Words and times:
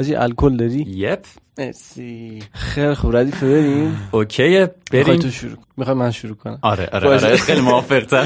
حاجی 0.00 0.14
الکل 0.14 0.56
داری؟ 0.56 0.86
یپ. 0.88 1.24
مرسی. 1.58 2.38
خیلی 2.52 2.94
خوب 2.94 3.16
ردیف 3.16 3.42
بریم؟ 3.42 3.96
اوکیه 4.10 4.70
می‌خوای 4.92 5.04
بریم 5.04 5.20
تو 5.20 5.30
شروع 5.30 5.56
می‌خوای 5.76 5.96
من 5.96 6.10
شروع 6.10 6.34
کنم؟ 6.36 6.58
آره 6.62 6.88
آره. 6.92 7.08
آره 7.08 7.36
خیلی 7.36 7.60
موافق 7.60 8.02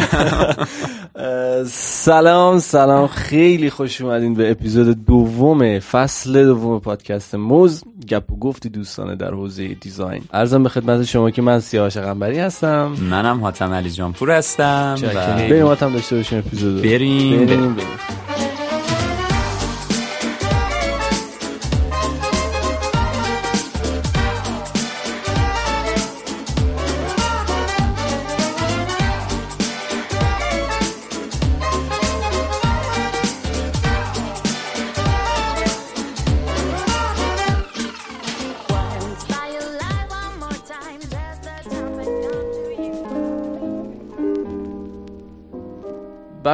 اه، 1.16 1.64
سلام 1.64 2.58
سلام 2.58 3.06
خیلی 3.06 3.70
خوش 3.70 4.00
اومدین 4.00 4.34
به 4.34 4.50
اپیزود 4.50 5.04
دوم 5.04 5.78
فصل 5.78 6.44
دوم 6.44 6.80
پادکست 6.80 7.34
موز. 7.34 7.84
گپ 8.08 8.32
و 8.32 8.36
گفتی 8.36 8.68
دوستانه 8.68 9.16
در 9.16 9.30
حوزه 9.30 9.74
دیزاین. 9.74 10.22
ارزم 10.32 10.62
به 10.62 10.68
خدمت 10.68 11.04
شما 11.04 11.30
که 11.30 11.42
من 11.42 11.60
سیاوش 11.60 11.96
قنبری 11.96 12.38
هستم. 12.38 12.96
منم 13.10 13.40
حاتم 13.40 13.72
علی 13.72 13.90
جانپور 13.90 14.30
هستم 14.30 14.94
و 15.02 15.36
بریم 15.48 15.66
هم 15.66 15.92
داشته 15.92 16.16
باشیم 16.16 16.38
اپیزود 16.38 16.82
بریم. 16.82 17.46
بریم 17.46 17.74
بریم. 17.74 17.76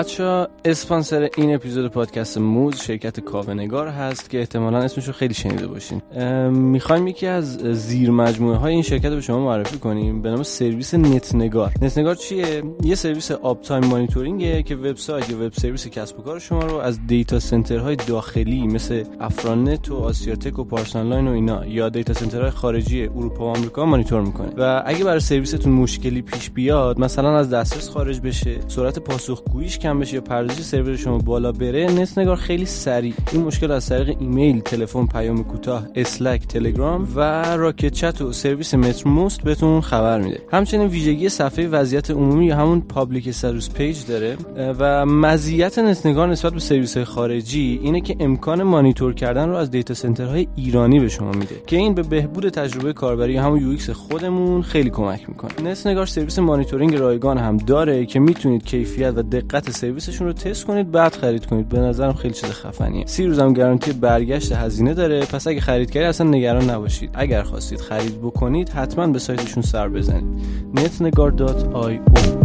بچه 0.01 0.47
اسپانسر 0.65 1.29
این 1.37 1.55
اپیزود 1.55 1.91
پادکست 1.93 2.39
موز 2.39 2.83
شرکت 2.83 3.21
کاوه 3.21 3.60
نگار 3.60 3.89
هست 3.89 4.31
که 4.31 4.39
احتمالا 4.39 4.79
اسمش 4.79 5.07
رو 5.07 5.13
خیلی 5.13 5.35
شنیده 5.35 5.67
باشین. 5.67 6.03
می‌خوایم 6.51 7.07
یکی 7.07 7.27
از 7.27 7.59
زیر 7.59 8.11
مجموعه 8.11 8.57
های 8.57 8.73
این 8.73 8.83
شرکت 8.83 9.05
رو 9.05 9.15
به 9.15 9.21
شما 9.21 9.45
معرفی 9.45 9.79
کنیم. 9.79 10.23
به 10.23 10.31
نام 10.31 10.43
سرویس 10.43 10.95
نت 10.95 11.21
نگار. 11.21 11.73
نت 11.83 11.95
نگار 11.95 12.15
چیه؟ 12.15 12.63
یه 12.85 12.95
سرویس 12.95 13.31
uptime 13.31 13.63
monitoring 13.63 13.85
ه 13.85 14.63
که 14.63 14.77
وبسایت 14.77 15.31
یا 15.31 15.47
web 15.47 15.53
service 15.53 15.89
کسب 15.89 16.19
و 16.19 16.23
کار 16.23 16.39
شما 16.39 16.61
رو 16.61 16.77
از 16.77 17.07
data 17.07 17.39
center 17.39 17.82
های 17.82 17.97
داخلی 17.97 18.67
مثل 18.67 19.05
افرانت 19.21 19.91
و 19.91 19.97
آسیاتک 19.97 20.59
و 20.59 20.65
پارس 20.65 20.89
آنلاین 20.89 21.29
و 21.29 21.33
اینا 21.33 21.67
یا 21.67 21.89
data 21.89 22.13
center 22.13 22.41
های 22.41 22.51
خارجی 22.51 23.03
اروپا 23.03 23.45
و 23.45 23.49
آمریکا 23.49 23.85
مانیتور 23.85 24.21
می‌کنه. 24.21 24.53
و 24.57 24.83
اگه 24.87 25.05
برای 25.05 25.21
سرویستون 25.21 25.73
مشکلی 25.73 26.23
پیش 26.23 26.51
بیاد 26.51 27.01
مثلا 27.01 27.39
از 27.39 27.51
دسترس 27.51 27.91
خارج 27.91 28.21
بشه 28.21 28.59
سرعت 28.69 28.99
پاسخگوییش 28.99 29.79
بشه 29.99 30.15
یا 30.15 30.21
پردازش 30.21 30.63
سرور 30.63 30.97
شما 30.97 31.19
بالا 31.19 31.53
بره 31.53 31.87
نت 31.87 32.19
نگار 32.19 32.37
خیلی 32.37 32.67
سریع. 32.67 33.15
این 33.33 33.43
مشکل 33.43 33.71
از 33.71 33.89
طریق 33.89 34.17
ایمیل 34.21 34.61
تلفن 34.61 35.07
پیام 35.07 35.45
کوتاه 35.45 35.87
Slack 35.95 36.47
تلگرام 36.47 37.09
و 37.17 37.21
Rocket.Chat 37.57 38.23
و 38.23 38.33
سرویس 38.33 38.75
Mattermost 38.75 39.43
بهتون 39.43 39.81
خبر 39.81 40.21
میده. 40.21 40.41
همچنین 40.53 40.87
ویژگی 40.87 41.29
صفحه 41.29 41.69
وضعیت 41.69 42.11
عمومی 42.11 42.47
یا 42.47 42.57
همون 42.57 42.81
public 42.81 43.29
status 43.29 43.71
page 43.71 44.07
داره. 44.09 44.37
و 44.79 45.07
مزیت 45.07 45.79
نت 45.79 46.07
نگار 46.07 46.29
نسبت 46.29 46.53
به 46.53 46.61
سرویس 46.61 46.99
خارجی 46.99 47.81
اینه 47.83 48.01
که 48.01 48.17
امکان 48.21 48.63
مانیتور 48.63 49.15
کردن 49.15 49.49
رو 49.49 49.55
از 49.55 49.71
data 49.71 49.95
center 49.95 50.35
های 50.35 50.49
ایرانی 50.57 51.01
به 51.01 51.09
شما 51.09 51.31
میده 51.31 51.63
که 51.67 51.77
این 51.77 51.95
به 51.95 52.03
بهبود 52.03 52.49
تجربه 52.49 52.93
کاربری 52.93 53.37
همون 53.37 53.63
UX 53.63 53.95
خودمون 53.95 54.63
خیلی 54.63 54.91
کمک 54.91 55.29
می‌کنه. 55.29 55.71
نت 55.71 55.87
نگار 55.87 56.07
سرویس 56.07 56.39
مانیتورینگ 56.39 56.95
رایگان 56.95 57.39
هم 57.39 57.57
داره 57.57 58.07
که 58.07 58.21
می‌تونید 58.21 58.65
کیفیت 58.65 59.13
و 59.17 59.23
دقت 59.23 59.71
سرویسشون 59.81 60.27
رو 60.27 60.33
تست 60.33 60.65
کنید 60.65 60.91
بعد 60.91 61.15
خرید 61.15 61.47
کنید. 61.47 61.69
به 61.69 61.79
نظرم 61.79 62.13
خیلی 62.13 62.35
چیز 62.35 62.51
خفنیه. 62.51 63.07
سی 63.07 63.27
روز 63.27 63.39
هم 63.39 63.53
گارانتی 63.53 63.93
برگشت 63.93 64.53
هزینه 64.53 64.95
داره. 64.95 65.21
پس 65.21 65.47
اگه 65.47 65.61
خرید 65.61 65.91
کردید 65.91 66.09
اصلا 66.09 66.29
نگران 66.29 66.71
نباشید. 66.71 67.11
اگر 67.15 67.43
خواستید 67.43 67.81
خرید 67.81 68.19
بکنید 68.19 68.69
حتما 68.69 69.07
به 69.07 69.19
سایتشون 69.19 69.63
سر 69.63 69.89
بزنید. 69.89 70.43
netnegar.io 70.75 72.40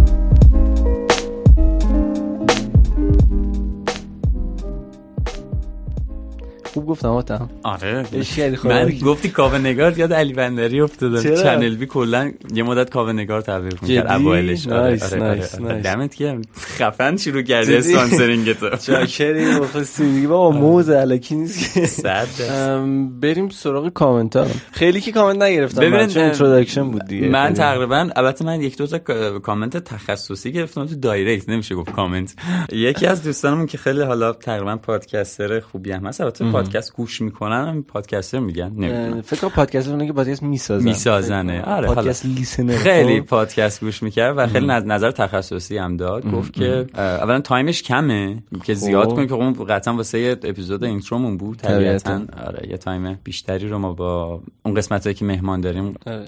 خوب 6.76 6.86
گفتم 6.86 7.10
آتم 7.10 7.50
آره. 7.64 8.06
من 8.64 8.90
گفتی 9.06 9.30
کاوه 9.30 9.58
نگار 9.58 9.98
یاد 10.00 10.14
علی 10.14 10.34
بندری 10.34 10.82
افتادم؟ 10.82 11.22
چنل 11.24 11.76
بی 11.76 11.86
کلا 11.86 12.32
یه 12.54 12.64
مدت 12.64 12.90
کاوه 12.90 13.14
نگار 13.14 13.42
تبلیغ 13.42 13.82
می‌کرد؟ 13.82 14.12
اوایلش. 14.12 14.68
آره 14.68 14.78
nice، 14.82 15.04
آره 15.14 15.22
آره 15.22 15.34
nice، 15.36 15.56
آره. 15.60 15.82
دمت 15.82 16.16
گرم. 16.16 16.42
خفن 16.78 17.18
شروع 17.18 17.42
کردی؟ 17.42 17.76
sponsoring 17.76 18.54
تو. 18.54 18.70
چاکری 18.88 19.46
مخلصی. 19.46 20.12
دیگه 20.12 20.28
بابا 20.28 20.52
موز 20.52 20.90
الکی 20.90 21.36
نیست 21.36 22.08
بریم 23.22 23.50
سراغ 23.50 23.90
کامنت 23.90 24.36
ها 24.36 24.46
خیلی 24.72 25.02
که 25.02 25.12
کامنت 25.12 25.42
نگرفتم 25.42 25.82
ببینید، 25.82 26.00
من 26.02 26.08
چون 26.08 26.24
introduction 26.24 26.92
بود 26.92 27.06
دیگه. 27.08 27.28
من 27.30 27.44
خیلی. 27.44 27.56
تقریبا 27.58 28.10
البته 28.16 28.46
من 28.46 28.62
یک 28.62 28.78
دو 28.78 28.88
تا 28.88 28.98
کا- 28.98 29.40
کامنت 29.44 29.78
تخصصی 29.78 30.52
گرفتم 30.52 30.86
تو 30.86 30.96
direct 30.96 31.50
نمیشه 31.50 31.76
گفت 31.76 31.92
کامنت. 31.92 32.34
یکی 32.72 33.06
از 33.08 33.24
دوستانمون 33.24 33.66
که 33.66 33.78
خیلی 33.78 34.02
حالا 34.02 34.34
تقریبا 34.34 34.76
پادکستر 34.76 35.60
خوبی 35.60 35.92
هم 35.92 36.06
هست 36.06 36.22
البته 36.22 36.46
پادکست 36.66 36.94
گوش 36.94 37.22
می‌کنن 37.22 37.82
پادکستر 37.82 38.40
میگن 38.40 38.72
نمی‌دونم 38.76 39.22
فکر 39.22 39.40
کنم 39.42 39.50
پادکست 39.50 39.88
اونه 39.90 40.08
که 40.08 40.14
پادکست 40.14 40.44
می‌سازن 40.44 40.84
میسازنه. 40.86 41.62
آره، 41.62 41.88
podcast 41.88 42.26
listener 42.26 42.78
خیلی 42.78 43.20
خب. 43.22 43.26
پادکست 43.26 43.80
گوش 43.80 44.04
می‌کرد 44.04 44.38
و 44.38 44.48
خیلی 44.48 44.68
نظ- 44.68 44.86
نظر 44.86 45.12
تخصصی 45.12 45.78
هم 45.78 45.98
داد 45.98 46.32
گفت 46.32 46.54
که 46.54 46.86
اولا 46.98 47.40
تایمش 47.42 47.84
کمه 47.84 48.44
که 48.64 48.74
زیاد 48.74 49.10
خب. 49.10 49.16
کنیم 49.16 49.28
که 49.28 49.36
خب 49.36 49.72
قطعا 49.72 49.94
واسه 49.96 50.38
اپیزود 50.44 50.84
intro 50.84 51.17
مون 51.17 51.38
بود 51.38 51.58
طبیعتاً. 51.58 52.22
آره 52.48 52.70
یه 52.70 52.78
time 52.78 53.20
بیشتری 53.24 53.70
رو 53.70 53.78
ما 53.80 53.94
با 53.94 54.42
اون 54.64 54.74
قسمت 54.76 55.04
هایی 55.04 55.14
که 55.14 55.26
مهمان 55.26 55.62
داریم 55.62 55.96
آره. 56.08 56.26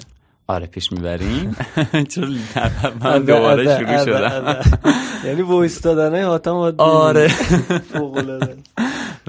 آره 0.48 0.66
پیش 0.68 0.92
می‌بریم 0.92 1.56
چون 2.16 2.38
من 3.02 3.12
آره، 3.12 3.20
دوباره 3.20 3.76
آره، 3.76 3.78
شروع 3.78 4.06
شدم. 4.06 4.56
یعنی 5.26 5.42
voice 5.42 5.82
دادنه 5.82 6.26
حاتم 6.26 6.56
آره 6.78 7.28
فوق 7.94 8.18
العاده 8.18 8.56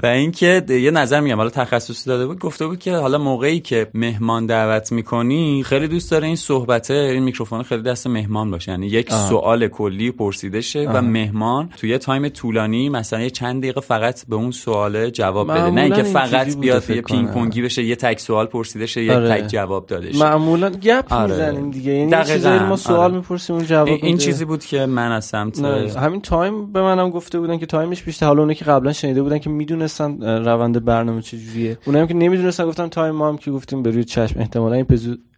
و 0.03 0.05
اینکه 0.05 0.63
یه 0.69 0.91
نظر 0.91 1.19
میگم 1.19 1.37
حالا 1.37 1.49
تخصصی 1.49 2.09
داده 2.09 2.27
بود 2.27 2.39
گفته 2.39 2.67
بود 2.67 2.79
که 2.79 2.95
حالا 2.95 3.17
موقعی 3.17 3.59
که 3.59 3.87
مهمان 3.93 4.45
دعوت 4.45 4.91
می‌کنی 4.91 5.63
خیلی 5.63 5.87
دوست 5.87 6.11
داره 6.11 6.27
این 6.27 6.35
صحبته 6.35 6.93
این 6.93 7.23
میکروفون 7.23 7.63
خیلی 7.63 7.81
دست 7.81 8.07
مهمان 8.07 8.51
باشه 8.51 8.71
یعنی 8.71 8.87
یک 8.87 9.11
آه. 9.11 9.29
سوال 9.29 9.67
کلی 9.67 10.11
پرسیده 10.11 10.61
شه 10.61 10.89
و 10.93 11.01
مهمان 11.01 11.69
توی 11.77 11.89
یه 11.89 11.97
time 11.97 12.29
طولانی 12.29 12.89
مثلا 12.89 13.21
یه 13.21 13.29
چند 13.29 13.61
دقیقه 13.61 13.81
فقط 13.81 14.25
به 14.27 14.35
اون 14.35 14.51
سوال 14.51 15.09
جواب 15.09 15.51
بده 15.51 15.71
نه 15.71 15.81
اینکه 15.81 16.03
فقط 16.03 16.57
بیاد 16.57 16.89
یه 16.89 17.01
پینگ. 17.01 17.29
پونگی 17.29 17.61
بشه 17.61 17.83
یه 17.83 17.95
تک 17.95 18.19
سوال 18.19 18.45
پرسیده 18.45 18.85
شه 18.85 19.03
یه 19.03 19.15
آره. 19.15 19.29
تک 19.29 19.47
جواب 19.47 19.85
داده 19.85 20.11
شه 20.11 20.19
معمولا 20.19 20.69
گپ 20.69 21.13
آره. 21.13 21.31
می‌زنیم 21.31 21.71
دیگه 21.71 21.91
یعنی 21.91 22.65
ما 22.65 22.75
سوال 22.75 22.99
آره. 22.99 23.13
می‌پرسیم 23.13 23.55
اون 23.55 23.65
جواب 23.65 23.87
این, 23.87 23.99
این. 24.01 24.17
چیزی 24.17 24.45
بود 24.45 24.65
که 24.65 24.85
من 24.85 25.11
از 25.11 25.25
سمت 25.25 25.59
نه 25.59 25.93
همین 25.99 26.21
time 26.21 26.71
به 26.71 26.81
منم 26.81 27.09
گفته 27.09 27.39
بودن 27.39 27.57
که 27.57 27.65
time 27.65 27.90
ش 27.90 28.03
بیشتر 28.03 28.25
حالا 28.25 28.39
اونایی 28.39 28.55
که 28.55 28.65
قبلا 28.65 28.93
شنیده 28.93 29.21
بودن 29.21 29.37
که 29.37 29.49
می‌دونستن 29.89 30.21
روند 30.23 30.85
برنامه 30.85 31.21
چجوریه. 31.21 31.77
اونایی 31.85 32.01
هم 32.01 32.07
که 32.07 32.13
نمی‌دونستن 32.13 32.65
گفتن 32.65 32.87
time 32.87 33.15
ما 33.15 33.27
هم 33.29 33.37
که 33.37 33.51
گفتیم 33.51 33.83
به 33.83 33.91
روی 33.91 34.03
چشم. 34.03 34.39
احتمالا 34.39 34.75
این 34.75 34.85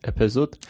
اپیزود. 0.07 0.56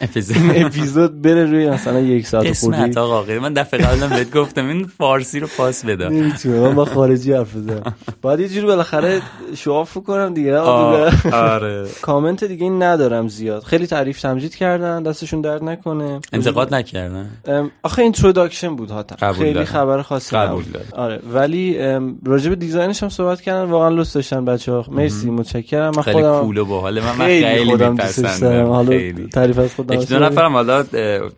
اپیزود. 0.54 1.22
بره 1.22 1.44
روی 1.44 1.70
مثلا 1.70 2.00
یک 2.00 2.26
ساعت 2.26 2.58
خوردی 2.58 2.82
عطا 2.82 3.04
آقا 3.04 3.32
من 3.40 3.52
دفعه 3.52 3.80
قبلا 3.80 4.08
بهت 4.08 4.32
گفتم 4.32 4.68
این 4.68 4.86
فارسی 4.86 5.40
رو 5.40 5.46
پاس 5.56 5.84
بده. 5.84 6.08
نمی‌تونم 6.08 6.58
من 6.58 6.74
با 6.74 6.84
خارجی 6.84 7.32
حرف 7.32 7.56
بزنم. 7.56 7.94
باید 8.22 8.40
یه 8.40 8.48
جوری 8.48 8.66
بالاخره 8.66 9.22
show 9.56 9.80
off 9.80 9.98
کنم 9.98 10.34
دیگه 10.34 10.58
آره. 10.58 11.88
کامنت 12.02 12.44
دیگه 12.44 12.62
این 12.62 12.82
ندارم 12.82 13.28
زیاد. 13.28 13.62
خیلی 13.62 13.86
تعریف 13.86 14.20
تمجید 14.20 14.54
کردن 14.54 15.02
دستشون 15.02 15.40
درد 15.40 15.64
نکنه. 15.64 16.20
انتقاد 16.32 16.74
نکردن؟ 16.74 17.30
آخه 17.82 18.02
introduction 18.02 18.76
بود 18.76 18.90
قبول 18.92 19.32
خیلی. 19.32 19.64
خبر 19.64 20.02
خاصی 20.02 20.36
قبول. 20.36 20.64
آره 20.92 21.20
ولی 21.32 21.72
به 22.22 22.56
design 22.58 22.91
ش 22.91 23.02
هم 23.02 23.08
صحبت 23.08 23.40
کردن 23.40 23.70
واقعا 23.70 23.88
love 23.88 24.12
داشتن 24.12 24.44
بچه‌ها. 24.44 24.84
مرسی 24.90 25.30
متشکرم. 25.30 25.92
من 25.96 26.02
خیلی 26.02 26.22
خودم 26.22 26.40
cool 26.42 26.58
و 26.58 26.64
باحال 26.64 27.00
من 27.00 27.12
خیلی, 27.12 27.46
خیلی 27.46 27.70
خودم 27.70 27.96
دوستش 27.96 28.38
دارم. 28.38 28.66
حالا 28.66 28.90
خیلی. 28.90 29.21
تعریف 29.28 29.58
از 29.58 29.74
خودم 29.74 30.00
یک 30.00 30.08
دو 30.08 30.18
نفرم 30.18 30.52
حالا 30.52 30.82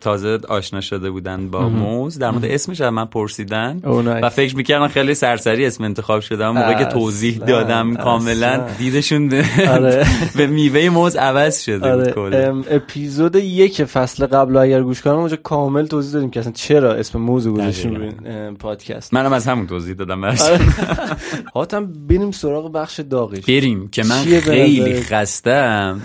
تازه 0.00 0.38
آشنا 0.48 0.80
شده 0.80 1.10
بودن 1.10 1.48
با 1.50 1.68
موز 1.68 2.18
در 2.18 2.30
مورد 2.30 2.44
اسمش 2.44 2.80
از 2.80 2.92
من 2.92 3.04
پرسیدن 3.04 3.80
nice. 3.84 4.24
و 4.24 4.28
فکر 4.28 4.56
می‌کردن 4.56 4.88
خیلی 4.88 5.14
سرسری 5.14 5.66
اسم 5.66 5.84
انتخاب 5.84 6.20
شده 6.20 6.48
موقعی 6.50 6.74
که 6.74 6.84
توضیح 6.84 7.38
دادم 7.38 7.94
کاملا. 7.96 8.66
دیدشون 8.78 9.28
به- 9.28 9.44
آره. 9.70 10.06
به 10.36 10.46
میوه 10.46 10.88
موز 10.88 11.16
عوض 11.16 11.62
شده 11.62 11.96
بود 11.96 12.18
آره 12.18 12.54
اپیزود 12.70 13.36
یک 13.36 13.84
فصل 13.84 14.26
قبل 14.26 14.56
اگر 14.56 14.82
گوش 14.82 15.02
کنم 15.02 15.14
اونجا 15.14 15.36
کامل 15.36 15.86
توضیح 15.86 16.12
دادیم 16.12 16.30
که 16.30 16.40
اصلا 16.40 16.52
چرا 16.52 16.94
اسم 16.94 17.18
موضوع 17.20 17.54
گذاشتیم. 17.54 18.00
این 18.00 18.56
پادکست 18.56 19.14
منم 19.14 19.32
از 19.32 19.46
همون 19.48 19.66
توضیح 19.66 19.94
دادم. 19.94 20.24
آره. 20.24 20.36
حاتم 21.54 21.92
بریم 22.08 22.30
سراغ 22.30 22.72
بخش 22.72 23.00
داغش 23.00 23.44
بریم 23.44 23.88
که 23.88 24.02
من 24.04 24.22
خیلی؟ 24.40 25.00
خستم 25.02 26.00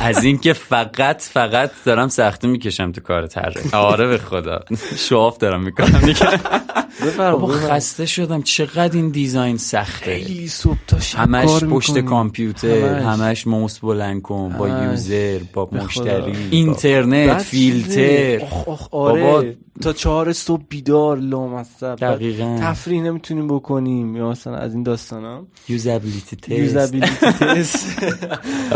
از 0.00 0.24
اینکه 0.24 0.52
فقط 0.52 1.23
فقط 1.32 1.70
دارم 1.84 2.08
سختی 2.08 2.46
می‌کشم 2.46 2.92
تو 2.92 3.00
کار 3.00 3.26
طراحی. 3.26 3.70
آره 3.72 4.06
به 4.06 4.18
خدا. 4.18 4.60
شواف 4.96 5.38
دارم 5.38 5.62
می‌کنم. 5.62 6.14
بابا. 7.18 7.48
خسته 7.48 8.06
شدم 8.06 8.42
چقدر 8.42 8.96
این 8.96 9.08
دیزاین 9.08 9.56
سخته 9.56 10.04
خیلی 10.04 10.48
صبح 10.48 10.78
تا 10.86 10.96
همش 11.16 11.64
پشت. 11.64 11.98
کامپیوتر 11.98 12.98
همش. 12.98 13.46
موس 13.46 13.78
بلند 13.78 14.22
کن 14.22 14.54
با. 14.58 14.68
یوزر 14.68 15.38
با. 15.52 15.68
مشتری 15.72 16.36
اینترنت 16.50 17.42
فیلتر. 17.42 18.44
آخ 18.44 18.68
آخ 18.68 18.88
آره 18.94 19.22
بابا. 19.22 19.44
تا 19.82 19.92
چهار 19.92 20.32
صبح 20.32 20.62
بیدار 20.68 21.18
لامصب 21.18 21.96
دقیقاً. 21.96 22.58
تفریح 22.60 23.02
نمی‌تونیم 23.02 23.48
بکنیم 23.48 24.16
یا 24.16 24.30
مثلا 24.30 24.56
از 24.56 24.74
این 24.74 24.82
داستانا 24.82 25.42
یوزابیلیتی 25.68 26.36
تست 26.36 26.50
یوزابیلیتی 26.50 27.26
تست 27.26 28.00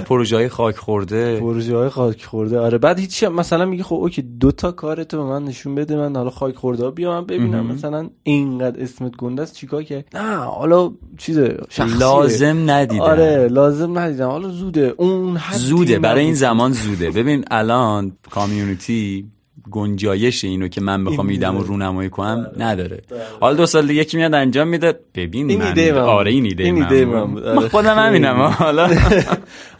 پروژه 0.06 0.36
های 0.36 0.48
خاک 0.48 0.76
خورده 0.76 1.40
پروژه 1.40 1.76
های 1.76 1.88
خاک 1.88 2.24
خورده 2.24 2.58
آره 2.58 2.78
بعد 2.78 2.98
هیچ 2.98 3.24
مثلا 3.24 3.64
میگه 3.64 3.82
خب 3.82 3.94
اوکی 3.96 4.22
دو 4.22 4.52
تا 4.52 4.72
کارتو 4.72 5.16
به 5.16 5.22
من 5.24 5.44
نشون 5.44 5.74
بده 5.74 5.96
من 5.96 6.16
حالا 6.16 6.30
خاک 6.30 6.56
خورده 6.56 6.84
ها 6.84 6.90
بیام 6.90 7.26
ببینم 7.26 7.66
مهم. 7.66 8.07
مثلا 8.08 8.16
اینقدر 8.22 8.82
اسمت 8.82 9.16
گنده 9.16 9.42
است 9.42 9.54
چیکار 9.54 9.82
کرد 9.82 10.04
نه 10.16 10.36
حالا 10.36 10.92
چیزه 11.18 11.56
شخصیه. 11.68 11.98
لازم 11.98 12.70
ندیدم. 12.70 13.02
آره 13.02 13.48
لازم 13.48 13.98
ندیدم. 13.98 14.28
حالا 14.28 14.48
زوده. 14.48 14.94
اون 14.96 15.38
زوده 15.54 15.98
برای 15.98 16.24
این. 16.24 16.34
زمان 16.34 16.72
زوده. 16.72 17.10
ببین 17.10 17.44
الان 17.50 18.12
کامیونیتی 18.30 19.26
گنجایش 19.70 20.44
اینو 20.44 20.68
که 20.68 20.80
من 20.80 21.04
بخوام 21.04 21.28
ایدم 21.28 21.56
رو. 21.58 21.64
رونمایی 21.64 22.10
کنم 22.10 22.46
نداره 22.58 23.02
حالا 23.40 23.56
دو 23.56 23.66
سال 23.66 23.86
دیگه 23.86 24.00
یکی 24.00 24.16
میاد 24.16 24.34
انجام 24.34 24.68
میده 24.68 25.00
ببین 25.14 25.50
این 25.50 25.58
من 25.58 25.66
ایده 25.66 25.92
من. 25.92 25.98
آره 25.98 26.30
این 26.30 26.44
ایده 26.44 26.64
این 26.64 26.74
من 26.74 26.82
ایده 26.82 27.04
بود. 27.06 27.14
من 27.14 27.58
آره، 27.58 27.68
خودم. 27.68 27.98
همینم 27.98 28.36
حالا 28.36 28.90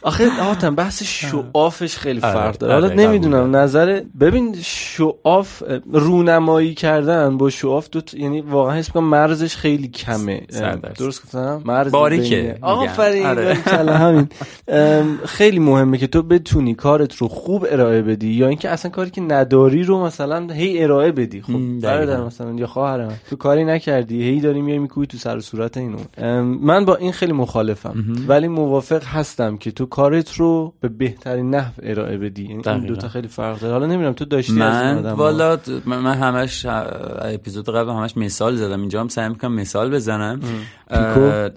آخه 0.01 0.41
آتم 0.41 0.75
بحث 0.75 1.03
شوافش 1.03 1.97
خیلی 1.97 2.19
آره، 2.21 2.33
فرق 2.33 2.57
داره 2.57 2.73
آره، 2.73 2.87
حالا 2.87 3.03
نمی‌دونم 3.03 3.43
قبوله. 3.43 3.57
نظر 3.57 4.01
ببین 4.19 4.55
شواف 4.63 5.63
رونمایی 5.93 6.73
کردن 6.73 7.37
با 7.37 7.49
شواف 7.49 7.89
دو 7.89 8.01
یعنی 8.13 8.41
واقعا 8.41 8.75
حس 8.75 8.87
می‌کنم 8.87 9.03
مرزش 9.03 9.55
خیلی 9.55 9.87
کمه. 9.87 10.41
درست 10.97 11.23
گفتم 11.23 11.61
مرز 11.65 11.91
باریکه،. 11.91 12.57
آفرین 12.61 13.25
آره. 13.25 13.53
همین 13.55 14.27
خیلی 15.25 15.59
مهمه 15.59 15.97
که 15.97 16.07
تو 16.07 16.23
بتونی 16.23 16.75
کارت 16.75 17.15
رو 17.15 17.27
خوب 17.27 17.65
ارائه 17.69 18.01
بدی 18.01 18.27
یا 18.27 18.47
اینکه 18.47 18.69
اصلا 18.69 18.91
کاری 18.91 19.09
که 19.09 19.21
نداری 19.21 19.78
رو 19.83 20.05
مثلا 20.05 20.53
هی 20.53 20.83
ارائه 20.83 21.11
بدی. 21.11 21.41
خب 21.41 21.79
برادر. 21.81 22.23
مثلا 22.23 22.51
یا 22.51 22.67
خواهر 22.67 23.05
من 23.05 23.13
تو 23.29 23.35
کاری 23.35 23.65
نکردی 23.65 24.23
هی 24.23 24.41
داری 24.41 24.61
میای 24.61 24.79
میکوی 24.79 25.07
تو 25.07 25.17
سر 25.17 25.37
و 25.37 25.41
صورت 25.41 25.77
اینو. 25.77 25.97
من 26.43 26.85
با 26.85 26.95
این 26.95 27.11
خیلی 27.11 27.33
مخالفم. 27.33 28.05
ولی 28.27 28.47
موافق 28.47 29.03
هستم 29.03 29.57
که 29.57 29.71
تو 29.71 29.85
کارت 29.85 30.33
رو 30.33 30.73
به 30.81 30.87
بهترین 30.87 31.55
نحو 31.55 31.71
ارائه 31.83 32.17
بدی. 32.17 32.43
یعنی 32.43 32.61
این. 32.65 32.85
دو 32.85 32.95
تا 32.95 33.07
خیلی 33.07 33.27
فرق 33.27 33.59
داره. 33.59 33.73
حالا 33.73 33.85
نمی‌دونم 33.85 34.13
تو 34.13 34.25
داشتی 34.25 34.61
از 34.61 34.83
این 34.83 34.91
من 34.91 34.97
آدم 34.97 35.13
والا 35.13 35.57
من 35.85 36.13
همش 36.13 36.65
اپیزود 37.21 37.69
قبل 37.69 37.89
همش 37.89 38.17
مثال 38.17 38.55
زدم. 38.55 38.79
اینجا 38.79 39.01
هم 39.01 39.07
سعی 39.07 39.29
می‌کنم 39.29 39.53
مثال 39.53 39.91
بزنم. 39.91 40.39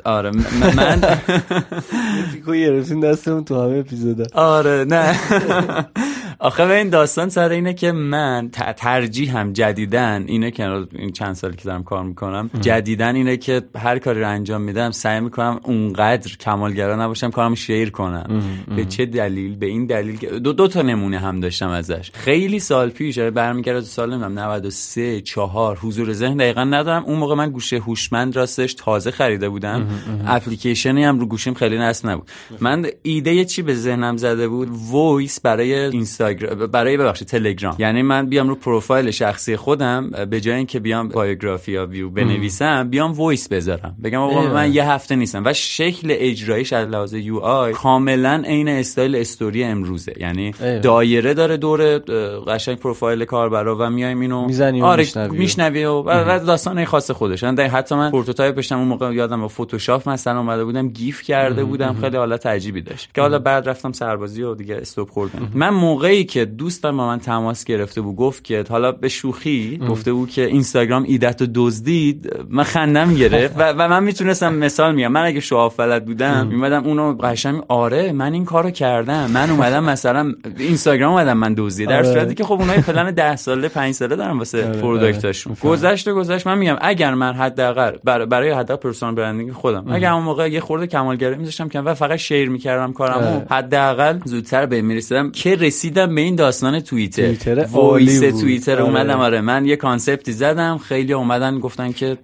آره. 0.05 0.31
من 0.77 1.01
پیکو 2.33 2.53
گرفتین 2.53 3.01
دستمون 3.01 3.45
تو 3.45 3.63
همه 3.63 3.79
اپیزودا. 3.79 4.25
آره 4.35 4.85
نه. 4.89 5.17
آخه 6.39 6.63
این 6.63 6.89
داستان 6.89 7.29
سر 7.29 7.49
اینه 7.49 7.75
که 7.75 7.93
من 7.93 8.49
ت- 8.53 8.77
ترجیحم 8.77 9.53
جدیدن 9.53 10.25
اینه 10.29 10.51
که 10.51 10.87
این 10.93 11.13
چند 11.13 11.35
سالی 11.35 11.57
که 11.57 11.65
دارم 11.65 11.85
کار 11.85 12.05
می‌کنم 12.05 12.51
جدیدن 12.61 13.15
اینه 13.15 13.37
که 13.37 13.63
هر 13.77 13.99
کاری 13.99 14.21
رو 14.21 14.29
انجام 14.29 14.61
میدم 14.61 14.91
سعی 14.91 15.21
می‌کنم 15.21 15.61
اونقدر 15.63 16.37
کمالگرا 16.37 16.97
نباشم 17.05 17.31
کارم 17.31 17.55
شیر 17.55 17.91
کنم. 17.91 18.43
به 18.77 18.85
چه 18.85 19.07
دلیل؟ 19.07 19.57
به 19.57 19.67
این 19.67 19.87
دلیل 19.87 20.17
که 20.19 20.27
دو, 20.27 20.53
دو 20.53 20.69
تا 20.69 20.83
نمونه 20.83 21.19
هم 21.19 21.41
داشتم 21.41 21.69
ازش. 21.69 22.11
خیلی 22.15 22.59
سال 22.61 22.91
پیش 22.91 23.19
آره 23.19 23.31
برمیگرده 23.31 23.81
سال 23.81 24.11
نمی‌دونم 24.11 24.39
93 24.39 25.21
4 25.21 25.77
حضور 25.77 26.13
ذهن 26.13 26.37
دقیقا 26.37 26.65
ندارم. 26.65 27.05
اون 27.05 27.19
موقع 27.19 27.35
من 27.35 27.51
گوشه 27.51 27.79
هوشمند 27.79 28.37
راستش 28.37 28.75
تازه 28.75 29.11
خریده 29.11 29.49
بودم. 29.49 29.87
اپلیکیشنی 30.27 31.05
هم 31.05 31.19
رو 31.21 31.27
گوشیم 31.27 31.55
خیلی 31.55 31.79
نصب 31.79 32.09
نبود. 32.09 32.29
من 32.61 32.87
ایده 33.03 33.45
چی 33.45 33.63
به 33.63 33.75
ذهنم 33.75 34.17
زده 34.17 34.49
بود؟ 34.49 34.69
voice 34.91 35.41
برای 35.41 35.91
اینستاگرام 36.29 36.67
برای 36.67 36.97
ببخشید 36.97 37.29
تلگرام 37.29 37.77
یعنی 37.79 38.03
من 38.03 38.27
بیام 38.27 38.49
رو 38.49 38.55
پروفایل 38.55 39.11
شخصی 39.11 39.57
خودم 39.57 40.11
به 40.31 40.41
جای 40.41 40.55
اینکه 40.55 40.81
بیام 40.81 41.09
biography 41.09 41.73
یا 41.73 41.87
bio 41.87 42.11
بنویسم 42.11 42.89
بیام 42.89 43.13
voice 43.13 43.49
بذارم. 43.49 43.97
بگم 44.05 44.21
آقا. 44.21 44.43
من 44.43 44.75
یه 44.75 44.91
هفته 44.91 45.17
نیستم. 45.17 45.43
و 45.45 45.53
شکل 45.53 46.09
اجرایش 46.11 46.73
از 46.73 46.89
لحاظ 46.89 47.15
UI 47.15 47.73
کاملا 47.73 48.43
عین 48.47 48.69
style 48.69 49.17
story 49.17 49.65
امروزه. 49.65 50.13
یعنی. 50.21 50.55
دایره 50.83 51.35
داره 51.35 51.57
دور 51.57 51.99
قشنگ 52.47 52.79
پروفایل 52.79 53.25
کاربرا 53.25 53.77
و 53.81 53.91
میایم 53.91 54.21
اینو. 54.21 54.47
می‌زنی 54.47 54.83
آره 54.83 55.03
میشنوی 55.03 55.29
و. 55.37 55.41
میشنوی 55.41 55.85
و, 55.85 56.03
و 56.03 56.45
داستان 56.47 56.85
خاص 56.85 57.11
خودش. 57.11 57.43
یعنی 57.43 57.63
حتی 57.63 57.95
من 57.95 58.11
prototype 58.11 58.55
داشتم 58.55 58.79
اون 58.79 58.89
موقع 58.89 59.15
یادم 59.15 59.41
با 59.41 59.49
فتوشاپ 59.49 60.09
مثلا 60.09 60.39
اومده 60.39 60.65
بودم 60.65 60.89
GIF 60.89 61.23
کرده 61.23 61.65
بودم. 61.65 61.97
خیلی 62.01 62.17
حالت 62.17 62.47
عجیبی 62.47 62.81
داشت. 62.81 63.15
که 63.15 63.21
حالا 63.21 63.39
بعد 63.39 63.69
رفتم 63.69 63.93
سربازی 63.93 64.43
و 64.43 64.55
دیگه 64.55 64.77
stop 64.77 65.11
خوردم. 65.11 65.49
من 65.55 65.71
موقعی 66.13 66.25
که 66.25 66.45
دوستم 66.45 66.97
با 66.97 67.07
من 67.07 67.19
تماس 67.19 67.65
گرفته 67.65 68.01
بود 68.01 68.17
گفت 68.17 68.45
که 68.45 68.65
حالا 68.71 68.93
به 68.93 69.09
شوخی 69.09 69.81
گفته 69.91 70.13
بود 70.13 70.31
که 70.31 70.47
اینستاگرام 70.47 71.03
ایدت 71.03 71.41
رو 71.41 71.47
دزدید 71.55 72.31
من 72.51 72.63
خندم 72.63 73.15
گرفت 73.15 73.55
و, 73.59 73.73
و 73.73 73.89
من 73.89 74.05
می‌تونستم 74.05 74.55
مثال 74.55 74.95
میگم. 74.95 75.13
من 75.13 75.25
اگه 75.25 75.41
show 75.41 75.63
off 75.63 75.81
بلد 75.81 76.05
بودم 76.05 76.47
میمدم 76.47 76.85
اونو 76.85 77.15
قشنگ 77.15 77.63
آره 77.69 78.13
من 78.13 78.33
این 78.33 78.45
کارو 78.45 78.71
کردم. 78.71 79.31
من 79.31 79.51
اومدم 79.51 79.85
مثلا 79.85 80.33
اینستاگرام 80.59 81.13
اومدم 81.13 81.37
من 81.37 81.55
دزدی 81.59 81.87
در 81.87 81.97
آره. 81.97 82.13
صورتی 82.13 82.35
که 82.35 82.45
خب 82.45 82.53
اونها 82.53 82.75
پلن 82.83 83.11
10 83.11 83.37
ساله 83.37 83.69
5 83.69 83.95
ساله 83.95 84.17
دارن 84.17 84.39
واسه 84.39 84.69
آره، 84.69 84.81
product 84.81 85.26
اشون 85.26 85.53
آره. 85.63 85.73
گذشت 85.73 86.09
و 86.09 86.15
گذشت 86.15 86.47
من 86.47 86.59
میگم 86.59 86.77
اگر 86.81 87.15
من 87.15 87.33
حداقل 87.33 87.93
بر- 88.05 88.25
برای 88.25 88.51
حداقل 88.51 88.83
personal 88.83 89.15
branding 89.15 89.53
خودم 89.53 89.85
اگر 89.93 90.13
اون 90.13 90.23
موقع 90.23 90.51
یه 90.51 90.61
خورده 90.61 90.87
کمالگرایی 90.87 91.39
میذاشتم 91.39 91.69
که 91.69 91.81
و 91.81 91.95
فقط 91.95 92.17
share 92.19 92.49
می‌کردم 92.49 92.93
کارمو. 92.93 93.41
حداقل 93.51 94.19
زودتر 94.25 94.67
به 94.67 94.83
می‌رسیدم. 94.83 95.31
که 95.31 95.55
رسیدم 95.55 96.02
به 96.07 96.21
این 96.21 96.35
داستان 96.35 96.81
توییتر 96.81 97.23
توییتر 97.23 97.67
voice. 97.73 98.21
توییتر 98.21 98.73
آره. 98.73 98.83
اومدم 98.83 99.21
آره 99.21 99.41
من 99.41 99.67
یه 99.67 99.77
concept 99.77 100.26
ی 100.26 100.33
زدم 100.33 100.79
خیلی 100.79 101.13
اومدن 101.13 101.59
گفتن 101.59 101.93
که 101.93 102.19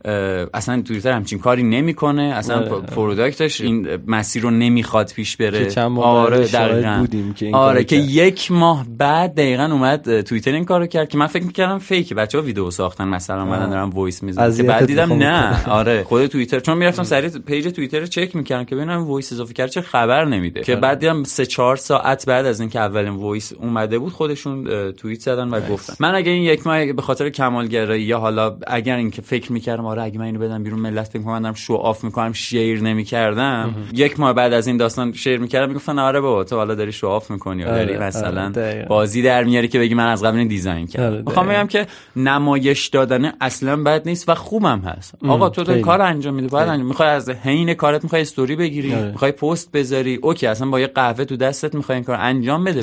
اصلا 0.54 0.82
توییتر 0.82 1.12
همچین 1.12 1.38
کاری 1.38 1.62
نمی‌کنه 1.62 2.22
اصلا 2.22 2.56
آره. 2.56 2.68
product 2.68 3.40
ش 3.40 3.60
این 3.60 3.88
مسیر 4.06 4.42
رو 4.42 4.50
نمی‌خواد 4.50 5.12
پیش 5.12 5.36
بره 5.36 5.64
که 5.64 5.70
چند 5.70 5.90
ماه 5.90 6.04
آره 6.04 6.46
دقیقاً. 6.46 6.96
بودیم 7.00 7.34
که 7.34 7.46
این 7.46 7.54
آره 7.54 7.84
که 7.84 7.96
کرد. 8.00 8.10
یک 8.10 8.52
ماه 8.52 8.86
بعد 8.98 9.34
دقیقا 9.34 9.64
اومد 9.64 10.20
توییتر 10.20 10.52
این 10.52 10.64
کارو 10.64 10.86
کرد 10.86 11.08
که 11.08 11.18
من 11.18 11.26
فکر 11.26 11.44
می‌کردم 11.44 11.78
fake 11.78 12.14
بچه 12.14 12.38
ها 12.38 12.44
ویدیو 12.44 12.70
ساختن 12.70 13.08
مثلا 13.08 13.42
اومدن 13.42 13.70
دارن 13.70 13.88
voice 13.88 14.22
می‌زنن 14.22 14.56
که 14.56 14.62
بعد 14.62 14.86
دیدم 14.86 15.12
نه. 15.12 15.68
آره 15.80 16.02
خود 16.02 16.26
توییتر 16.26 16.60
چون 16.60 16.78
می‌رفتم 16.78 17.02
سریع 17.02 17.30
page 17.30 17.68
توییتر 17.68 18.00
رو 18.00 18.06
چک 18.06 18.36
می‌کردم 18.36 18.64
که 18.64 18.76
ببینم 18.76 19.04
voice 19.04 19.32
اضافه 19.32 19.54
کرد 19.54 19.70
چه 19.70 19.80
خبر 19.80 20.24
نمیده 20.24 20.60
که 20.60 20.76
بعد 20.76 20.98
دیدم 20.98 21.24
سه 21.24 21.46
چهار 21.46 21.76
ساعت 21.76 22.26
بعد 22.26 22.46
از 22.46 22.60
اینکه 22.60 22.80
اولین 22.80 23.12
voice 23.12 23.52
اومده 23.68 23.98
بود 23.98 24.12
خودشون 24.12 24.92
توییت 24.92 25.20
زدن 25.20 25.48
و 25.48 25.60
گفتن 25.60 25.94
من 26.00 26.14
اگه 26.14 26.30
این 26.30 26.42
یک 26.42 26.66
ماه 26.66 26.92
به 26.92 27.02
خاطر 27.02 27.30
کمالگرایی 27.30 28.02
یا 28.02 28.18
حالا 28.18 28.56
اگر 28.66 28.96
اینکه 28.96 29.22
فکر 29.22 29.52
می‌کردم 29.52 29.86
آره 29.86 30.02
اگه 30.02 30.18
من 30.18 30.24
اینو 30.24 30.38
بدم 30.38 30.62
بیرون 30.62 30.80
ملت 30.80 31.08
فکر 31.08 31.18
می‌کنن 31.18 31.42
دارم 31.42 31.54
show 31.54 31.74
off 31.74 32.04
می‌کنم 32.04 32.32
share 32.32 32.82
نمی‌کردم 32.82 33.74
یک 33.92 34.20
ماه 34.20 34.32
بعد 34.32 34.52
از 34.52 34.66
این 34.66 34.76
داستان 34.76 35.12
share 35.12 35.38
می‌کردم 35.38 35.68
می‌گفتن 35.68 35.98
آره 35.98 36.20
بابا 36.20 36.44
تو 36.44 36.56
حالا 36.56 36.74
داری 36.74 36.92
show 36.92 37.06
off 37.06 37.30
می‌کنی 37.30 37.62
یا 37.62 37.68
آره، 37.68 37.76
داری 37.78 37.96
آره، 37.96 38.06
مثلا. 38.06 38.52
بازی 38.88 39.22
در 39.22 39.44
میاری 39.44 39.68
که 39.68 39.78
بگی 39.78 39.94
من 39.94 40.06
از 40.06 40.24
قبل 40.24 40.38
این 40.38 40.48
design 40.48 40.76
آره، 40.76 40.86
کردم 40.86 41.22
می‌خوام 41.26 41.46
دقیقاً. 41.46 41.60
بگم 41.60 41.68
که 41.68 41.86
نمایش 42.16 42.86
دادن 42.86 43.32
اصلا 43.40 43.76
بد 43.76 44.08
نیست 44.08 44.28
و 44.28 44.34
خوبم 44.34 44.80
هست 44.80 45.14
آقا 45.28 45.48
تو 45.48 45.62
داری 45.62 45.72
خیلی. 45.72 45.84
کار 45.84 46.02
انجام 46.02 46.34
میدی 46.34 46.48
باید 46.48 46.68
انجام 46.68 46.86
می‌خوای 46.86 47.08
از 47.08 47.30
حین 47.30 47.74
کارت 47.74 48.04
می‌خوای 48.04 48.22
استوری 48.22 48.56
بگیری 48.56 48.94
آره. 48.94 49.10
می‌خوای 49.10 49.32
پست 49.32 49.72
بذاری 49.72 50.14
okay 50.22 50.46
اصلا 50.46 50.68
با 50.70 50.80
یه 50.80 50.86
قهوه 50.86 51.24
تو 51.24 51.36
دستت 51.36 51.74
می‌خوای 51.74 51.96
این 51.96 52.04
کار 52.04 52.16
انجام 52.20 52.64
بده 52.64 52.82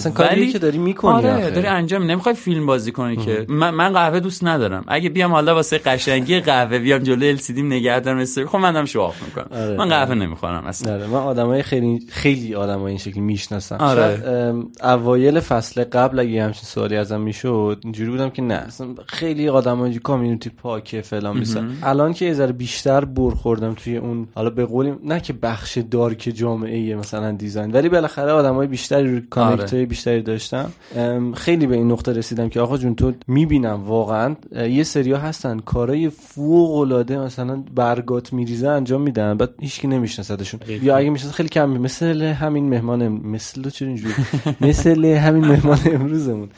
که 0.51 0.59
داری 0.75 0.86
می‌کنی 0.86 1.13
آره 1.13 1.34
آخه. 1.34 1.50
داری 1.50 1.67
انجام. 1.67 2.03
نمی‌خوای 2.03 2.36
فیلم 2.36 2.65
بازی 2.65 2.91
کنی 2.91 3.17
که. 3.17 3.46
من, 3.50 3.70
من 3.70 3.94
قهوه 3.94 4.20
دوست 4.20 4.44
ندارم. 4.44 4.84
اگه 4.88 5.10
بیام 5.10 5.32
حالا 5.32 5.55
واسه 5.55 5.77
قشنگی 5.77 6.39
قهوه 6.39 6.79
بیام 6.79 7.00
جلوی 7.00 7.29
LCD 7.29 7.63
نگه 7.63 8.00
دارم 8.00 8.17
استوری 8.17 8.48
خب 8.48 8.58
من 8.58 8.72
دارم 8.72 8.86
show 8.85 9.01
off 9.01 9.24
می‌کنم. 9.24 9.48
آره، 9.51 9.77
من 9.77 9.89
قهوه 9.89 10.10
آره. 10.10 10.15
نمی‌خورم 10.15 10.65
اصلا. 10.65 10.94
آره 10.94 11.08
من 11.08 11.20
آدمای 11.20 11.63
خیلی 11.63 12.00
خیلی 12.10 12.55
آدمای 12.55 12.89
این 12.89 12.98
شکلی 12.98 13.22
می‌شناسم. 13.22 13.77
آره. 13.79 14.53
اوایل 14.84 15.39
فصل 15.39 15.84
قبل 15.84 16.20
اگه 16.20 16.44
همچین 16.44 16.63
سوالی 16.63 16.96
ازم 16.98 17.22
می‌شد 17.22 17.79
اینجوری 17.84 18.12
بودم 18.12 18.29
که 18.29 18.41
نه 18.41 18.53
اصلا 18.53 18.88
خیلی 19.08 19.50
آدمای 19.50 20.00
community 20.00 20.50
پاکه 20.50 21.01
فلان 21.01 21.39
بیسن 21.39 21.70
الان 21.84 22.13
که 22.13 22.25
یه 22.25 22.34
ذره 22.34 22.51
بیشتر 22.51 23.05
برخوردم 23.05 23.74
توی 23.74 23.98
اون 23.98 24.27
حالا 24.36 24.50
به 24.50 24.65
قولی 24.65 24.94
نه 25.03 25.20
که 25.20 25.34
بخش 25.34 25.77
dark 25.77 26.31
جامعه 26.36 26.96
مثلا 26.96 27.32
design 27.31 27.71
ولی 27.72 27.89
بالاخره 27.89 28.32
آدمای 28.32 28.67
بیشتری 28.67 29.15
رو 29.15 29.22
connect 29.29 29.74
های 29.74 29.86
بیشتری 29.86 30.22
داشتم 30.22 30.64
بگم 30.95 31.31
خیلی 31.34 31.67
به 31.67 31.75
این 31.75 31.91
نقطه 31.91 32.13
رسیدم 32.13 32.50
که 32.50 32.60
آقا 32.60 32.77
جون 32.77 32.95
تو 32.95 33.13
می‌بینم 33.27 33.84
واقعا 33.86 34.36
یه 34.55 34.84
سریا 34.84 35.17
هستن 35.17 35.60
کارای 35.60 36.10
فوق 36.10 36.75
العاده 36.77 37.19
مثلا 37.19 37.63
برگات 37.75 38.34
میریزه 38.34 38.69
انجام 38.69 39.01
میدن 39.01 39.38
بعد 39.38 39.50
هیچکی 39.60 39.88
نمیشناسدشون 39.88 40.60
یا 40.81 40.98
اگه 40.98 41.10
می‌شناسه 41.10 41.36
خیلی 41.36 41.50
کم 41.50 41.69
مثل 41.69 42.22
همین 42.22 42.69
مهمان 42.69 43.07
مثل 43.07 43.69
چرا 43.69 43.88
اینجوری؟ 43.88 44.13
مثل 44.62 45.05
همین 45.05 45.45
مهمان 45.45 45.79
امروزمون. 45.86 46.50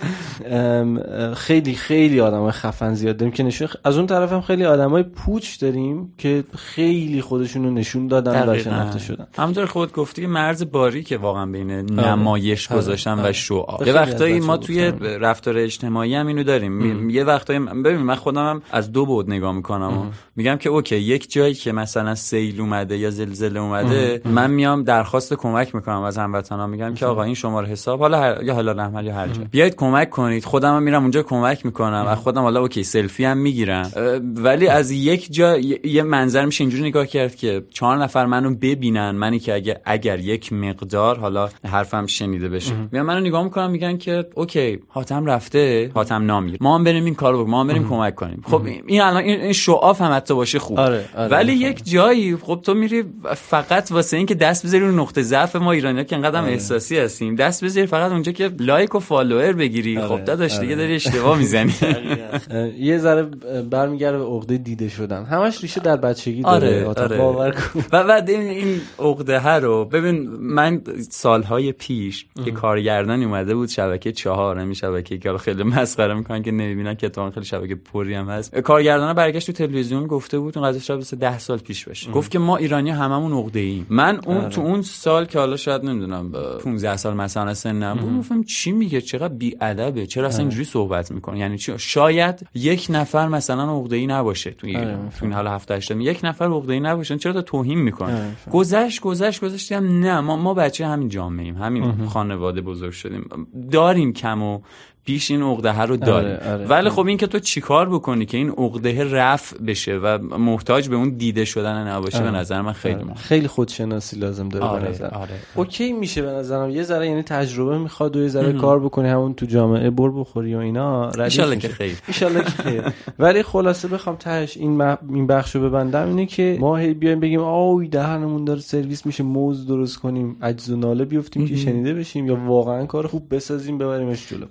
خیلی 1.34 1.74
خیلی 1.74 2.20
آدمای 2.20 2.52
خفن 2.52 2.94
زیاد 2.94 3.18
داریم 3.18 3.34
که 3.34 3.44
نشون 3.44 3.68
از 3.84 3.98
اون 3.98 4.08
طرف 4.08 4.34
هم 4.34 4.42
خیلی 4.42 4.66
آدمای 4.66 5.04
پوچ 5.04 5.60
داریم 5.60 6.14
که 6.18 6.44
خیلی 6.56 7.22
خودشون 7.22 7.64
رو 7.64 7.72
نشون 7.72 8.08
دادن 8.08 8.50
و 8.50 8.60
شناخته 8.60 9.00
شدن. 9.00 9.28
همونطور 9.38 9.66
خود 9.66 9.94
گفتی 9.94 10.26
مرز 10.26 10.72
باری 10.72 11.04
که 11.04 11.18
واقعا 11.18 11.46
بین 11.46 11.72
نمایش 11.72 12.72
آره. 12.72 12.82
گذاشتن 12.82 13.20
آره. 13.20 13.30
و 13.30 13.34
show 13.34 13.65
off 13.65 13.88
یه 13.88 13.94
از 13.94 13.97
وقتایی 13.98 14.40
ما 14.40 14.58
توی. 14.58 14.92
رفتار 15.02 15.58
اجتماعی 15.58 16.16
هم 16.16 16.28
اینو 16.28 16.44
داریم. 16.44 17.10
یه 17.10 17.24
وقتایی 17.24 17.60
ببین 17.60 17.98
من 17.98 18.16
خودم 18.16 18.50
هم 18.50 18.62
از 18.72 18.92
دو 18.92 19.06
بعد 19.06 19.30
نگاه 19.30 19.52
می‌کنم 19.52 19.98
و 19.98 20.06
میگم 20.36 20.56
که 20.56 20.70
okay 20.70 20.96
یک 20.96 21.32
جایی 21.32 21.54
که 21.54 21.72
مثلا 21.72 22.16
سیل 22.16 22.62
اومده 22.62 22.98
یا 22.98 23.10
زلزله 23.10 23.60
اومده 23.60 24.22
من 24.26 24.52
میام 24.52 24.84
درخواست 24.84 25.34
کمک 25.34 25.76
می‌کنم 25.76 26.02
از 26.02 26.18
هموطنان. 26.18 26.70
میگم 26.70 26.94
که 26.94 27.06
آقا 27.06 27.24
این 27.24 27.34
شماره 27.34 27.68
حساب 27.68 28.00
حالا 28.00 28.20
هر... 28.20 28.44
یا 28.44 28.54
حالا 28.54 28.72
رحمت 28.72 29.04
یا 29.06 29.14
هر 29.14 29.28
جا. 29.28 29.42
بیاید 29.52 29.76
کمک 29.76 30.10
کنید. 30.10 30.46
خودم 30.46 30.76
هم 30.76 30.84
میرم 30.84 31.02
اونجا 31.02 31.24
کمک 31.24 31.66
می‌کنم 31.66 32.06
و 32.08 32.16
خودم 32.16 32.42
حالا 32.42 32.62
okay 32.62 32.84
سلفی 32.84 33.26
هم 33.26 33.38
می‌گیرم. 33.38 33.92
ولی 34.36 34.68
از 34.68 34.92
یک 34.92 35.34
جا 35.34 35.58
یه- 35.58 36.04
منظر 36.04 36.46
میشه 36.46 36.64
اینجوری 36.64 36.84
نگاه 36.84 37.08
کرد 37.08 37.36
که 37.36 37.64
چهار 37.70 37.98
نفر 37.98 38.26
منو 38.26 38.56
ببینن. 38.56 39.12
منی 39.12 39.40
که 39.40 39.54
اگر 39.54 39.78
اگر 39.86 40.20
یک 40.20 40.54
مقدار 40.54 41.20
حالا 41.20 41.50
حرفم 41.66 42.06
شنیده 42.06 42.50
بشه. 42.50 42.74
میان 42.92 43.06
منو 43.06 43.20
نگاه 43.20 43.44
می‌کنم 43.44 43.72
میگن 43.78 43.98
که 43.98 44.26
okay 44.36 44.80
حاتم 44.88 45.26
رفته 45.26 45.92
حاتم 45.94 46.26
نامیر 46.26 46.58
ما 46.62 46.76
هم 46.76 46.84
بریم 46.84 47.06
این 47.06 47.16
کارو 47.16 47.38
بکنیم 47.38 47.52
ما 47.52 47.62
هم 47.62 47.68
بریم 47.68 47.90
کمک 47.90 48.16
کنیم. 48.16 48.42
خب 48.46 48.62
این 48.88 49.02
الان 49.02 49.24
این 49.24 49.42
این 49.42 49.54
show 49.54 49.81
off 49.81 50.02
هم 50.02 50.12
حتی 50.14 50.34
باشه 50.34 50.60
خوب. 50.60 50.80
آره، 50.80 51.06
آره، 51.18 51.28
ولی 51.28 51.52
می‌فهمم. 51.52 51.72
یک 51.72 51.86
جایی 51.86 52.36
خب 52.36 52.60
تو 52.64 52.74
میری 52.74 53.04
فقط 53.36 53.92
واسه 53.92 54.18
اینکه 54.18 54.36
دست 54.36 54.66
بذاری 54.66 54.84
رو 54.84 54.92
نقطه 54.92 55.22
ضعف 55.22 55.56
ما 55.56 55.72
ایرانی‌ها 55.72 56.04
که 56.04 56.16
انقدر 56.16 56.40
هم 56.40 56.46
احساسی 56.46 56.98
هستیم 56.98 57.36
دست 57.36 57.64
بذاری 57.64 57.88
فقط 57.88 58.12
اونجا 58.12 58.32
که 58.32 58.52
like 58.60 58.96
و 58.96 59.00
follower 59.00 59.54
بگیری. 59.54 59.98
آره، 59.98 60.08
خب 60.08 60.24
داداش 60.24 60.60
دیگه 60.60 60.74
آره. 60.74 60.76
داری 60.76 60.96
اشتباه 60.96 61.38
می‌زنی. 61.38 61.74
یه 62.90 62.98
ذره 62.98 63.22
اه، 63.22 63.62
برمیگرده 63.62 64.18
به 64.18 64.26
عقده 64.26 64.58
دیده 64.58 64.90
شدن. 64.90 65.24
همش 65.24 65.62
ریشه 65.62 65.82
در 65.82 65.98
بچگی 65.98 66.42
داره 66.42 66.86
آره 66.86 67.04
آره. 67.04 67.18
باور 67.18 67.52
کن. 67.52 67.86
و 67.92 68.04
بعد 68.04 68.30
این, 68.30 68.42
این 68.42 68.82
عقده 69.00 69.40
ها 69.40 69.58
رو 69.58 69.86
ببین 69.86 70.30
من 70.40 70.82
سالهای 71.10 71.72
پیش 71.72 72.26
که 72.46 72.52
کارگردانی 72.52 73.26
اومده 73.26 73.56
بود 73.56 73.67
شبکه 73.68 74.12
چهار 74.12 74.60
همین 74.60 74.74
شبکه 74.74 75.18
که 75.18 75.30
حالا 75.30 75.38
خیلی 75.38 75.64
مسخره 75.64 76.14
می‌کنن 76.14 76.44
که 76.44 76.52
نمی‌بینن 76.52 76.96
که 76.96 77.06
اتفاقا 77.06 77.32
خیلی 77.32 77.46
شبکه 77.46 77.76
پری 77.76 78.14
هم 78.14 78.30
هست. 78.30 78.56
کارگردان 78.56 79.14
برگشت 79.14 79.48
تو 79.48 79.54
تلویزیون 79.54 80.08
گفته 80.08 80.40
بود 80.40 80.58
اون 80.58 80.68
قضیه 80.68 80.82
شاید 80.82 81.00
مثلا 81.00 81.20
10 81.20 81.40
سال 81.40 81.58
پیش 81.58 81.88
باشه 81.88 82.12
گفت 82.12 82.32
که 82.32 82.40
ما 82.40 82.58
ایرانی 82.58 82.90
هممون 82.90 83.34
عقده 83.34 83.60
ایم 83.60 83.86
من 83.90 84.20
اون 84.26 84.50
تو 84.50 84.62
اون 84.62 84.82
سال 84.82 85.26
که 85.26 85.40
حالا 85.40 85.58
شاید 85.58 85.86
نمی‌دونم 85.86 86.32
15 86.64 86.98
سال 86.98 87.14
مثلا 87.14 87.54
سنم 87.54 87.98
بود 87.98 88.18
گفتم 88.20 88.44
چی 88.44 88.72
میگه؟ 88.72 89.02
چقدر 89.02 89.34
بی 89.34 89.58
ادبه 89.62 90.06
چرا 90.06 90.28
اصلا 90.28 90.40
اینجوری 90.40 90.64
صحبت 90.64 91.12
می‌کنه؟ 91.12 91.40
یعنی 91.40 91.58
چی؟ 91.58 91.74
شاید 91.78 92.48
یک 92.54 92.88
نفر 92.90 93.28
مثلا 93.28 93.78
عقده 93.78 93.96
ای 93.96 94.08
نباشه 94.08 94.52
تو 94.52 94.68
آره، 94.68 94.80
ایران 94.80 95.10
تو 95.20 95.26
این 95.26 95.34
حالا 95.34 95.52
7 95.52 95.72
8 95.72 95.92
یک 95.92 96.20
نفر 96.24 96.46
عقده 96.46 96.74
ای 96.74 96.80
نباشه 96.80 97.18
چرا 97.18 97.34
تا 97.34 97.42
توهین 97.42 97.78
آره، 97.78 97.84
می‌کنه؟ 97.84 98.16
فهم. 98.16 98.54
گذشت 98.54 99.02
گذشت 99.02 99.42
گذشتیم 99.42 100.00
نه 100.00 100.22
ما 100.22 100.36
ما 100.36 100.54
بچه 100.54 100.88
همین 100.88 101.10
جامعه 101.10 101.46
ایم 101.46 101.56
همین 101.56 102.06
خانواده 102.06 102.62
بزرگ 102.62 102.92
شدیم. 102.92 103.26
داریم 103.72 104.14
کم 104.14 104.44
و 104.44 104.62
بیش 105.08 105.32
این 105.32 105.42
عقده 105.42 105.82
رو 105.82 105.98
داریم 105.98 106.30
آره، 106.30 106.54
آره. 106.54 106.66
ولی 106.66 106.90
خب 106.90 107.08
این 107.08 107.18
که 107.18 107.28
تو 107.28 107.40
چیکار 107.40 107.90
بکنی 107.90 108.26
که 108.26 108.38
این 108.38 108.50
عقده 108.50 109.04
رفع 109.04 109.58
بشه 109.58 109.96
و 110.04 110.18
محتاج 110.38 110.90
به 110.90 110.96
اون 110.96 111.10
دیده 111.10 111.46
شدن 111.46 111.88
نباشه 111.88 112.24
به 112.24 112.32
نظر 112.32 112.62
من 112.62 112.74
خیلی 112.74 112.96
مهمه. 112.96 113.16
خیلی 113.16 113.48
خودشناسی 113.48 114.20
لازم 114.20 114.50
داره 114.50 114.66
به 114.66 114.72
آره 114.72 114.90
نظر. 114.90 115.08
آره 115.08 115.30
اوکی 115.56 115.94
میشه 115.94 116.22
به 116.22 116.32
نظرم. 116.32 116.70
یه 116.70 116.84
ذره 116.84 117.08
یعنی 117.08 117.22
تجربه 117.24 117.78
می‌خواد 117.78 118.16
و 118.16 118.22
یه 118.22 118.28
ذره 118.28 118.54
کار 118.54 118.80
بکنی 118.80 119.10
همون 119.10 119.34
تو 119.34 119.46
جامعه 119.46 119.90
بر 119.90 120.10
بخوری 120.10 120.56
و 120.56 120.58
اینا. 120.58 121.12
میشه. 121.18 121.56
که 121.56 121.68
خیر. 121.68 121.98
ایشالله 122.08 122.44
که 122.44 122.50
خیر. 122.50 122.84
ولی 123.20 123.44
خلاصه 123.44 123.88
بخوام 123.88 124.16
تهش 124.16 124.58
این 124.58 124.78
مح... 124.78 124.98
این 125.10 125.28
بخشو 125.28 125.62
ببندم 125.62 126.08
اینه 126.08 126.26
که 126.26 126.58
ما 126.60 126.78
هی 126.78 126.94
بیایم 126.94 127.20
بگیم 127.20 127.40
آوی 127.40 127.88
دهنمون 127.88 128.46
داره 128.46 128.60
سرویس 128.60 129.06
میشه 129.06 129.24
موز 129.24 129.68
درست 129.68 129.98
کنیم 129.98 130.38
عجز 130.42 130.70
و 130.70 130.76
ناله 130.76 131.06
بیفتیم 131.06 131.48
که 131.48 131.56
شنیده 131.56 131.94
بشیم 131.94 132.28
یا 132.28 132.36
واقعا 132.36 132.86
کار 132.86 133.08
خوب 133.08 133.36
بسازیم 133.36 133.78
ببریمش 133.78 134.30
جلو. 134.30 134.46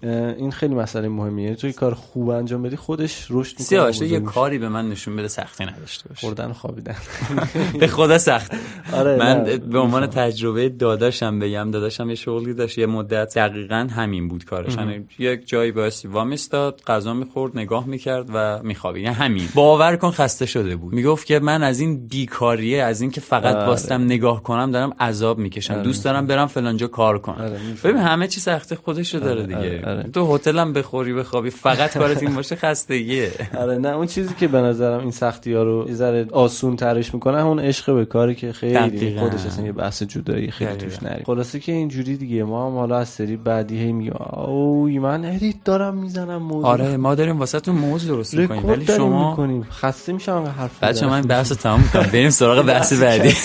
این 0.47 0.53
خیلی 0.53 0.75
مسئله 0.75 1.09
مهمیه. 1.09 1.45
یعنی 1.45 1.57
توی 1.57 1.73
کار 1.73 1.95
خوب 1.95 2.29
انجام 2.29 2.63
بدی 2.63 2.77
خودش 2.77 3.27
رشد 3.31 3.53
می‌کنه 3.53 3.67
سیاوش 3.67 4.01
یه. 4.01 4.21
کاری 4.21 4.59
به 4.59 4.69
من 4.69 4.89
نشون 4.89 5.17
بده 5.17 5.29
سختی 5.29 5.65
نداشته 5.65 6.09
باشه. 6.09 6.21
خوردن 6.21 6.53
خوابیدن. 6.53 6.97
به 7.81 7.87
خدا 7.87 8.19
سخت. 8.19 8.53
آره 8.93 9.17
من 9.17 9.45
به 9.71 9.79
عنوان 9.79 10.07
تجربه 10.07 10.69
داداشم 10.69 11.39
بگم 11.39 11.71
داداشم 11.71 12.09
یه 12.09 12.15
شغلی 12.15 12.55
داشت 12.55 12.79
یه 12.79 12.87
مدت 12.87 13.35
دقیقا 13.35 13.89
همین 13.91 14.29
بود 14.29 14.45
کارش. 14.45 14.77
یعنی 14.77 15.05
یک 15.19 15.49
جایی 15.49 15.73
بایستی 15.73 16.09
وامیستاد 16.09 16.83
غذا 16.87 17.15
می‌خورد 17.15 17.59
نگاه 17.59 17.87
می‌کرد 17.87 18.31
و 18.35 18.63
میخوابید. 18.63 19.03
یعنی 19.03 19.15
همین. 19.15 19.49
باور 19.55 19.97
کن 19.97 20.11
خسته 20.11 20.47
شده 20.47 20.77
بود. 20.77 20.95
می‌گفت 20.95 21.27
که 21.27 21.39
من 21.39 21.63
از 21.63 21.81
این 21.81 22.07
بیکاریه 22.07 22.83
از 22.83 23.01
این 23.01 23.11
که 23.11 23.21
فقط 23.21 23.55
آره. 23.55 23.67
واستم 23.67 24.05
نگاه 24.05 24.43
کنم 24.43 24.71
دارم 24.71 24.93
عذاب 25.01 25.39
می‌کشم. 25.39 25.83
دوست 25.83 26.05
دارم 26.05 26.27
برم 26.27 26.47
فلانجا 26.47 26.87
کار 26.87 27.19
کنم. 27.19 27.45
آره،. 27.45 27.61
ببین 27.85 27.97
همه 27.97 28.29
چی 28.29 28.41
سخته 28.41 28.77
خودشو 28.77 29.19
داره 29.19 29.43
دیگه. 29.43 29.59
آره، 29.59 29.83
آره. 29.87 30.03
تو 30.03 30.25
هتلم 30.37 30.73
بخوری 30.73 31.15
بخوابی. 31.15 31.51
فقط 31.51 31.99
کارت 31.99 32.23
این 32.23 32.35
باشه 32.35 32.57
خستگیه. 32.57 33.31
آره 33.59 33.79
نه 33.79 33.89
اون 33.89 34.07
چیزی 34.07 34.35
که 34.41 34.49
به 34.49 34.59
نظرم 34.59 35.01
این 35.01 35.11
سختی 35.11 35.53
ها 35.53 35.63
رو 35.63 35.85
یه 35.89 35.95
ذره 35.95 36.27
آسون 36.33 36.77
ترش 36.77 37.15
می‌کنه 37.15 37.41
همون 37.41 37.61
عشق 37.61 37.95
به 37.95 38.05
کاری 38.05 38.35
که 38.35 38.53
خیلی 38.53 38.75
دقیقاً. 38.75 39.21
خودش 39.21 39.47
اصلا 39.47 39.65
یه 39.67 39.73
بحث 39.73 40.03
جدایی 40.03 40.51
خیلی 40.51 40.71
دقیقاً. 40.71 40.87
توش 40.87 41.03
نریم. 41.03 41.25
خلاصه 41.27 41.61
که 41.61 41.73
اینجوری 41.73 42.17
دیگه 42.17 42.45
ما 42.45 42.67
هم 42.67 42.77
حالا 42.77 42.99
از 42.99 43.09
سری 43.09 43.37
بعدی 43.37 43.79
هی 43.79 43.93
میگیم 43.93 44.15
اوی 44.47 44.99
من 44.99 45.25
ادیت 45.25 45.57
دارم 45.65 45.95
می‌زنم 45.97 46.43
موضوع. 46.43 46.67
آره 46.67 46.97
ما 46.97 47.15
داریم 47.15 47.39
واسه 47.39 47.61
تو 47.61 47.73
موز 47.73 48.07
درست 48.07 48.35
می‌کنیم 48.35 48.67
ولی 48.67 48.87
شما 48.87 49.31
می‌کنیم. 49.31 49.67
خسته 49.71 50.13
میشم 50.13 50.55
حرف 50.59 50.83
بچه. 50.83 51.07
من 51.07 51.23
بحث 51.23 51.53
تمام 51.53 51.81
می‌کنم. 51.81 52.03
بریم 52.13 52.31
سراغ 52.31 52.67
بحث 52.67 52.93
بعدی. 52.93 53.31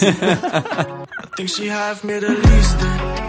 Think 1.38 1.48
she 1.48 3.21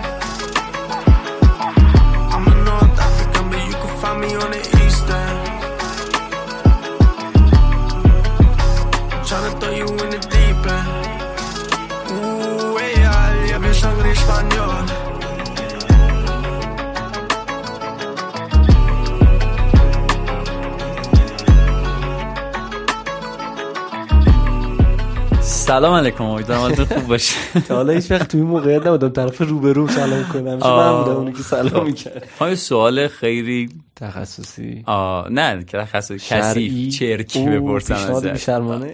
سلام 25.73 25.95
علیکم 25.95 26.25
امیدوارم 26.25 26.61
حالتون 26.61 26.85
خوب 26.85 27.07
باشه. 27.07 27.35
تا 27.69 27.76
حالا 27.76 27.93
هیچ 27.93 28.11
وقت 28.11 28.29
توی 28.29 28.41
این 28.41 28.50
موقعیت 28.50 28.87
نبودم 28.87 29.09
طرف 29.09 29.41
روبرو 29.41 29.88
سلام 29.88 30.25
کنم. 30.33 30.55
من. 30.55 31.02
بودم 31.02 31.17
اونی 31.17 31.33
که 31.33 31.43
سلام 31.43 31.87
می‌کرد 31.87 32.29
ها 32.41 32.49
یه 32.49 32.55
سوال 32.55 33.09
خیلی 33.09 33.69
تخصصی. 33.97 34.83
آه 34.87 35.29
نه 35.31 35.64
که 35.64 35.79
شرعی. 36.19 36.19
کسی 36.19 36.91
چرکی 36.91 37.47
بپرسم 37.47 37.95
پیشنهاد 37.95 38.26
ازت 38.26 38.37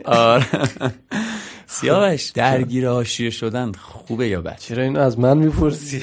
سیاوش. 1.70 2.30
درگیر 2.30 2.88
حاشیه 2.88 3.30
شدن 3.30 3.72
خوبه 3.72 4.28
یا 4.28 4.40
بد؟ 4.40 4.58
چرا 4.58 4.82
اینو 4.82 5.00
از 5.00 5.18
من 5.18 5.38
می‌پرسی؟ 5.38 6.02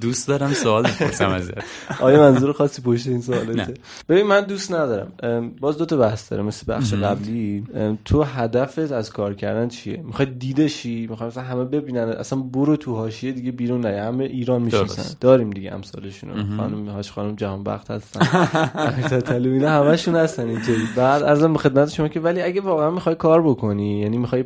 دوست 0.00 0.28
دارم 0.28 0.52
سوال 0.52 0.82
بپرسم 0.82 1.28
ازت. 1.28 1.54
آیا 2.00 2.20
منظور 2.20 2.52
خاصی 2.52 2.82
پشت 2.82 3.06
این 3.06 3.20
سوالته؟ 3.20 3.52
نه. 3.52 3.74
ببین 4.08 4.26
من 4.26 4.40
دوست 4.40 4.72
ندارم. 4.72 5.12
باز 5.60 5.78
دو 5.78 5.86
تا 5.86 5.96
بحث 5.96 6.30
داره 6.30 6.42
مثل 6.42 6.72
بخش 6.72 6.94
قبلی 6.94 7.64
تو 8.04 8.22
هدفت 8.22 8.92
از 8.92 9.10
کار 9.10 9.34
کردن 9.34 9.68
چیه؟ 9.68 10.02
می‌خوای 10.06 10.28
دیده 10.28 10.68
شی؟ 10.68 11.06
می‌خوای 11.10 11.28
مثلا 11.28 11.42
همه 11.42 11.64
ببینن؟ 11.64 11.98
اصلا 11.98 12.38
برو 12.38 12.76
تو 12.76 12.94
حاشیه 12.94 13.32
دیگه 13.32 13.52
بیرون 13.52 13.80
نه 13.80 14.02
همه 14.02 14.24
ایران 14.24 14.62
می‌شناسن. 14.62 15.16
داریم 15.20 15.50
دیگه 15.50 15.72
امثالشون 15.72 16.56
خانم 16.56 16.88
هاش 16.88 17.12
خانم 17.12 17.34
جهان 17.34 17.64
بخت 17.64 17.90
هستن. 17.90 18.20
تا 19.10 19.20
تلو 19.20 19.52
اینا 19.52 19.70
همشون 19.70 20.16
هستن 20.16 20.48
اینطوری 20.48 20.84
بعد 20.96 21.22
ارزم 21.22 21.52
به 21.52 21.58
خدمت 21.58 21.90
شما 21.90 22.08
که 22.08 22.20
ولی 22.20 22.42
اگه 22.42 22.60
واقعا 22.60 22.90
می‌خوای 22.90 23.14
کار 23.14 23.42
بکنی 23.42 24.00
یعنی 24.00 24.18
می‌خوای 24.18 24.42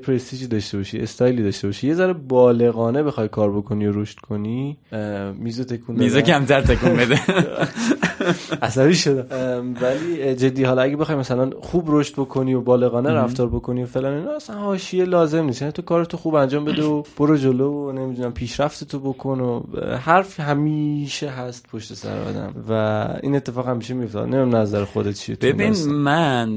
پرستیژ 0.49 0.53
داشته 0.53 0.77
باشی 0.79 0.99
استایلی 0.99 1.43
داشته 1.43 1.69
باشی. 1.69 1.87
یه 1.87 1.95
ذره 1.95 2.13
بالغانه 2.13 3.03
بخوای 3.03 3.29
کار 3.29 3.53
بکنی 3.53 3.87
و 3.87 3.93
رشد 4.01 4.19
کنی. 4.19 4.79
اه، 4.93 5.33
میزو 5.33 5.65
تکون 5.65 5.97
میزه 5.97 6.21
دادن. 6.21 6.33
کمتر 6.33 6.61
تکون 6.61 6.97
بده. 6.97 7.21
عصبی 8.63 8.95
شدم. 8.95 9.37
ام، 9.37 9.75
ولی 9.81 10.35
جدی 10.35 10.65
حالا 10.65 10.83
اگه 10.83 10.97
بخوای 10.97 11.19
مثلا 11.19 11.51
خوب 11.61 11.85
رشد 11.89 12.13
بکنی 12.13 12.55
و 12.55 12.61
بالغانه 12.61 13.11
رفتار 13.11 13.49
بکنی 13.49 13.83
و 13.83 13.87
فلان 13.87 14.15
اینا 14.15 14.37
اصلا 14.37 14.57
حاشیه 14.57 15.05
لازم 15.05 15.45
نیست. 15.45 15.63
یعنی 15.63 15.73
تو 15.73 15.83
کارتو 15.83 16.17
خوب 16.17 16.35
انجام 16.35 16.65
بده 16.65 16.83
و 16.83 17.03
برو 17.19 17.37
جلو 17.37 17.71
و 17.71 17.93
نمی‌دونم 17.93 18.33
پیشرفت 18.33 18.85
تو 18.85 18.99
بکن 18.99 19.41
و 19.41 19.63
حرف 19.97 20.41
همیشه 20.41 21.29
هست 21.29 21.69
پشت 21.73 21.95
سر 21.95 22.19
آدم. 22.29 22.55
و 22.69 22.73
این 23.23 23.37
اتفاق 23.37 23.69
همیشه 23.69 23.95
میفته 23.95 24.21
نمی‌دونم 24.21 24.57
نظر 24.57 24.85
خودت 24.85 25.15
چیه 25.15 25.37
ببین. 25.37 25.75
من 25.87 26.49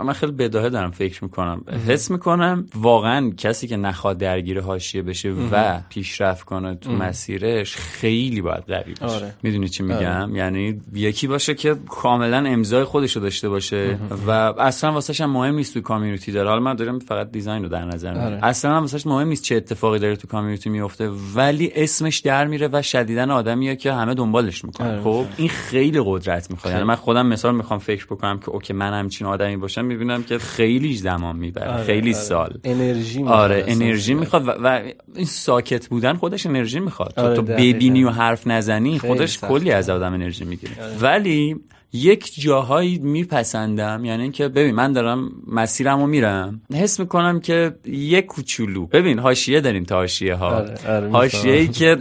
من 0.00 0.12
خیلی 0.12 0.32
بداهه 0.32 0.68
دارم 0.68 0.90
فکر 0.90 1.24
می‌کنم. 1.24 1.62
حس 1.88 2.10
می‌کنم 2.10 2.66
واقعا 2.74 3.21
کسی 3.30 3.66
که 3.66 3.76
نخواد 3.76 4.18
درگیر 4.18 4.60
حاشیه 4.60 5.02
بشه 5.02 5.34
و 5.52 5.80
پیشرفت 5.88 6.44
کنه 6.44 6.74
تو 6.74 6.92
مسیرش 6.92 7.76
خیلی 7.76 8.40
باید 8.40 8.64
قوی 8.64 8.94
باشه. 9.00 9.14
آره. 9.14 9.34
می‌دونی 9.42 9.68
چی 9.68 9.82
میگم؟ 9.82 10.36
یعنی 10.36 10.80
یکی 10.94 11.26
باشه 11.26 11.54
که 11.54 11.76
کاملا 11.88 12.50
امضای 12.50 12.84
خودش 12.84 13.16
رو 13.16 13.22
داشته 13.22 13.48
باشه 13.48 13.98
و 14.26 14.30
اصلا 14.30 14.92
واسش 14.92 15.20
هم 15.20 15.30
مهم 15.30 15.54
نیست 15.54 15.74
تو 15.74 15.80
کامیونیتی 15.80 16.32
داره. 16.32 16.48
حالا 16.48 16.60
من 16.60 16.74
دارم 16.74 16.98
فقط 16.98 17.30
دیزاین 17.30 17.62
رو 17.62 17.68
در 17.68 17.84
نظر 17.84 18.10
می‌گیرم. 18.10 18.32
آره. 18.32 18.44
اصلا 18.44 18.74
هم 18.74 18.80
واسش 18.80 19.06
مهم 19.06 19.28
نیست 19.28 19.44
چه 19.44 19.56
اتفاقی 19.56 19.98
داره 19.98 20.16
تو 20.16 20.28
کامیونیتی 20.28 20.70
میفته 20.70 21.10
ولی 21.34 21.72
اسمش 21.74 22.18
در 22.18 22.46
میره 22.46 22.68
و 22.72 22.82
شدیدن 22.82 23.30
آدمیه 23.30 23.76
که 23.76 23.92
همه 23.92 24.14
دنبالش 24.14 24.64
می‌کنن. 24.64 24.86
آره. 24.86 25.02
خب 25.02 25.26
این 25.36 25.48
خیلی 25.48 26.02
قدرت 26.04 26.50
می‌خواد. 26.50 26.72
یعنی 26.72 26.84
من 26.84 26.94
خودم 26.94 27.26
مثال 27.26 27.54
می‌خوام 27.54 27.78
فکر 27.78 28.06
بکنم 28.06 28.38
که 28.38 28.48
اوکی 28.48 28.72
من 28.72 28.92
همچین 28.92 29.26
آدمی 29.26 29.56
باشم 29.56 29.84
می‌بینم 29.84 30.22
که 30.22 30.38
خیلی 30.38 30.96
زمان 30.96 31.36
می‌بره. 31.36 31.68
آره، 31.68 31.84
خیلی 31.84 32.14
آره. 32.14 32.22
سال. 32.22 32.58
انرژی 32.64 33.11
می‌خواد 33.18 33.40
آره. 33.40 33.64
انرژی 33.66 34.14
می‌خواد 34.14 34.48
و, 34.48 34.50
و 34.50 34.82
این 35.14 35.26
ساکت 35.26 35.88
بودن 35.88 36.14
خودش 36.14 36.46
انرژی 36.46 36.80
می‌خواد 36.80 37.12
تو, 37.16 37.22
آره، 37.22 37.36
تو. 37.36 37.42
ببینی 37.42 38.04
و 38.04 38.10
حرف 38.10 38.46
نزنی 38.46 38.98
خودش. 38.98 39.38
کلی 39.38 39.70
از 39.70 39.90
آدم 39.90 40.12
انرژی 40.12 40.44
می‌گیره 40.44 40.72
ولی 41.00 41.56
یک 41.92 42.40
جاهایی 42.40 42.98
میپسندم 42.98 44.04
یعنی 44.04 44.22
اینکه 44.22 44.48
ببین 44.48 44.74
من 44.74 44.92
دارم 44.92 45.30
مسیرمو 45.46 46.06
میرم. 46.06 46.60
حس 46.74 47.00
می‌کنم 47.00 47.40
که 47.40 47.74
یک 47.86 48.26
کوچولو. 48.26 48.86
ببین 48.86 49.18
حاشیه 49.18 49.60
داریم 49.60 49.84
تا 49.84 49.94
حاشیه 49.94 50.34
ها. 50.34 50.48
آره، 50.48 50.74
آره، 50.88 51.10
حاشیه 51.18 51.52
ای 51.52 51.68
که 51.68 51.96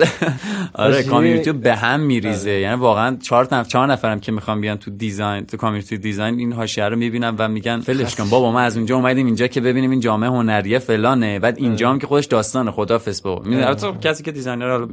آره 0.74 1.03
community 1.03 1.51
به 1.51 1.75
هم 1.75 2.00
میریزه. 2.00 2.51
یعنی 2.51 2.75
واقعا 2.75 3.17
چهار 3.21 3.45
نفر 3.45 3.63
چهار 3.63 3.88
نفرم 3.88 4.19
که 4.19 4.31
می‌خوام 4.31 4.62
بیان 4.62 4.77
تو 4.77 4.91
design 4.91 5.46
تو 5.45 5.57
community 5.58 5.98
design 5.98 6.39
این 6.39 6.53
حاشیه 6.53 6.86
رو 6.86 6.95
می‌بینم 6.95 7.36
و 7.39 7.48
میگن 7.48 7.79
ولش 7.79 8.15
کن 8.15 8.29
بابا 8.29 8.51
ما 8.51 8.60
از 8.60 8.77
اونجا 8.77 8.95
اومدیم 8.95 9.25
اینجا 9.25 9.48
که 9.48 9.62
ببینیم 9.62 9.91
این 9.91 10.00
جامعه 10.00 10.29
هنریه 10.29 10.79
فلانه. 10.79 11.39
بعد 11.39 11.57
اینجا 11.57 11.89
هم 11.89 12.00
که 12.00 12.07
خودش 12.07 12.25
داستان 12.25 12.71
خدافظ 12.71 13.21
بابا 13.21 13.43
می‌دونی 13.43 13.63
البته 13.63 13.91
کسی 14.01 14.24
که 14.24 14.31
designer 14.31 14.88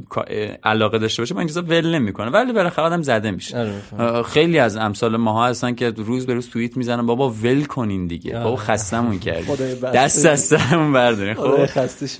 علاقه 0.63 0.97
داشته 0.99 1.21
باشه 1.21 1.33
با 1.33 1.39
این 1.39 1.47
چیزا 1.47 1.61
ول 1.61 1.95
نمی‌کنه 1.95 2.29
ولی 2.29 2.53
بالاخره 2.53 2.85
آدم 2.85 3.01
زده 3.01 3.31
میشه. 3.31 3.57
آره، 3.97 4.23
خیلی 4.23 4.59
از 4.59 4.77
امثال 4.89 5.17
ماها 5.17 5.47
هستن 5.47 5.75
که 5.75 5.89
روز 5.89 6.25
به 6.25 6.33
روز 6.33 6.49
توییت 6.49 6.77
می‌زنن 6.77 7.05
بابا 7.05 7.29
ول 7.29 7.63
کنین 7.63 8.07
دیگه. 8.07 8.39
بابا 8.39 8.55
خستمون 8.55 9.19
کردی 9.25 9.51
بسته. 9.51 9.91
دست 9.91 10.25
از 10.25 10.39
سرمون 10.39 10.93
بردارین. 10.93 11.33
خب. 11.33 11.59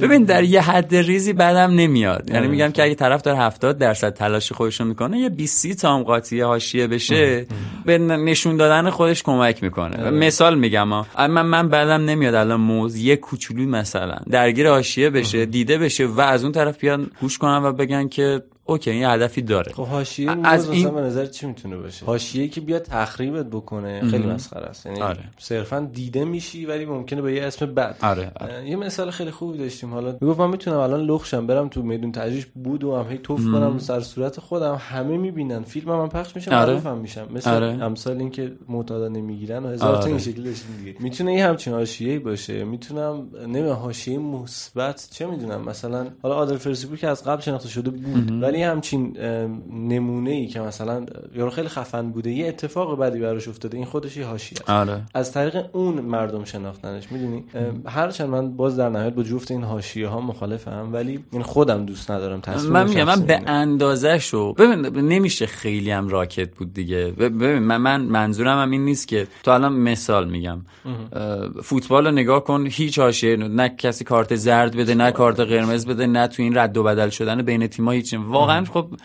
ببین 0.02 0.24
در 0.24 0.44
یه 0.44 0.62
حد 0.62 0.96
ریزی 0.96 1.34
بعدم 1.34 1.74
نمیاد. 1.76 2.30
یعنی 2.30 2.48
میگم 2.48 2.72
که 2.72 2.84
اگه 2.84 2.96
طرف 2.96 3.22
داره 3.22 3.38
70 3.38 3.78
درصد 3.78 4.14
تلاش 4.14 4.52
خودش 4.52 4.82
می‌کنه 4.82 5.20
یه 5.20 5.30
20 5.30 5.58
30 5.58 5.76
تا 5.76 5.96
هم 5.96 6.04
قاطی 6.04 6.42
حاشیه 6.42 6.88
بشه 6.88 7.46
به 7.86 7.98
نشون 7.98 8.58
دادن 8.58 8.90
خودش 8.90 9.24
کمک 9.24 9.64
می‌کنه. 9.64 10.10
مثال 10.10 10.58
میگم 10.58 10.88
من 10.88 11.06
من 11.42 11.70
بعدم 11.70 12.06
نمیاد 12.06 12.36
الان 12.36 12.62
موز 12.62 12.96
یه 12.96 13.16
کوچولو 13.16 13.66
مثلا 13.70 14.18
درگیر 14.30 14.70
حاشیه 14.70 15.10
بشه 15.10 15.46
دیده 15.46 15.78
بشه 15.78 16.06
و 16.06 16.22
از 16.22 16.44
اون 16.44 16.52
طرف 16.52 16.78
بیان 16.78 17.12
گوش 17.22 17.38
کنن 17.38 17.64
و 17.64 17.72
بگن 17.72 18.08
که 18.08 18.42
اوکی 18.70 18.92
این 18.92 19.04
هدفی 19.06 19.42
داره. 19.42 19.72
خب 19.74 19.86
حاشیه 19.86 20.32
از 20.44 20.70
این- 20.70 20.90
به 20.90 21.02
نظر 21.02 21.26
چی 21.26 21.48
می‌تونه 21.48 21.78
باشه؟ 21.78 22.06
حاشیه 22.06 22.48
که 22.48 22.62
بیاد 22.62 22.82
تخریبت 22.82 23.46
بکنه 23.46 24.02
خیلی 24.02 24.28
مسخره 24.28 24.66
است. 24.66 24.86
یعنی 24.86 25.02
آره. 25.02 25.20
صرفا 25.38 25.90
دیده 25.94 26.26
میشی 26.26 26.66
ولی 26.66 26.86
ممکنه 26.86 27.22
به 27.22 27.34
یه 27.34 27.44
اسم 27.44 27.66
بد 27.66 27.96
آره، 28.02 28.32
آره. 28.40 28.70
یه 28.70 28.76
مثال 28.76 29.12
خیلی 29.12 29.32
خوبی 29.32 29.58
داشتیم. 29.58 29.94
حالا 29.94 30.18
می‌گفت 30.22 30.40
من 30.40 30.50
می‌تونم 30.50 30.78
الان 30.78 31.02
لخشم 31.02 31.48
برم 31.48 31.68
تو 31.70 31.82
میدون 31.84 32.12
تجریش 32.12 32.46
بود 32.46 32.84
و 32.84 32.96
هم 32.96 33.12
هی 33.12 33.18
توف 33.18 33.40
کنم 33.46 33.78
سر 33.80 34.00
صورت 34.00 34.40
خودم. 34.40 34.82
همه 34.90 35.18
می‌بینن. 35.18 35.64
فیلم 35.64 35.92
هم, 35.92 36.10
پخش 36.10 36.36
میشه 36.36 36.56
آره. 36.56 36.74
معروفم 36.74 36.98
میشم. 36.98 37.28
مثل 37.34 37.50
آره. 37.50 37.68
امثال 37.68 38.18
این 38.18 38.30
که 38.30 38.52
معتادا 38.70 39.08
نمی‌گیرن 39.08 39.64
و 39.66 39.68
هزار 39.68 39.94
تا 39.94 39.98
آره. 40.00 40.08
این 40.08 40.18
شکلی 40.20 40.44
داشتیم 40.44 40.78
دیگه. 40.78 40.96
می‌تونه 41.00 41.34
یه 41.34 41.46
همچین 41.48 41.74
حاشیه‌ای 41.74 42.20
باشه. 42.20 42.64
می‌تونم 42.64 43.28
نمی‌دونم 43.48 43.76
حاشیه 43.76 44.18
مثبت 44.20 45.08
چه 45.12 45.26
می‌دونم؟ 45.26 45.62
مثلا 45.62 46.08
حالا 46.24 46.36
آدر 46.36 46.58
فرسیبو 46.58 46.96
که 46.96 47.08
از 47.08 47.24
قبل 47.24 47.42
شناخته 47.42 47.70
شده 47.70 47.90
بود 47.90 48.44
ولی 48.44 48.59
همچین 48.64 49.18
نمونه 49.74 50.32
ای 50.32 50.48
که 50.48 50.60
مثلا 50.60 51.06
یارو 51.36 51.50
خیلی 51.50 51.68
خفن 51.68 52.10
بوده 52.12 52.32
یه 52.32 52.48
اتفاق 52.48 53.00
بدی 53.00 53.20
براش 53.20 53.48
افتاده 53.48 53.78
این 53.78 53.86
خودش 53.86 54.18
یه 54.18 54.26
حاشیه. 54.26 54.58
آره. 54.68 55.02
از 55.14 55.32
طریق 55.32 55.66
اون 55.74 56.02
مردم 56.02 56.44
شناختنش 56.44 57.12
می‌دونی؟ 57.12 57.44
هرچند 57.86 58.30
من 58.30 58.52
باز 58.52 58.78
در 58.78 58.90
نهایت 58.90 59.14
با 59.14 59.24
جفت 59.24 59.52
این 59.52 59.64
حاشیه 59.64 60.08
ها 60.08 60.22
مخالفم 60.22 60.90
ولی 60.94 61.20
این 61.32 61.42
خودم 61.42 61.86
دوست 61.86 62.12
ندارم 62.12 62.42
من 62.70 62.90
میگم 62.90 63.04
من 63.04 63.22
به. 63.22 63.42
اندازه 63.48 64.20
شو 64.20 64.54
ببین 64.54 64.86
نمیشه 65.08 65.46
خیلی 65.46 65.92
هم 65.92 66.08
راکت 66.08 66.56
بود 66.56 66.74
دیگه. 66.74 67.06
ببین 67.12 67.60
من, 67.60 67.78
من 67.78 68.02
منظورم 68.02 68.62
هم 68.62 68.72
این 68.72 68.86
نیست 68.86 69.08
که 69.08 69.28
تو 69.44 69.52
الان 69.52 69.74
مثال 69.74 70.30
میگم. 70.30 70.62
فوتبال 71.64 72.06
رو 72.06 72.12
نگاه 72.12 72.44
کن 72.44 72.68
هیچ 72.70 73.00
حاشیه 73.00 73.36
نه 73.36 73.70
کسی 73.70 74.04
کارت 74.04 74.36
زرد 74.36 74.76
بده 74.76 74.96
نه 74.96 75.12
کارت 75.12 75.40
قرمز 75.40 75.86
بده 75.86 76.08
نه 76.08 76.28
تو 76.28 76.44
این 76.44 76.58
رد 76.58 76.78
و 76.78 76.84
بدل 76.84 77.10
شدن 77.10 77.42
بین 77.42 77.68
تیم‌ها 77.68 77.92
هیچ 77.92 78.14
واقعا 78.50 78.66
خب 78.66 78.96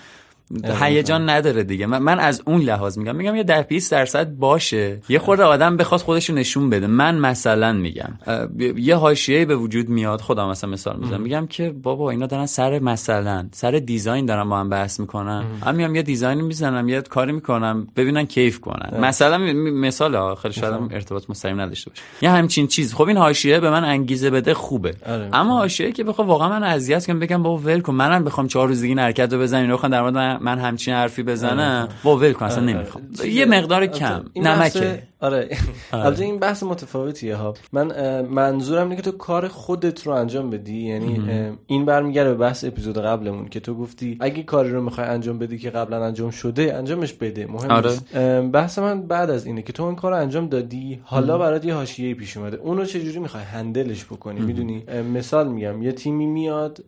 هیجان 0.81 1.31
نداره 1.31 1.63
دیگه. 1.63 1.87
من, 1.87 1.99
من 1.99 2.19
از 2.21 2.43
اون 2.47 2.61
لحاظ 2.61 2.99
میگم. 2.99 3.17
میگم 3.17 3.37
یه 3.37 3.43
ده 3.43 3.63
20 3.63 3.93
درصد 3.93 4.31
باشه. 4.31 4.99
یه 5.09 5.19
خورده 5.19 5.43
آدم 5.43 5.77
بخواد 5.77 6.01
خودش 6.01 6.31
رو 6.31 6.35
نشون 6.35 6.71
بده. 6.71 6.87
من 6.87 7.19
مثلا 7.19 7.73
میگم. 7.73 8.09
اه، 8.27 8.47
یه 8.77 8.97
حاشیه 8.97 9.45
به 9.45 9.57
وجود 9.57 9.89
میاد 9.89 10.21
خودم 10.21 10.49
مثلا 10.49 10.71
مثال 10.71 10.97
می‌زنم. 11.01 11.21
میگم 11.21 11.47
که 11.47 11.75
بابا 11.83 12.11
اینا 12.11 12.27
دارن 12.27 12.47
سر 12.47 12.79
مثلا 12.79 13.49
سر 13.53 13.71
دیزاین 13.71 14.27
دارن 14.27 14.49
با 14.49 14.61
هم 14.61 14.69
بحث 14.69 15.01
می‌کنن. 15.01 15.45
من 15.67 15.75
میام 15.77 15.95
یه 15.95 16.03
دیزاین 16.03 16.41
می‌زنم 16.41 16.89
یه 16.89 17.01
کاری 17.01 17.33
می‌کنم 17.33 17.87
ببینن 17.97 18.25
کیف 18.25 18.61
کنن. 18.61 19.01
مثلا 19.01 19.39
می- 19.39 19.53
می- 19.53 19.71
مثال 19.71 20.35
خیلی 20.35 20.55
شاید 20.55 20.75
ارتباط 20.91 21.31
مستقیم 21.31 21.61
نداشته 21.61 21.91
باشه. 21.91 22.03
یه 22.23 22.31
همچین 22.31 22.67
چیز. 22.67 22.95
خب 22.95 23.09
این 23.09 23.17
حاشیه 23.17 23.61
به 23.61 23.71
من 23.71 23.85
انگیزه 23.85 24.31
بده 24.31 24.55
خوبه. 24.55 24.95
آره، 25.07 25.29
اما 25.33 25.59
حاشیه 25.59 25.93
که 25.93 26.05
بخوام 26.05 26.29
واقعا 26.29 26.49
من 26.49 26.63
اذیت 26.63 27.07
کنم 27.07 27.19
بگم 27.19 27.43
بابا 27.43 27.57
ول 27.57 27.81
کن 27.81 27.95
منم 27.95 28.25
بخوام 28.25 28.49
چهار 28.49 28.69
روز 28.69 28.81
دیگه 28.81 29.01
حرکت 29.01 29.33
رو 29.33 29.39
بزنم. 29.39 29.63
اینا 29.63 29.75
بخوام 29.75 29.93
در 29.93 30.01
مورد 30.03 30.15
من, 30.15 30.34
من 30.43 30.59
همچین 30.59 30.95
حرفی 30.95 31.23
بزنم. 31.23 31.89
بابا 32.05 32.21
ول 32.21 32.33
کن 32.33 32.47
اصلا 32.47 32.65
نمی‌خوام. 32.65 33.05
چیز- 33.11 33.25
یه 33.25 33.47
مقدار 33.47 33.87
کم. 33.87 34.25
نمکه 34.37 35.03
آره. 35.21 35.49
البته 35.93 36.25
این 36.25 36.39
بحث 36.39 36.63
متفاوتیه 36.63 37.37
ها. 37.37 37.55
من 37.73 38.21
منظورم 38.21 38.83
اینه 38.83 38.97
که 38.97 39.03
تو 39.03 39.13
کار 39.13 39.49
خودت 39.49 40.07
رو 40.07 40.13
انجام 40.13 40.51
بدی. 40.51 40.77
یعنی 40.77 41.21
این 41.67 41.85
برمیگرده 41.85 42.31
به 42.31 42.37
بحث 42.37 42.65
اپیزود 42.65 42.99
قبلمون 42.99 43.49
که 43.49 43.61
تو 43.61 43.75
گفتی 43.75 44.17
اگه 44.21 44.43
کاری 44.43 44.71
رو 44.71 44.83
می‌خوای 44.83 45.07
انجام 45.07 45.39
بدی 45.39 45.59
که 45.59 45.71
قبلا 45.71 46.05
انجام 46.05 46.31
شده 46.31 46.75
انجامش 46.75 47.13
بده. 47.13 47.47
مهم 47.47 47.71
آره. 47.71 48.41
بحث 48.41 48.79
من 48.79 49.03
بعد 49.03 49.31
از 49.31 49.47
اینه 49.47 49.63
که 49.63 49.73
تو 49.73 49.83
این 49.83 49.95
کار 49.97 50.13
رو 50.13 50.19
انجام 50.19 50.49
دادی 50.49 51.01
حالا 51.05 51.39
برات 51.39 51.65
یه 51.65 51.75
حاشیه 51.75 52.15
پیش 52.15 52.37
اومده. 52.37 52.57
اونو 52.57 52.85
چه 52.85 53.01
جوری 53.01 53.19
می‌خوای 53.19 53.43
هندلش 53.45 54.05
بکنی؟ 54.05 54.41
می‌دونی؟ 54.41 54.85
مثال 55.15 55.49
میگم. 55.49 55.83
یه 55.83 55.93
تیمی 55.93 56.27
میاد 56.27 56.85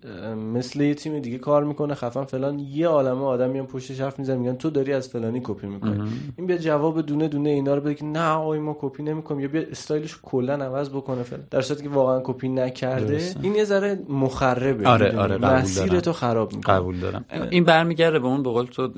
مثل 0.55 0.81
یه 0.81 0.95
تیم 0.95 1.19
دیگه 1.19 1.39
کار 1.39 1.65
می‌کنه 1.65 1.95
خفن 1.95 2.25
فلان. 2.25 2.59
یه 2.59 2.89
عالمه 2.89 3.25
آدم 3.37 3.51
میان 3.51 3.67
پشتش 3.67 4.01
حرف 4.01 4.19
می‌زنن 4.19 4.39
میگن 4.39 4.57
تو 4.57 4.71
داری 4.71 4.93
از 4.93 5.09
فلانی 5.09 5.41
کپی 5.45 5.67
می‌کنی. 5.67 6.03
این 6.37 6.47
بیا 6.47 6.57
جواب 6.57 7.01
دونه 7.03 7.29
دونه 7.29 7.51
اینا 7.51 7.75
رو 7.75 7.81
بده 7.81 7.95
که 7.95 8.05
نه 8.05 8.29
آقای 8.29 8.59
ما 8.59 8.77
کپی 8.81 9.03
نمی‌کنیم. 9.03 9.41
یا 9.41 9.49
بیا 9.49 9.63
استایلش 9.71 10.19
کلا 10.23 10.55
عوض 10.55 10.91
بکنه 10.91 11.23
فلان 11.23 11.43
در 11.51 11.61
صورتی 11.61 11.83
که 11.83 11.89
واقعا 11.89 12.21
کپی 12.25 12.49
نکرده 12.49 13.07
درسته. 13.07 13.41
این 13.43 13.55
یه 13.55 13.65
ذره 13.65 13.99
مخربه. 14.09 14.89
آره،؟ 14.89 15.19
آره، 15.19 15.39
قبول 15.39 15.61
مسیر 15.61 15.87
دارم. 15.87 16.01
تو 16.01 16.13
خراب 16.13 16.53
می‌کنه. 16.55 16.75
قبول 16.77 17.01
دارم. 17.01 17.25
این 17.51 17.65
برمیگرده 17.65 18.19
به 18.19 18.27
اون 18.27 18.43
به 18.43 18.51
قول 18.51 18.67
تو 18.67 18.89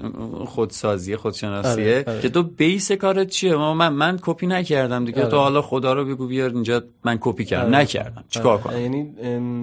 خودسازی 0.47 1.17
خودشناسیه. 1.17 1.73
آره، 1.73 2.05
آره. 2.07 2.21
که 2.21 2.29
تو 2.29 2.43
base 2.43 2.93
کارت 2.93 3.27
چیه؟ 3.27 3.57
ما 3.57 3.75
من 3.75 3.89
من 3.89 4.19
کپی 4.23 4.47
نکردم 4.47 5.05
دیگه. 5.05 5.21
آره. 5.21 5.31
تو 5.31 5.37
حالا 5.37 5.63
خدا 5.63 5.93
رو 5.93 6.05
بگو 6.05 6.27
بیار 6.27 6.51
اینجا 6.51 6.83
من 7.05 7.19
کپی 7.21 7.45
کردم. 7.45 7.75
نکردم. 7.75 8.25
چیکار 8.29 8.59
کنم؟ 8.59 8.81
یعنی 8.81 9.03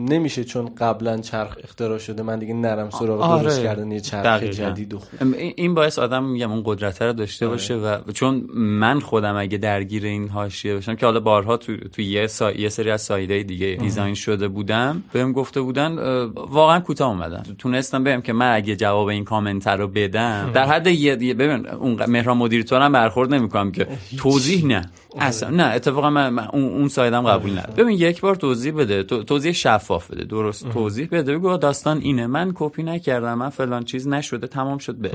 نمیشه 0.09 0.43
چون 0.43 0.75
قبلا 0.77 1.17
چرخ 1.17 1.57
اختراع 1.63 1.97
شده 1.97 2.23
من 2.23 2.39
دیگه 2.39 2.53
نرم 2.53 2.89
سراغ 2.89 3.21
آره. 3.21 3.43
درست 3.43 3.61
کردن 3.61 3.91
یه 3.91 3.99
چرخ. 3.99 4.43
جدید 4.69 4.93
و 4.93 4.99
خوب. 4.99 5.33
این 5.33 5.53
این 5.55 5.73
باعث 5.73 5.99
آدم 5.99 6.23
میگم 6.23 6.51
اون 6.51 6.61
قدرت 6.65 7.01
رو 7.01 7.13
داشته 7.13 7.47
باشه 7.47 7.75
و 7.75 8.11
چون 8.13 8.49
من 8.53 8.99
خودم 8.99 9.35
اگه 9.35 9.57
درگیر 9.57 10.05
این 10.05 10.29
حاشیه 10.29 10.73
باشم 10.73 10.95
که 10.95 11.05
حالا 11.05 11.19
بارها 11.19 11.57
تو 11.57 11.77
تو 11.77 12.01
یه 12.01 12.27
سا... 12.27 12.51
یه 12.51 12.69
سری 12.69 12.91
از 12.91 13.01
side 13.01 13.29
های 13.29 13.43
دیگه 13.43 13.77
design 13.81 14.13
شده 14.13 14.47
بودم 14.47 15.03
بهم 15.13 15.31
گفته 15.31 15.61
بودن 15.61 15.95
واقعا 16.35 16.79
کوتاه 16.79 17.09
اومدن. 17.09 17.43
تونستم 17.57 18.03
بگم 18.03 18.21
که 18.21 18.33
من 18.33 18.55
اگه 18.55 18.75
جواب 18.75 19.07
این 19.07 19.23
کامنت 19.23 19.67
رو 19.67 19.87
بدم 19.87 20.51
در 20.53 20.65
حد 20.65 20.87
یه 20.87 21.15
ببین 21.15 21.67
اون 21.67 22.05
مهران 22.05 22.37
مدیری 22.37 22.67
طورم 22.67 22.91
برخورد 22.91 23.33
نمی‌کنم 23.33 23.71
که 23.71 23.87
توضیح 24.17 24.65
نه. 24.65 24.81
اصلا 25.19 25.49
نه 25.49 25.63
اتفاقا 25.63 26.09
من, 26.09 26.29
من 26.29 26.47
اون 26.53 26.87
side 26.87 27.14
م 27.14 27.21
قبول 27.21 27.51
ندارم. 27.51 27.73
ببین 27.77 27.97
یک 27.97 28.21
بار 28.21 28.35
توضیح 28.35 28.73
بده. 28.77 29.03
تو- 29.03 29.23
توضیح 29.23 29.51
شفاف 29.51 30.11
بده. 30.11 30.23
درست 30.23 30.69
توضیح 30.69 31.07
بده. 31.11 31.37
بگو 31.37 31.57
داستان 31.57 31.97
اینه. 31.97 32.27
من 32.27 32.51
کپی 32.55 32.83
نکردم 32.83 33.33
من 33.33 33.49
فلان 33.49 33.83
چیز 33.83 34.07
نشده 34.07 34.47
تمام 34.47 34.77
شد 34.77 34.95
به 34.95 35.11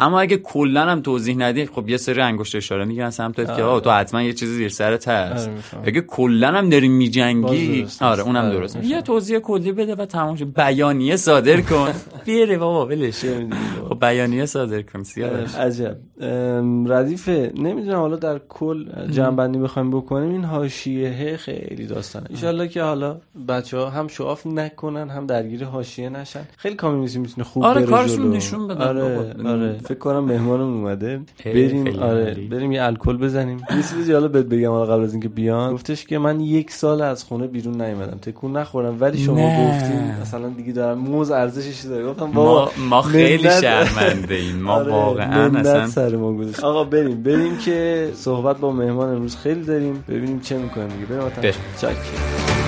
اما 0.00 0.20
اگه 0.20 0.36
کلا 0.36 0.82
هم 0.82 1.00
توضیح 1.00 1.36
ندی 1.36 1.66
خب 1.66 1.88
یه 1.88 1.96
سری 1.96 2.20
انگشت 2.20 2.54
اشاره 2.56 2.84
می‌گیرن 2.84 3.10
سمتت 3.10 3.56
که 3.56 3.62
آه 3.62 3.80
تو 3.80 3.90
حتما 3.90 4.22
یه 4.22 4.32
چیزی 4.32 4.54
زیر 4.54 4.68
سرت 4.68 5.08
هست. 5.08 5.48
آره،. 5.48 5.88
اگه 5.88 6.00
کلا 6.00 6.52
هم 6.52 6.70
داری 6.70 6.88
میجنگی 6.88 7.86
آره. 8.00 8.22
اونم 8.22 8.44
آره، 8.44 8.50
درست. 8.58 8.76
یه 8.84 9.02
توضیح 9.02 9.38
کلی 9.38 9.72
بده 9.72 9.94
و 9.94 10.06
تمام 10.06 10.36
شد. 10.36 10.54
بیانیه 10.54 11.16
صادر 11.16 11.60
کن. 11.60 11.88
بیاره 12.26 12.58
بابا 12.58 12.86
ولش. 12.86 13.24
خب 13.88 14.00
بیانیه 14.00 14.46
صادر 14.46 14.82
کن. 14.82 15.02
سیاوش 15.02 15.54
عجب. 15.54 15.96
ردیفه 16.86 17.52
نمی‌دونم 17.56 17.98
حالا 17.98 18.16
در 18.16 18.40
کل 18.48 18.84
جنبندی 19.34 19.58
بخوایم 19.58 19.90
بکنیم 19.90 20.30
این 20.30 20.44
حاشیه 20.44 21.36
خیلی 21.36 21.86
داستانه. 21.86 22.26
ایشالله 22.30 22.68
که 22.68 22.82
حالا 22.82 23.16
بچه 23.48 23.78
ها 23.78 23.90
هم 23.90 24.08
شعاف 24.08 24.46
نکنن 24.46 25.10
هم 25.10 25.26
درگیر 25.26 25.64
حاشیه 25.64 26.08
نشن. 26.08 26.40
خیلی 26.56 26.74
کامیونیتی 26.74 27.18
می‌تونه 27.18 27.44
خوب 27.44 27.64
آره، 27.64 27.80
بره 27.80 27.90
کارشون. 27.90 28.30
نشون 28.30 28.68
بدن 28.68 28.82
آره 28.82 29.02
بابا. 29.34 29.50
آره. 29.50 29.72
فکر 29.78 29.98
کنم 29.98 30.24
مهمانم 30.24 30.62
اومده. 30.76 31.20
بریم 31.44 31.98
آره. 32.02 32.34
بریم 32.50 32.72
یه 32.72 32.82
الکل 32.82 33.16
بزنیم. 33.16 33.56
یه 33.70 33.76
چیزی 33.76 34.12
جالب 34.12 34.32
بهت 34.32 34.46
بگم 34.46 34.70
حالا 34.70 34.94
قبل 34.94 35.02
از 35.04 35.12
اینکه 35.12 35.28
بیان 35.28 35.72
گفتش 35.74 36.04
که 36.04 36.18
من 36.18 36.40
یک 36.40 36.70
سال 36.70 37.02
از 37.02 37.24
خونه 37.24 37.46
بیرون 37.46 37.82
نیومدم. 37.82 38.18
تکون 38.18 38.56
نخورم 38.56 38.96
ولی 39.00 39.18
شما 39.18 39.36
نه. 39.36 39.68
گفتین 39.68 40.20
مثلا 40.22 40.48
دیگه 40.48 40.72
دارم 40.72 40.98
موز 40.98 41.30
ارزشش 41.30 41.80
داره. 41.80 42.06
گفتم 42.06 42.30
بابا 42.30 42.64
ما 42.64 42.70
ما 42.88 43.02
خیلی 43.02 43.50
شرمنده 43.50 44.34
ایم 44.34 44.56
ما 44.62 44.72
آره، 44.72 44.92
واقعا 44.92 45.58
اصلا 45.58 45.86
سر 45.86 46.16
ما 46.16 46.44
آقا 46.62 46.84
بریم. 46.84 47.22
بریم 47.22 47.58
که 47.58 48.10
صحبت 48.14 48.58
با 48.58 48.72
مهمان 48.72 49.08
امروز 49.24 49.36
خیلی 49.36 49.64
داریم. 49.64 50.04
ببینیم 50.08 50.40
چه 50.40 50.58
می‌کنیم 50.58 50.88
دیگه. 50.88 51.06
بریم 51.06 51.22
آتا. 51.22 52.63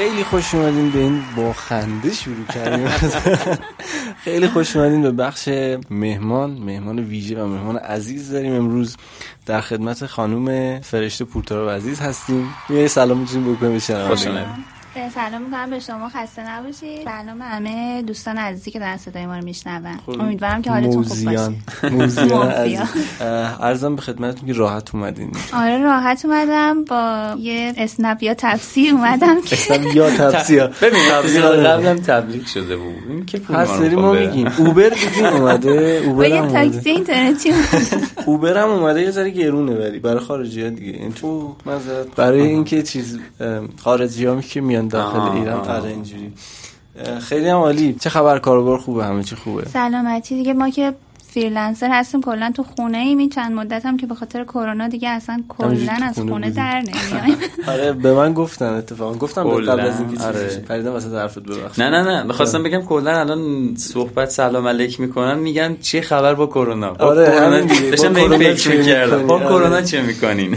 خیلی 0.00 0.24
خوش 0.24 0.54
اومدین 0.54 0.90
به 0.90 0.98
این 0.98 1.22
با 1.36 1.52
خنده 1.52 2.12
شروع 2.12 2.46
کردیم. 2.54 2.88
خیلی 4.24 4.48
خوش 4.48 4.76
اومدین 4.76 5.02
به 5.02 5.10
بخش 5.10 5.48
مهمان 5.90 6.50
مهمان 6.50 6.98
ویژه 6.98 7.42
و 7.42 7.46
مهمان 7.46 7.76
عزیز 7.76 8.32
داریم. 8.32 8.54
امروز 8.54 8.96
در 9.46 9.60
خدمت 9.60 10.06
خانم 10.06 10.80
فرشته 10.80 11.24
پورتارا 11.24 11.72
عزیز 11.72 12.00
هستیم. 12.00 12.54
یه 12.70 12.88
سلام 12.88 13.18
می‌تونیم 13.18 13.54
بکنیم 13.54 13.72
به 13.72 13.78
خوش 13.78 14.22
شنوندگان. 14.22 14.64
سلام 14.94 15.42
می‌کنم. 15.42 15.70
به 15.70 15.80
شما 15.80 16.08
خسته 16.08 16.48
نباشید. 16.50 17.04
سلام 17.04 17.42
همه 17.42 18.02
دوستان 18.02 18.36
عزیزی 18.36 18.70
که 18.70 18.78
دارن 18.78 18.96
صدای 18.96 19.26
ما 19.26 19.36
رو 19.36 19.44
میشنون. 19.44 19.96
خب، 20.06 20.20
امیدوارم 20.20 20.62
که 20.62 20.70
حالتون 20.70 21.02
خوب 21.02 21.24
باشه. 21.24 21.52
موزیان 21.96 22.52
عرضم 23.60 23.96
به 23.96 24.02
خدمتتون 24.02 24.46
که 24.46 24.52
راحت 24.52 24.94
اومدین. 24.94 25.32
آره 25.54 25.78
راحت 25.78 26.24
اومدم. 26.24 26.84
با 26.84 27.34
یه 27.38 27.72
اسنپ 27.76 28.22
یا 28.22 28.34
تفسیر 28.34 28.94
اومدم 28.94 29.42
که 29.42 29.56
اصلا 29.56 29.76
یا 29.94 30.10
تفسیر. 30.10 30.66
ببین 30.82 31.00
تفسیر 31.10 31.42
تبلیغ 31.42 31.44
آره. 31.44 31.62
قبلم 31.62 31.96
تبلیغ 31.96 32.46
شده 32.46 32.76
بود. 32.76 32.94
این 33.08 33.26
که 33.26 33.38
پول 33.38 33.56
هر 33.56 33.64
ما 33.64 33.74
رو 33.74 33.78
سری 33.78 33.96
ما 33.96 34.12
می‌خواد 34.12 34.18
بره. 34.18 34.26
میگیم. 34.26 34.66
اوبر 34.66 34.88
دیدین 34.88 35.26
اومده 35.26 36.02
اوبر 36.06 36.28
یه 36.28 36.42
تاکسی 36.42 36.90
اینترنتی 36.90 37.52
اوبر 38.26 38.58
هم 38.58 38.68
اومده 38.68 39.02
یه 39.02 39.10
ذره 39.10 39.30
گرونه 39.30 39.74
ولی. 39.88 39.98
برای 39.98 40.20
خارجی 40.20 40.62
ها 40.62 40.68
دیگه. 40.68 40.92
این 40.98 41.12
تو 41.12 41.56
مزرعت 41.66 42.06
برای 42.16 42.40
اینکه 42.40 42.82
چیز 42.82 43.18
خارجی 43.82 44.24
ها 44.26 44.40
که 44.40 44.60
میان 44.80 44.88
داخل 44.88 45.20
ایران. 45.20 45.68
آره 45.68 45.90
اینجوری. 45.90 46.32
خیلی 47.20 47.48
هم 47.48 47.56
عالی. 47.56 47.96
چه 48.00 48.10
خبر؟ 48.10 48.38
کاروبار 48.38 48.78
خوبه؟ 48.78 49.04
همه 49.04 49.22
چی 49.22 49.36
خوبه؟ 49.36 49.68
سلامتی. 49.68 50.34
دیگه 50.34 50.54
ما 50.54 50.70
که 50.70 50.94
freelancer 51.34 51.90
هستیم 51.92 52.20
کلا 52.20 52.52
تو 52.56 52.62
خونه 52.62 52.98
ایم 52.98 53.18
این 53.18 53.28
چند 53.28 53.52
مدت 53.52 53.86
هم 53.86 53.96
که 53.96 54.06
به 54.06 54.14
خاطر 54.14 54.44
کرونا 54.44 54.88
دیگه 54.88 55.08
اصلا 55.08 55.42
کلا 55.48 55.92
از 56.02 56.18
خونه. 56.18 56.50
در 56.50 56.80
نمیایم. 56.80 57.38
آره 57.72 57.92
به 57.92 58.14
من 58.14 58.32
گفتن 58.32 58.64
اتفاقا. 58.66 59.14
گفتم 59.14 59.44
قبل 59.48 59.80
از 59.80 60.00
اینکه 60.00 60.24
آره. 60.24 60.48
چیزی 60.48 60.60
پریدم 60.60 60.92
واسه 60.92 61.08
حرفت 61.08 61.38
ببخش 61.38 61.78
نه 61.78 61.90
نه 61.90 62.02
نه. 62.02 62.22
می‌خواستم 62.22 62.62
بگم 62.62 62.82
کلا 62.82 63.20
الان 63.20 63.74
صحبت 63.76 64.30
سلام 64.30 64.68
علیک 64.68 65.00
می‌کنن 65.00 65.38
میگن 65.38 65.76
چه 65.80 66.00
خبر 66.00 66.34
با 66.34 66.46
کرونا؟ 66.46 66.92
با 66.92 67.04
آره، 67.04 67.26
کرونا 67.26 67.56
همین. 67.56 67.90
داشتم 67.90 68.12
به 68.12 68.20
این 68.20 68.28
کرونا 68.28 68.54
فکر 68.54 68.78
می‌کردم؟ 68.78 69.26
با 69.26 69.34
آره. 69.34 69.44
کرونا 69.48 69.82
چه 69.82 70.02
می‌کنین؟ 70.02 70.56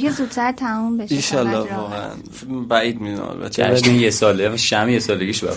که 0.00 0.10
زودتر 0.18 0.52
تموم 0.52 0.96
بشه 0.96 1.14
ایشالله 1.14 1.50
فقط 1.50 1.70
راحت. 1.70 1.78
واقعا 1.78 2.64
بعید 2.68 3.00
می‌دونم 3.00 3.28
البته. 3.28 3.62
جشن 3.74 3.94
یه 3.94 4.10
ساله 4.10 4.56
شم 4.56 4.88
یه 4.88 4.98
سالگیش 4.98 5.44
کنه. 5.44 5.50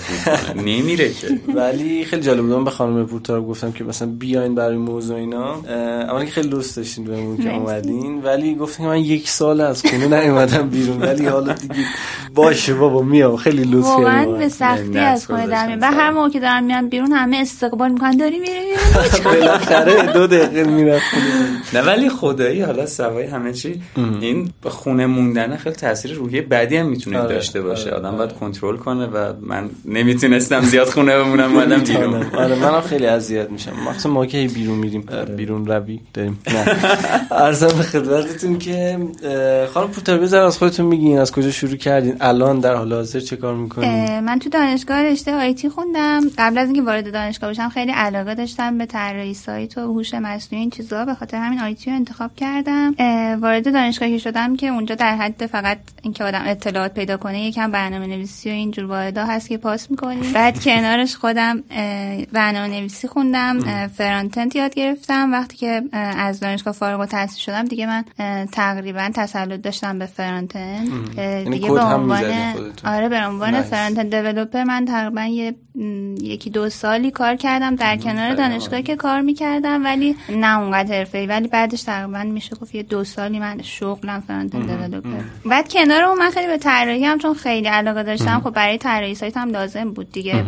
نمیره 0.67 1.13
که. 1.13 1.39
ولی 1.55 2.05
خیلی 2.05 2.21
جالب 2.21 2.41
بود. 2.41 2.51
من 2.51 2.63
به 2.63 2.71
خانم 2.71 3.05
پورتارا 3.05 3.41
گفتم 3.41 3.71
که 3.71 3.83
مثلا 3.83 4.07
بیاین 4.41 4.55
برای 4.55 4.77
موضوع 4.77 5.17
اینا. 5.17 5.53
اولا 5.53 6.25
که 6.25 6.31
خیلی 6.31 6.49
دوست 6.49 6.77
داشتین 6.77 7.05
بهمون 7.05 7.37
که. 7.37 7.55
اومدین. 7.55 8.21
ولی 8.23 8.55
گفتین 8.55 8.85
من 8.85 8.97
یک 8.99 9.29
سال 9.29 9.61
از 9.61 9.83
خونه 9.85 10.21
نیومدم 10.21 10.69
بیرون. 10.69 11.01
ولی 11.01 11.25
حالا 11.25 11.53
دیگه 11.53 11.85
باشه 12.35 12.73
بابا 12.73 13.01
میام. 13.01 13.35
خیلی 13.35 13.63
لطف 13.63 13.71
کردین. 13.71 13.81
واقعا 13.81 14.25
واقعا. 14.25 14.37
به 14.37 14.49
سختی 14.49 14.97
از 14.99 15.25
خونه 15.25 15.47
در 15.47 15.67
میام 15.67 15.81
و 15.81 15.85
هر. 15.85 16.11
موقع 16.11 16.29
که 16.29 16.39
دارم 16.39 16.63
میام 16.63 16.89
بیرون 16.89 17.11
همه 17.11 17.37
استقبال 17.37 17.91
می‌کنن. 17.91 18.17
داری 18.17 18.39
میری؟ 18.39 18.73
بالاخره 19.25 20.13
دو 20.13 20.27
دقیقه 20.27 20.63
می‌رفت 20.63 21.03
نه 21.73 21.81
ولی 21.81 22.09
خدایی 22.09 22.61
حالا 22.61 22.85
سوای 22.85 23.25
همه 23.25 23.53
چی. 23.53 23.81
این 24.21 24.49
به 24.63 24.69
خونه 24.69 25.05
موندن 25.05 25.55
خیلی 25.55 25.75
تاثیر 25.75 26.13
روحی 26.13 26.41
بدی 26.41 26.77
هم 26.77 26.85
می‌تونه 26.85 27.19
آره، 27.19 27.35
داشته 27.35 27.61
باشه. 27.61 27.89
آره، 27.89 27.97
آدم 27.97 28.07
آره. 28.07 28.17
باید 28.17 28.33
کنترل 28.33 28.77
کنه 28.77 29.05
و 29.05 29.33
من 29.41 29.69
نمی‌تونستم 29.85 30.61
زیاد 30.61 30.87
خونه 30.87 31.17
بمونم 31.17 31.53
اومدم 31.55 31.77
بیرون. 31.93 32.23
آره 32.37 32.55
منم 32.55 32.81
خیلی 32.81 33.05
اذیت 33.05 33.49
میشم. 33.49 33.71
مخصوصا 33.87 34.09
ما 34.09 34.25
که 34.31 34.37
هی 34.37 34.47
بیرون 34.47 34.77
میریم. 34.77 35.05
بیرون 35.37 35.65
روی 35.65 35.99
داریم. 36.13 36.39
نه. 36.47 36.65
ارزم 37.45 37.67
به 37.67 37.83
خدمتتون 37.83 38.59
که 38.59 38.97
خانم 39.73 39.87
پورتر 39.87 40.17
بذار 40.17 40.43
از 40.45 40.57
خودتون 40.57 40.85
میگین 40.85 41.19
از 41.19 41.31
کجا 41.31 41.51
شروع 41.51 41.75
کردین؟ 41.75 42.17
الان 42.21 42.59
در 42.59 42.75
حال 42.75 42.93
حاضر 42.93 43.19
چه 43.19 43.35
کار 43.35 43.55
می‌کنین؟ 43.55 44.19
من 44.19 44.39
تو 44.39 44.49
دانشگاه 44.49 45.03
رشته 45.03 45.35
آیتی 45.35 45.69
خوندم. 45.69 46.21
قبل 46.37 46.57
از 46.57 46.67
اینکه 46.67 46.81
وارد 46.81 47.13
دانشگاه 47.13 47.49
بشم 47.49 47.69
خیلی 47.69 47.91
علاقه 47.91 48.35
داشتم 48.35 48.77
به 48.77 48.85
طراحی 48.85 49.33
سایت 49.33 49.77
و 49.77 49.81
هوش 49.81 50.13
مصنوعی 50.13 50.61
این 50.61 50.69
چیزا. 50.69 51.05
به 51.05 51.13
خاطر 51.13 51.37
همین 51.37 51.59
آیتی 51.59 51.89
رو 51.89 51.95
انتخاب 51.95 52.35
کردم. 52.35 52.95
وارد 53.41 53.73
دانشگاهی 53.73 54.19
شدم 54.19 54.55
که 54.55 54.67
اونجا 54.67 54.95
در 54.95 55.15
حد 55.15 55.45
فقط 55.45 55.77
اینکه 56.01 56.23
آدم 56.23 56.41
اطلاعات 56.45 56.93
پیدا 56.93 57.17
کنه 57.17 57.41
یکم 57.41 57.71
برنامه 57.71 58.07
نویسی 58.07 58.49
و 58.49 58.53
اینجور 58.53 58.85
واحدا 58.85 59.25
هست 59.25 59.49
که 59.49 59.57
پاس 59.57 59.91
می‌کنی. 59.91 60.31
بعد 60.33 60.63
کنارش 60.63 61.15
خودم 61.15 61.63
برنامه 62.33 62.67
نویسی 62.67 63.07
خوندم. 63.07 63.59
اه، 63.65 63.87
فرانتند 64.21 64.55
یاد 64.55 64.73
گرفتم. 64.73 65.31
وقتی 65.31 65.57
که 65.57 65.81
از 65.93 66.39
دانشگاه 66.39 66.73
فارغ 66.73 66.99
التحصیل 66.99 67.39
شدم 67.39 67.65
دیگه 67.65 67.85
من 67.85 68.05
تقریبا 68.51 69.09
تسلط 69.15 69.61
داشتم 69.61 69.99
به 69.99 70.05
فرانتند. 70.05 70.89
اه، 71.17 71.25
یعنی 71.25 71.49
دیگه 71.49 71.71
به 71.71 71.81
عنوان؟ 71.81 72.23
آره 72.85 73.09
به 73.09 73.25
عنوان. 73.25 73.61
فرانت 73.61 73.99
دیولپر 73.99 74.63
من 74.63 74.85
تقریبا 74.85 75.23
یه 75.23 75.55
یکی 76.21 76.49
دو 76.49 76.69
سالی 76.69 77.11
کار 77.11 77.35
کردم 77.35 77.75
در 77.75 77.97
کنار 77.97 78.25
خیلی 78.25 78.35
دانشگاهی 78.35 78.83
که 78.83 78.95
کار 78.95 79.21
می‌کردم 79.21 79.85
ولی 79.85 80.15
نه 80.29 80.59
اونقدر 80.59 80.97
حرفه‌ای. 80.97 81.27
ولی 81.27 81.47
بعدش 81.47 81.83
تقریبا 81.83 82.23
میشه 82.23 82.55
گفت 82.55 82.75
یه 82.75 82.83
دو 82.83 83.03
سالی 83.03 83.39
من 83.39 83.61
شغلم 83.61 84.23
فرانت 84.27 84.55
دیولپر. 84.55 85.09
بعد 85.45 85.73
کنار 85.73 86.03
اون 86.03 86.17
من 86.17 86.29
خیلی 86.29 86.47
به 86.47 86.57
طراحی 86.57 87.05
هم 87.05 87.17
چون 87.17 87.33
خیلی 87.33 87.67
علاقه 87.67 88.03
داشتم 88.03 88.41
خب 88.43 88.49
برای 88.49 88.77
طراحی 88.77 89.15
سایت 89.15 89.37
هم 89.37 89.49
لازم 89.49 89.91
بود 89.91 90.11
دیگه. 90.11 90.45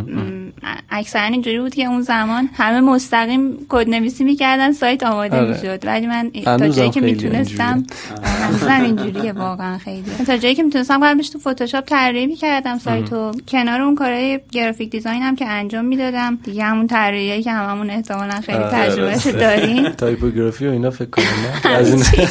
اکثرا 0.89 1.21
اینجوری 1.21 1.59
بود 1.59 1.75
که 1.75 1.85
اون 1.85 2.01
زمان 2.01 2.49
همه 2.53 2.81
مستقیم 2.81 3.62
کد 3.69 3.89
نویسی 3.89 4.23
می‌کردن 4.23 4.71
سایت 4.71 5.03
آماده 5.03 5.37
آره. 5.37 5.51
می‌شد. 5.51 5.85
ولی 5.85 6.07
من 6.07 6.31
تا 6.45 6.67
جایی 6.69 6.89
که 6.89 7.01
می‌تونستم 7.01 7.83
هنوزم 8.23 8.83
اینجوریه 8.83 9.31
واقعا 9.31 9.77
خیلی. 9.77 10.03
تا 10.27 10.37
جایی 10.37 10.55
که 10.55 10.63
می‌تونستم 10.63 10.99
قبلش 11.03 11.29
تو 11.29 11.39
فتوشاپ 11.39 11.85
طراحی 11.85 12.25
می‌کردم 12.27 12.77
سایتو. 12.77 13.31
کنار 13.47 13.81
اون 13.81 13.95
کارهای 13.95 14.39
graphic 14.51 14.89
design 14.91 15.21
هم 15.21 15.35
که 15.35 15.47
انجام 15.47 15.85
می‌دادم. 15.85 16.39
دیگه 16.43 16.63
همون 16.63 16.87
طراحیایی 16.87 17.43
که 17.43 17.51
هممون 17.51 17.89
احتمالا 17.89 18.41
خیلی 18.41 18.57
آره. 18.57 18.71
تجربهش 18.71 19.27
داریم. 19.45 19.89
تایپوگرافی 19.89 20.67
و 20.67 20.71
اینا 20.71 20.89
فکر 20.91 21.09
کنم 21.09 21.25
از 21.73 21.93
این 22.13 22.27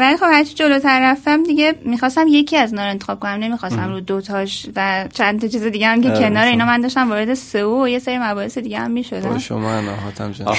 ولی 0.00 0.16
خب 0.16 0.26
هرچی 0.32 0.54
جلوتر 0.54 1.10
رفتم 1.10 1.42
دیگه 1.42 1.74
می‌خواستم 1.84 2.26
یکی 2.28 2.56
از 2.56 2.72
اینا 2.72 2.84
رو 2.84 2.90
انتخاب 2.90 3.20
کنم. 3.20 3.30
نمی‌خواستم 3.30 3.88
رو 3.88 4.00
دوتاش 4.00 4.66
و 4.76 5.04
چند 5.12 5.40
تا 5.40 5.48
چیز 5.48 5.62
دیگه 5.62 5.86
هم 5.86 6.00
که 6.02 6.10
آره، 6.10 6.18
کنار. 6.18 6.44
اینا 6.44 6.64
من 6.64 6.80
داشتم 6.80 7.08
وارد 7.10 7.34
SEO 7.34 7.84
و 7.84 7.88
یه 7.88 7.98
سری 7.98 8.18
مباحث 8.18 8.58
دیگه 8.58 8.78
هم 8.78 8.90
می‌شدم 8.90 9.38
با 9.60 9.68
شما 9.68 9.80
نهاتم 9.80 10.32
جان. 10.32 10.56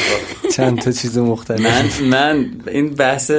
چند 0.56 0.80
تا 0.80 0.92
چیز 0.92 1.18
مختلف. 1.18 2.02
من 2.02 2.08
من 2.08 2.52
این 2.68 2.90
بحث 2.90 3.32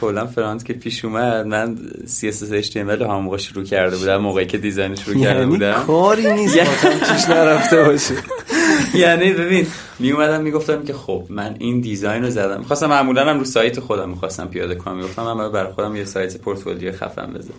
کلا 0.00 0.26
front 0.26 0.64
که 0.64 0.72
پیش 0.72 1.04
اومد 1.04 1.46
من 1.46 1.78
CSS 2.06 2.66
HTML 2.66 2.76
همون 2.76 3.22
موقع 3.22 3.36
شروع 3.36 3.64
کرده 3.64 3.96
بودم 3.96 4.16
موقعی 4.16 4.46
که 4.46 4.58
design 4.58 4.94
شروع 4.94 5.22
کرده 5.22 5.38
یعنی 5.38 5.50
بودم. 5.50 5.72
کاری 5.72 6.32
نیست 6.32 6.58
باتم 6.58 7.14
چیش 7.14 7.28
نرفته 7.28 7.82
باشه. 7.82 8.14
یعنی 8.94 9.32
ببین 9.32 9.66
می 9.98 10.10
اومدم 10.10 10.42
می‌گفتم 10.42 10.82
که 10.82 10.92
خب 10.92 11.24
من 11.28 11.56
این 11.58 11.80
design 11.80 12.22
رو 12.22 12.30
زدم. 12.30 12.58
می‌خواستم 12.58 12.86
معمولا 12.86 13.30
هم 13.30 13.38
رو 13.38 13.44
سایت 13.44 13.80
خودم 13.80 14.08
می‌خواستم 14.08 14.46
پیاده 14.46 14.74
کنم. 14.74 14.96
می‌گفتم 14.96 15.22
من 15.22 15.52
برای 15.52 15.72
خودم 15.72 15.96
یه 15.96 16.04
سایت 16.04 16.36
پورتفولیو 16.36 16.92
خفن 16.92 17.26
بزنم. 17.26 17.54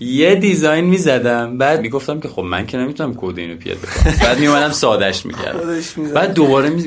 یه 0.00 0.34
design 0.34 0.84
می‌زدم 0.84 1.58
بعد 1.58 1.80
می‌گفتم 1.80 2.20
که 2.20 2.28
خب 2.28 2.42
من 2.42 2.66
که 2.66 2.78
نمی‌تونم 2.78 3.14
کد 3.14 3.38
اینو 3.38 3.56
پیاده 3.56 3.80
کنم. 3.80 4.14
بعد 4.22 4.38
میومدم 4.38 4.70
سادهش 4.70 5.26
می‌کردم. 5.26 5.60
بعد 6.14 6.34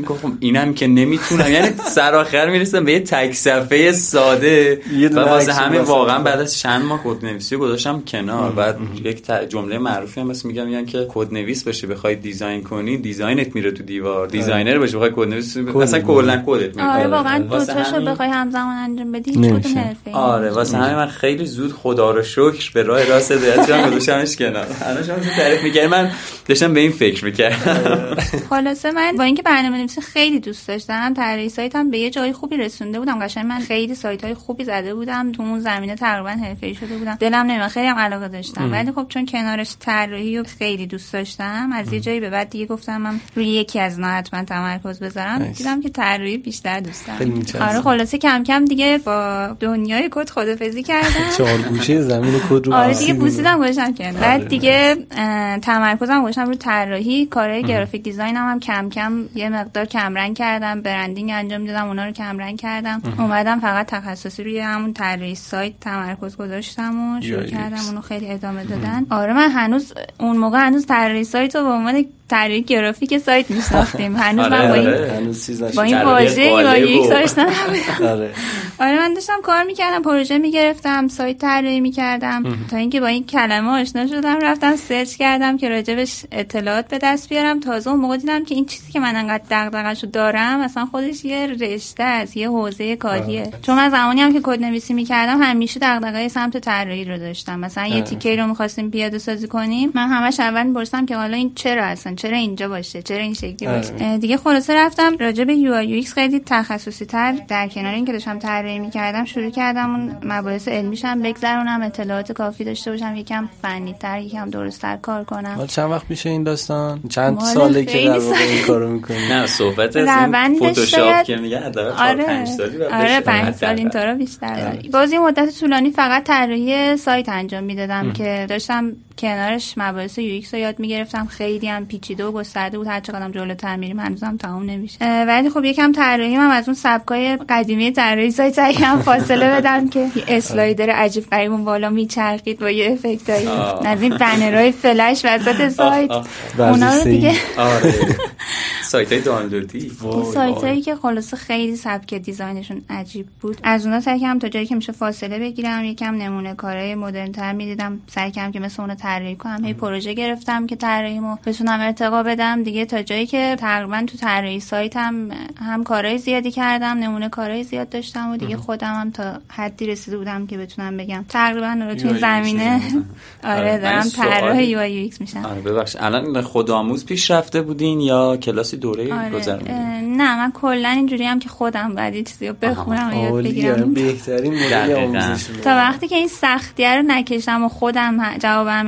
دوباره 0.02 0.22
می‌گفتم 0.26 0.38
اینم 0.40 0.74
که 0.74 0.88
نمی‌تونم. 0.88 1.52
یعنی 1.52 1.70
سر 1.86 2.16
آخر 2.16 2.50
می‌رسم 2.50 2.86
به 2.86 2.92
یه 2.92 3.00
تک 3.00 3.34
صفحه 3.34 3.92
ساده 3.92 4.82
و 5.16 5.20
واسه 5.20 5.52
واسه 5.54 5.82
واقعا. 5.82 6.20
بعد 6.20 6.40
از 6.40 6.60
چند 6.60 6.86
ماه 6.86 7.02
کد 7.04 7.26
نویسی 7.26 7.58
گذاشتم 7.58 8.04
کنار. 8.08 8.52
بعد 8.52 8.78
یک 9.04 9.24
جمله 9.50 9.78
معروفی 9.78 10.22
هم 10.22 10.28
مثل 10.28 10.48
میگم 10.48 10.66
میگن 10.66 10.86
که 10.86 11.08
کد 11.10 11.34
نویس 11.34 11.64
باشی 11.64 11.88
بخوای 11.88 12.16
design 12.16 12.64
کنی 12.64 12.98
design 12.98 13.47
ت 13.47 13.56
میره 13.56 13.72
تو 13.72 13.84
دیوار. 13.84 14.28
designer 14.28 14.80
باشی 14.80 14.96
بخوای 14.96 15.12
کد 15.16 15.28
نویس 15.28 15.58
اصلا 15.58 16.00
کلا 16.00 16.44
کدت 16.46 16.76
میره 16.76 16.90
آره 16.90 17.08
واقعا 17.08 17.46
واسه 17.50 17.74
دوتاشو 17.74 17.96
همین- 17.96 18.10
بخوای 18.12 18.30
همزمان 18.30 18.76
انجام 18.78 19.12
بدی 19.12 19.32
هیچ 19.32 19.78
آره 20.14 20.50
واسه 20.50 20.78
همین 20.78 20.96
من 20.96 21.08
خیلی 21.08 21.46
زود 21.46 21.74
خدا 21.74 22.12
رو 22.12 22.24
شکر 22.24 22.72
به 22.74 22.84
راه 22.84 23.04
راست 23.06 23.32
هدایت 23.32 23.66
شدم 23.66 23.90
گذاشتمش 23.90 24.36
کنار. 24.36 24.66
الان 24.82 25.04
شما 25.04 25.16
تعریف 25.16 25.64
می‌کردی 25.64 25.88
من 25.88 26.12
داشتم 26.48 26.74
به 26.74 26.80
این 26.80 26.92
فکر 26.92 27.26
می‌کردم. 27.26 28.16
خلاصه 28.50 28.92
من 28.92 29.16
با 29.18 29.24
اینکه 29.24 29.42
برنامه 29.42 29.78
نویسی 29.98 30.12
خیلی 30.12 30.40
دوست 30.40 30.68
داشتم. 30.68 31.14
طراحی 31.14 31.50
سایتم 31.50 31.90
به 31.90 31.98
یه 31.98 32.10
جای 32.10 32.34
خوبی 32.34 32.58
رسونده 32.58 33.00
بودم. 33.00 33.20
قشنگ 33.20 33.46
من 33.46 33.60
خیلی 33.60 33.96
سایت 33.96 34.24
های 34.24 34.34
خوبی 34.34 34.64
زده 34.64 34.96
بودم. 34.96 35.32
تو 35.32 35.44
اون 35.44 35.60
زمینه 35.60 35.96
تقریبا 35.96 36.30
حرفه‌ای 36.30 36.76
شده 36.76 36.98
بودم. 36.98 37.16
دلم 37.16 37.46
نمیاد 37.52 37.68
خیلی 37.68 37.88
هم 37.88 37.98
علاقه 37.98 38.28
داشتم. 38.28 38.72
ولی 38.72 38.92
خب 38.92 39.06
چون 39.10 39.26
کنارش 39.26 39.76
طراحی 39.80 40.38
رو 40.38 40.44
خیلی 40.44 40.88
دوست 40.88 41.14
داشتم 41.14 41.70
از 41.74 41.94
یه 41.94 42.00
جایی 42.00 42.20
به 42.20 42.30
بعد 42.30 42.50
دیگه 42.50 42.66
گفتم 42.66 43.02
من 43.02 43.20
روی 43.36 43.48
یکی 43.48 43.80
از 43.80 43.98
اینا 43.98 44.08
حتما 44.12 44.44
تمرکز 44.44 45.00
بذارم. 45.00 45.44
دیدم 45.48 45.82
که 45.82 45.90
طراحی 45.90 46.38
بیشتر 46.38 46.80
دوست 46.80 47.08
دارم. 47.08 47.42
آره 47.70 47.82
خلاصه 47.82 48.18
کم 48.18 48.44
کم 48.44 48.66
دیگه 48.66 48.98
با 49.06 49.48
دنیای 49.60 50.10
کد 50.12 50.30
خدافظی 50.30 50.84
کردم. 50.84 51.30
چهار 51.38 51.58
گوشه 51.62 52.02
زمین 52.02 52.40
کد 52.50 52.68
رو 52.68 52.74
آره 52.82 52.94
دیگه. 52.94 53.14
بوسیدم 53.14 53.60
گذاشتم 53.60 53.94
کنار. 53.94 54.10
آره. 54.12 54.22
بعد 54.22 54.48
دیگه 54.48 54.96
اه، 55.12 55.60
تمرکزم 55.60 56.22
گذاشتم 56.24 56.46
رو 56.48 56.56
طراحی. 56.56 57.26
کارهای 57.26 57.64
گرافیک 57.64 58.04
دیزاین 58.04 58.36
هم, 58.36 58.48
هم 58.52 58.60
کم 58.60 58.90
کم 58.90 59.26
یه 59.36 59.50
مقدار 59.50 59.71
کمرنگ 59.78 60.36
کردم 60.36 60.82
برندینگ 60.82 61.32
انجام 61.34 61.66
دادم 61.66 61.88
اونا 61.88 62.06
رو 62.06 62.12
کمرنگ 62.12 62.60
کردم. 62.60 63.02
اومدم 63.18 63.60
فقط 63.60 63.86
تخصصی 63.86 64.44
روی 64.44 64.60
همون 64.60 64.94
طراحی 64.94 65.36
سایت 65.36 65.80
تمرکز 65.80 66.38
گذاشتم 66.38 67.18
و 67.18 67.22
شروع 67.22 67.44
کردم. 67.44 67.86
اونو 67.88 68.02
خیلی 68.02 68.30
ادامه 68.30 68.64
دادن. 68.64 69.06
آره 69.10 69.34
من 69.34 69.50
هنوز 69.52 69.94
اون 70.20 70.38
موقع 70.38 70.68
هنوز 70.68 70.86
طراحی 70.86 71.24
سایت 71.24 71.56
رو 71.56 71.64
به 71.64 71.70
عنوان 71.70 72.06
طراحی 72.32 72.62
گرافیک 72.62 73.18
سایت 73.18 73.52
میشناختیم 73.52 74.16
هنوز 74.16 74.46
آره، 74.46 74.62
من 74.62 74.68
با 74.68 74.74
این 74.74 74.88
آره. 74.88 75.12
هنوز 75.18 75.46
چیز 75.46 75.64
نشد. 75.64 75.76
با 75.76 75.84
این 75.84 76.02
واژه 76.02 76.56
و- 76.56 76.78
یک 76.78 77.12
نبودم 77.38 78.08
آره. 78.08 78.32
آره 78.80 79.00
من 79.00 79.14
داشتم 79.14 79.42
کار 79.44 79.64
می‌کردم 79.64 80.02
پروژه 80.02 80.38
می‌گرفتم 80.38 81.08
سایت 81.08 81.38
طراحی 81.38 81.80
می‌کردم. 81.80 82.44
تا 82.72 82.78
اینکه 82.78 83.02
با 83.02 83.08
این 83.08 83.26
کلمه 83.26 83.70
آشنا 83.82 84.08
شدم 84.08 84.40
رفتم 84.42 84.76
سرچ 84.76 85.16
کردم 85.16 85.58
که 85.58 85.70
راجبش 85.70 86.22
اطلاعات 86.32 86.88
به 86.88 86.98
دست 86.98 87.30
بیارم. 87.30 87.60
تازه 87.60 87.90
اون 87.90 88.00
موقع 88.00 88.18
دیدم 88.18 88.46
که 88.46 88.56
این 88.56 88.66
چیزی 88.66 88.92
که 88.92 89.00
من 89.00 89.16
انقدر 89.16 89.44
دغدغه‌شو 89.52 90.08
دارم 90.08 90.62
اصلا 90.62 90.86
خودش 90.86 91.26
یه 91.26 91.48
رشته 91.48 92.04
است 92.04 92.38
یه 92.38 92.50
حوزه 92.50 92.96
کاریه. 92.96 93.52
چون 93.62 93.76
من 93.76 93.90
زمانی 93.90 94.22
هم 94.22 94.34
که 94.34 94.40
کد 94.44 94.62
نویسی 94.62 94.94
می‌کردم 94.94 95.42
همیشه 95.42 95.80
دغدغه 95.80 96.28
سمت 96.28 96.58
طراحی 96.58 97.06
رو 97.06 97.18
داشتم. 97.18 97.60
مثلا 97.60 97.86
یه 97.88 97.94
آره. 97.94 98.02
تیکه 98.02 98.36
رو 98.36 98.48
می‌خواستیم 98.48 98.92
پیاده 98.92 99.18
سازی 99.18 99.48
کنیم. 99.48 99.92
من 99.94 100.08
همش 100.08 100.40
اول 100.40 100.64
می‌پرسم 100.64 101.06
که 101.06 101.16
حالا 101.16 101.38
این 101.38 101.52
چرا 101.56 101.84
اصلا 101.84 102.16
چرا 102.22 102.38
اینجا 102.38 102.68
باشه؟ 102.68 103.02
چرا 103.02 103.18
این 103.18 103.34
شکلی 103.34 103.68
آره. 103.68 103.78
باشه؟ 103.78 104.18
دیگه 104.18 104.38
خلاصه 104.38 104.76
رفتم 104.76 105.18
راجع 105.18 105.44
به 105.44 105.54
UI 105.54 106.04
خیلی 106.04 106.42
تخصصی 106.46 107.06
تر 107.06 107.36
در 107.48 107.68
کنار 107.68 107.94
اینکه 107.94 108.12
داشتم 108.12 108.40
طراحی 108.40 108.80
می‌کردم 108.80 109.26
شروع 109.26 109.50
کردم 109.50 109.90
اون 109.96 110.16
مباحث 110.24 110.68
علمیشم 110.68 111.22
بگذرونم 111.22 111.82
اطلاعات 111.84 112.32
کافی 112.32 112.64
داشته 112.64 112.92
باشم 112.92 113.16
یکم 113.16 113.50
فنی 113.62 113.94
تر 114.00 114.20
یکم 114.20 114.50
درستتر 114.50 114.98
کار 114.98 115.24
کنم. 115.24 115.56
مال 115.56 115.68
چند 115.68 115.92
وقت 115.92 116.06
میشه 116.10 116.30
این 116.30 116.44
داستان؟ 116.44 117.00
چند 117.10 117.40
ساله 117.40 117.86
که 117.86 118.06
در 118.06 118.20
واقع 118.20 118.38
این. 118.38 118.62
کارو 118.68 118.90
می‌کنی. 118.90 119.28
نه 119.30 119.48
صحبت 119.48 119.96
از 119.96 119.96
این 119.96 120.06
روندش 120.08 120.72
فتوشاپ 120.72 121.00
شاید- 121.00 121.26
که 121.26 121.36
میگن 121.36 121.72
آره. 121.98 122.24
پنج 122.24 122.48
سالی 122.48 122.78
باید 122.78 122.92
آره 122.92 123.04
بشه. 123.04 123.20
پنج 123.20 123.56
سال 123.56 123.70
حداقل. 123.70 123.80
اینطورا 123.80 124.16
بیشتر. 124.16 124.78
باز 124.94 125.12
یه 125.12 125.20
مدت 125.20 125.60
طولانی 125.60 125.92
فقط 125.92 126.24
طراحی 126.24 126.98
سایت 126.98 127.30
انجام 127.30 127.64
می‌دادم 127.64 128.14
که 128.14 128.46
داشتم 128.50 128.92
کنارش 129.18 129.74
مباحث 129.78 130.18
UX 130.18 130.54
رو 130.54 130.60
یاد 130.60 130.80
می‌گرفتم. 130.80 131.26
خیلی 131.26 131.68
هم 131.68 131.86
پیچیده 131.86 132.26
و 132.26 132.32
گسترده 132.32 132.78
بود. 132.78 132.88
هر 132.88 133.00
چقدرم 133.00 133.32
جلوتر 133.32 133.76
میریم 133.76 134.00
هنوزم 134.00 134.38
تمام 134.38 134.70
نمیشه. 134.70 135.26
ولی 135.28 135.50
خب 135.50 135.64
یکم 135.64 135.92
طراحی 135.92 136.36
هم 136.36 136.50
از 136.50 136.68
اون 136.68 136.76
سبکای 136.76 137.38
قدیمی 137.50 137.92
طراحی 137.92 138.32
سایت 138.32 138.56
کردم 138.56 139.02
فاصله 139.02 139.50
بدم 139.50 139.90
که 139.90 140.08
slider 140.28 140.90
عجیب 140.90 141.30
غریب 141.32 141.52
اون 141.52 141.66
بالا 141.66 141.90
میچرخید 141.90 142.60
با 142.60 142.70
یه 142.70 142.92
effect 142.92 143.29
ایی. 143.29 143.48
از 143.86 144.02
این 144.02 144.18
بنرهای 144.18 144.72
فلش 144.72 145.26
وسط 145.26 145.70
سایت. 145.70 146.12
اونا 146.58 146.98
رو. 146.98 147.04
دیگه 147.04 147.34
آره. 147.58 147.94
سایت 148.92 149.12
های 149.12 149.22
دانلودی 149.22 149.92
سایت 150.34 150.58
هایی 150.58 150.82
که 150.82 150.96
خلاصه 150.96 151.38
خیلی 151.38 151.76
سبک 151.76 152.14
design 152.14 152.54
شون 152.54 152.82
عجیب 152.90 153.26
بود. 153.42 153.58
از 153.64 153.86
اونا 153.86 154.00
سعی 154.00 154.20
کردم 154.20 154.40
تا 154.40 154.50
جایی 154.50 154.66
که 154.66 154.76
میشه 154.76 154.92
فاصله 154.92 155.40
بگیرم. 155.40 155.86
یکم 155.86 156.16
نمونه 156.16 156.54
کارهای 156.54 156.96
مدرن 156.96 157.32
تر 157.32 157.54
می‌دیدم. 157.54 158.02
سعی 158.08 158.32
کردم 158.32 158.52
که 158.52 158.60
مثل 158.60 158.82
اونو 158.82 158.96
طراحی 159.02 159.36
کنم. 159.36 159.66
هی 159.66 159.74
پروژه 159.74 160.14
گرفتم 160.14 160.68
که 160.68 160.76
طراحیمو 160.76 161.38
بتونم 161.46 161.80
ارتقا 161.82 162.24
بدم. 162.24 162.64
دیگه 162.64 162.86
تا 162.86 163.02
جایی 163.02 163.26
که 163.26 163.56
تقریبا 163.60 164.04
تو 164.08 164.18
طراحی 164.18 164.60
سایتم 164.60 165.30
هم 165.58 165.84
کارهای 165.84 166.18
زیادی 166.18 166.52
کردم 166.52 166.98
نمونه 166.98 167.30
کارهای 167.30 167.64
زیاد 167.64 167.90
داشتم 167.90 168.32
و 168.32 168.38
دیگه 168.38 168.58
خودم 168.58 168.94
هم 168.94 169.12
تا 169.12 169.34
حدی 169.48 169.88
رسیده 169.88 170.18
بودم 170.18 170.48
که 170.48 170.58
بتونم 170.58 170.98
بگم. 170.98 171.26
تقریبا 171.30 171.78
رو 171.88 171.96
تو 171.96 172.08
UI 172.08 172.12
این 172.12 172.18
زمینه. 172.18 172.82
آره، 173.44 173.60
آره. 173.60 173.78
دارم 173.78 174.10
طراح 174.10 174.64
UI 174.64 174.80
UX 174.80 175.22
میشم. 175.22 175.46
آره 175.46 175.62
ببخش 175.62 175.96
الان 176.00 176.42
خودآموز 176.42 177.06
پیش 177.06 177.32
رفته 177.32 177.62
بودین 177.62 178.02
یا 178.02 178.38
کلاسی 178.38 178.78
دوره 178.78 179.14
آره 179.14 179.30
گذروندین 179.30 180.18
نه 180.22 180.38
من 180.38 180.52
کلا 180.52 180.90
اینجوری 180.90 181.26
هم 181.26 181.40
که 181.40 181.50
خودم 181.50 181.96
بعد 181.96 182.16
یه 182.16 182.24
چیزی 182.24 182.48
رو 182.48 182.56
بخونم 182.62 183.10
و 183.18 183.24
یاد 183.24 183.44
بگیرم. 183.44 183.94
بهترین 183.94 184.54
مدل. 184.54 184.96
آموزش 184.96 185.44
تا 185.64 185.70
وقتی 185.70 186.08
که 186.08 186.16
این 186.16 186.28
سختیه 186.28 186.96
رو 186.96 187.02
نکشم 187.08 187.64
و 187.64 187.70
خودم 187.70 188.20
ه- 188.36 188.38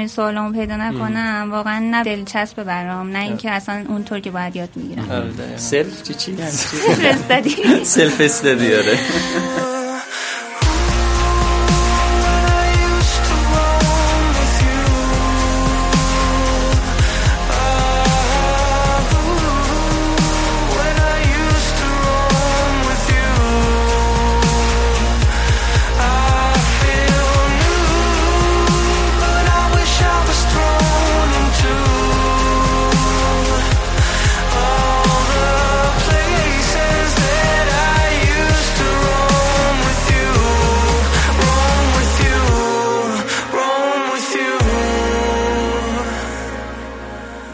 همین 0.03 0.15
سوالامو 0.15 0.53
پیدا 0.53 0.75
نکنم. 0.77 1.47
واقعا 1.51 1.79
نه 1.79 2.03
دلچسب 2.03 2.63
برام 2.63 3.09
نه 3.09 3.19
اینکه 3.19 3.51
اصلا 3.51 3.85
اونطور 3.87 4.19
که 4.19 4.31
باید 4.31 4.55
یاد 4.55 4.69
می‌گیرم. 4.75 5.11
آره. 5.11 5.57
self 5.57 6.03
چی 6.03 6.13
چی؟ 6.13 6.35
فرستادی 6.35 7.55
self 7.83 8.21
study 8.21 8.75
آره. 8.75 8.97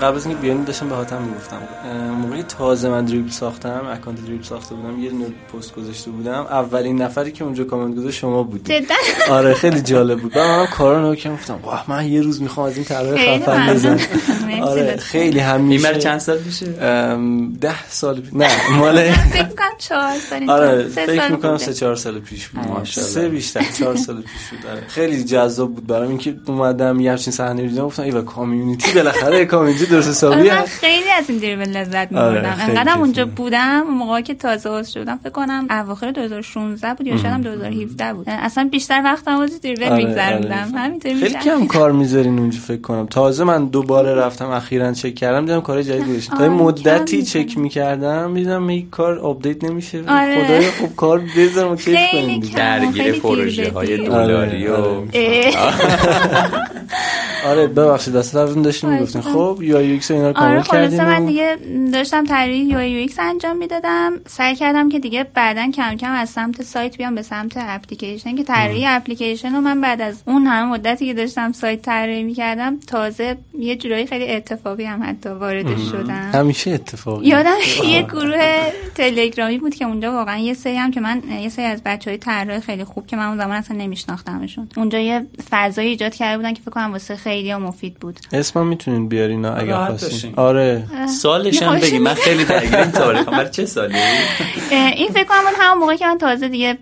قبل 0.10 0.18
از 0.18 0.26
اینکه 0.26 0.42
بیاین 0.42 0.64
داشتم 0.64 0.90
به 0.90 0.96
هاتم 0.96 1.22
می‌گفتم 1.22 1.58
موقعی 2.22 2.44
تازه 2.44 2.90
من 2.90 3.06
Dribbble 3.06 3.30
ساختم 3.30 3.82
account 3.92 4.26
Dribbble 4.26 4.44
ساخته 4.44 4.76
بودم 4.76 5.00
یه 5.04 5.10
دونه 5.10 5.26
پست 5.54 5.76
گذاشته 5.76 6.12
بودم 6.12 6.32
اولین 6.50 7.02
نفری 7.02 7.32
که 7.32 7.44
اونجا 7.44 7.64
کامنت 7.64 7.96
گذاشت 7.98 8.20
شما 8.20 8.44
بودید 8.44 8.84
جدا 8.86 8.96
آره 9.36 9.54
خیلی 9.54 9.82
جالب 9.82 10.20
بود 10.20 10.38
من 10.38 10.66
کارو 10.66 11.12
نکردم 11.12 11.36
گفتم 11.36 11.60
واه 11.64 11.86
من 11.88 12.08
یه 12.08 12.22
روز 12.22 12.42
می‌خوام 12.42 12.68
از 12.68 12.76
این 12.76 12.86
طرح 12.86 13.38
خفن. 13.38 13.74
بزنم 13.74 14.00
آره. 14.64 14.98
خیلی 14.98 15.40
همیشه 15.40 16.00
چند 16.00 16.20
سال 16.20 16.38
پیشه 16.38 16.66
ام، 16.82 17.54
ده 17.54 17.88
سال 17.90 18.22
پی- 18.22 18.38
نه 18.38 18.48
مال 18.80 19.12
فکر 19.12 19.46
می‌کنم 19.48 19.68
چهار 19.78 20.14
سال 20.30 20.50
آره 20.50 20.84
فکر 20.88 21.06
سال 21.20 21.32
می‌کنم 21.32 21.52
بوده. 21.52 21.64
سه 21.66 21.74
چهار 21.74 21.96
سال 21.96 22.20
پیش 22.20 22.48
بود. 22.48 22.68
ماشاءالله. 22.68 23.14
سه 23.14 23.30
بیشتر 23.30 23.66
چهار 23.80 23.96
سال 23.96 24.16
پیش 24.22 24.42
بود 24.52 24.72
آره. 24.72 24.84
خیلی 24.88 25.24
جذاب 25.24 25.74
بود 25.76 25.88
برام 25.88 26.08
اینکه 26.10 26.36
اومدم 26.46 27.00
یه 27.00 27.12
همچین 27.12 27.34
صحنه 27.34 27.62
رو 27.64 27.68
دیدم 27.70 27.86
گفتم 27.86 28.04
ایوا 28.04 28.22
community 28.22 28.92
بالاخره 28.94 29.46
community 29.46 29.86
درست 30.00 30.10
حسابی 30.10 30.50
آره 30.50 30.60
من 30.60 30.66
خیلی 30.66 31.10
از 31.18 31.30
این 31.30 31.40
Dribbble 31.40 31.78
لذت 31.78 32.14
آره، 32.14 32.40
میبردم 32.40 32.84
کیفی. 32.86 33.00
اونجا 33.00 33.26
بودم 33.26 33.84
اون 33.88 33.98
موقعی 33.98 34.24
که 34.24 34.34
تازه 34.34 34.70
عضو 34.70 34.92
شدم 35.00 35.20
فکر 35.24 35.30
کنم 35.30 35.68
اواخر 35.70 36.12
2016 36.12 36.94
بود 36.94 37.08
یا 37.08 37.18
شاید 37.18 37.34
هم 37.34 37.42
2017 37.42 38.14
بود 38.14 38.26
اصلا 38.30 38.70
بیشتر 38.72 39.02
وقتم 39.06 39.38
واسه 39.38 39.60
Dribbble 39.60 39.84
آره، 39.84 39.96
میگذروندم 39.96 40.52
آره. 40.52 40.66
همینطوری 40.80 41.16
خیلی. 41.16 41.34
کم 41.36 41.68
کار 41.68 41.92
می‌ذارین 41.92 42.40
اونجا 42.40 42.60
فکر 42.60 42.82
کنم 42.82 43.06
تازه 43.06 43.44
من 43.44 43.66
دوباره 43.66 44.16
رفتم 44.16 44.50
اخیرا 44.50 44.94
چک 44.94 45.16
کردم 45.16 45.46
دیدم 45.46 45.62
کار 45.62 45.82
جدید 45.82 46.08
گذاشتین 46.10 46.38
تا 46.38 46.50
مدتی 46.50 47.24
چک 47.24 47.58
می‌کردم 47.58 48.34
دیدم 48.34 48.68
این 48.68 48.90
کار 48.90 49.20
update 49.20 49.64
نمیشه 49.64 50.04
آره. 50.08 50.46
خدایا 50.46 50.72
خب 50.72 50.96
کار 50.96 51.22
بذارم 51.38 51.76
کیف 51.76 51.96
خیلی 51.96 52.40
کنیم. 52.40 52.54
درگیر 52.56 53.20
پروژه 53.20 53.72
های. 53.72 53.98
دلاری 53.98 54.68
و 54.68 54.76
آره. 57.46 57.52
آره 57.52 57.68
ببخشید 57.68 58.16
دست 58.16 58.36
اولتون 58.36 58.62
داشتین 58.62 58.90
خواهش 58.90 59.16
می‌گفتین. 59.16 59.22
خب 59.34 59.60
UX 59.64 60.12
اینا 60.12 60.28
رو 60.28 60.34
کامل 60.34 60.52
آره 60.52 60.62
خلاصه 60.62 60.98
کردین 60.98 61.04
من 61.04 61.24
و- 61.24 61.28
دیگه 61.28 61.58
داشتم 61.94 62.26
طراحی 62.26 62.58
UI 62.58 62.82
UX 62.82 63.20
انجام 63.20 63.58
می‌دادم. 63.58 64.14
سعی 64.28 64.56
کردم 64.56 64.90
که 64.90 65.00
دیگه 65.00 65.24
بعدا 65.34 65.72
کم 65.72 65.96
کم 65.96 66.12
از 66.12 66.30
سمت 66.30 66.64
سایت 66.64 66.98
بیام 66.98 67.16
به 67.16 67.22
سمت 67.22 67.52
اپلیکیشن 67.58 68.36
که 68.36 68.44
طراحی 68.44 68.86
اپلیکیشن 68.86 69.56
رو 69.56 69.62
من 69.62 69.82
بعد 69.82 70.02
از 70.02 70.22
اون 70.28 70.46
همه 70.48 70.72
مدتی 70.72 71.06
که 71.06 71.14
داشتم 71.14 71.52
سایت 71.52 71.82
طراحی 71.82 72.24
می‌کردم 72.24 72.80
تازه 72.88 73.38
یه 73.60 73.76
جورایی 73.76 74.06
خیلی 74.06 74.32
اتفاقی 74.32 74.84
هم 74.84 75.04
حتی 75.04 75.30
واردش 75.30 75.82
شدم. 75.92 76.32
همیشه 76.34 76.72
اتفاقی. 76.72 77.28
یادم 77.28 77.56
یه 77.88 78.02
گروه 78.02 78.72
تلگرامی 78.96 79.58
بود 79.58 79.76
که 79.76 79.86
اونجا 79.86 80.12
واقعا 80.12 80.38
یه 80.38 80.54
سری 80.54 80.76
هم 80.76 80.92
که 80.92 81.00
من 81.00 81.22
یه 81.42 81.50
سری 81.50 81.66
از 81.66 81.82
بچه 81.86 82.10
های 82.12 82.18
طراح 82.18 82.60
خیلی 82.60 82.84
خوب 82.84 83.08
که 83.08 83.16
من 83.16 83.26
اون 83.28 83.38
زمان 83.38 83.52
اصلا 83.52 83.78
نمیشناختمشون. 83.78 84.70
اونجا 84.78 85.00
یه 85.00 85.26
فضایی 85.50 85.90
ایجاد 85.90 86.16
کرده 86.16 86.38
بودن 86.38 86.54
که 86.54 86.62
فکر 86.62 86.72
کنم 86.72 86.92
واسه 86.92 87.16
خیلی 87.30 87.56
مفید 87.56 88.00
بود. 88.00 88.20
اسمم 88.34 88.68
می‌تونین 88.68 89.10
بیارین 89.10 89.46
اگه 89.46 89.76
خواستین. 89.76 90.34
آره. 90.36 90.84
سالش 91.22 91.64
هم 91.64 91.80
بگی. 91.80 92.00
من 92.00 92.14
خیلی 92.14 92.46
درگیر 92.46 92.76
این 92.76 92.92
تاریخم 92.92 93.32
برای 93.32 93.50
چه 93.50 93.66
سالی؟ 93.66 93.96
این 94.72 95.10
فکر 95.10 95.24
کنم 95.24 95.38
همون 95.60 95.78
موقع 95.78 95.96
که 95.96 96.08
من 96.08 96.18
تازه 96.18 96.48
دیگه 96.48 96.78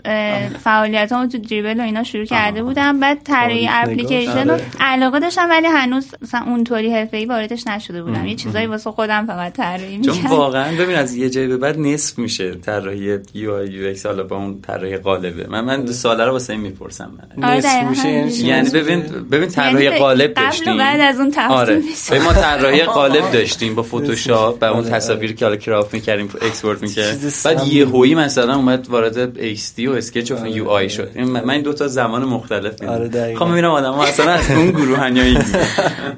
فعالیتامو 0.64 1.28
تو 1.28 1.38
Dribbble 1.38 1.80
و 1.80 1.84
اینا 1.84 2.04
شروع 2.04 2.26
کرده 2.26 2.64
بودم. 2.64 3.00
بعد 3.00 3.24
طراحی. 3.24 3.68
اپلیکیشن 3.72 4.50
رو. 4.50 4.58
علاقه 4.80 5.20
داشتم 5.20 5.48
ولی 5.50 5.68
هنوز 5.68 6.08
مثلا 6.22 6.42
اونطوری 6.46 6.94
حرفه‌ای 6.94 7.26
واردش 7.26 7.68
نشده 7.68 8.04
بودم. 8.04 8.26
یه 8.26 8.36
چیزایی 8.36 8.66
واسه 8.66 8.92
خودم 8.92 9.26
فقط 9.26 9.54
طراحی 9.54 10.02
چون 10.02 10.16
می‌کردم. 10.16 10.36
واقعا 10.36 10.78
ببین 10.78 10.96
از 10.96 11.16
یه 11.16 11.30
جایی 11.30 11.48
به 11.48 11.58
بعد 11.58 11.80
نصف 11.80 12.20
میشه 12.20 12.56
طراحی 12.56 13.20
UI 13.34 13.54
UX 13.54 14.06
حالا 14.06 14.24
با 14.24 14.36
اون 14.36 14.62
طراحی 14.62 14.98
قالبه 14.98 15.48
من 15.50 15.62
من 15.62 15.86
دو 15.86 15.92
ساله 15.92 16.26
رو 16.26 16.32
واسه 16.32 16.54
این 16.54 16.62
می‌پرسم. 16.62 17.12
من 17.38 17.44
آره، 17.44 17.58
نصف 17.58 17.84
میشه 17.90 18.10
یعنی؟ 18.10 18.32
یعنی 18.34 18.70
ببین 18.70 19.02
ببین 19.32 19.50
طراحی 19.50 19.84
یعنی 19.84 19.98
قبل 20.38 20.74
و 20.74 20.78
بعد 20.78 21.00
از 21.00 21.20
اون 21.20 21.34
آره. 21.50 21.76
میشه. 21.76 22.12
ببین 22.12 22.24
ما 22.24 22.34
طراحی 22.34 22.84
قالب 22.84 23.32
داشتیم 23.32 23.76
با 23.76 23.84
فتوشاپ 23.84 24.58
و 24.62 24.66
اون 24.66 24.80
آره، 24.80 24.90
تصاویری 24.90 25.34
که 25.34 25.46
حالا 25.46 25.58
craft 25.58 25.94
می‌کردیم 25.94 26.30
export 26.42 26.82
می‌کردیم 26.82 27.20
بعد 27.20 27.30
سمی. 27.30 27.68
یه 27.68 27.86
هویی 27.86 28.16
مثلا 28.16 28.56
اومد 28.56 28.90
وارد 28.90 29.38
XD 29.40 29.88
و 29.88 29.92
Sketch 29.92 30.32
و 30.32 30.48
UI 30.48 30.90
شد. 30.90 31.18
من 31.18 31.50
این 31.50 31.62
دو 31.62 31.74
تا 31.74 31.88
زمان 31.88 32.26
مختلف 32.26 32.80
دیدم 32.80 32.92
آره،. 32.92 33.36
خب 33.36 33.46
می‌بینم 33.46 33.72
آدم 33.72 33.94
اصلا 33.94 34.32
از 34.32 34.52
اون 34.52 34.72
گروهن 34.72 35.16
یا 35.16 35.24
این 35.24 35.38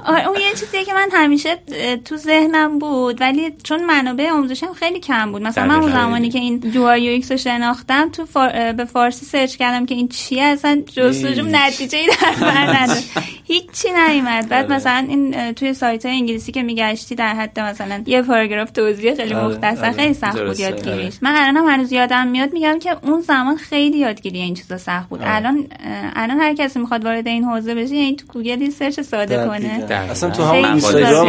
آره 0.06 0.28
اون 0.28 0.36
یه 0.36 0.50
چیزیه 0.60 0.86
که 0.86 0.94
من 0.94 1.10
همیشه 1.14 1.58
تو 2.06 2.18
ذهنم 2.18 2.80
بود 2.80 3.22
ولی 3.22 3.54
چون 3.64 3.86
منابع 3.86 4.30
آموزشم 4.32 4.74
خیلی 4.74 5.00
کم 5.00 5.32
بود. 5.32 5.42
مثلا 5.42 5.66
من 5.66 5.80
اون. 5.80 5.92
زمانی 5.92 6.30
که 6.30 6.40
این 6.40 6.72
UI 6.74 6.84
UX 6.84 7.32
رو 7.32 7.38
شناختم 7.38 8.10
تو 8.10 8.26
فار... 8.26 8.74
به 8.74 8.86
فارسی 8.86 9.26
search 9.26 9.56
کردم 9.56 9.86
که 9.86 9.96
این 9.96 10.08
چیه 10.08 10.44
اصلا 10.44 10.82
جستجوم. 10.96 11.56
نتیجه 11.56 11.98
ای 11.98 12.08
در 12.08 12.46
بر 12.46 12.76
نداشت. 12.76 13.10
هیچی 13.52 13.88
نیومد. 14.10 14.50
بعد 14.50 14.66
آره. 14.66 14.76
مثلا 14.76 15.06
این 15.10 15.54
توی 15.54 15.74
سایت 15.74 16.06
های 16.06 16.16
انگلیسی 16.16 16.52
که 16.52 16.64
میگشتی 16.64 17.16
در 17.16 17.34
حد 17.34 17.60
مثلا 17.60 18.04
یه 18.06 18.22
پاراگراف 18.22 18.72
توضیح 18.72 19.16
خیلی 19.16 19.34
آره، 19.34 19.48
مختصر 19.48 19.86
آره. 19.86 19.92
خیلی 19.92 20.14
سخت 20.14 20.42
بود 20.42 20.60
یادگیریش. 20.60 21.14
من 21.22 21.36
الانم 21.36 21.68
هنوز 21.70 21.92
یادم 21.92 22.28
میاد 22.28 22.54
میگم 22.54 22.80
که 22.80 22.96
اون 23.02 23.22
زمان 23.22 23.58
خیلی 23.58 23.98
یادگیری 23.98 24.40
این 24.40 24.54
چیزا 24.54 24.78
سخت 24.78 25.10
بود. 25.10 25.20
الان 25.24 25.68
الان 26.16 26.40
هر 26.40 26.54
کسی 26.54 26.80
می‌خواد 26.80 27.06
وارد 27.06 27.28
این 27.28 27.44
حوزه 27.44 27.76
بشه 27.76 27.96
یعنی 27.96 28.16
تو 28.16 28.26
گوگل 28.34 28.70
search 28.70 29.00
ساده. 29.00 29.46
کنه. 29.48 29.86
اصلا 30.12 30.30
تو 30.30 30.44
همون 30.44 30.66
اینستاگرام 30.66 31.28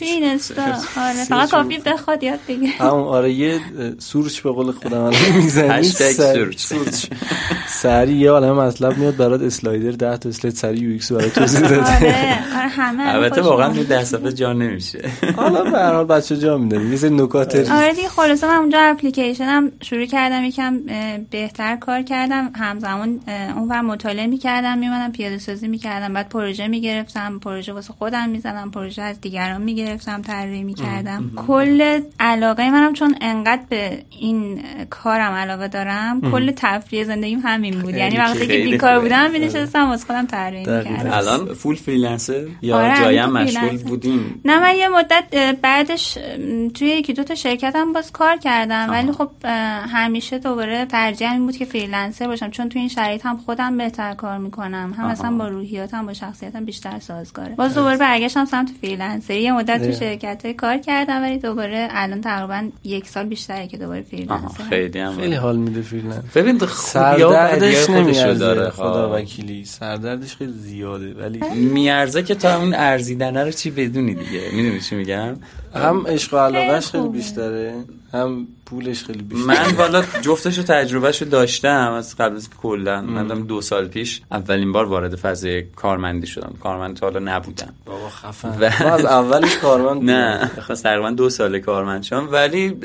اینستا 0.00 0.62
آره 0.96 1.24
فقط 1.28 1.50
کافی 1.50 1.78
بخواد 1.78 2.22
یاد 2.22 2.38
بگیره. 2.48 2.72
همون 2.72 3.02
آره 3.02 3.32
یه 3.32 3.60
search 3.98 4.40
به 4.40 4.50
قول 4.50 4.72
خودم 4.72 5.00
الان 5.00 5.32
می‌زنی. 5.36 5.82
search. 6.56 7.06
سریع 7.68 8.16
یه 8.16 8.30
عالمه 8.30 8.52
مطلب 8.52 8.98
میاد 8.98 9.16
برات 9.16 9.42
slider 9.42 9.90
10 9.90 10.16
تا 10.16 10.28
slide 10.28 10.56
سریع 10.56 10.82
UX 10.82 11.12
برات 11.12 11.34
توضیح 11.34 11.57
داده. 11.60 11.96
آره 11.96 12.38
آره 12.58 12.68
همه 12.68 13.14
البته 13.14 13.42
واقعا. 13.42 13.72
تو 13.72 13.84
ده 13.84 14.04
صفحه 14.04 14.32
جا 14.32 14.52
نمیشه. 14.52 15.10
حالا 15.36 15.64
به 15.64 15.78
هر 15.78 15.92
حال 15.92 16.04
بچه 16.04 16.36
جا 16.36 16.58
می‌دادی 16.58 16.90
یه 16.90 16.96
سری 16.96 17.10
نکات 17.10 17.56
ریز. 17.56 17.70
آره 17.70 17.92
دیگه 17.92 18.08
خلاصه 18.08 18.46
من 18.46 18.54
اونجا 18.54 18.78
اپلیکیشنم 18.80 19.72
شروع 19.82 20.06
کردم. 20.06 20.44
یکم 20.44 20.78
بهتر 21.30 21.76
کار 21.76 22.02
کردم. 22.02 22.50
همزمان 22.54 23.20
اه، 23.26 23.58
اونور 23.58 23.80
مطالعه 23.80 24.26
می‌کردم 24.26 24.78
میمدم 24.78 25.12
پیاده 25.12 25.38
سازی 25.38 25.68
می‌کردم. 25.68 26.12
بعد 26.12 26.28
پروژه 26.28 26.68
می‌گرفتم. 26.68 27.38
پروژه 27.38 27.72
واسه 27.72 27.92
خودم 27.92 28.28
می‌زدم. 28.28 28.70
پروژه 28.70 29.02
از 29.02 29.20
دیگران 29.20 29.62
می‌گرفتم. 29.62 30.22
طراحی 30.22 30.62
می‌کردم. 30.62 31.30
کل 31.46 32.00
علاقه 32.20 32.70
منم 32.70 32.92
چون 32.92 33.14
انقدر 33.20 33.62
به 33.68 34.02
این 34.20 34.62
کارم 34.90 35.32
علاقه 35.32 35.68
دارم 35.68 36.20
کل 36.32 36.52
تفریح 36.56 37.04
زندگیم 37.04 37.40
همین 37.44 37.78
بود. 37.78 37.94
یعنی 37.94 38.16
وقتی 38.16 38.46
که 38.46 38.58
بیکار. 38.58 39.00
بودم 39.00 39.30
مینشستم 39.30 39.88
واسه 39.88 40.06
خودم 40.06 40.26
طراحی. 40.26 40.58
می‌کردم. 40.58 41.10
الان 41.12 41.47
full 41.54 41.74
freelancer 41.74 42.46
یا 42.62 42.76
آره، 42.76 43.04
جایی 43.04 43.18
الان 43.18 43.36
هم 43.36 43.44
تو 43.44 43.50
مشغول 43.50 43.68
freelancer. 43.68 43.88
بودیم. 43.88 44.40
نه 44.44 44.60
من 44.60 44.74
یه 44.76 44.88
مدت 44.88 45.24
بعدش 45.62 46.18
توی 46.74 46.88
یکی 46.88 47.12
دو 47.12 47.24
تا 47.24 47.34
شرکت 47.34 47.76
هم 47.76 47.92
باز 47.92 48.12
کار 48.12 48.36
کردم. 48.36 48.86
ولی 48.90 49.12
خب 49.12 49.30
همیشه 49.92 50.38
دوباره 50.38 50.86
ترجیح 50.86 51.32
این 51.32 51.46
بود 51.46 51.56
که 51.56 51.64
freelancer 51.64 52.26
باشم. 52.26 52.50
چون 52.50 52.68
توی 52.68 52.80
این 52.80 52.88
شرایط 52.88 53.26
هم 53.26 53.36
خودم 53.36 53.76
بهتر 53.76 54.14
کار 54.14 54.38
می‌کنم. 54.38 54.94
هم 54.98 55.04
اصلا 55.04 55.30
با 55.30 55.48
روحیاتم 55.48 56.06
با 56.06 56.12
شخصیتم 56.12 56.64
بیشتر 56.64 56.98
سازگاره. 56.98 57.54
باز 57.54 57.74
دوباره 57.74 57.96
برگشتم 57.96 58.44
سمت 58.44 58.68
freelancer 58.80 59.32
ی. 59.32 59.42
یه 59.42 59.52
مدت 59.52 59.86
تو. 59.86 59.98
شرکت 59.98 60.44
های 60.44 60.54
کار 60.54 60.76
کردم 60.76 61.22
ولی 61.22 61.38
دوباره 61.38 61.88
الان 61.90 62.20
تقریبا 62.20 62.68
یک 62.84 63.08
سال 63.08 63.26
بیشتره 63.26 63.66
که 63.66 63.76
دوباره 63.76 64.02
freelancer. 64.02 64.64
خیلی 64.70 64.98
هم 64.98 65.16
خیلی 65.16 65.34
حال 65.34 65.56
میده 65.56 65.82
freelance 65.82 66.24
ببین 66.34 66.60
ها 66.60 66.66
سردردش 66.66 67.90
نمیارزه 67.90 68.38
داره. 68.38 68.70
خدا. 68.70 69.14
وکیلی. 69.14 69.64
سردردش 69.64 70.36
خیلی 70.36 70.52
زیاده. 70.52 71.14
ولی 71.14 71.37
میارزه 71.54 72.22
که 72.22 72.34
تا 72.34 72.58
اون 72.58 72.74
ارزیدنه 72.74 73.44
رو 73.44 73.50
چی 73.50 73.70
بدونی 73.70 74.14
دیگه 74.14 74.40
می‌دونی 74.52 74.80
چی 74.80 74.94
میگم 74.94 75.36
هم 75.74 76.06
عشق 76.06 76.34
و 76.34 76.36
علاقهش 76.36 76.86
خیلی. 76.86 77.08
بیشتره 77.08 77.74
هم 78.12 78.48
پولش 78.70 79.04
خیلی 79.04 79.22
بیشتره 79.22 79.46
من 79.46 79.74
والا 79.76 80.02
جفتش 80.22 80.58
رو 80.58 80.64
تجربهش 80.64 81.22
رو 81.22 81.28
داشتم 81.28 81.92
از 81.92 82.16
قبل 82.16 82.36
از 82.36 82.50
کلا. 82.62 83.00
من 83.02 83.26
دو 83.26 83.60
سال 83.60 83.88
پیش 83.88 84.20
اولین 84.30 84.72
بار 84.72 84.84
وارد 84.84 85.16
فضای 85.16 85.62
کارمندی 85.62 86.26
شدم. 86.26 86.54
کارمند 86.62 86.96
تا 86.96 87.06
حالا 87.06 87.18
نبودم. 87.36 87.74
بابا 87.86 88.08
خفن. 88.08 88.48
و- 88.48 88.70
من 88.84 88.92
از 88.92 89.04
اولش 89.04 89.56
کارمند. 89.56 90.10
نه 90.10 90.50
خواست 90.66 90.82
تقریبا 90.82 91.10
دو 91.10 91.30
سال 91.30 91.58
کارمند 91.58 92.02
شدم. 92.02 92.28
ولی 92.32 92.76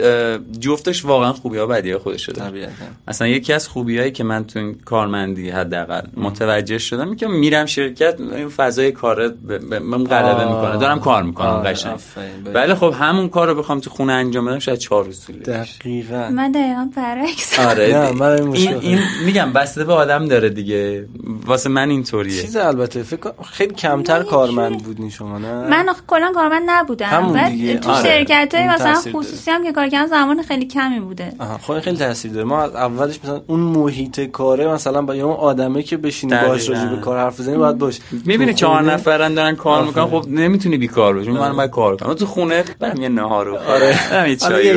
جفتش 0.60 1.06
واقعا 1.06 1.34
خوبی 1.34 1.58
ها 1.58 1.66
بدی 1.66 1.92
ها 1.92 2.00
خودش 2.00 2.26
شده 2.26 2.42
طبیعتا. 2.42 2.72
مثلا 3.08 3.28
یکی 3.28 3.54
از 3.54 3.68
خوبیایی 3.68 4.12
که 4.12 4.24
من 4.24 4.46
تو 4.46 4.60
این 4.60 4.74
کارمندی 4.86 5.50
حداقل 5.50 6.02
متوجه 6.18 6.78
شدم 6.78 7.08
این 7.08 7.16
که 7.16 7.28
میرم 7.28 7.66
شرکت 7.66 8.22
این 8.22 8.50
فضای 8.50 8.92
کار 8.92 9.28
بهم 9.28 10.04
غلبه. 10.04 10.46
می‌کنه. 10.46 10.78
دارم 10.78 11.00
کار 11.00 11.24
می‌کنم 11.24 11.48
آره، 11.48 11.70
قشنگ. 11.70 11.94
آفرین. 11.94 12.54
ولی 12.54 12.74
خب 12.74 12.94
همون 13.00 13.30
کار 13.30 13.48
رو 13.48 13.56
بخوام 13.56 13.80
تو 13.80 13.90
خونه 13.90 14.14
انجام 14.14 14.46
بدم 14.46 14.60
شاید 14.60 14.80
چهار 14.80 15.06
روز 15.06 15.26
طول. 15.26 15.66
دقیقاً 15.80 16.30
من 16.30 16.52
دقیقا 16.52 16.90
برعکس. 16.96 17.60
آره 17.60 17.88
نه، 17.88 18.12
من 18.12 18.32
این 18.32 18.44
مشکل 18.44 18.78
این, 18.82 19.00
میگم 19.26 19.54
بسته 19.54 19.84
به 19.84 19.94
آدم 19.94 20.28
داره 20.28 20.50
دیگه. 20.50 21.06
واسه 21.46 21.70
من 21.70 21.90
اینطوریه. 21.90 22.42
چیز 22.42 22.56
البته 22.56 23.04
فکر 23.04 23.32
خیلی 23.52 23.74
کمتر 23.74 24.24
کارمند 24.24 24.84
بودین 24.84 25.10
شما 25.10 25.38
نه؟ 25.38 25.68
من 25.68 25.90
آخه 25.90 26.02
کلا 26.08 26.32
کارمند 26.36 26.64
نبودم. 26.68 27.06
همون 27.06 27.34
بعد 27.34 27.52
دیگه. 27.52 27.78
تو 27.78 27.92
آره. 27.92 28.04
شرکت 28.04 28.56
های 28.56 28.68
مثلا. 28.68 28.94
خصوصی 29.14 29.52
هم 29.52 29.64
که 29.64 29.72
کار 29.72 29.90
کردم 29.90 30.08
زمان 30.08 30.44
خیلی 30.44 30.66
کمی 30.66 31.00
بوده. 31.00 31.34
آها 31.40 31.58
خب 31.58 31.80
خیلی 31.80 31.98
تاثیر 31.98 32.32
داره. 32.32 32.46
ما 32.46 32.62
از 32.62 32.76
اولش 32.76 33.20
مثلا 33.24 33.42
اون 33.48 33.60
محیط 33.60 34.20
کاره 34.20 34.68
مثلا 34.68 35.02
با 35.02 35.14
اون 35.14 35.24
آدمه 35.24 35.84
که 35.84 35.98
بشینی. 35.98 36.34
باهاش 36.34 36.70
راجع 36.70 36.86
به 36.86 37.02
کار 37.02 37.20
حرف 37.20 37.40
بزنی 37.40 37.58
باید 37.58 37.78
باش. 37.78 38.00
می‌بینی 38.26 38.54
چهار 38.54 38.82
نفرن 38.82 39.34
دارن 39.34 39.56
کار 39.56 39.86
می‌کنن 39.86 40.06
خب 40.06 40.26
نمی‌تونی 40.30 40.78
بیکار 40.78 41.14
باشی 41.14 41.32
من 41.32 41.56
باید 41.56 41.70
کار 41.70 41.98
کنم. 41.98 42.14
تو 42.14 42.26
خونه 42.26 42.64
برم 42.80 43.02
یه 43.02 43.10
نهار 43.10 43.46
رو 43.46 43.58
آره. 43.58 44.00
برم 44.12 44.30
یه 44.30 44.36
چایی 44.36 44.68
یه 44.68 44.74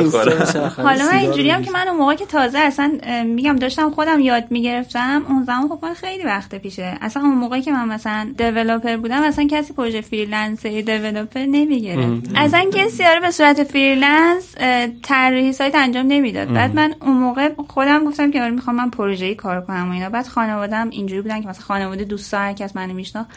حالا 0.87 1.05
من 1.05 1.17
اینجوری 1.17 1.49
هم. 1.49 1.61
که 1.61 1.71
من 1.71 1.87
اون 1.87 1.97
موقع 1.97 2.15
که 2.15 2.25
تازه 2.25 2.59
اصلا 2.59 2.99
میگم 3.25 3.55
داشتم 3.55 3.89
خودم 3.89 4.19
یاد 4.19 4.43
می‌گرفتم 4.49 5.25
اون 5.29 5.43
زمان 5.43 5.67
خب 5.67 5.79
من 5.81 5.93
خیلی 5.93 6.23
وقت 6.23 6.55
پیشه. 6.55 6.97
اصلا 7.01 7.23
اون 7.23 7.35
موقعی 7.35 7.61
که 7.61 7.71
من 7.71 7.87
مثلا 7.87 8.33
developer 8.37 8.97
بودم 8.97 9.21
اصلا 9.21 9.47
کسی 9.47 9.73
پروژه 9.73 10.01
freelancer 10.01 10.81
ی 10.81 10.87
developer 10.87 11.39
نمی‌گرفت. 11.39 12.31
اصلا 12.35 12.65
کسی 12.73 13.03
آره 13.03 13.19
به 13.19 13.31
صورت 13.31 13.63
freelance 13.63 14.55
طراحی 15.03 15.53
سایت 15.53 15.75
انجام 15.75 16.07
نمی‌داد. 16.07 16.53
بعد 16.53 16.75
من 16.75 16.95
اون 17.01 17.17
موقع 17.17 17.49
خودم 17.67 18.05
گفتم 18.05 18.31
که 18.31 18.41
آره 18.41 18.51
می‌خوام 18.51 18.75
من 18.75 18.89
پروژه‌ای 18.89 19.35
کار 19.35 19.61
کنم 19.61 19.89
و 19.89 19.93
اینا. 19.93 20.09
بعد 20.09 20.27
خانواده‌ام 20.27 20.89
اینجوری 20.89 21.21
بودن 21.21 21.41
که 21.41 21.47
مثلا 21.47 21.65
خانواده 21.65 22.03
دوستا 22.03 22.37
هر 22.37 22.53
کس 22.53 22.75
منو 22.75 22.93
میشناخت 22.93 23.29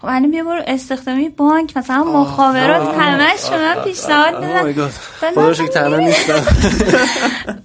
خب 0.00 0.06
الان 0.06 0.30
بیا 0.30 0.44
برو 0.44 0.62
استخدامی 0.66 1.28
بانک 1.28 1.76
مثلا 1.76 2.04
مخابرات 2.04 2.88
همش 2.98 3.40
شما 3.48 3.82
پیشنهاد 3.84 4.34
Oh. 4.38 4.40
بعد 5.22 5.34
خدا 5.34 5.52
شکر 5.52 5.66
تنها 5.66 5.96
نیستم. 5.96 6.32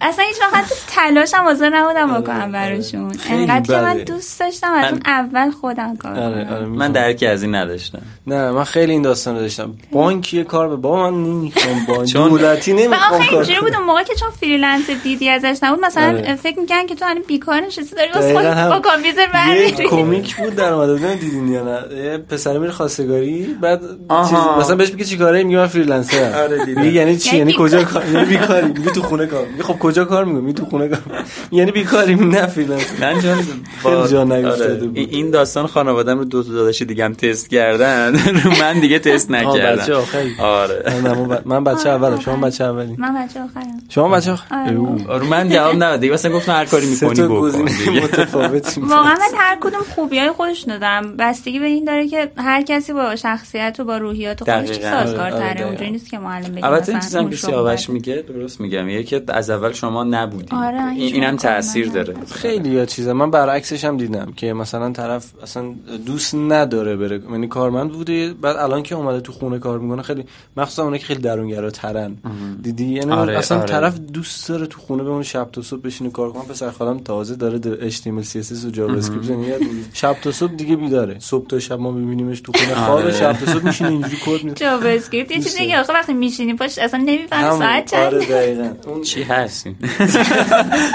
اصلا 0.01 0.25
هیچ 0.25 0.37
وقت 0.53 0.73
تلاشم 0.87 1.45
واسه 1.45 1.69
نبودم 1.69 2.21
بکنم 2.21 2.51
براشون. 2.51 3.13
خیلی 3.13 3.41
انقدر 3.41 3.75
که 3.75 3.81
من. 3.81 3.97
دوست 3.97 4.39
داشتم 4.39 4.73
از 4.73 4.91
اون 4.91 5.01
اول 5.05 5.51
خودم 5.51 5.95
کار 5.97 6.11
آره 6.19 6.43
کنم. 6.43 6.53
آره 6.53 6.65
من. 6.65 6.91
درکی 6.91 7.25
از 7.27 7.43
این 7.43 7.55
نداشتم. 7.55 8.01
نه 8.27 8.51
من 8.51 8.63
خیلی 8.63 8.91
این 8.91 9.01
داستان 9.01 9.35
رو 9.35 9.41
داشتم. 9.41 9.73
بانک 9.91 10.33
یه 10.33 10.43
کار 10.43 10.67
به 10.69 10.75
بابا 10.75 11.11
من 11.11 11.23
نمی‌خوام 11.23 11.85
بانک. 11.87 12.13
دولتی 12.13 12.73
نمی‌خوام 12.73 13.25
کار 13.25 13.37
اینجوری 13.37 13.59
بود 13.59 13.75
اون 13.75 13.85
موقع 13.85 14.03
که 14.03 14.15
چون 14.15 14.29
فریلنس 14.29 14.89
دیدی 14.89 15.29
ازش 15.29 15.57
نبود 15.63 15.85
مثلا 15.85 16.07
آره. 16.07 16.35
فکر 16.35 16.59
می‌کنن 16.59 16.85
که 16.87 16.95
تو 16.95 17.05
الان 17.05 17.23
بیکار 17.27 17.59
نشستی 17.59 17.95
داری 17.95 18.11
واسه 18.11 18.33
دقیقاً 18.33 18.41
خودت 18.41 18.57
هم. 18.57 18.69
با 18.69 18.79
کامپیوتر 18.79 19.21
یه 19.21 19.27
برمی‌داری 19.27 19.89
comic 19.89 20.35
بود 20.35 20.55
در 20.55 20.73
اومده. 20.73 20.93
بودن 20.93 21.15
دیدین 21.15 21.47
یا 21.47 21.63
نه. 21.63 22.22
پسر 22.29 22.57
میره 22.57 22.71
خواستگاری 22.71 23.55
بعد. 23.61 23.81
چیز 24.29 24.37
مثلا 24.59 24.75
بهش 24.75 24.91
میگه 24.91 25.05
چیکاره 25.05 25.43
میگه 25.43 25.57
من 25.57 25.67
freelancer 25.67 26.27
م 26.27 26.33
آره، 26.43 26.65
دیدم. 26.65 26.83
یعنی 26.83 27.17
چی؟ 27.17 27.37
یعنی 27.37 27.39
یعنی 27.51 27.53
کجا. 27.63 27.83
کار؟ 27.83 28.03
یعنی 28.13 28.25
بیکاری. 28.25 28.67
میگه 28.77 28.91
تو 28.91 29.01
خونه 29.01 29.25
کار 29.27 29.45
میگه 29.45 29.63
خب 29.63 29.79
کجا 29.79 30.05
کار 30.05 30.25
میگه 30.25 30.39
میگه 30.39 30.53
تو 30.59 30.65
خونه 30.65 30.87
کار 30.87 30.99
یعنی 31.51 31.71
بیکاری 31.71 32.15
نه 32.15 32.47
freelancer. 32.47 32.85
من 33.01 33.21
چون 33.21 33.35
خیلی 33.83 34.07
جا 34.07 34.23
نیفتاده 34.23 34.63
آره. 34.63 34.73
بود. 34.75 34.97
این- 34.97 35.29
داستان 35.31 35.67
خانوادم 35.67 36.17
رو 36.19 36.25
دو 36.25 36.43
تا 36.43 36.51
داداش 36.53 36.81
دیگه 36.81 37.05
هم 37.05 37.13
تست 37.13 37.49
کردن. 37.49 38.13
رو 38.43 38.51
من 38.61 38.79
دیگه 38.79 38.99
تست 38.99 39.31
نکردم. 39.31 39.81
بچه 39.81 39.93
آخری. 39.95 40.31
آره. 40.39 40.83
من 41.45 41.63
بچه 41.63 41.89
اولم. 41.89 42.19
شما 42.19 42.35
بچه 42.37 42.63
اولی. 42.63 42.95
من 42.97 43.13
بچه 43.13 43.39
آخرم. 43.41 43.79
شما 43.89 44.09
بچه 44.09 44.31
آره. 44.31 44.77
آخر 44.77 45.11
آره 45.11 45.27
من 45.27 45.49
جواب 45.49 45.75
نداد 45.75 45.99
دیگه 45.99 46.13
مثلا 46.13 46.31
گفتم 46.31 46.51
هر 46.51 46.65
کاری 46.65 46.85
می‌کنی 46.87 47.09
بکن 47.21 47.65
واقعا 48.89 49.13
من 49.13 49.37
هر 49.37 49.57
کدوم 49.61 49.81
خوبی 49.95 50.19
های 50.19 50.31
خودش 50.31 50.61
دارم. 50.61 51.17
بستگی 51.17 51.59
به 51.59 51.65
این 51.65 51.83
داره 51.85 52.07
که 52.13 52.31
هر 52.37 52.61
کسی 52.61 52.93
با 52.93 53.15
شخصیت 53.15 53.75
و 53.79 53.83
با 53.83 53.97
روحیات 53.97 54.43
خودش 54.43 54.71
چی 54.71 54.79
دقیقاً. 54.79 54.97
آره، 54.97 55.05
سازگارتره 55.05 55.53
دقیقاً. 55.53 55.67
اونجوری 55.67 55.91
نیست 55.91 56.09
که 56.09 56.19
معلم 56.19 56.55
بگه 56.55 56.65
البته 56.65 56.91
این 56.91 57.01
چیزم 57.01 57.29
که 57.29 57.35
سیاوش. 57.35 57.89
میگه 57.89 58.23
درست 58.27 58.61
میگم 58.61 58.89
یه 58.89 59.03
که 59.03 59.23
از 59.27 59.49
اول 59.49 59.71
شما 59.71 60.03
نبودی. 60.03 60.55
آره، 60.55 60.91
اینم 60.93 61.35
تاثیر 61.35 61.89
داره. 61.89 62.13
خیلی 62.31 62.69
یا 62.69 62.85
چیزا 62.85 63.13
من 63.13 63.31
برعکسش 63.31 63.85
هم 63.85 63.97
دیدم 63.97 64.33
که 64.35 64.53
مثلا 64.53 64.91
طرف 64.91 65.31
اصلا 65.43 65.73
دوست 66.05 66.35
نداره 66.35 66.95
بره. 66.95 67.21
یعنی 67.31 67.47
کارمند 67.47 67.91
بوده 67.91 68.33
بعد 68.33 68.57
الان 68.57 68.83
که 68.83 68.95
اومده 68.95 69.21
تو 69.21 69.31
خونه 69.31 69.59
کار 69.59 69.79
می‌کنه 69.79 70.01
خیلی 70.01 70.25
مخصوصا 70.57 70.83
اونایی 70.83 70.99
که 70.99 71.05
خیلی 71.05 71.21
درونگرا 71.21 71.69
ترن. 71.69 72.17
دیدی؟ 72.61 72.85
یعنی 72.85 73.11
آره، 73.11 73.37
اصلا 73.37 73.57
آره. 73.57 73.67
طرف 73.67 73.99
دوست 73.99 74.49
داره 74.49 74.67
تو 74.67 74.79
خونه 74.79 75.03
بمونه 75.03 75.23
شب 75.23 75.49
تا 75.51 75.61
صبح 75.61 75.81
بشینه 75.81 76.09
کار 76.09 76.31
کنه. 76.31 76.43
پسر 76.43 76.71
خالم 76.71 76.99
تازه 76.99 77.35
داره 77.35 77.89
HTML 77.89 78.25
CSS 78.25 78.65
و 78.65 78.69
جاوا 78.69 78.93
اسکریپت. 78.93 79.23
شب 79.93 80.15
تا 80.21 80.31
صبح 80.31 80.55
دیگه 80.55 80.75
بیداره. 80.75 81.19
صبح 81.19 81.47
تا 81.47 81.59
شب 81.59 81.79
ما 81.79 81.91
میبینیمش 82.03 82.41
تو 82.41 82.51
خونه. 82.51 82.75
خوابه 82.75 83.03
آره. 83.03 83.11
شب 83.11 83.33
تا 83.33 83.53
صبح 83.53 83.65
میشینه 83.65 83.89
اینجوری 83.89 84.17
کد 84.25 84.43
میده 84.43 84.55
جاوا 84.55 84.89
اسکریپت 84.89 85.31
یه 85.31 85.39
چیزی 85.39 85.67
که 85.67 85.77
آخه 85.77 85.93
وقتی 85.93 86.13
میشینی 86.13 86.53
پاش 86.53 86.79
اصلا 86.79 86.99
نمی‌فهمی 86.99 87.59
ساعت 87.59 87.91
چند. 87.91 88.13
آره 88.13 88.25
دقیقاً. 88.25 88.69
اون 88.87 89.01
چی 89.01 89.23
هستین 89.23 89.75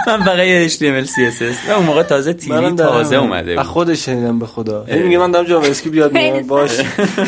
من 0.07 0.23
فقط 0.25 0.39
یه 0.39 0.69
HTML 0.69 1.07
CSS 1.07 1.71
اون 1.71 1.85
موقع 1.87 2.03
تازه 2.03 2.33
تیوی 2.33 2.71
تازه. 2.77 3.17
اومده 3.17 3.51
از 3.51 3.57
بود 3.57 3.67
خودش 3.67 4.05
شنیدم 4.05 4.39
به 4.39 4.47
خدا. 4.47 4.85
میگه 5.05 5.19
من 5.19 5.31
دارم 5.31 5.47
جاوا 5.47 5.67
اسکریپت 5.67 5.97
یاد 5.97 6.13
می‌گیرم 6.13 6.47
باش. 6.47 6.81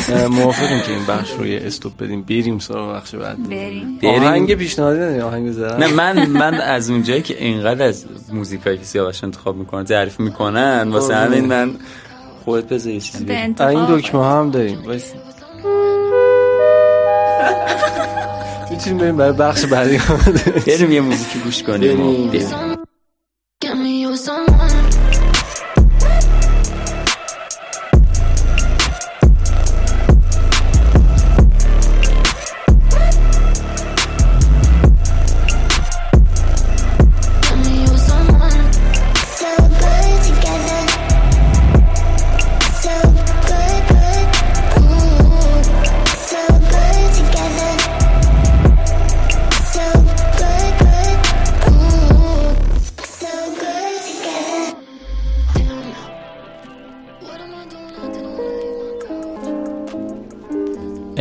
اه، 0.09 0.27
موافقیم 0.27 0.81
که 0.81 0.91
این 0.91 1.05
بخش 1.05 1.31
رو 1.31 1.47
یه 1.47 1.61
استوب 1.65 2.03
بدیم. 2.03 2.21
بریم 2.21 2.59
سراغ 2.59 2.95
بخش 2.95 3.15
بعد. 3.15 3.49
بریم. 3.49 3.99
آهنگ 4.03 4.55
پیشنهادی 4.55 4.99
نداری 4.99 5.21
آهنگ 5.21 5.47
بذارم 5.49 5.83
نه 5.83 5.87
من 5.87 6.25
من 6.25 6.53
از 6.53 6.89
اونجایی 6.89 7.21
که 7.21 7.43
اینقدر 7.43 7.85
از 7.85 8.05
موزیکایی 8.33 8.77
که 8.77 8.83
سیاوش 8.83 9.23
انتخاب 9.23 9.55
می‌کنه 9.55 9.83
تعریف 9.83 10.19
می‌کنن 10.19 10.89
واسه 10.91 11.13
قربونه. 11.13 11.35
همین 11.37 11.45
من 11.45 11.75
خودت 12.45 12.67
بذار 12.73 12.93
یه 12.93 12.99
چیزی 12.99 13.25
به 13.25 13.33
بگو. 13.33 13.43
انتخاب. 13.43 13.75
این 13.75 13.85
دکمه 13.97 14.25
هم 14.25 14.51
داریم. 14.51 14.77
می‌تونیم 18.71 18.97
بریم 18.97 19.17
برای 19.17 19.33
بخش 19.33 19.65
بعدی 19.65 19.99
بریم 20.67 20.91
یه 20.91 21.01
موزیکی 21.01 21.39
گوش 21.39 21.63
کنیم 21.63 21.97
بریم. 21.97 22.77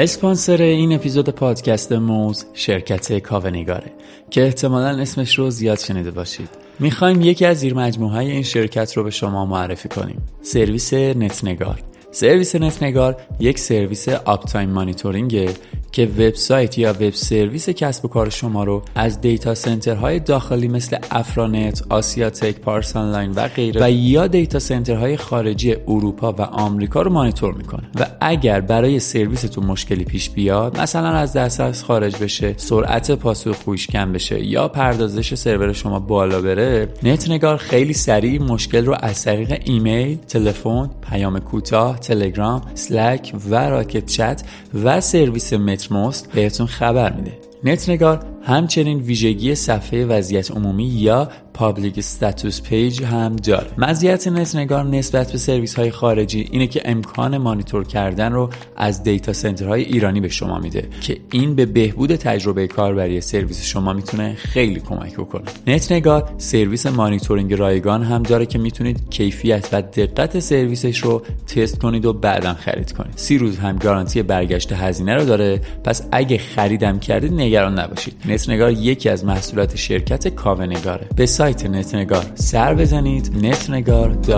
اسپانسر 0.02 0.62
این 0.62 0.92
اپیزود 0.92 1.28
پادکست 1.28 1.92
موز 1.92 2.44
شرکت 2.54 3.18
کاوه‌نگاره 3.18 3.92
که 4.30 4.44
احتمالا 4.44 5.00
اسمش 5.00 5.38
رو 5.38 5.50
زیاد 5.50 5.78
شنیده 5.78 6.10
باشید. 6.10 6.48
می‌خوایم 6.78 7.20
یکی 7.20 7.46
از 7.46 7.58
زیر 7.58 7.74
های 7.74 8.30
این 8.30 8.42
شرکت 8.42 8.96
رو 8.96 9.04
به 9.04 9.10
شما 9.10 9.46
معرفی 9.46 9.88
کنیم. 9.88 10.22
سرویس 10.42 10.94
نتنگار. 10.94 11.78
سرویس 12.10 12.54
نتنگار 12.54 13.16
یک 13.40 13.58
سرویس 13.58 14.08
uptime 14.08 14.70
monitoring 14.70 15.41
ه 15.41 15.48
که 15.92 16.06
وبسایت 16.06 16.78
یا 16.78 16.92
وب 16.92 17.10
سرویس 17.10 17.68
کسب 17.68 18.04
و 18.04 18.08
کار 18.08 18.30
شما 18.30 18.64
رو 18.64 18.82
از 18.94 19.20
data 19.20 19.54
center 19.54 20.04
های 20.04 20.20
داخلی 20.20 20.68
مثل 20.68 20.96
افرانت، 21.10 21.82
آسیاتک، 21.88 22.58
پارس 22.60 22.96
آنلاین 22.96 23.30
و 23.30 23.48
غیره 23.48 23.84
و 23.84 23.90
یا 23.90 24.26
data 24.26 24.58
center 24.58 25.02
های 25.02 25.16
خارجی 25.16 25.76
اروپا 25.88 26.32
و 26.32 26.40
آمریکا 26.40 27.02
رو 27.02 27.12
مانیتور 27.12 27.54
می‌کنه. 27.54 27.82
و 28.00 28.06
اگر 28.20 28.60
برای 28.60 29.00
سرویستون 29.00 29.66
مشکلی 29.66 30.04
پیش 30.04 30.30
بیاد 30.30 30.80
مثلا 30.80 31.08
از 31.08 31.32
دسترس 31.32 31.82
خارج 31.82 32.16
بشه 32.16 32.54
سرعت 32.56 33.10
پاسخگوییش 33.10 33.86
کم 33.86 34.12
بشه 34.12 34.44
یا 34.44 34.68
پردازش 34.68 35.34
سرور 35.34 35.72
شما 35.72 35.98
بالا 35.98 36.40
بره 36.40 36.88
نتنگار 37.02 37.56
خیلی 37.56 37.92
سریع 37.92 38.42
مشکل 38.42 38.86
رو 38.86 38.96
از 39.00 39.24
طریق 39.24 39.62
ایمیل 39.64 40.18
تلفن 40.28 40.90
پیام 41.10 41.38
کوتاه 41.38 41.98
تلگرام 41.98 42.62
Slack 42.74 43.34
و 43.50 43.54
Rocket.Chat 43.54 44.42
و 44.84 45.00
سرویس 45.00 45.52
Mattermost 45.80 46.32
بهتون 46.32 46.66
خبر 46.66 47.12
میده. 47.12 47.32
نتنگار 47.64 48.24
همچنین 48.42 48.98
ویژگی 48.98 49.54
صفحه 49.54 50.06
وضعیت 50.06 50.50
عمومی 50.50 50.84
یا 50.84 51.28
public 51.54 51.98
status 51.98 52.62
page 52.62 53.02
هم 53.02 53.36
داره. 53.36 53.66
مزیت 53.78 54.28
نتنگار 54.28 54.84
نسبت 54.84 55.32
به 55.32 55.38
سرویس 55.38 55.74
های 55.74 55.90
خارجی 55.90 56.48
اینه 56.50 56.66
که 56.66 56.82
امکان 56.84 57.38
مانیتور 57.38 57.84
کردن 57.84 58.32
رو 58.32 58.50
از 58.76 59.02
data 59.02 59.32
center 59.32 59.70
های 59.70 59.82
ایرانی 59.82 60.20
به 60.20 60.28
شما 60.28 60.58
میده 60.58 60.88
که 61.00 61.16
این 61.32 61.54
به 61.54 61.66
بهبود 61.66 62.16
تجربه 62.16 62.66
کاربری 62.66 63.20
سرویس 63.20 63.64
شما 63.64 63.92
می‌تونه 63.92 64.34
خیلی 64.34 64.80
کمک 64.80 65.14
بکنه. 65.14 65.44
نتنگار 65.66 66.30
سرویس 66.38 66.86
مانیتورینگ 66.86 67.54
رایگان 67.54 68.02
هم 68.02 68.22
داره 68.22 68.46
که 68.46 68.58
می‌تونید 68.58 69.10
کیفیت 69.10 69.68
و 69.72 69.82
دقت 69.82 70.40
سرویسش 70.40 70.98
رو 70.98 71.22
تست 71.46 71.78
کنید 71.78 72.04
و 72.04 72.12
بعدا 72.12 72.54
خرید 72.54 72.92
کنید. 72.92 73.12
سی 73.16 73.38
روز 73.38 73.58
هم 73.58 73.76
گارانتی 73.76 74.22
برگشت 74.22 74.72
هزینه 74.72 75.14
رو 75.14 75.24
داره. 75.24 75.60
پس 75.84 76.02
اگه 76.12 76.38
خریدم 76.38 76.98
کردید 76.98 77.32
نگران 77.32 77.78
نباشید. 77.78 78.14
نتنگار 78.28 78.72
یکی 78.72 79.08
از 79.08 79.24
محصولات 79.24 79.76
شرکت 79.76 80.28
کاوه‌نگاره. 80.28 81.06
به 81.16 81.26
سایت 81.40 81.66
نتنگار. 81.66 82.24
سر 82.34 82.74
بزنید 82.74 83.32
netnegar.io 83.42 84.30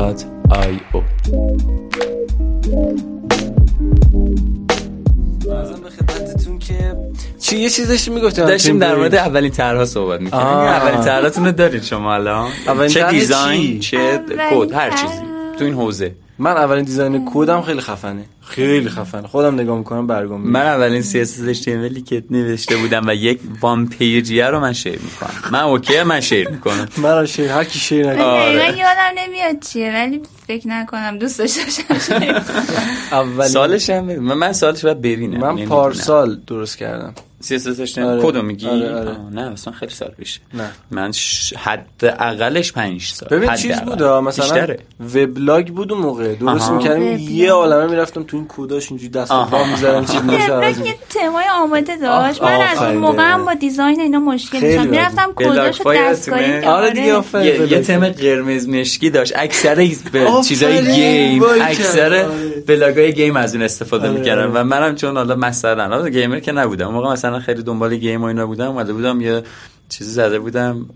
ازم 5.53 5.80
به 5.82 5.90
خدمتتون 5.90 6.59
که 6.59 6.96
چی 7.40 7.57
یه 7.59 7.70
چیز 7.70 7.88
داشتیم 7.88 8.14
می‌گفتیم. 8.14 8.44
داشتیم 8.44 8.78
در 8.78 8.94
مورد 8.94 9.14
اولین 9.14 9.50
طرحها 9.50 9.84
صحبت 9.84 10.20
می‌کردیم. 10.20 10.46
آه. 10.46 10.66
اولین 10.66 11.00
طرحتون 11.00 11.46
رو 11.46 11.53
دارید 11.53 11.82
شما 11.82 12.14
الان. 12.14 12.50
چه 12.88 13.11
design؟ 13.10 13.80
چه 13.80 14.20
کد 14.50 14.72
هر. 14.72 14.90
چیزی. 14.90 15.22
تو 15.59 15.64
این 15.64 15.74
حوزه. 15.74 16.14
من 16.43 16.51
اولین 16.57 16.84
design 16.84 17.30
کدم 17.34 17.62
خیلی 17.62 17.80
خفنه 17.80 18.24
خیلی 18.40 18.88
خفنه 18.88 19.26
خودم 19.28 19.55
نگاه 19.55 19.78
می‌کنم 19.78 20.07
برگام. 20.07 20.40
من 20.40 20.61
اولین 20.66 21.03
CSS 21.03 21.57
HTML 21.59 22.03
که 22.09 22.24
نوشته 22.30 22.76
بودم 22.76 23.07
و 23.09 23.14
یک 23.14 23.40
one 23.60 23.86
page 23.86 24.26
یه 24.26 24.46
رو 24.47 24.61
من 24.61 24.72
share 24.72 24.98
می‌کنم 25.03 25.51
من 25.53 25.61
okay 25.60 26.02
من 26.03 26.20
share 26.20 26.48
می‌کنم 26.49 26.88
مرا 27.03 27.26
شیر 27.26 27.49
هر 27.49 27.64
کی 27.64 27.78
شیر 27.78 28.07
من 28.07 28.12
نکنه 28.12 28.24
آره. 28.24 28.59
دقیقا 28.59 28.78
یادم 28.78 29.12
نمیاد 29.18 29.61
چیه 29.61 29.93
ولی 29.95 30.20
فکر 30.47 30.68
نکنم 30.68 31.18
دوست 31.18 31.38
داشته 31.38 31.61
باشم 31.90 32.14
اولین 33.12 33.49
سالش 33.49 33.90
هم. 33.90 34.05
من, 34.05 34.34
من 34.34 34.53
سالش 34.53 34.84
باید 34.84 34.99
ببینم 35.01 35.40
من 35.40 35.49
نمی‌دونم. 35.49 35.68
پارسال 35.68 36.40
درست 36.47 36.78
کردم 36.78 37.14
CSS 37.43 37.99
آره. 37.99 38.22
کدو 38.22 38.43
میگی 38.43 38.68
آره، 38.68 38.95
آره. 38.95 39.16
نه 39.32 39.43
اصلا 39.53 39.72
خیلی 39.72 39.93
سال 39.93 40.09
پیشه 40.09 40.40
نه. 40.55 40.70
من 40.90 41.12
ش... 41.12 41.55
حد 41.57 41.86
اقلش 42.03 42.72
5 42.72 43.03
سال 43.07 43.28
ببین 43.28 43.49
حد 43.49 43.59
چیز. 43.59 43.80
بود 43.80 44.03
مثلا. 44.03 44.66
وبلاگ 45.14 45.68
بود 45.68 45.93
اون 45.93 46.01
موقع 46.01 46.34
درست. 46.34 46.70
می‌کردیم 46.70 47.03
وبلاگ. 47.03 47.30
یه 47.30 47.53
عالمه 47.53 47.90
می‌رفتم 47.90 48.22
تو 48.22 48.36
این 48.36 48.47
کداش 48.49 48.90
اینجوری 48.90 49.11
دست 49.11 49.30
و 49.30 49.45
پا. 49.45 49.64
می‌زدم 49.64 50.05
چیز 50.05 50.20
وبلاگ 50.20 50.78
یه 50.86 50.95
تمای 51.11 51.45
آماده 51.55 51.97
داشت 51.97 52.40
آه، 52.40 52.51
من 52.51 52.66
از 52.66 52.82
اون 52.82 52.97
موقع 52.97 53.22
هم. 53.22 53.45
با 53.45 53.55
دیزاین 53.55 54.01
اینا 54.01 54.18
مشکل 54.18 54.61
داشتم. 54.61 54.86
می‌رفتم 54.86 55.32
کداشو 55.36 55.82
فایل 55.84 56.03
دستکاری؟ 56.11 56.64
آره 56.64 56.90
دیگه 56.90 57.66
یه. 57.66 57.80
تم 57.80 58.09
قرمز 58.09 58.68
مشکی 58.68 59.11
داشت 59.11 59.32
اکثر 59.36 59.88
چیزای 60.49 60.93
game. 60.92 61.42
اکثر 61.43 62.07
آره. 62.07 62.26
blog 62.66 63.12
ای 63.12 63.17
game 63.17 63.36
از 63.36 63.55
اون 63.55 63.64
استفاده 63.64 64.09
آره، 64.09 64.18
می‌کردم. 64.18 64.51
و 64.55 64.64
منم 64.64 64.95
چون 64.95 65.16
حالا 65.16 65.34
مثلا 65.34 66.09
gamer 66.08 66.40
که 66.40 66.53
نبودم 66.53 66.86
اون 66.86 66.95
موقع 66.95 67.12
مثلا 67.12 67.31
خیلی 67.40 67.62
دنبال 67.62 67.96
game 67.96 68.22
و 68.22 68.24
اینا 68.24 68.46
بودم. 68.46 68.68
اومده 68.68 68.92
بودم 68.92 69.20
یه 69.20 69.42
چیزی 69.99 70.11
زده 70.11 70.38
بودم 70.38 70.86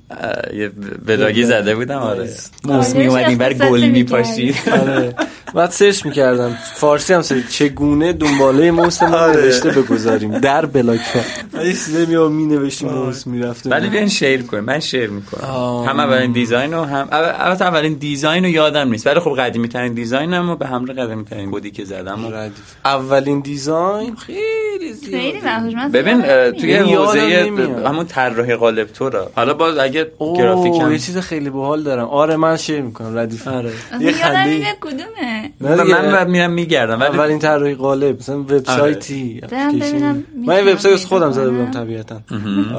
یه 0.55 0.69
بلاگی 1.07 1.43
وبلاگ. 1.43 1.45
زده 1.45 1.75
بودم 1.75 1.99
آره. 1.99 2.31
موس 2.65 2.91
آره، 2.91 2.99
میومدیم 2.99 3.39
برگ 3.39 3.53
گل 3.53 3.71
می‌کردی. 3.71 3.91
میپاشید 3.91 4.55
آره 4.83 5.15
بعد 5.55 5.71
search 5.71 6.07
می‌کردم 6.07 6.57
فارسی 6.75 7.13
هم 7.15 7.23
search 7.23 7.45
چگونه 7.49 8.13
دنباله 8.13 8.71
موس 8.71 9.03
ما 9.03 9.17
آره. 9.17 9.43
نوشته 9.43 9.71
بگذاریم 9.71 10.39
در 10.39 10.67
بلاک 10.67 11.01
یه 11.65 11.73
چیزی 11.73 12.07
می 12.07 12.29
می 12.29 12.47
نوشتیم 12.47 12.89
موس 12.89 13.27
می‌رفته 13.27 13.71
ولی 13.71 13.89
بیاین 13.89 14.09
share 14.09 14.43
کنیم 14.43 14.65
من 14.65 14.81
share 14.81 15.11
می‌کنم. 15.11 15.85
هم 15.89 16.01
اولین 16.01 16.33
design 16.33 16.73
رو 16.75 16.83
هم 16.85 17.09
البته 17.13 17.65
اولین 17.65 17.95
design 17.95 18.45
رو 18.45 18.51
یادم 18.51 18.89
نیست 18.89 19.07
ولی 19.07 19.21
خب 19.21 19.35
قدیمی 19.39 19.69
ترین 19.69 19.95
design 19.95 20.43
م 20.43 20.51
رو 20.51 20.57
به 20.57 20.67
همراه 20.67 20.97
قدیمی 20.97 21.25
ترین 21.25 21.51
کدی 21.51 21.71
که 21.71 21.85
زدم 21.85 22.25
و 22.25 22.31
ردیف. 22.31 22.75
اولین 22.85 23.41
design 23.41 24.17
خیلی 24.17 24.93
زیاد 24.93 25.13
خیلی 25.13 25.89
ببین. 25.93 26.23
توی 26.51 26.75
حوزه. 26.77 27.53
همون 27.87 28.07
طراحی 28.07 28.55
قالب 28.55 28.86
تو 28.87 29.11
را 29.11 29.31
حالا 29.37 29.55
باز 29.55 29.79
اگه 29.79 30.11
گرافیک 30.37 30.75
یه 30.75 30.99
چیز 30.99 31.19
خیلی 31.19 31.51
باحال 31.51 31.83
دارم. 31.83 32.09
آره 32.09 32.37
من 32.37 32.57
share 32.57 32.81
می‌کنم 32.81 33.19
ردیف. 33.19 33.49
آره. 33.49 33.73
یه 34.01 34.13
خنده 34.13 34.65
کدومه؟ 34.81 35.51
نه 35.61 35.83
من. 35.85 36.13
من 36.13 36.31
میرم 36.31 36.51
میگردم 36.53 37.01
ولی 37.01 37.09
اولین 37.09 37.39
طراحی 37.39 37.75
قالب 37.75 38.19
مثلا 38.21 38.39
وبسایتی. 38.39 39.41
اپلیکیشن. 39.43 39.91
ببینم 39.91 40.25
من 40.47 40.69
وبسایت 40.69 41.05
خودم 41.05 41.31
زده 41.33 41.51
بودم. 41.51 41.71
طبیعتا. 41.71 42.21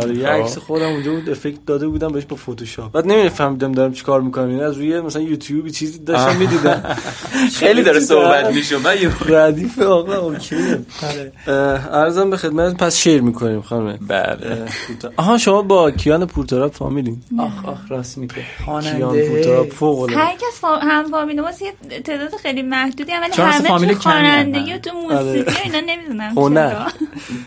آره 0.01 0.15
یه 0.15 0.25
خب. 0.27 0.31
عکس 0.33 0.57
خودم 0.57 0.85
اونجا 0.85 1.11
بود 1.11 1.29
افکت 1.29 1.65
داده 1.65 1.87
بودم 1.87 2.07
بهش 2.07 2.23
با 2.25 2.35
فتوشاپ 2.35 2.91
بعد 2.91 3.07
نمیفهمیدم 3.07 3.71
دارم 3.71 3.93
چیکار 3.93 4.21
می‌کنم. 4.21 4.49
این 4.49 4.63
از 4.63 4.77
روی 4.77 5.01
مثلا 5.01 5.21
یوتیوب 5.21 5.67
چیزی 5.69 5.99
داشتم 5.99 6.35
می‌دیدم. 6.35 6.83
خیلی 7.59 7.83
داره 7.83 7.99
صحبت 7.99 8.53
میشه 8.53 8.75
یه- 8.75 9.37
ردیف 9.37 9.79
آقا 9.79 10.15
اوکیه 10.15 10.79
ارزم 11.91 12.29
به 12.29 12.37
خدمت 12.37 12.77
پس 12.77 12.95
شیر 12.97 13.21
می‌کنیم 13.21 13.61
خانم. 13.61 13.97
بله. 14.07 14.65
آها 15.17 15.37
شما 15.37 15.61
با 15.61 15.91
کیان 15.97 16.25
پورتراب 16.25 16.71
فامیلین 16.71 17.21
آخ 17.39 17.65
آخ 17.65 17.91
راست 17.91 18.17
میگه 18.17 18.35
کیان 18.81 19.21
پورتراب 19.27 19.69
فوق 19.69 19.99
العاده 19.99 20.17
هر 20.21 20.33
کس 20.35 20.59
فا... 20.61 20.75
هم 20.77 21.11
فامیل 21.11 21.41
ماست 21.41 21.61
یه 21.61 21.73
تعداد 22.01 22.35
خیلی 22.41 22.61
محدودی 22.61 23.11
ولی 23.11 23.41
همه 23.43 23.93
تو. 23.93 23.99
خوانندگی 23.99 24.73
و 24.73 24.77
تو 24.77 24.89
آره. 24.89 25.23
موسیقی 25.23 25.61
اینا 25.63 25.79
نمی‌دونم 25.79 26.33
هنر. 26.37 26.69
چرا. 26.73 26.85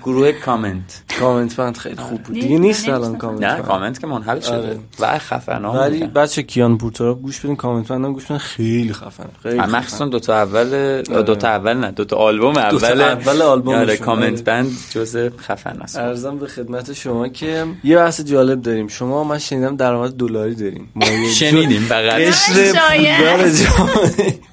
گروه 0.03 0.33
Comment 0.33 1.03
Comment 1.21 1.57
Band 1.57 1.77
خیلی 1.77 1.97
خوب 1.97 2.23
بود 2.23 2.35
دیگه 2.35 2.59
نیست 2.59 2.89
الان. 2.89 3.17
کامنت 3.19 3.43
نه. 3.43 3.63
کامنت 3.63 4.01
که 4.01 4.07
منحل 4.07 4.41
شده 4.41 4.57
آره. 4.57 4.79
و 5.01 5.19
خفنا 5.19 5.73
ولی. 5.73 6.07
بچه 6.07 6.43
کیان 6.43 6.79
پورتراب 6.79 7.23
گوش 7.23 7.41
بدین 7.41 7.57
Comment 7.57 7.89
Band 7.89 8.08
م 8.08 8.13
گوش 8.13 8.25
بدین 8.25 8.39
خیلی 8.39 8.93
خفنه 8.93 9.27
خیلی. 9.43 9.59
مخصوصا 9.61 10.07
دوتا 10.07 10.35
اول 10.37 11.03
دوتا 11.03 11.49
اول 11.49 11.75
نه 11.75 11.91
دوتا 11.91 12.17
آلبوم 12.17 12.57
اول 12.59 13.01
اول 13.01 13.43
آلبومشون. 13.43 13.81
آره 13.83 13.97
کامنت 13.97 14.33
آره. 14.33 14.43
Band 14.43 14.71
جز 14.91 15.17
خفن 15.39 15.81
است 15.83 15.97
عرضم 15.99 16.39
به 16.39 16.47
خدمت 16.47 16.93
شما 16.93 17.29
که 17.29 17.67
یه 17.85 17.97
بحث 17.97 18.21
جالب 18.31 18.63
داریم. 18.63 18.89
شما 18.89 19.25
من 19.25 19.39
شنیدم 19.39 19.77
درآمد 19.77 20.13
دلاری 20.13 20.55
داریم. 20.55 20.93
شنیدیم 21.35 21.81
فقط. 21.81 22.21
قشر. 22.21 22.53
پولدار 22.53 23.51
جامعه 23.51 24.50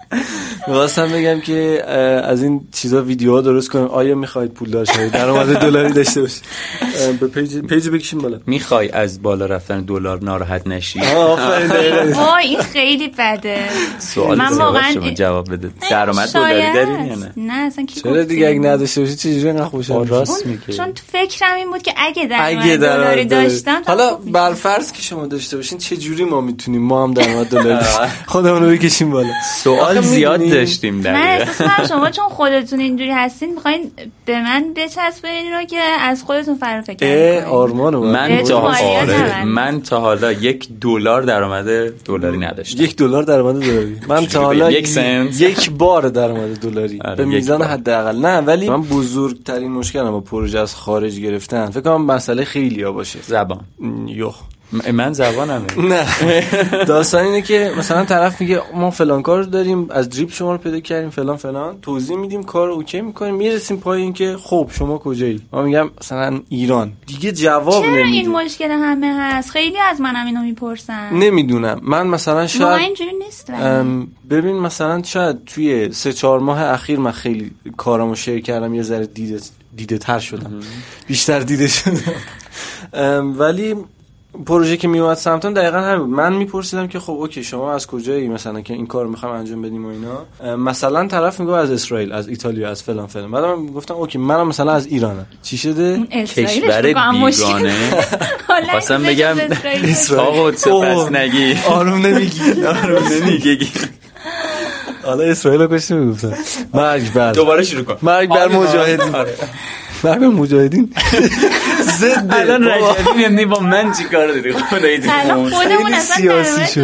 می‌خواستم 0.68 1.08
بگم 1.08 1.42
که 1.42 1.84
از 2.24 2.44
این 2.44 2.62
چیزا 2.72 3.02
ویدیوها 3.02 3.42
درست 3.42 3.70
کنیم 3.70 3.86
آیا 3.86 4.16
می‌خواید 4.16 4.54
پولدار 4.54 4.86
شوید 4.86 5.12
درآمد 5.12 5.60
دلاری 5.60 5.94
داشته 5.94 6.22
باشید 6.22 6.44
به 7.20 7.28
page 7.28 7.58
page 7.58 7.90
بکشیم 7.90 8.20
بالا. 8.20 8.40
می‌خوای 8.46 8.90
از 8.90 9.22
بالا 9.22 9.46
رفتن 9.46 9.82
دلار 9.82 10.24
ناراحت 10.24 10.68
نشی. 10.68 11.00
وای 11.00 12.48
این 12.48 12.62
خیلی 12.62 13.08
بده. 13.08 13.70
سوال 14.00 14.38
من 14.38 14.54
واقعا 14.54 14.94
شما 14.94 15.12
جواب 15.12 15.52
بده. 15.54 15.72
درآمد. 15.92 16.34
دلاری 16.34 16.74
داری 16.74 17.08
یا 17.08 17.16
نه؟ 17.16 17.32
نه 17.38 17.54
اصلا 17.54 17.86
کی 17.86 18.02
چرا 18.02 18.24
دیگه 18.24 18.48
اگه؟ 18.48 18.60
نداشته 18.60 19.02
باشید 19.02 19.18
چجوری 19.18 19.50
انقدر 19.50 19.76
می‌شید؟ 19.76 19.96
راست 20.10 20.46
میگه 20.46 20.74
چون 20.78 20.94
تو 20.94 21.04
فکرم 21.12 21.56
این 21.56 21.72
بود 21.72 21.82
که 21.82 21.94
اگه 21.98 22.26
درآمد 22.26 22.58
اگه 22.58 22.78
دلاری 22.78 23.26
داشتم 23.26 23.82
حالا 23.88 24.18
می‌شد. 24.18 24.32
بر 24.32 24.54
فرض 24.54 24.92
که 24.92 25.02
شما 25.02 25.26
داشته 25.26 25.58
باشین 25.58 25.78
چه 25.78 25.98
جوری 25.98 26.24
ما 26.24 26.42
می‌تونیم 26.42 26.82
ما 26.82 27.04
هم 27.04 27.14
درآمد 27.14 27.48
دلاری 27.48 27.86
خودمون 28.26 28.64
رو 28.64 28.70
بکشیم 28.70 29.12
بالا. 29.12 29.30
سوال 29.64 29.97
آخه 29.98 30.08
زیاد 30.08 30.40
می‌دونی- 30.40 30.58
داشتیم 30.60 30.94
من 30.96 31.02
در 31.02 31.16
احساس 31.42 31.62
کنم 31.78 31.88
شما 31.88 32.10
چون 32.18 32.30
خودتون 32.30 32.80
اینجوری 32.80 33.12
هستین 33.12 33.54
می‌خواین 33.54 33.92
به 34.26 34.42
من 34.42 34.66
بچسبین 34.76 35.52
رو 35.54 35.64
که 35.64 35.78
از 35.80 36.24
خودتون 36.24 36.56
فرا 36.58 36.82
فکر 36.82 37.44
آرمانو 37.46 38.04
من 38.04 38.38
تا 38.44 38.62
مالیات 38.62 39.10
آره. 39.10 39.44
من 39.46 39.82
تا 39.82 40.00
حالا 40.00 40.32
یک 40.32 40.68
دلار 40.82 41.22
درآمد 41.22 41.90
دلاری 42.04 42.38
نداشتم. 42.38 42.84
یک 42.84 42.96
دلار 42.96 43.24
درآمد 43.24 43.62
دلاری. 43.62 43.96
من 44.08 44.26
تا 44.26 44.42
حالا 44.42 44.72
یک 44.72 44.88
سنت؟ 44.88 45.42
یک 45.42 45.72
بار 45.72 46.10
درآمد 46.10 46.60
دلاری. 46.60 47.00
آره، 47.06 47.16
به 47.16 47.26
میزان. 47.26 47.62
حداقل. 47.62 48.16
نه 48.26 48.38
ولی 48.38 48.70
من 48.70 48.82
بزرگترین 48.82 49.72
مشکلم 49.72 50.12
با 50.12 50.20
پروژه 50.20 50.60
از 50.60 50.76
خارج 50.76 51.20
گرفتن. 51.20 51.70
فکر 51.70 51.82
کنم 51.82 52.06
مسئله 52.06 52.46
خیلی 52.46 52.84
ها 52.84 52.92
باشه. 52.92 53.20
زبان. 53.28 53.60
یخ. 54.08 54.36
من 54.72 55.14
زبانمه. 55.14 55.66
نه. 55.94 56.06
داستان 56.86 57.24
اینه 57.24 57.42
که 57.42 57.72
مثلا 57.78 58.06
طرف 58.06 58.42
میگه 58.42 58.62
ما 58.76 58.92
فلان 58.92 59.22
کار 59.22 59.44
داریم 59.44 59.92
از 59.92 60.10
دریپ 60.10 60.32
شما 60.32 60.52
رو 60.52 60.58
پیدا 60.58 60.80
کردیم 60.80 61.10
فلان 61.10 61.38
فلان. 61.38 61.82
توضیح 61.82 62.18
میدیم 62.18 62.44
کار 62.44 62.68
رو 62.68 62.74
اوکی 62.74 63.02
می‌کنیم. 63.02 63.36
می‌رسیم 63.36 63.78
پای 63.78 64.02
اینکه 64.02 64.38
خب 64.44 64.70
شما 64.74 64.98
کجایی؟ 64.98 65.42
ما 65.54 65.62
میگم 65.62 65.90
مثلا 66.02 66.40
ایران. 66.50 66.94
دیگه 67.06 67.32
جواب 67.32 67.84
چرا 67.84 67.96
این 67.96 68.06
نمیدیم 68.06 68.32
مشکل 68.32 68.72
همه 68.72 69.14
هست؟ 69.20 69.50
خیلی 69.50 69.78
از 69.78 70.02
منم 70.02 70.26
اینو 70.26 70.42
می‌پرسن. 70.42 71.14
نمی‌دونم. 71.14 71.80
من 71.84 72.08
مثلا 72.08 72.48
شاید 72.48 72.82
اینجوری 72.82 73.14
نیست 73.26 73.52
ببین 74.30 74.60
مثلا 74.60 75.04
شاید 75.04 75.46
توی 75.46 75.92
سه 75.92 76.14
چهار 76.14 76.40
ماه 76.40 76.62
اخیر 76.62 77.00
من 77.00 77.12
خیلی 77.12 77.52
کارامو 77.78 78.16
شیر 78.16 78.42
کردم 78.42 78.74
یه 78.74 78.82
ذره 78.82 79.06
دیده 79.06 79.40
دیده 79.76 79.98
تر 79.98 80.20
شدم 80.20 80.60
بیشتر 81.08 81.40
دیده 81.40 81.68
شدم. 81.68 82.14
ولی 83.40 83.76
پروژه 84.46 84.78
که 84.78 84.88
میومد 84.88 85.18
سمتم 85.18 85.54
دقیقا 85.54 85.78
همین 85.78 86.00
بود. 86.06 86.10
من 86.10 86.34
میپرسیدم 86.34 86.88
که 86.88 87.00
خب 87.00 87.14
okay 87.14 87.44
شما 87.44 87.74
از 87.74 87.88
کجایی 87.88 88.28
مثلا 88.28 88.62
که 88.62 88.74
این 88.74 88.88
کار 88.88 89.08
می‌خوام 89.08 89.32
انجام 89.32 89.62
بدیم 89.62 89.86
و 89.86 89.90
اینا؟ 89.90 90.56
مثلا 90.58 91.08
طرف 91.08 91.40
میگه 91.40 91.52
از 91.54 91.72
اسرائیل 91.72 92.12
از 92.12 92.28
ایتالیا 92.28 92.70
از 92.70 92.84
فلان 92.84 93.08
فلان. 93.08 93.32
بعد 93.32 93.44
من 93.44 93.66
گفتم 93.66 93.94
okay 93.94 94.18
منم 94.18 94.48
مثلا 94.48 94.72
از 94.72 94.88
ایرانم. 94.88 95.26
چی 95.42 95.58
شده؟ 95.58 96.00
کشور. 96.08 96.82
بیگانه. 96.82 97.74
حالا 98.48 98.68
خواستم 98.72 99.04
بگم 99.04 99.36
اسرائیل. 99.40 99.96
آقا 100.20 100.52
تو 100.52 100.82
پس 100.82 101.12
نگی. 101.12 101.56
آروم 101.70 102.06
نمیگی 102.06 102.64
آروم 102.64 103.04
نمیگی. 103.14 103.68
حالا 105.06 105.24
اسرائیل 105.24 105.62
رو 105.62 105.68
کشتی 105.78 105.94
می‌گفتم 105.94 106.34
مرگ 106.74 107.14
بر 107.14 107.32
دوباره 107.32 107.64
شروع 107.64 107.84
کن. 107.84 107.98
مرگ 108.02 108.30
بر 108.30 108.44
آره. 108.44 108.58
مجاهدین. 108.58 109.16
آره. 110.04 110.20
بر 110.20 110.28
مجاهدین. 110.28 110.94
ضد. 111.82 112.28
الان. 112.30 112.64
رجبی 112.64 113.22
یعنی 113.22 113.46
با 113.46 113.60
من 113.60 113.92
چی 113.92 114.04
کار 114.04 114.28
داری 114.28 114.54
خدایی 114.54 115.00
الان 115.10 115.50
خودمون 115.50 115.94
اصلا 115.94 116.16
سیاسی 116.18 116.82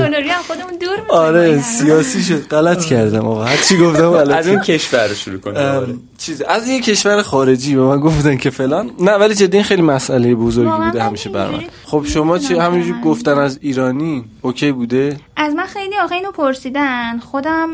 خودمون 0.48 0.74
دور. 0.82 0.98
آره 1.10 1.62
سیاسی 1.62 2.24
شد. 2.24 2.48
غلط 2.48 2.86
کردم 2.86 3.26
آقا. 3.26 3.44
هر 3.44 3.58
چی 3.58 3.78
گفتم 3.78 4.10
غلط 4.10 4.38
از 4.38 4.48
اون. 4.48 4.60
کشور 4.60 5.08
رو 5.08 5.16
شروع 5.16 5.40
کن 5.40 5.58
ام، 5.58 6.00
چیز 6.18 6.42
از 6.42 6.68
یه 6.68 6.82
کشور 6.82 7.22
خارجی 7.22 7.76
به 7.76 7.82
من 7.82 8.00
گفتن 8.00 8.38
که 8.38 8.50
فلان. 8.50 8.92
نه 9.00 9.12
ولی 9.12 9.36
جدی 9.36 9.58
این 9.58 9.64
خیلی 9.64 9.82
مسئله 9.82 10.36
بزرگی 10.36 10.84
بوده 10.86 11.04
همیشه 11.04 11.30
بر 11.30 11.46
من. 11.46 11.50
اینجوری 11.50 11.72
خب 11.86 12.06
شما 12.08 12.38
چی 12.38 12.46
نمی‌دونم 12.46 12.72
همینجور 12.72 12.96
چرا. 13.02 13.12
گفتن 13.12 13.38
از 13.38 13.60
ایرانی؟ 13.62 14.26
اوکی 14.42 14.72
بوده؟ 14.72 15.18
از 15.38 15.54
من 15.54 15.66
خیلی 15.66 15.96
آخه 15.98 16.16
اینو 16.16 16.32
پرسیدن. 16.32 17.20
خودم 17.20 17.70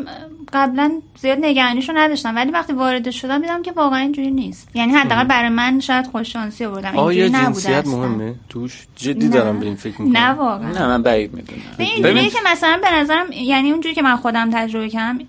قبلا 0.54 0.92
زیاد 1.22 1.38
نگرانیشو 1.42 1.94
نداشتم 1.96 2.36
ولی 2.36 2.52
وقتی 2.52 2.74
وارد 2.74 3.10
شدم 3.10 3.42
دیدم 3.42 3.62
که 3.62 3.72
واقعا 3.72 4.00
اینجوری 4.00 4.32
نیست. 4.32 4.76
یعنی 4.76 4.94
حداقل 4.94 5.24
برای 5.24 5.50
من 5.50 5.80
شاید 5.80 6.08
خوش 6.08 6.34
شانسی 6.34 6.66
آوردم. 6.66 7.00
اینجوری 7.00 7.30
نبوده 7.30 7.62
جنسیت. 7.62 7.88
مهمه؟ 7.88 8.36
توش؟ 8.50 8.88
جدی 8.96 9.26
نه. 9.26 9.32
دارم 9.32 9.60
به 9.60 9.66
این 9.66 9.76
فکر 9.76 10.02
می‌کنم. 10.02 10.24
نه 10.24 10.30
واقعا. 10.30 10.72
نه 10.72 10.88
من 10.88 11.04
بعید 11.04 11.34
می‌دونم. 11.34 11.62
اینجوریه 11.78 12.30
که 12.30 12.38
مثلا 12.52 12.80
به 12.82 12.94
نظرم 12.94 13.26
یعنی 13.32 13.72
اونجوری 13.72 13.96
که 13.96 14.02
من 14.02 14.16
خودم 14.16 14.50
تجربه 14.54 14.90
کردم 14.90 15.20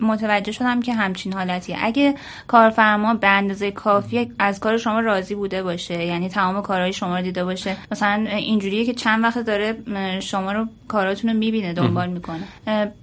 متوجه 0.00 0.52
شدم 0.52 0.80
که 0.80 0.94
همچین 0.94 1.32
حالتیه. 1.32 1.76
اگه 1.80 2.14
کارفرما 2.46 3.14
به 3.14 3.28
اندازه 3.28 3.70
کافی 3.70 4.30
از 4.38 4.60
کار 4.60 4.78
شما 4.78 5.00
راضی 5.00 5.34
بوده 5.34 5.62
باشه 5.62 6.04
یعنی 6.04 6.28
تمام 6.28 6.62
کارهای 6.62 6.92
شما 6.92 7.16
رو 7.16 7.22
دیده 7.22 7.44
باشه 7.44 7.76
مثلا 7.92 8.26
اینجوریه 8.30 8.84
که 8.84 8.94
چند 8.94 9.24
وقت 9.24 9.38
داره 9.38 9.76
شما 10.20 10.52
رو 10.52 10.66
کاراتون 10.88 11.30
رو 11.30 11.36
می‌بینه 11.36 11.72
دنبال 11.72 12.08
می‌کنه. 12.08 12.42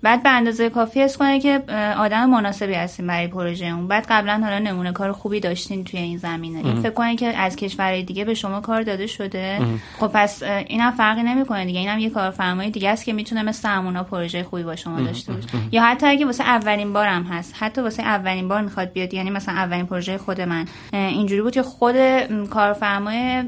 بعد 0.02 0.24
به 0.24 0.30
اندازه 0.30 0.70
کافی 0.70 1.02
حس 1.02 1.18
کنه 1.18 1.40
که 1.40 1.55
اه، 1.70 1.94
آدم 1.94 2.30
مناسبی 2.30 2.74
هستین 2.74 3.08
برای 3.08 3.28
پروژه 3.28 3.66
اون. 3.66 3.88
بعد 3.88 4.06
قبلا 4.10 4.42
حالا 4.44 4.60
نمونه 4.60 4.92
کار 4.92 5.12
خوبی 5.12 5.40
داشتین 5.40 5.84
توی 5.84 6.00
این 6.00 6.18
زمینه. 6.18 6.66
این 6.66 6.82
فکر 6.82 6.92
کنه 6.92 7.16
که 7.16 7.38
از 7.38 7.56
کشورهای 7.56 8.04
دیگه 8.04 8.26
به 8.26 8.34
شما 8.34 8.62
کار 8.62 8.82
داده 8.82 9.08
شده. 9.08 9.60
خب 10.00 10.08
پس 10.08 10.44
اینم 10.44 10.92
فرقی 10.92 11.24
نمی‌کنه 11.24 11.66
دیگه. 11.66 11.80
اینم 11.80 12.00
یه 12.00 12.10
کارفرمای 12.10 12.70
دیگه 12.70 12.90
است 12.90 13.06
که 13.06 13.14
می‌تونه 13.14 13.44
مثل 13.44 13.70
همونا 13.70 14.04
پروژه 14.04 14.44
خوبی 14.44 14.64
با 14.64 14.76
شما 14.76 15.02
داشته 15.02 15.34
باشه. 15.34 15.48
یا 15.72 15.84
حتی 15.84 16.08
اگه 16.08 16.26
واسه 16.26 16.44
اولین 16.44 16.94
بارم 16.94 17.24
هست. 17.24 17.56
حتی 17.60 17.82
واسه 17.82 18.04
اولین 18.04 18.48
بار 18.48 18.62
می‌خواد 18.62 18.92
بیاد. 18.92 19.14
یعنی 19.14 19.30
مثلا 19.30 19.56
اولین 19.56 19.86
پروژه 19.86 20.18
خود 20.18 20.42
من. 20.42 20.66
اینجوری 20.94 21.42
بود 21.42 21.54
که 21.54 21.64
خود 21.64 21.96
کارفرمای 22.50 23.42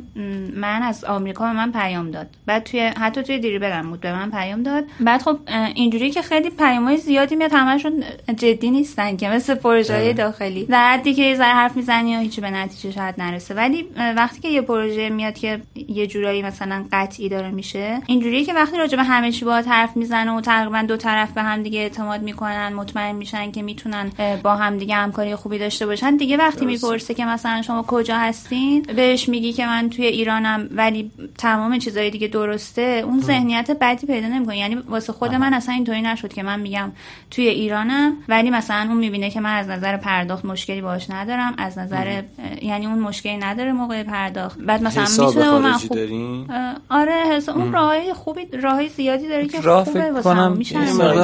من 0.55 0.83
از 0.83 1.03
آمریکا 1.03 1.45
به 1.45 1.53
من 1.53 1.71
پیام 1.71 2.11
داد. 2.11 2.27
بعد 2.45 2.63
توی 2.63 2.79
حتی 2.79 3.23
توی 3.23 3.39
دیریبلم 3.39 3.89
بود 3.89 3.99
به 3.99 4.13
من 4.13 4.31
پیام 4.31 4.63
داد. 4.63 4.83
بعد 4.99 5.21
خب 5.21 5.39
اینجوری 5.75 6.11
که 6.11 6.21
خیلی 6.21 6.49
پیامای 6.49 6.97
زیادی 6.97 7.35
میاد 7.35 7.51
همشون 7.53 7.96
جدی 8.37 8.71
نیستن 8.71 9.17
که 9.17 9.29
مثل 9.29 9.55
پروژه 9.55 9.95
های 9.95 10.13
داخلی. 10.13 10.65
در 10.65 10.93
حدی 10.93 11.13
که 11.13 11.21
یه 11.21 11.35
ذره 11.35 11.53
حرف 11.53 11.75
می‌زنی 11.75 12.11
یا 12.11 12.19
هیچی 12.19 12.41
به 12.41 12.51
نتیجه 12.51 12.91
شاید 12.91 13.15
نرسه. 13.17 13.53
ولی 13.53 13.87
وقتی 13.97 14.41
که 14.41 14.49
یه 14.49 14.61
پروژه 14.61 15.09
میاد 15.09 15.33
که 15.33 15.61
یه 15.87 16.07
جورایی 16.07 16.41
مثلا 16.41 16.85
قطعی 16.91 17.29
داره 17.29 17.51
میشه 17.51 18.01
اینجوریه 18.07 18.45
که 18.45 18.53
وقتی 18.53 18.77
راجع 18.77 18.97
به 18.97 19.03
همه 19.03 19.31
چی 19.31 19.45
باهات 19.45 19.67
حرف 19.67 19.97
می‌زنه 19.97 20.31
و 20.31 20.41
تقریبا 20.41 20.81
دو 20.81 20.97
طرف 20.97 21.31
به 21.31 21.41
هم 21.41 21.63
دیگه 21.63 21.79
اعتماد 21.79 22.21
می‌کنن 22.21 22.73
مطمئن 22.73 23.15
میشن 23.15 23.51
که 23.51 23.61
می‌تونن 23.61 24.11
با 24.43 24.55
هم 24.55 24.77
دیگه 24.77 24.95
همکاری 24.95 25.35
خوبی 25.35 25.57
داشته 25.57 25.85
باشن 25.85 26.17
دیگه 26.17 26.37
وقتی 26.37 26.65
می‌پرسه 26.65 27.13
که 27.13 27.25
مثلا 27.25 27.61
شما 27.61 27.83
کجا 27.87 28.17
هستین 28.17 28.81
بهش 28.81 29.29
میگی 29.29 29.53
که 29.53 29.65
من 29.65 29.89
توی 29.89 30.05
ایرانم 30.05 30.69
ولی 30.71 31.11
تمام 31.37 31.77
چیزای 31.77 32.09
دیگه 32.09 32.27
درسته 32.27 33.01
اون 33.05 33.21
ذهنیت 33.21 33.71
بدی 33.71 34.07
پیدا 34.07 34.27
نمی‌کنه. 34.27 34.57
یعنی 34.57 34.75
واسه 34.75 35.13
خود 35.13 35.35
من 35.35 35.53
اصلا 35.53 35.75
اینطوری 35.75 36.01
نشد 36.01 36.33
که 36.33 36.43
من 36.43 36.59
میگم 36.59 36.91
توی 37.31 37.47
ایرانم 37.89 38.17
ولی 38.27 38.49
مثلا 38.49 38.85
اون 38.89 38.97
می‌بینه 38.97 39.29
که 39.29 39.39
من 39.39 39.55
از 39.55 39.67
نظر 39.67 39.97
پرداخت 39.97 40.45
مشکلی 40.45 40.81
باش 40.81 41.09
ندارم 41.09 41.53
از 41.57 41.77
نظر 41.77 42.21
یعنی 42.61 42.85
اون 42.85 42.99
مشکلی 42.99 43.37
نداره 43.37 43.71
موقع 43.71 44.03
پرداخت. 44.03 44.59
بعد 44.59 44.83
مثلا 44.83 45.03
حساب 45.03 45.35
می‌تونه 45.35 45.59
من 45.59 45.71
خارجی 45.71 45.87
خوب 45.87 45.97
دارین 45.97 46.47
آره 46.89 47.13
حساب 47.31 47.57
اون 47.57 47.73
راههای 47.73 48.13
خوبی 48.13 48.47
راههای 48.63 48.89
زیادی 48.89 49.27
داره 49.27 49.47
که 49.47 49.61
راه 49.61 49.83
خوبه 49.83 50.01
فکر 50.01 50.11
واسه 50.11 50.23
کنم 50.23 50.61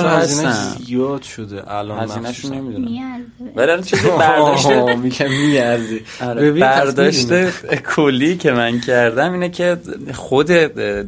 هستن. 0.06 0.52
زیاد 0.86 1.22
شده 1.22 1.72
الان 1.72 2.04
مخصوصا. 2.04 2.56
نمی‌دونم. 2.56 2.88
ولی 3.56 3.72
الان 3.72 3.82
چیزی 3.82 4.10
برداشت 4.20 4.66
آه، 4.66 4.96
میگم 4.96 5.30
میارزه 5.30 6.02
آره، 6.22 6.52
برداشت 6.52 7.28
کلی 7.96 8.38
که 8.38 8.52
من 8.52 8.80
کردم 8.80 9.34
اینه 9.34 9.50
که 9.50 9.78
خود 10.14 10.52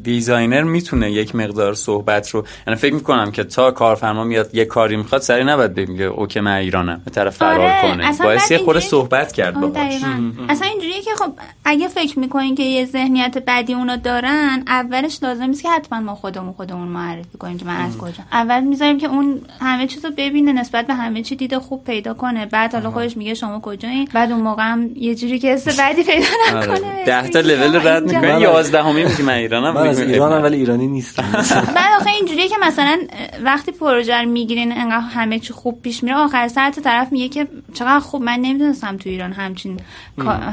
designer 0.04 0.64
می‌تونه 0.64 1.12
یک 1.12 1.36
مقدار 1.36 1.74
صحبت 1.74 2.30
رو 2.30 2.46
یعنی 2.68 2.80
فکر 2.80 2.94
می‌کنم 2.94 3.32
که 3.32 3.44
تا 3.44 3.72
کارفرما 3.72 4.24
میاد 4.24 4.56
یه 4.56 4.66
کاری 4.66 4.98
می‌خواد 4.98 5.22
سریع 5.22 5.44
نباید 5.50 5.74
بگه 5.74 6.04
okay 6.04 6.40
من 6.40 6.52
ایرانم 6.52 7.02
به 7.06 7.12
طرف 7.12 7.38
فرار 7.38 7.62
آره، 7.62 7.82
کنه. 7.82 8.12
باعث 8.24 8.52
یه 8.52 8.58
خورده 8.58 8.80
صحبت 8.80 9.32
کرد 9.32 9.58
آره، 9.58 9.68
باهاش. 9.68 10.02
اصلا 10.50 10.68
اینجوریه 10.68 11.02
که 11.02 11.12
خب 11.20 11.32
اگه 11.66 11.88
فکر 11.88 12.20
می‌کنین 12.20 12.56
که 12.56 12.64
یه 12.64 12.86
ذهنیت 12.86 13.38
بدی 13.48 13.74
اونا 13.74 13.96
دارن 13.96 14.64
اولش 14.68 15.24
لازم 15.24 15.44
نیست 15.44 15.64
که 15.64 15.70
حتما 15.70 16.00
ما 16.00 16.16
خودمون 16.16 16.54
خودمون 16.54 16.88
معرفی 16.88 17.38
کنیم 17.38 17.58
که 17.58 17.66
من 17.66 17.82
از 17.82 17.98
کجا. 17.98 18.24
اول 18.32 18.64
می‌ذاریم 18.64 18.98
که 18.98 19.08
اون 19.08 19.42
همه 19.62 19.88
چیز 19.88 20.06
رو 20.06 20.12
ببینه 20.18 20.54
نسبت 20.54 20.88
به 20.88 20.94
همه 20.94 21.22
چی 21.22 21.36
دیده 21.36 21.60
خوب 21.60 21.84
پیدا 21.84 22.14
کنه. 22.14 22.46
بعد 22.46 22.74
حالا 22.74 22.92
خودش 22.92 23.18
میگه 23.18 23.34
شما 23.34 23.60
کجایین؟ 23.60 24.10
بعد 24.14 24.32
اون 24.32 24.42
موقع 24.42 24.64
هم 24.64 24.90
یه 24.96 25.16
جوری 25.16 25.40
که 25.40 25.48
حس 25.48 25.80
بدی 25.80 26.04
پیدا 26.04 26.26
نکنه. 26.48 26.72
آره. 26.72 27.06
ده 27.06 27.28
تا 27.28 27.40
لول 27.40 27.88
رد. 27.88 28.04
می‌کنه 28.04 28.42
یازدهمی 28.42 29.04
میگه 29.04 29.22
من 29.22 29.34
ایرانم 29.34 29.74
من 29.74 29.88
از 29.88 30.00
ایرانم 30.00 30.44
ولی 30.44 30.58
ایرانی 30.58 30.88
نیستم. 30.88 31.32
بعد 31.76 32.02
آخه 32.02 32.10
اینجوریه 32.10 32.48
که 32.48 32.56
مثلا 32.62 32.98
وقتی 33.44 33.72
پروژه 33.72 34.22
رو 34.22 34.30
می‌گیرین 34.30 34.72
انقدر 34.72 35.00
همه 35.00 35.35
چی 35.40 35.54
خوب 35.54 35.82
پیش 35.82 36.04
میره. 36.04 36.16
آخر 36.16 36.48
سر 36.48 36.72
طرف 36.72 37.12
میگه 37.12 37.30
که 37.30 37.48
چقدر 37.74 38.00
خوب 38.00 38.24
من 38.24 38.40
نمی‌دونستم 38.40 38.98
تو 38.98 39.10
ایران 39.10 39.34
همچین 39.34 39.80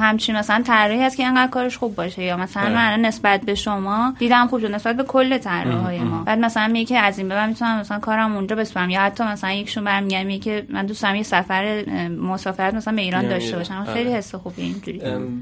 همچین 0.01 0.37
مثلا 0.37 0.63
طراحی 0.67 1.03
هست 1.03 1.17
که 1.17 1.27
انقدر 1.27 1.51
کارش 1.51 1.77
خوب 1.77 1.95
باشه 1.95 2.23
یا 2.23 2.37
مثلا 2.37 2.69
من 2.69 2.87
الان 2.87 3.07
نسبت 3.07 3.41
به 3.41 3.55
شما 3.55 4.15
دیدم 4.19 4.47
خوب 4.47 4.61
شد 4.61 4.75
نسبت 4.75 4.97
به 4.97 5.03
کل 5.03 5.39
طراحهای 5.39 5.99
ما. 5.99 6.23
بعد 6.25 6.39
مثلا 6.39 6.69
میگه 6.69 6.85
که 6.85 6.99
از 6.99 7.19
این 7.19 7.29
به 7.29 7.35
بعد 7.35 7.49
می‌تونم 7.49 7.81
مثلا 7.81 7.99
کارم 7.99 8.37
اونجا 8.37 8.57
بسپرم 8.57 8.91
یا 8.91 9.01
حتی 9.01 9.25
مثلا 9.25 9.53
یکشون 9.53 9.85
برمیگه 9.85 10.25
میگه 10.25 10.45
که 10.45 10.67
من 10.69 10.87
دوست 10.87 11.03
دارم 11.03 11.15
یه 11.15 11.23
سفر 11.23 11.85
مسافرت 12.09 12.75
مثلا 12.75 12.95
به 12.95 13.03
ایران 13.03 13.25
یا 13.25 13.31
داشته. 13.31 13.57
باشم. 13.57 13.75
آره. 13.75 13.95
خیلی 13.95 14.11
حس 14.11 14.35
خوبی 14.35 14.63
اینجوری. 14.63 15.01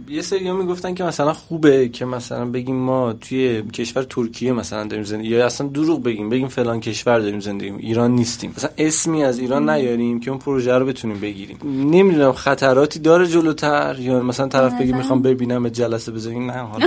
یه 0.08 0.22
سری 0.22 0.48
ها 0.48 0.54
می‌گفتن 0.54 0.94
که 0.94 1.04
مثلا 1.04 1.32
خوبه 1.32 1.88
که 1.88 2.04
مثلا 2.04 2.44
بگیم 2.44 2.76
ما 2.76 3.12
توی 3.12 3.62
کشور 3.62 4.02
ترکیه 4.02 4.52
مثلا 4.52 4.84
داریم 4.84 5.04
زندگی 5.04 5.28
یا 5.28 5.46
اصلا 5.46 5.66
دروغ 5.66 6.02
بگیم 6.02 6.28
بگیم 6.28 6.48
فلان 6.48 6.80
کشور 6.80 7.18
داریم 7.18 7.40
زندگی 7.40 7.70
ایران 7.70 8.10
نیستیم. 8.10 8.52
مثلا 8.56 8.70
اسمی 8.78 9.19
از 9.24 9.38
ایران 9.38 9.70
نیاریم 9.70 10.20
که 10.20 10.30
اون 10.30 10.38
پروژه 10.40 10.78
رو 10.78 10.86
بتونیم 10.86 11.20
بگیریم. 11.20 11.58
نمی‌دونم 11.64 12.32
خطراتی 12.32 12.98
داره 12.98 13.26
جلوتر 13.26 13.96
یا 13.98 14.20
مثلا 14.20 14.48
طرف 14.48 14.80
بگی 14.80 14.92
می‌خوام 14.92 15.22
ببینم 15.22 15.68
جلسه 15.68 16.12
بزنیم؟ 16.12 16.50
نه 16.50 16.58
حالا 16.58 16.86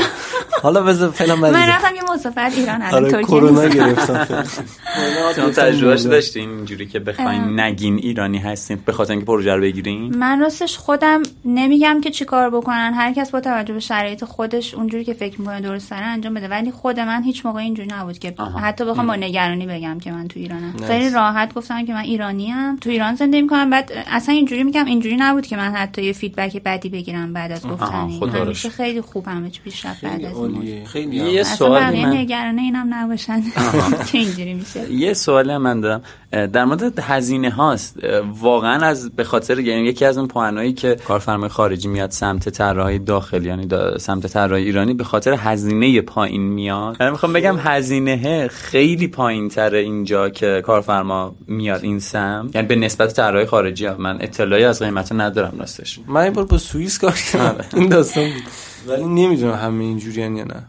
حالا 0.62 0.82
بذار 0.82 1.12
فعلا 1.12 1.36
من 1.36 1.54
رفتم 1.70 1.96
یه 1.96 2.02
مسافرت 2.14 2.58
ایران 2.58 2.82
الان 2.82 2.94
آره 3.04 3.12
ترکیه 3.12 3.28
کرونا. 3.28 3.68
گرفتم 3.68 4.44
شما 5.36 5.50
تجربهش 5.50 6.02
داشتین 6.02 6.50
اینجوری 6.50 6.86
که 6.86 7.00
بخواین 7.00 7.60
نگین 7.60 7.96
ایرانی 7.96 8.38
هستین 8.38 8.80
به 8.86 8.92
خاطر 8.92 9.12
اینکه 9.12 9.26
پروژه 9.26 9.56
رو 9.56 9.62
بگیرین؟ 9.62 10.18
من 10.18 10.40
راستش 10.40 10.78
خودم 10.78 11.24
نمیگم 11.46 12.02
که 12.02 12.12
چی 12.12 12.26
کار 12.26 12.50
بکنن. 12.50 12.94
هر 12.96 13.14
کس 13.14 13.32
با 13.32 13.40
توجه 13.40 13.74
به 13.74 13.80
شرایط 13.80 14.24
خودش 14.24 14.74
اونجوری 14.74 15.04
که 15.04 15.14
فکر 15.14 15.40
می‌کنه 15.40 15.62
درست 15.62 15.88
سره 15.88 16.06
انجام 16.06 16.34
بده. 16.34 16.48
ولی 16.48 16.72
خود 16.72 17.00
من 17.00 17.24
هیچ 17.24 17.46
موقع 17.46 17.60
اینجوری 17.60 17.88
نبود 17.92 18.20
که. 18.20 18.36
حتی 18.62 18.86
بخوام 18.86 19.08
با 19.08 19.16
نگرانی 19.16 19.66
بگم 19.66 20.00
که 20.00 20.12
من 20.12 20.28
تو 20.28 20.40
ایرانم. 20.40 20.74
خیلی 20.88 21.10
راحت 21.10 21.54
گفتم 21.54 21.86
که 21.86 21.94
من 21.94 22.04
ایرانیم. 22.28 22.76
تو 22.76 22.90
ایران 22.90 23.16
زندگی 23.16 23.42
می‌کنم. 23.42 23.70
بعد 23.70 23.92
اصلا 24.08 24.36
اینجوری 24.36 24.64
میگم 24.64 24.86
اینجوری 24.86 25.16
نبود 25.20 25.46
که 25.48 25.58
من 25.58 25.72
حتی 25.72 26.04
یه 26.04 26.12
فیدبک 26.14 26.64
بدی 26.64 26.90
بگیرم 26.90 27.34
بعد 27.34 27.52
از 27.52 27.68
گفتن 27.68 27.86
همیشه 27.86 28.70
خیلی 28.70 29.02
خوب 29.02 29.28
همه 29.28 29.50
چی 29.50 29.62
پیش 29.62 29.86
رفت 29.86 30.06
بعد 30.06 30.14
خیلی 30.14 30.26
از 30.26 30.88
خیلی 30.88 31.16
یه 31.16 31.38
هم. 31.38 31.44
سوال 31.44 31.82
من 31.84 32.06
نگرانه 32.18 32.62
اینم 32.62 32.94
نباشن. 32.94 33.42
که 34.12 34.18
اینجوری 34.24 34.54
میشه؟ 34.54 34.92
یه 34.94 35.14
سوالی 35.14 35.52
هم 35.52 35.62
من 35.62 35.82
دارم. 35.82 36.02
در 36.32 36.66
مورد 36.66 37.00
هزینه 37.00 37.50
هاست 37.50 37.98
واقعا 38.40 38.86
از 38.86 39.10
به 39.16 39.24
خاطر 39.24 39.60
یعنی 39.60 39.82
یکی 39.88 40.06
از 40.06 40.18
اون 40.18 40.28
پوانایی 40.28 40.74
که 40.74 40.96
کارفرمای 41.08 41.50
خارجی 41.50 41.88
میاد 41.88 42.12
سمت 42.12 42.50
طراحی 42.50 43.00
داخلی 43.00 43.48
یعنی 43.48 43.68
دا- 43.68 43.98
سمت 43.98 44.28
طراحی 44.28 44.64
ایرانی 44.64 44.94
به 44.94 45.04
خاطر 45.04 45.34
هزینه 45.34 46.02
پایین 46.02 46.42
میاد. 46.42 46.98
من 47.00 47.10
می‌خوام 47.12 47.34
بگم 47.34 47.56
هزینه 47.60 48.48
خیلی 48.48 49.08
پایین 49.08 49.50
تره 49.50 49.80
اینجا 49.80 50.30
که 50.30 50.62
کارفرما 50.66 51.36
میاد 51.48 51.84
این 51.84 52.00
سم 52.14 52.50
یعنی 52.54 52.68
به 52.68 52.76
نسبت 52.76 53.14
طراحی 53.14 53.46
خارجی 53.46 53.86
ها. 53.86 53.96
من 53.98 54.18
اطلاعی 54.22 54.64
از 54.64 54.82
قیمت 54.82 55.12
ندارم 55.12 55.60
راستش. 55.60 56.00
من 56.08 56.22
این 56.22 56.34
بار 56.34 56.46
با 56.46 56.58
سوئیس 56.58 57.00
کار 57.00 57.16
کردم. 57.34 57.66
این 57.74 57.90
داستان 57.90 58.24
بود. 58.24 58.44
ولی 58.88 59.04
نمی‌دونم 59.04 59.54
همه 59.54 59.84
اینجوریان 59.84 60.36
یا 60.36 60.44
نه. 60.44 60.64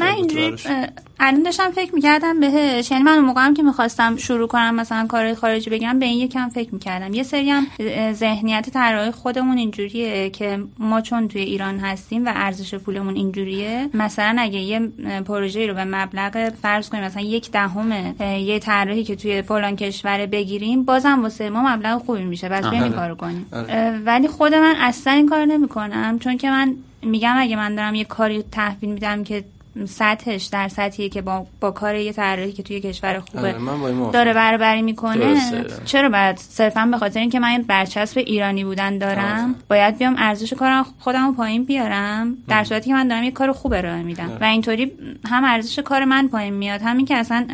من 0.00 0.02
اینجوری 0.02 0.42
اینجوری 0.42 0.74
الان 1.20 1.42
داشتم 1.42 1.70
فکر 1.70 1.94
می‌کردم 1.94 2.40
بهش 2.40 2.90
یعنی 2.90 3.02
من 3.02 3.12
اون 3.12 3.24
موقع 3.24 3.40
هم 3.40 3.54
که 3.54 3.62
می‌خواستم 3.62 4.16
شروع 4.16 4.48
کنم 4.48 4.74
مثلا 4.74 5.06
کار 5.06 5.34
خارجی 5.34 5.70
بگیرم 5.70 5.98
به 5.98 6.06
این 6.06 6.18
یکم 6.18 6.48
فکر 6.48 6.74
می‌کردم. 6.74 7.14
یه 7.14 7.22
سری 7.22 7.50
هم 7.50 7.66
ذهنیت 8.12 8.70
طراحی 8.70 9.10
خودمون 9.10 9.58
اینجوریه 9.58 10.30
که 10.30 10.58
ما 10.78 11.00
چون 11.00 11.28
توی 11.28 11.40
ایران 11.40 11.78
هستیم 11.78 12.26
و 12.26 12.32
ارزش 12.34 12.74
پولمون 12.74 13.16
اینجوریه 13.16 13.88
مثلا 13.94 14.36
اگه 14.38 14.58
یه 14.58 14.80
پروژه 15.26 15.66
رو 15.66 15.74
به 15.74 15.84
مبلغ 15.84 16.52
فرض 16.62 16.88
کنیم 16.88 17.04
مثلا 17.04 17.22
یک 17.22 17.50
دهم 17.50 18.14
یه 18.20 18.58
طراحی 18.58 19.04
که 19.04 19.16
توی 19.16 19.42
فلان 19.42 19.76
کشور 19.76 20.26
بگیریم 20.26 20.84
بازم 20.84 21.22
واسه 21.22 21.50
ما 21.50 21.76
مبلغ 21.76 22.02
خوبی 22.04 22.24
میشه. 22.24 22.48
بس 22.48 22.64
بریم 22.64 22.82
این 22.82 22.92
کارو 22.92 23.14
کنیم. 23.14 23.46
آره. 23.52 23.98
ولی 24.04 24.28
خود 24.28 24.54
من 24.54 24.74
اصلا 24.78 25.12
این 25.12 25.28
کار 25.28 25.44
نمی‌کنم 25.44 26.18
چون 26.18 26.36
که 26.36 26.50
من 26.50 26.74
میگم 27.02 27.34
اگه 27.38 27.56
من 27.56 27.74
دارم 27.74 27.94
یه 27.94 28.04
کاری 28.04 28.42
تحویل 28.42 28.92
میدم 28.92 29.24
که 29.24 29.44
سطحش 29.84 30.44
در 30.44 30.68
سطحیه 30.68 31.08
که 31.08 31.22
با, 31.22 31.46
با 31.60 31.70
کار 31.70 31.94
یه 31.94 32.12
طراحی 32.12 32.52
که 32.52 32.62
توی 32.62 32.80
کشور 32.80 33.20
خوبه 33.20 33.54
آره،. 33.54 34.10
داره 34.12 34.34
برابری 34.34 34.82
می‌کنه 34.82 35.16
درسته. 35.16 35.84
چرا 35.84 36.08
باید 36.08 36.36
صرفا 36.36 36.88
به 36.90 36.98
خاطر 36.98 37.20
اینکه 37.20 37.40
من 37.40 37.62
برچسب 37.62 38.18
ایرانی 38.18 38.64
بودن 38.64 38.98
دارم 38.98 39.54
باید 39.68 39.98
بیام 39.98 40.14
ارزش 40.18 40.52
کارم 40.52 40.86
خودم 40.98 41.26
رو 41.26 41.32
پایین 41.32 41.64
بیارم 41.64 42.36
در 42.48 42.64
صورتی 42.64 42.90
که 42.90 42.94
من 42.94 43.08
دارم 43.08 43.24
یه 43.24 43.30
کار 43.30 43.52
خوب 43.52 43.72
ارائه 43.72 44.02
میدم 44.02 44.38
و 44.40 44.44
اینطوری 44.44 44.92
هم 45.24 45.44
ارزش 45.44 45.78
کار 45.78 46.04
من 46.04 46.28
پایین 46.28 46.54
میاد 46.54 46.82
همین 46.82 47.06
که 47.06 47.16
اصلا 47.16 47.46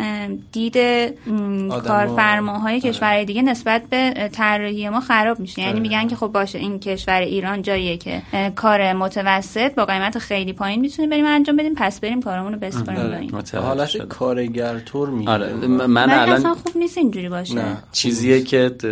دید. 0.53 0.79
کارفرماهای 1.87 2.75
آره. 2.75 2.81
کشورهای 2.81 3.25
دیگه 3.25 3.43
نسبت 3.43 3.83
به 3.91 4.31
طراحی 4.33 4.89
ما 4.89 5.01
خراب 5.01 5.41
میشه 5.41 5.61
یعنی 5.61 5.73
آره. 5.73 5.81
میگن 5.81 6.09
که 6.09 6.17
خب 6.17 6.27
باشه 6.27 6.59
این 6.59 6.79
کشور 6.79 7.21
ایران 7.21 7.63
جاییه 7.63 7.97
که 7.97 8.23
کار 8.57 8.93
متوسط 8.93 9.75
با 9.75 9.85
قیمت 9.85 10.19
خیلی 10.19 10.53
پایین 10.53 10.81
می‌تونیم 10.81 11.11
بریم 11.11 11.27
انجام 11.27 11.57
بدیم 11.57 11.75
پس 11.75 12.01
بریم 12.09 12.23
کارمون 12.23 12.53
رو 12.53 12.59
بسپاریم 12.59 13.01
آره. 13.01 13.61
حالت. 13.63 13.97
کارگر 13.97 14.79
طور 14.79 15.11
می‌گیره 15.11 15.33
آره 15.33 15.53
من 15.67 16.05
ولی 16.05 16.13
الان 16.15 16.37
اصلا 16.37 16.55
خوب 16.55 16.77
نیست 16.77 16.99
اینجوری 16.99 17.29
باشه 17.29 17.55
نه 17.55 17.77
چیزیه 17.93 18.43
که 18.43 18.73
د- 18.83 18.85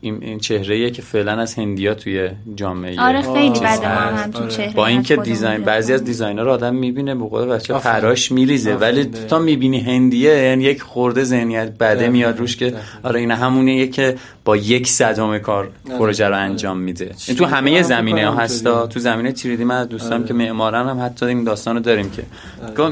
این, 0.00 0.18
این 0.22 0.38
چهره 0.38 0.90
که 0.90 1.02
فعلا 1.02 1.32
از 1.32 1.54
هندیا 1.54 1.94
توی 1.94 2.30
جامعه 2.54 3.00
آره 3.00 3.22
خیلی 3.22 3.60
بده 3.60 3.94
ما 3.94 4.00
هم 4.00 4.30
آره. 4.34 4.48
چهره 4.48 4.74
با 4.74 4.86
اینکه 4.86 5.16
دیزاین. 5.16 5.62
بعضی 5.62 5.92
از 5.92 6.04
دیزاینر 6.04 6.48
آدم 6.48 6.74
می‌بینه 6.74 7.14
به 7.14 7.24
قول 7.28 7.46
بچه. 7.46 7.74
پراش 7.74 8.32
میریزه 8.32 8.74
ولی. 8.74 9.04
تا 9.04 9.38
می‌بینی 9.38 9.80
هندیه 9.80 10.30
یعنی 10.38 10.64
یک 10.64 10.82
خورده 10.82 11.24
ذهنیت 11.24 11.78
بده. 11.78 12.08
میاد 12.08 12.38
روش 12.38 12.56
که. 12.56 12.74
آره 13.02 13.20
این 13.20 13.30
همونیه 13.30 13.86
که 13.88 14.16
با 14.44 14.56
یک 14.56 14.86
صدام 14.86 15.38
کار 15.38 15.70
آره. 15.88 15.98
پروژه 15.98 16.28
رو 16.28 16.34
آره. 16.34 16.42
انجام 16.42 16.78
میده 16.78 17.14
این 17.28 17.36
تو 17.36 17.44
همه 17.44 17.76
هم 17.76 17.82
زمینه 17.82 18.28
ها 18.28 18.36
هستا. 18.36 18.86
تو 18.86 19.00
زمینه 19.00 19.32
تیریدی 19.32 19.64
من 19.64 19.76
از 19.76 20.12
آره. 20.12 20.24
که 20.24 20.34
معمارن 20.34 20.88
هم 20.88 21.00
حتی 21.04 21.26
این 21.26 21.44
داستان 21.44 21.76
رو 21.76 21.82
داریم 21.82 22.10
که 22.10 22.22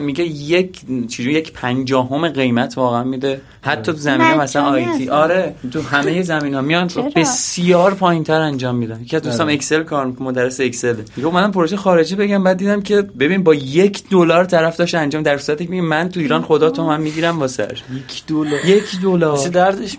میگه 0.01 0.25
یک 0.25 0.81
چیزی 1.09 1.33
یک 1.33 1.53
پنجاهم 1.53 2.29
قیمت 2.29 2.79
واقعا 2.79 3.05
میده. 3.05 3.41
حتی 3.63 3.93
تو 3.93 3.99
زمینه 3.99 4.41
مثلا 4.41 4.63
آیتی 4.63 4.91
هستن. 4.91 5.09
آره 5.09 5.55
تو 5.73 5.83
همه 5.83 6.23
زمین 6.23 6.55
ها 6.55 6.61
میان؟ 6.61 6.91
بسیار 7.17 7.95
پایین 7.95 8.25
تر 8.25 8.41
انجام 8.41 8.77
میدن. 8.77 9.01
یکی 9.03 9.17
از 9.17 9.23
دوستان 9.23 9.47
آره. 9.47 9.55
اکسل 9.55 9.83
کار 9.83 10.07
می‌کنه 10.07 10.29
مدرس 10.29 10.61
اکسل 10.61 10.97
میگه 11.17 11.31
من 11.31 11.51
پروژه 11.51 11.77
خارجی 11.77 12.17
بگم 12.17 12.45
بعد 12.45 12.57
دیدم 12.57 12.83
که 12.83 13.03
ببین 13.03 13.43
با 13.43 13.55
یک 13.55 14.03
دلار 14.11 14.45
طرف 14.45 14.77
داشت 14.77 14.95
انجام 14.95 15.23
در 15.23 15.39
صورتی 15.39 15.65
که 15.65 15.71
میگه 15.71 15.83
من 15.83 16.09
تو 16.09 16.21
ایران 16.21 16.43
خدا 16.43 16.71
تو 16.71 16.87
من 16.87 17.01
می‌گیرم 17.01 17.39
واسش 17.39 17.83
یک 17.95 18.27
دلار. 18.27 18.67
یک 18.67 19.01
دلار. 19.03 19.31
واسه 19.31 19.49
دردش 19.49 19.97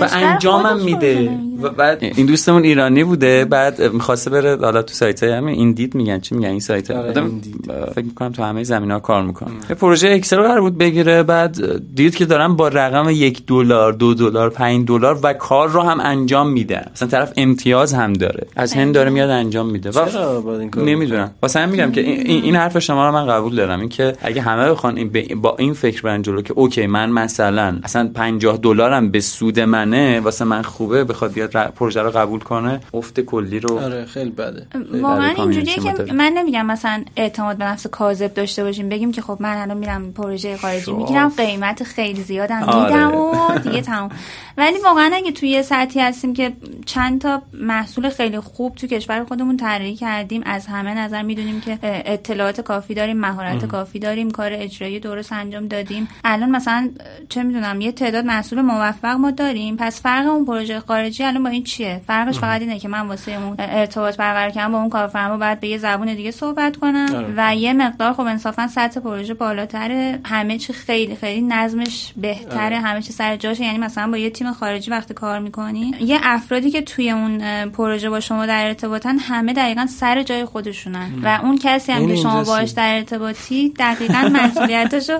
و 0.00 0.08
انجامم 0.12 0.84
میده. 0.84 1.30
بعد 1.76 1.98
این 2.02 2.26
دوستمون 2.26 2.64
ایرانی 2.64 3.04
بوده 3.04 3.44
بعد 3.44 3.82
می‌خواسته 3.82 4.30
بره 4.30 4.56
حالا 4.56 4.82
تو 4.82 4.94
سایت 4.94 5.22
های 5.22 5.32
همین 5.32 5.54
Indeed 5.54 5.94
میگن 5.94 6.20
چی 6.20 6.34
میگن 6.34 6.48
این 6.48 6.60
سایت؟ 6.60 6.90
آره، 6.90 7.10
آدم 7.10 7.24
Indeed. 7.24 7.70
فکر 7.94 8.04
می‌کنم 8.04 8.32
تو 8.32 8.42
همه 8.42 8.64
زمینه 8.64 8.85
ها 8.90 9.00
کار 9.00 9.22
می‌کنه 9.22 9.50
یه 9.70 9.76
پروژه 9.76 10.08
Excel 10.08 10.36
قرار 10.36 10.60
بود 10.60 10.78
بگیره 10.78 11.22
بعد 11.22 11.58
دید 11.94 12.14
که 12.14 12.24
دارن 12.24 12.56
با 12.56 12.68
رقم 12.68 13.10
یک 13.10 13.46
دلار 13.46 13.92
دو 13.92 14.14
دلار 14.14 14.50
پنج 14.50 14.86
دلار 14.86 15.18
و 15.22 15.32
کار 15.32 15.68
رو 15.68 15.80
هم 15.80 16.00
انجام 16.00 16.48
میدن. 16.48 16.90
مثلا 16.92 17.08
طرف 17.08 17.32
امتیاز 17.36 17.94
هم 17.94 18.12
داره. 18.12 18.46
از 18.56 18.72
هند 18.74 18.94
داره 18.94 19.10
میاد 19.10 19.30
انجام 19.30 19.70
میده. 19.70 19.90
و 19.90 19.92
چرا 19.92 20.58
این 20.60 20.70
کار 20.70 20.84
نمی‌دونم. 20.84 21.30
واسه 21.42 21.60
هم 21.60 21.68
میگم 21.68 21.92
که 21.92 22.00
این, 22.00 22.42
این 22.44 22.56
حرف 22.56 22.78
شما 22.78 23.06
رو 23.06 23.12
من 23.12 23.26
قبول 23.26 23.56
دارم. 23.56 23.80
این 23.80 23.88
که 23.88 24.16
اگه 24.22 24.42
همه 24.42 24.70
بخوان 24.70 24.96
این 24.96 25.40
با 25.42 25.56
این 25.58 25.72
فکر 25.72 26.02
برن 26.02 26.22
جلو 26.22 26.42
که 26.42 26.52
okay 26.52 26.86
من 26.86 27.10
مثلا 27.10 27.78
اصلا 27.82 28.10
50 28.14 28.56
دلارم 28.56 29.10
به 29.10 29.20
سود 29.20 29.60
منه 29.60 30.20
واسه 30.20 30.44
من 30.44 30.62
خوبه 30.62 31.04
بخواد 31.04 31.32
بیاد 31.32 31.50
پروژه 31.50 32.02
رو 32.02 32.10
قبول 32.10 32.40
کنه 32.40 32.80
افت 32.94 33.20
کلی 33.20 33.60
رو 33.60 33.78
آره 33.78 34.04
خیلی 34.04 34.30
بده. 34.30 34.66
واقعا 35.02 35.30
اینجوریه 35.36 35.74
که. 35.74 36.12
من 36.12 36.32
نمیگم 36.36 36.66
مثلا 36.66 37.04
اعتماد 37.16 37.56
به 37.56 37.64
نفس 37.64 37.86
کاذب 37.86 38.34
داشته 38.34 38.64
باشیم 38.76 38.88
بگیم 38.88 39.12
که 39.12 39.22
خب 39.22 39.36
من 39.40 39.56
الان 39.56 39.76
میرم 39.76 40.12
پروژه 40.12 40.56
خارجی 40.56 40.80
شو. 40.80 40.96
می‌گیرم 40.96 41.28
قیمت 41.28 41.82
خیلی 41.82 42.22
زیادم 42.22 42.62
آره. 42.62 42.84
میدم 42.84 43.14
و 43.14 43.58
دیگه 43.58 43.80
تموم 43.80 44.10
ولی 44.58 44.78
واقعا 44.84 45.10
اگه 45.14 45.32
توی 45.32 45.48
یه 45.48 45.62
سطحی 45.62 46.00
هستیم 46.00 46.34
که 46.34 46.52
چند 46.86 47.20
تا 47.20 47.42
محصول 47.52 48.08
خیلی 48.08 48.40
خوب 48.40 48.74
تو 48.74 48.86
کشور 48.86 49.24
خودمون 49.24 49.56
طراحی 49.56 49.94
کردیم 49.94 50.42
از 50.46 50.66
همه 50.66 50.94
نظر 50.94 51.22
می‌دونیم 51.22 51.60
که 51.60 51.78
اطلاعات 51.82 52.60
کافی 52.60 52.94
داریم 52.94 53.16
مهارت 53.16 53.64
کافی 53.64 53.98
داریم 53.98 54.30
کار 54.30 54.52
اجرایی 54.52 55.00
درست 55.00 55.32
انجام 55.32 55.68
دادیم 55.68 56.08
الان 56.24 56.50
مثلا 56.50 56.90
چه 57.28 57.42
می‌دونم 57.42 57.80
یه 57.80 57.92
تعداد 57.92 58.24
محصول 58.24 58.60
موفق 58.60 59.16
ما 59.16 59.30
داریم 59.30 59.76
پس 59.76 60.02
فرق 60.02 60.26
اون 60.26 60.44
پروژه 60.44 60.80
خارجی 60.80 61.24
الان 61.24 61.42
با 61.42 61.48
این 61.48 61.64
چیه 61.64 62.00
فرقش 62.06 62.38
فقط 62.38 62.60
اینه 62.60 62.78
که 62.78 62.88
من 62.88 63.08
واسه 63.08 63.32
اون 63.32 63.56
ارتباط 63.58 64.16
برقرار 64.16 64.50
کردن 64.50 64.72
با 64.72 64.78
اون 64.78 64.90
کارفرما 64.90 65.36
باید 65.36 65.60
به 65.60 65.68
یه 65.68 65.78
زبون 65.78 66.14
دیگه 66.14 66.30
صحبت 66.30 66.76
کنم 66.76 67.14
آره. 67.14 67.34
و 67.36 67.56
یه 67.56 67.72
مقدار 67.72 68.12
خب 68.12 68.20
انصافا 68.20 68.65
سطح 68.68 69.00
پروژه 69.00 69.34
بالاتره. 69.34 70.18
همه 70.24 70.58
چی 70.58 70.72
خیلی 70.72 71.16
خیلی 71.16 71.42
نظمش 71.42 72.12
بهتره. 72.16 72.76
همه 72.80 73.02
چی 73.02 73.12
سر 73.12 73.36
جاشه. 73.36 73.64
یعنی 73.64 73.78
مثلا 73.78 74.10
با 74.10 74.16
یه 74.16 74.30
تیم 74.30 74.52
خارجی 74.52 74.90
وقتی 74.90 75.14
کار 75.14 75.38
می‌کنی 75.38 75.94
یه 76.00 76.18
افرادی 76.22 76.70
که 76.70 76.82
توی 76.82 77.10
اون 77.10 77.66
پروژه 77.70 78.10
با 78.10 78.20
شما 78.20 78.46
در 78.46 78.66
ارتباطن 78.66 79.18
همه 79.18 79.52
دقیقا 79.52 79.86
سر 79.86 80.22
جای 80.22 80.44
خودشونن. 80.44 81.10
و 81.22 81.40
اون 81.42 81.58
کسی 81.58 81.92
هم 81.92 82.06
که 82.06 82.16
شما. 82.16 82.44
باهاش 82.44 82.70
در 82.70 82.94
ارتباطی 82.94 83.68
دقیقا 83.78 84.30
مسئولیتشو 84.42 85.18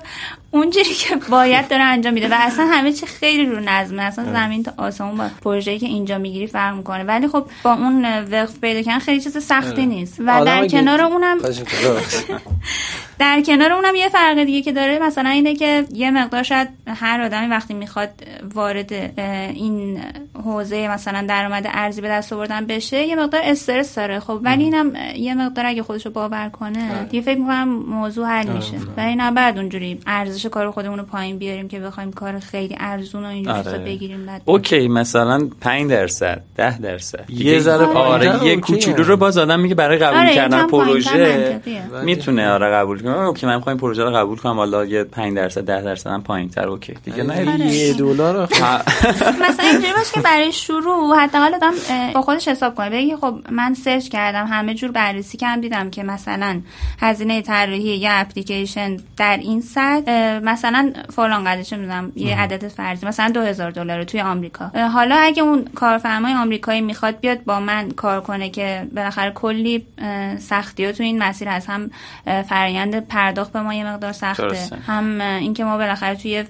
اونجوری 0.51 0.95
که 0.95 1.17
باید 1.17 1.69
داره 1.69 1.83
انجام 1.83 2.15
میده. 2.15 2.29
و 2.29 2.35
اصلا 2.39 2.67
همه 2.67 2.93
چی 2.93 3.07
خیلی 3.07 3.47
رو 3.47 3.61
نظمه. 3.61 4.03
اصلا 4.03 4.33
زمین 4.33 4.63
تا 4.63 4.73
آسمون 4.77 5.17
با 5.17 5.29
پروژه‌ای 5.45 5.79
که 5.79 5.87
اینجا 5.87 6.19
می‌گیری 6.19 6.47
فرق 6.47 6.77
می‌کنه. 6.77 7.05
ولی 7.05 7.29
خب 7.29 7.47
با 7.63 7.73
اون 7.73 8.05
وقف 8.25 8.61
پیدا 8.61 8.83
کردن 8.83 8.99
خیلی 8.99 9.21
چیز 9.21 9.37
سختی 9.37 9.87
نیست. 9.87 10.21
و 10.21 10.45
در 10.45 10.69
کنار 10.69 11.01
اونم. 11.01 11.39
در 13.19 13.41
کنار 13.41 13.73
اونم 13.73 13.95
یه 13.95 14.09
فرق 14.09 14.45
دیگه 14.45 14.63
که 14.63 14.73
داره 14.73 14.99
مثلا 14.99 15.31
اینه 15.31 15.55
که 15.55 15.85
یه 15.93 16.11
مقدار 16.11 16.43
شاید 16.43 16.69
هر 16.87 17.21
آدمی 17.21 17.47
وقتی 17.47 17.75
می‌خواد 17.75 18.11
وارد 18.55 18.93
این 19.55 20.01
حوزه 20.45 20.89
مثلا 20.89 21.25
درآمد 21.29 21.67
ارزی 21.73 22.01
به 22.01 22.09
دست 22.09 22.33
آوردن 22.33 22.67
بشه 22.67 23.07
یه 23.07 23.17
مقدار 23.17 23.41
استرس 23.45 23.95
داره. 23.95 24.21
خب 24.21 24.41
ولی 24.43 24.65
اینم 24.65 24.93
یه 25.17 25.35
مقدار 25.35 25.67
اگه 25.67 25.83
خودشو 25.83 26.11
باور 26.11 26.49
کنه 26.49 27.05
دیگه 27.05 27.23
فکر 27.25 27.39
می‌کنم 27.39 27.69
موضوع 27.69 28.27
حل 28.27 28.49
میشه. 28.49 28.77
ولی 28.97 29.17
نباید 29.17 29.59
اونجوری 29.59 30.01
ارزش 30.37 30.47
کار 30.47 30.71
خودمون 30.71 30.99
رو 30.99 31.05
پایین 31.05 31.39
بیاریم 31.39 31.69
که 31.69 31.81
بخوایم 31.81 32.13
کار 32.13 32.39
خیلی 32.39 32.77
ارزون 32.81 33.25
و 33.25 33.27
اینجوری 33.27 33.59
آره. 33.59 33.79
بگیریم 33.79 34.27
بعد 34.27 34.43
okay 34.45 34.89
مثلا 34.89 35.49
5 35.61 35.91
درصد 35.91 36.43
10 36.57 36.79
درصد 36.79 37.31
یه 37.31 37.61
ذره 37.61 37.85
آره 37.85 37.95
پایین‌تر 37.95 38.47
یه. 38.47 38.57
کوچولو 38.57 39.05
رو 39.05 39.17
باز 39.17 39.39
آدم 39.39 39.61
میگه 39.61 39.75
برای 39.75 39.99
قبول 39.99 40.19
آره، 40.19 40.35
کردن 40.35 40.67
پروژه. 40.67 41.61
می‌تونه 42.05 42.51
آره 42.51 42.71
قبول 42.71 43.03
کنه 43.03 43.19
okay 43.19 43.47
من 43.47 43.57
می‌خوام 43.57 43.77
پروژه 43.77 44.05
رو 44.05 44.11
قبول 44.11 44.39
کنم 44.39 44.57
حالا 44.57 44.85
یه 44.85 45.05
5 45.05 45.37
درصد 45.37 45.65
10 45.65 45.83
درصد 45.83 46.11
هم 46.11 46.23
پایین‌تر 46.23 46.69
okay 46.69 46.95
دیگه 47.05 47.23
نه 47.23 47.53
آره. 47.53 47.67
یه 47.67 47.95
دلار 47.95 48.43
مثلا 49.49 49.67
اینجوری 49.71 49.93
باشه 49.93 50.13
که 50.15 50.21
برای 50.21 50.53
شروع 50.53 51.17
حداقل 51.17 51.55
آدم 51.55 51.73
با 52.15 52.23
خودش 52.23 52.49
حساب 52.49 52.75
کنه 52.75 52.91
بگه 52.91 53.17
خب 53.17 53.35
من 53.51 53.75
سرچ 53.75 54.09
کردم 54.09 54.47
همه 54.47 54.75
جور 54.75 54.93
بررسی 54.93 55.39
کردم 55.39 55.61
دیدم 55.61 55.91
که 55.91 56.03
مثلا 56.03 56.61
هزینه 57.01 57.43
طراحی 57.43 57.97
یه 57.97 58.11
اپلیکیشن 58.13 58.97
در 59.17 59.37
این 59.37 59.61
سطح 59.61 60.26
مثلا 60.45 60.93
فلان 61.11 61.45
قدر 61.45 61.63
چه 61.63 61.77
می‌دونم 61.77 62.13
یه 62.17 62.41
عدد 62.41 62.69
فرضی 62.69 63.07
مثلا 63.07 63.31
2000 63.31 63.71
دلار 63.71 64.05
توی 64.05 64.21
آمریکا. 64.21 64.69
حالا 64.93 65.17
اگه 65.17 65.43
اون 65.43 65.65
کارفرمای 65.75 66.35
آمریکایی 66.35 66.81
می‌خواد 66.81 67.21
بیاد 67.21 67.45
با 67.45 67.61
من 67.61 67.91
کار 67.91 68.21
کنه 68.21 68.51
که 68.51 68.87
بالاخره 68.97 69.31
کلی 69.31 69.87
سختی 70.39 70.85
ها 70.85 70.93
تو 70.93 71.03
این 71.03 71.23
مسیر 71.23 71.49
هست 71.49 71.71
هم 71.71 71.91
اه، 72.27 72.43
فرآیند 72.43 73.09
پرداخت 73.09 73.53
به 73.53 73.61
ما 73.61 73.75
یه 73.75 73.87
مقدار 73.87 74.13
سخته. 74.13 74.43
درسته. 74.43 74.77
هم 74.77 75.21
اینکه 75.21 75.65
ما 75.65 75.77
بالاخره 75.77 76.15
توی 76.15 76.45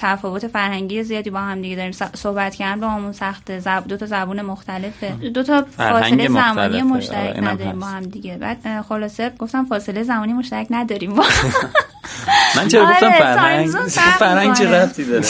تفاوت 0.00 0.46
فرهنگی 0.46 1.02
زیادی 1.02 1.30
با 1.30 1.38
هم 1.38 1.62
دیگه 1.62 1.76
داریم 1.76 1.92
صحبت 2.14 2.54
کردن 2.54 2.80
با 2.80 2.88
همون 2.88 3.12
سخته 3.12 3.58
زب... 3.58 3.84
دو 3.88 3.96
تا 3.96 4.06
زبون 4.06 4.42
مختلفه 4.42 5.08
دو 5.10 5.42
تا 5.42 5.64
فاصله 5.76 6.28
زمانی. 6.28 6.82
مشترک 6.82 7.18
آره، 7.18 7.34
اینم 7.34 7.48
نداریم 7.48 7.72
هست. 7.72 7.80
با 7.80 7.86
هم 7.86 8.02
دیگه 8.02 8.36
بعد 8.36 8.82
خلاصه 8.88 9.32
گفتم 9.38 9.64
فاصله 9.64 10.02
زمانی 10.02 10.32
مشترک 10.32 10.66
نداریم 10.70 11.14
با 11.14 11.24
من 12.56 12.68
چرا 12.68 12.86
آره، 12.86 12.94
گفتم 12.94 13.10
تایم 13.10 13.34
فرهنگ 13.36 13.68
فرهنگ 14.18 14.56
چه. 14.56 14.70
ربطی 14.70 15.04
داره 15.04 15.26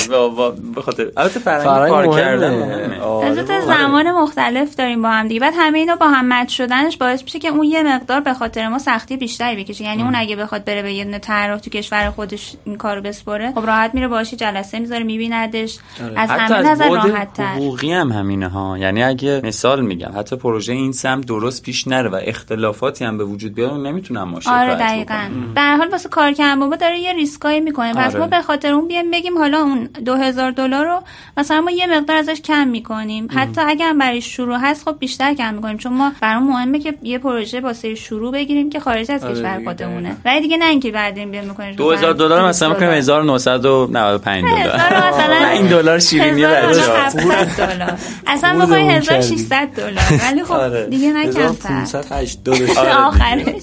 به 0.74 0.82
خاطر 0.82 1.06
البته 1.16 1.40
فرهنگ 1.40 1.88
کار. 1.88 2.16
کردن. 2.16 2.62
آره 3.00 3.42
بابا. 3.42 3.60
زمان 3.66 4.10
مختلف 4.10 4.76
داریم 4.76 5.02
با 5.02 5.10
هم 5.10 5.28
دیگه 5.28 5.40
بعد 5.40 5.54
همه 5.56 5.78
اینا 5.78 5.96
با 5.96 6.08
هم 6.08 6.32
مچ 6.32 6.56
شدنش 6.56 6.96
باعث 6.96 7.22
میشه 7.22 7.38
که 7.38 7.48
اون 7.48 7.64
یه 7.64 7.82
مقدار 7.82 8.20
به 8.20 8.34
خاطر 8.34 8.68
ما 8.68 8.78
سختی 8.78 9.16
بیشتری 9.16 9.64
بکشه 9.64 9.84
یعنی 9.84 10.02
اون 10.02 10.14
اگه 10.14 10.36
بخواد 10.36 10.64
بره 10.64 10.82
به 10.82 10.92
یه 10.92 11.04
دونه 11.04 11.18
طراح 11.18 11.58
تو 11.58 11.70
کشور 11.70 12.10
خودش 12.10 12.56
این 12.64 12.76
کارو 12.76 13.02
بسپره 13.02 13.52
خب 13.52 13.66
راحت 13.66 13.94
میره 13.94 14.24
جلسه 14.24 14.59
می‌ذاره 14.72 15.04
میبیندش. 15.04 15.78
از 16.16 16.30
حتی 16.30 16.54
همه 16.54 16.56
از 16.56 16.80
نظر 16.80 16.88
راحت 16.88 17.32
تر 17.32 17.44
حقوقی 17.44 17.92
هم 17.92 18.12
همینه 18.12 18.48
ها. 18.48 18.78
یعنی 18.78 19.02
اگه 19.02 19.40
مثال 19.44 19.80
میگم 19.80 20.10
حتی 20.16 20.36
پروژه 20.36 20.72
این 20.72 20.92
سمت 20.92 21.26
درست 21.26 21.62
پیش 21.62 21.88
نره 21.88 22.08
و 22.08 22.20
اختلافاتی 22.24 23.04
هم 23.04 23.18
به 23.18 23.24
وجود 23.24 23.54
بیاد 23.54 23.72
نمی‌تونم 23.72 24.28
ما 24.28 24.40
شکایت 24.40 24.56
آره 24.58 24.74
دقیقا. 24.74 25.28
به 25.54 25.60
هر 25.60 25.76
حال 25.76 25.88
واسه 25.88 26.08
کار 26.08 26.32
کردن 26.32 26.60
بابا 26.60 26.76
داره 26.76 26.98
یه 26.98 27.12
ریسکایی 27.12 27.60
می‌کنه. 27.60 27.94
پس 27.94 28.10
آره. 28.10 28.20
ما 28.20 28.26
به 28.26 28.42
خاطر 28.42 28.72
اون 28.72 28.88
بیایم 28.88 29.10
بگیم 29.10 29.38
حالا 29.38 29.58
اون 29.58 29.88
2000 30.04 30.50
دلار 30.50 30.86
رو 30.86 31.02
مثلا 31.36 31.60
ما 31.60 31.70
یه 31.70 31.86
مقدار 31.86 32.16
ازش 32.16 32.40
کم 32.40 32.68
می‌کنیم. 32.68 33.28
حتی 33.30 33.60
اگر 33.60 33.88
هم 33.88 33.98
برای 33.98 34.20
شروع 34.20 34.58
هست 34.60 34.88
خب 34.88 34.96
بیشتر 34.98 35.34
کم 35.34 35.54
می‌کنیم. 35.54 35.76
چون 35.76 35.92
ما 35.92 36.12
برام 36.20 36.42
مهمه 36.42 36.78
که 36.78 36.94
یه 37.02 37.18
پروژه 37.18 37.60
واسه 37.60 37.94
شروع 37.94 38.32
بگیریم 38.32 38.70
که 38.70 38.80
خارج 38.80 39.10
از 39.10 39.24
آره 39.24 39.34
کشور 39.34 39.60
خودمونه. 39.64 40.16
ولی 40.24 40.40
دیگه 40.40 40.56
نه 40.56 40.64
اینکه 40.64 40.90
بعدین 40.90 41.30
بیایم 41.30 41.48
می‌کنیم 41.48 41.74
2000 41.74 42.12
دلار 42.12 42.48
مثلا 42.48 42.68
می‌کنیم 42.68 42.90
1995 42.90 44.44
دلار. 44.44 44.49
هزار 44.56 45.08
مثلا 45.08 45.38
5 45.56 45.70
دلار 45.70 45.98
شیرینی 45.98 46.42
بچه‌ها 46.46 47.06
1700 47.06 47.56
دلار. 47.56 47.98
اصلا 48.26 48.66
کردی. 48.66 48.90
1600 48.96 49.68
دلار. 49.76 50.04
ولی 50.30 50.44
خب 50.44 50.52
آره. 50.52 50.86
دیگه 50.86 51.12
نه 51.12 51.32
کمتر. 51.32 51.68
1580 51.68 52.78
آره. 52.78 52.94
آخرش. 53.08 53.62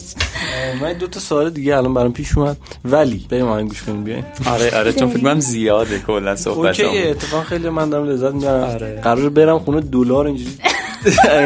من 0.82 0.94
دو 0.94 1.08
تا 1.08 1.20
سوال 1.20 1.50
دیگه 1.50 1.78
الان 1.78 1.94
برام 1.94 2.14
پیش 2.14 2.38
اومد. 2.38 2.58
ولی 2.86 3.26
بریم 3.30 3.48
آهنگ 3.48 3.68
گوش 3.70 3.84
کنیم 3.84 4.04
بیاین. 4.04 4.24
آره 4.46 4.78
آره 4.78 4.94
چون 4.94 5.10
فکر 5.10 5.22
کنم 5.22 5.40
زیاده 5.40 6.00
کلا 6.00 6.36
صحبت 6.36 6.80
اوکی 6.80 7.08
اتفاقا 7.08 7.44
خیلی 7.44 7.70
من 7.70 7.90
دارم 7.90 8.10
لذت 8.10 8.34
می‌برم. 8.34 9.02
قرار 9.04 9.30
برم 9.30 9.60
خونه 9.60 9.82
دلار 9.82 10.28
اینجوری. 10.28 10.50
این 10.64 10.72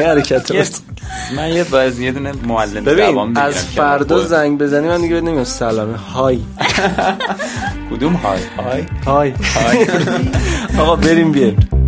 حرکت. 0.06 0.52
من 1.38 1.50
یه 1.50 1.64
باز 1.64 2.00
یه 2.00 2.12
دونه 2.12 2.32
معلم 2.48 2.84
ببین 2.84 3.38
از 3.38 3.66
فردا. 3.66 4.20
زنگ 4.20 4.58
بزنی 4.60 4.88
من 4.88 5.02
دیگه 5.02 5.22
نمیگم 5.22 5.44
سلامه. 5.44 5.98
های. 5.98 6.40
کدوم 7.92 8.14
های. 8.14 8.40
های. 9.06 9.34
های. 9.56 9.86
آقا 10.82 10.96
بریم 10.96 11.32
بیایم. 11.32 11.81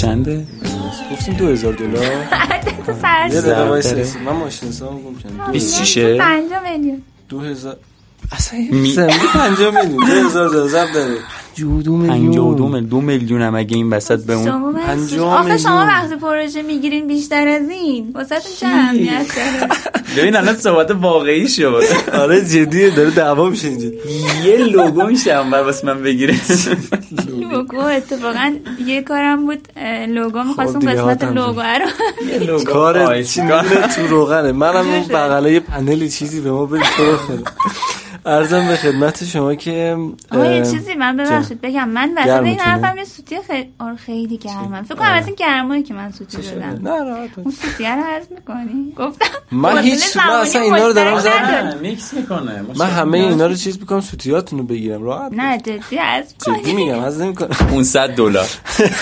چنده؟ 0.00 0.46
گفتیم 1.12 1.34
دو 1.34 1.46
هزار 1.48 1.72
دلار. 1.72 2.04
تو 2.86 2.92
فرض 2.94 3.34
یه 3.34 3.40
دقیقه 3.40 3.68
وایس. 3.68 4.16
من 4.16 4.32
ماشین 4.32 4.68
گم 4.70 4.78
کردم 5.38 5.52
26 5.52 5.98
پنجاه 5.98 6.72
میلیون. 6.72 7.02
دو 7.28 7.40
هزار 7.40 7.76
اصلا 8.32 8.58
یه 8.60 8.94
سمت 8.94 9.26
پنجاه 9.34 9.74
میلیون. 9.84 10.06
دو 10.06 10.28
هزار 10.28 10.48
دلار. 10.48 10.68
ضرب 10.68 10.92
داره. 10.94 11.14
جو 11.54 11.82
دو 11.82 11.98
52 11.98 12.68
میلیون. 12.68 12.84
دو 12.84 13.00
میلیون 13.00 13.42
هم 13.42 13.54
اگه 13.54 13.76
این 13.76 13.90
وسط 13.90 14.24
به 14.24 14.32
اون 14.34 14.46
شما 14.46 14.72
بس- 14.72 14.84
پنجاه 14.86 15.34
آخه 15.40 15.58
شما 15.58 15.72
میلیون. 15.72 15.88
وقتی 15.88 16.16
پروژه 16.16 16.62
می‌گیرین 16.62 17.06
بیشتر 17.06 17.48
از 17.48 17.68
این. 17.68 18.10
واسه 18.14 18.34
چه 18.60 18.66
اهمیت 18.66 19.26
داره؟ 19.36 19.72
ببین 20.16 20.36
الان 20.36 20.56
صحبت 20.56 20.90
واقعی 20.90 21.48
شد. 21.48 21.82
آره 22.12 22.44
جدیه 22.44 22.90
داره 22.90 23.10
دعوا 23.10 23.48
میشه 23.48 23.68
اینجا. 23.68 23.88
یه 24.44 24.56
لوگو 24.56 25.02
میشه 25.02 25.38
اون 25.38 25.50
واسه 25.50 25.86
من 25.86 26.02
بگیره. 26.02 26.34
لوگو. 27.40 27.80
اتفاقا 27.80 28.54
یه 28.86 29.02
کارم 29.02 29.46
بود 29.46 29.68
لوگو 30.08 30.42
می‌خواست 30.42 30.70
اون 30.70 30.78
دیگه 30.78 30.92
قسمت 30.92 31.24
لوگو 31.24 31.62
رو 32.46 32.64
کار. 32.64 33.22
چی 33.22 33.40
تو 33.96 34.06
روغنه. 34.08 34.52
منم 34.52 34.90
اون 34.90 35.02
بغله 35.08 35.52
یه 35.52 35.60
پنلی 35.60 36.08
چیزی 36.08 36.40
به 36.40 36.50
ما 36.50 36.66
بدید 36.66 36.82
تو. 36.96 37.18
ارزم 38.26 38.68
به 38.68 38.76
خدمت 38.76 39.24
شما 39.24 39.54
که 39.54 39.96
آقا 40.32 40.46
یه 40.46 40.64
چیزی 40.64 40.94
من 40.94 41.16
ببخشید 41.16 41.60
بگم. 41.60 41.88
من 41.88 42.10
وسط. 42.16 42.42
این 42.42 42.60
حرفم 42.60 42.96
یه 42.98 43.04
سوتی 43.04 43.36
خیلی 43.46 43.72
آره 43.78 43.96
خیلی 43.96 44.36
گرمم. 44.38 44.82
فکر 44.82 44.94
کنم 44.94 45.08
از 45.12 45.26
این 45.26 45.34
گرمایی 45.36 45.82
که 45.82 45.94
من 45.94 46.12
سوتی 46.12 46.36
دادم. 46.36 46.88
نه 46.88 47.04
راحت 47.04 47.28
باش. 47.36 47.44
اون 47.44 47.50
سوتیه 47.54 47.94
رو 47.96 48.02
عرض 48.02 48.26
می‌کنی؟ 48.30 48.92
گفتم. 48.98 49.26
من 49.52 49.78
هیچ- 49.78 50.16
من 50.16 50.30
اصلا 50.30 50.62
اینا 50.62 50.86
رو 50.86 50.92
دارم 50.92 51.18
زدم. 51.18 51.78
میکس 51.82 52.14
می‌کنه. 52.14 52.64
من 52.76 52.86
همه 52.90 53.18
اینا 53.18 53.46
رو 53.46 53.54
چیز 53.54 53.78
می‌کنم 53.80 54.00
سوتیاتون 54.00 54.58
رو 54.58 54.64
بگیرم. 54.64 55.02
راحت 55.02 55.32
نه 55.32 55.58
جدی 55.58 55.96
عرض 55.96 56.32
جدی 56.46 56.72
میگم 56.74 57.00
از 57.04 57.20
نمی‌کنم. 57.20 57.48
500 57.48 58.10
دلار. 58.10 58.46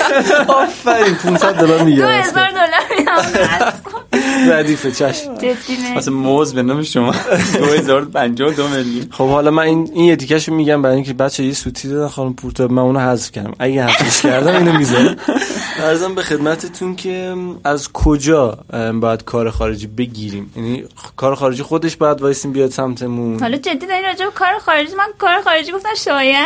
آفرین 0.49 1.15
500 1.15 1.55
دلار 1.55 1.83
میگم 1.83 2.03
دو 2.03 2.09
هزار 2.09 2.51
دلار 2.51 2.99
میدم. 2.99 3.73
ردیفه 4.51 4.91
چشم. 4.91 5.35
جدی 5.35 5.55
واسه. 5.95 6.11
موز 6.11 6.55
به 6.55 6.63
نام 6.63 6.83
شما. 6.83 7.15
2052 7.59 8.69
میلیون. 8.69 9.07
خب 9.11 9.29
حالا 9.29 9.51
من 9.51 9.63
این 9.63 9.91
این 9.95 10.05
یه 10.05 10.41
میگم 10.49 10.83
برای 10.83 10.95
اینکه 10.95 11.13
بچه 11.13 11.45
یه 11.45 11.53
سوتی 11.53 11.89
دادن 11.89 12.09
خانم 12.09 12.35
پورتا 12.35 12.69
من 12.69 12.83
اونو 12.83 12.99
حذف 13.01 13.33
کردم. 13.33 13.53
اگه 13.59 13.85
حذفش 13.85 14.23
کردم 14.23 14.57
اینو 14.57 14.79
می‌ذارم. 14.79 15.17
ارزم 15.81 16.15
به 16.15 16.23
خدمتتون 16.23 16.97
که 16.97 17.35
از 17.65 17.93
کجا 17.93 18.59
باید 19.01 19.25
کار 19.25 19.51
خارجی 19.51 19.87
بگیریم؟ 19.87 20.53
یعنی 20.57 20.85
کار 21.17 21.35
خارجی 21.35 21.63
خودش 21.63 21.97
باید 21.97 22.23
وایسیم 22.23 22.53
بیاد 22.53 22.71
سمتمون. 22.71 23.41
حالا 23.41 23.57
جدی 23.57 23.87
داری 23.87 24.03
راجع 24.03 24.25
به 24.25 24.31
کار 24.31 24.59
خارجی 24.59 24.95
من 24.95 25.07
کار 25.19 25.43
خارجی 25.43 25.73
گفتم 25.73 25.95
شایعه 26.05 26.39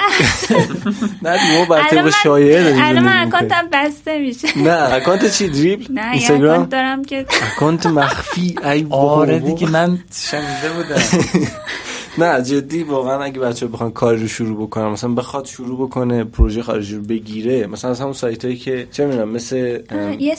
نه 1.22 1.38
دیگه 1.38 1.58
ما 1.58 1.64
بر 1.64 1.88
طبق 1.88 2.10
شایعه 2.22 2.62
داریم 2.64 2.82
الان 2.84 3.04
من. 3.04 3.26
account 3.26 3.63
م 3.63 3.68
بسته 3.72 4.18
میشه. 4.18 4.58
نه 4.58 4.94
اکانت 4.94 5.30
چی؟ 5.30 5.48
Dribbble؟ 5.48 5.98
اینستاگرام؟ 5.98 6.52
account 6.54 6.70
دارم 6.70 7.04
که 7.04 7.26
account 7.56 7.86
مخفی 7.86 8.54
ای 8.64 8.86
آره. 8.90 9.38
دیگه 9.38 9.70
من 9.70 9.98
شنیده 10.14 10.68
بودم 10.76 11.02
نه 12.18 12.42
جدی 12.42 12.82
واقعا 12.82 13.22
اگه 13.22 13.40
بچه 13.40 13.66
بخوان 13.66 13.90
کاری 13.90 14.20
رو 14.20 14.28
شروع 14.28 14.66
بکنن 14.66 14.86
مثلا 14.86 15.10
بخواد 15.14 15.44
شروع 15.44 15.86
بکنه 15.86 16.24
پروژه 16.24 16.62
خارجی 16.62 16.94
رو 16.94 17.02
بگیره 17.02 17.66
مثلا 17.66 17.90
از 17.90 18.00
همون 18.00 18.12
سایت 18.12 18.44
هایی 18.44 18.56
که 18.56 18.88
چه 18.92 19.06
می‌دونم 19.06 19.28
مثل 19.28 19.82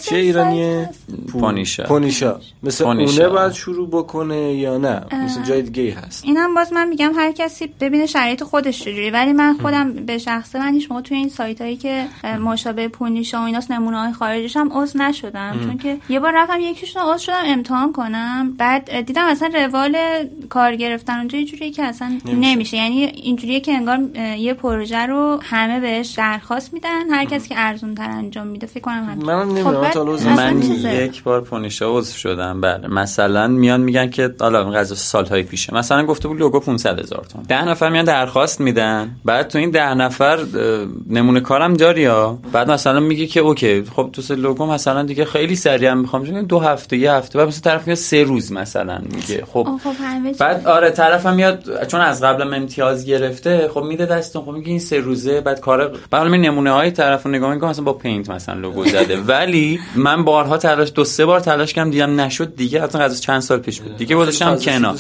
چه 0.04 0.16
ایرانیه؟ 0.16 0.90
پونیشا. 1.28 1.84
پونیشا. 1.84 2.40
مثل. 2.64 2.84
اونه 2.84 3.30
باید 3.30 3.52
شروع 3.52 3.88
بکنه 3.88 4.54
یا 4.54 4.78
نه؟ 4.78 5.02
مثل 5.24 5.44
جای 5.44 5.62
دیگه 5.62 5.94
هست. 5.94 6.24
اینم 6.26 6.56
باز 6.56 6.74
من 6.74 6.88
میگم 6.88 7.12
هر 7.16 7.32
کسی 7.32 7.70
ببینه 7.80 8.06
شرایط 8.06 8.44
خودش 8.44 8.80
چجوری 8.80 9.10
ولی 9.10 9.34
من 9.34 9.58
خودم 9.62 9.94
به 9.94 10.18
شخصه 10.18 10.60
من 10.60 10.74
هیچ 10.74 10.92
موقع 10.92 11.02
توی 11.02 11.18
این 11.18 11.30
سایت 11.30 11.62
هایی 11.62 11.78
که 11.78 12.06
مشابه 12.42 12.88
پونیشا 12.88 13.38
و 13.42 13.46
ایناست 13.46 13.72
نمونه 13.72 14.00
های 14.00 14.14
خارجیش 14.14 14.58
هم 14.58 14.70
عضو 14.74 15.00
نشدم. 15.00 15.60
چون 15.64 15.78
که 15.78 15.98
یه 16.10 16.20
بار 16.20 16.32
رفتم 16.36 16.60
یکیشون 16.60 17.04
عضو 17.04 17.18
شدم 17.18 17.44
امتحان 17.46 17.94
کنم. 17.94 18.54
بعد 18.58 19.02
دیدم 19.02 19.26
اصلا 19.26 19.50
روال 19.54 19.98
کار 20.50 20.76
گرفتن 20.76 21.18
اونجا 21.18 21.38
یه 21.38 21.46
جوریه 21.64 21.76
که 21.76 21.84
اصلا 21.84 22.20
نمیشه, 22.26 22.78
یعنی 22.78 23.04
اینجوریه 23.04 23.60
که 23.60 23.74
انگار 23.74 24.00
یه 24.38 24.54
پروژه 24.54 25.06
رو 25.06 25.40
همه 25.44 25.80
بهش 25.80 26.14
درخواست 26.18 26.74
میدن 26.74 27.10
هر 27.10 27.26
کسی 27.26 27.50
که 27.50 27.56
ارزون 27.58 27.96
تر 27.96 28.10
انجام 28.10 28.48
میده 28.48 28.68
فکر 28.68 28.80
کنم 28.80 29.06
همین. 29.10 29.26
منم 29.26 29.50
نمی‌دونم 29.50 29.90
خب، 29.90 30.28
من. 30.28 30.62
یک 30.86 31.24
بار 31.24 31.42
پونیشا 31.42 31.98
عضو 31.98 32.18
شدم 32.18 32.62
بله. 32.62 32.88
مثلا 32.88 33.48
میان 33.48 33.82
میگن 33.82 34.10
که 34.10 34.36
حالا 34.40 34.64
این 34.64 34.74
قضیه 34.74 34.98
سالهای 34.98 35.44
پیشه. 35.44 35.76
مثلا 35.76 36.06
گفته 36.06 36.28
بود 36.28 36.40
لوگو 36.40 36.60
500 36.60 37.00
هزار 37.00 37.26
تومان 37.32 37.46
ده 37.48 37.66
نفر 37.68 37.90
میان 37.90 38.06
درخواست 38.06 38.62
میدن. 38.62 39.16
بعد 39.26 39.48
تو 39.48 39.58
این 39.58 39.72
ده 39.72 39.94
نفر 39.94 40.38
اه، 40.38 40.48
نمونه 41.10 41.40
کارم 41.40 41.74
داری 41.74 42.06
ها؟ 42.06 42.40
بعد 42.52 42.72
مثلا 42.72 43.00
میگه 43.00 43.28
که 43.28 43.40
okay 43.40 43.84
خب 43.84 44.10
تو 44.14 44.22
سه 44.22 44.36
لوگو 44.36 44.66
مثلا 44.66 45.04
دیگه 45.04 45.26
خیلی 45.26 45.56
سریع 45.56 45.92
هم 45.92 45.98
می‌خوام. 45.98 46.26
چون 46.26 46.44
دو 46.44 46.60
هفته 46.60 46.98
یه 46.98 47.12
هفته. 47.12 47.40
بعد 47.40 47.48
مثلا 47.48 47.72
طرف 47.72 47.88
میاد 47.88 47.98
سه 47.98 48.24
روز 48.24 48.52
مثلا 48.52 49.02
میگه. 49.16 49.44
خب. 49.54 49.68
خب. 49.84 49.94
بعد 50.40 50.68
آره 50.68 50.90
طرفم 50.90 51.34
میاد 51.34 51.53
چون 51.88 52.02
از 52.02 52.24
قبلم 52.24 52.54
امتیاز 52.54 53.06
گرفته 53.06 53.70
خب 53.74 53.84
میده 53.84 54.06
دستون 54.06 54.46
خب 54.46 54.52
میگه 54.52 54.70
این 54.70 54.80
سه 54.80 54.98
روزه 54.98 55.42
بعد 55.42 55.60
کار 55.60 55.98
بعد 56.12 56.28
می 56.28 56.38
نمونه 56.38 56.72
های 56.72 56.92
طرفو 56.92 57.30
نگاه 57.30 57.54
می‌کنم 57.54 57.70
مثلا 57.70 57.86
با 57.86 57.94
Paint 57.94 58.30
مثلا 58.30 58.60
لوگو 58.60 58.86
زده. 58.86 59.18
ولی 59.34 59.80
من 59.96 60.24
بارها 60.24 60.58
تلاش 60.58 60.92
دو 60.96 61.04
سه 61.04 61.26
بار 61.26 61.40
تلاش 61.40 61.74
کردم 61.74 61.92
دیدم 61.92 62.22
نشد 62.22 62.56
دیگه 62.56 62.84
اصلا 62.84 63.02
از 63.02 63.22
چند 63.22 63.40
سال 63.40 63.60
پیش 63.60 63.82
بود. 63.82 63.98
دیگه 63.98 64.16
گذاشتم 64.16 64.56
کنار. 64.56 64.96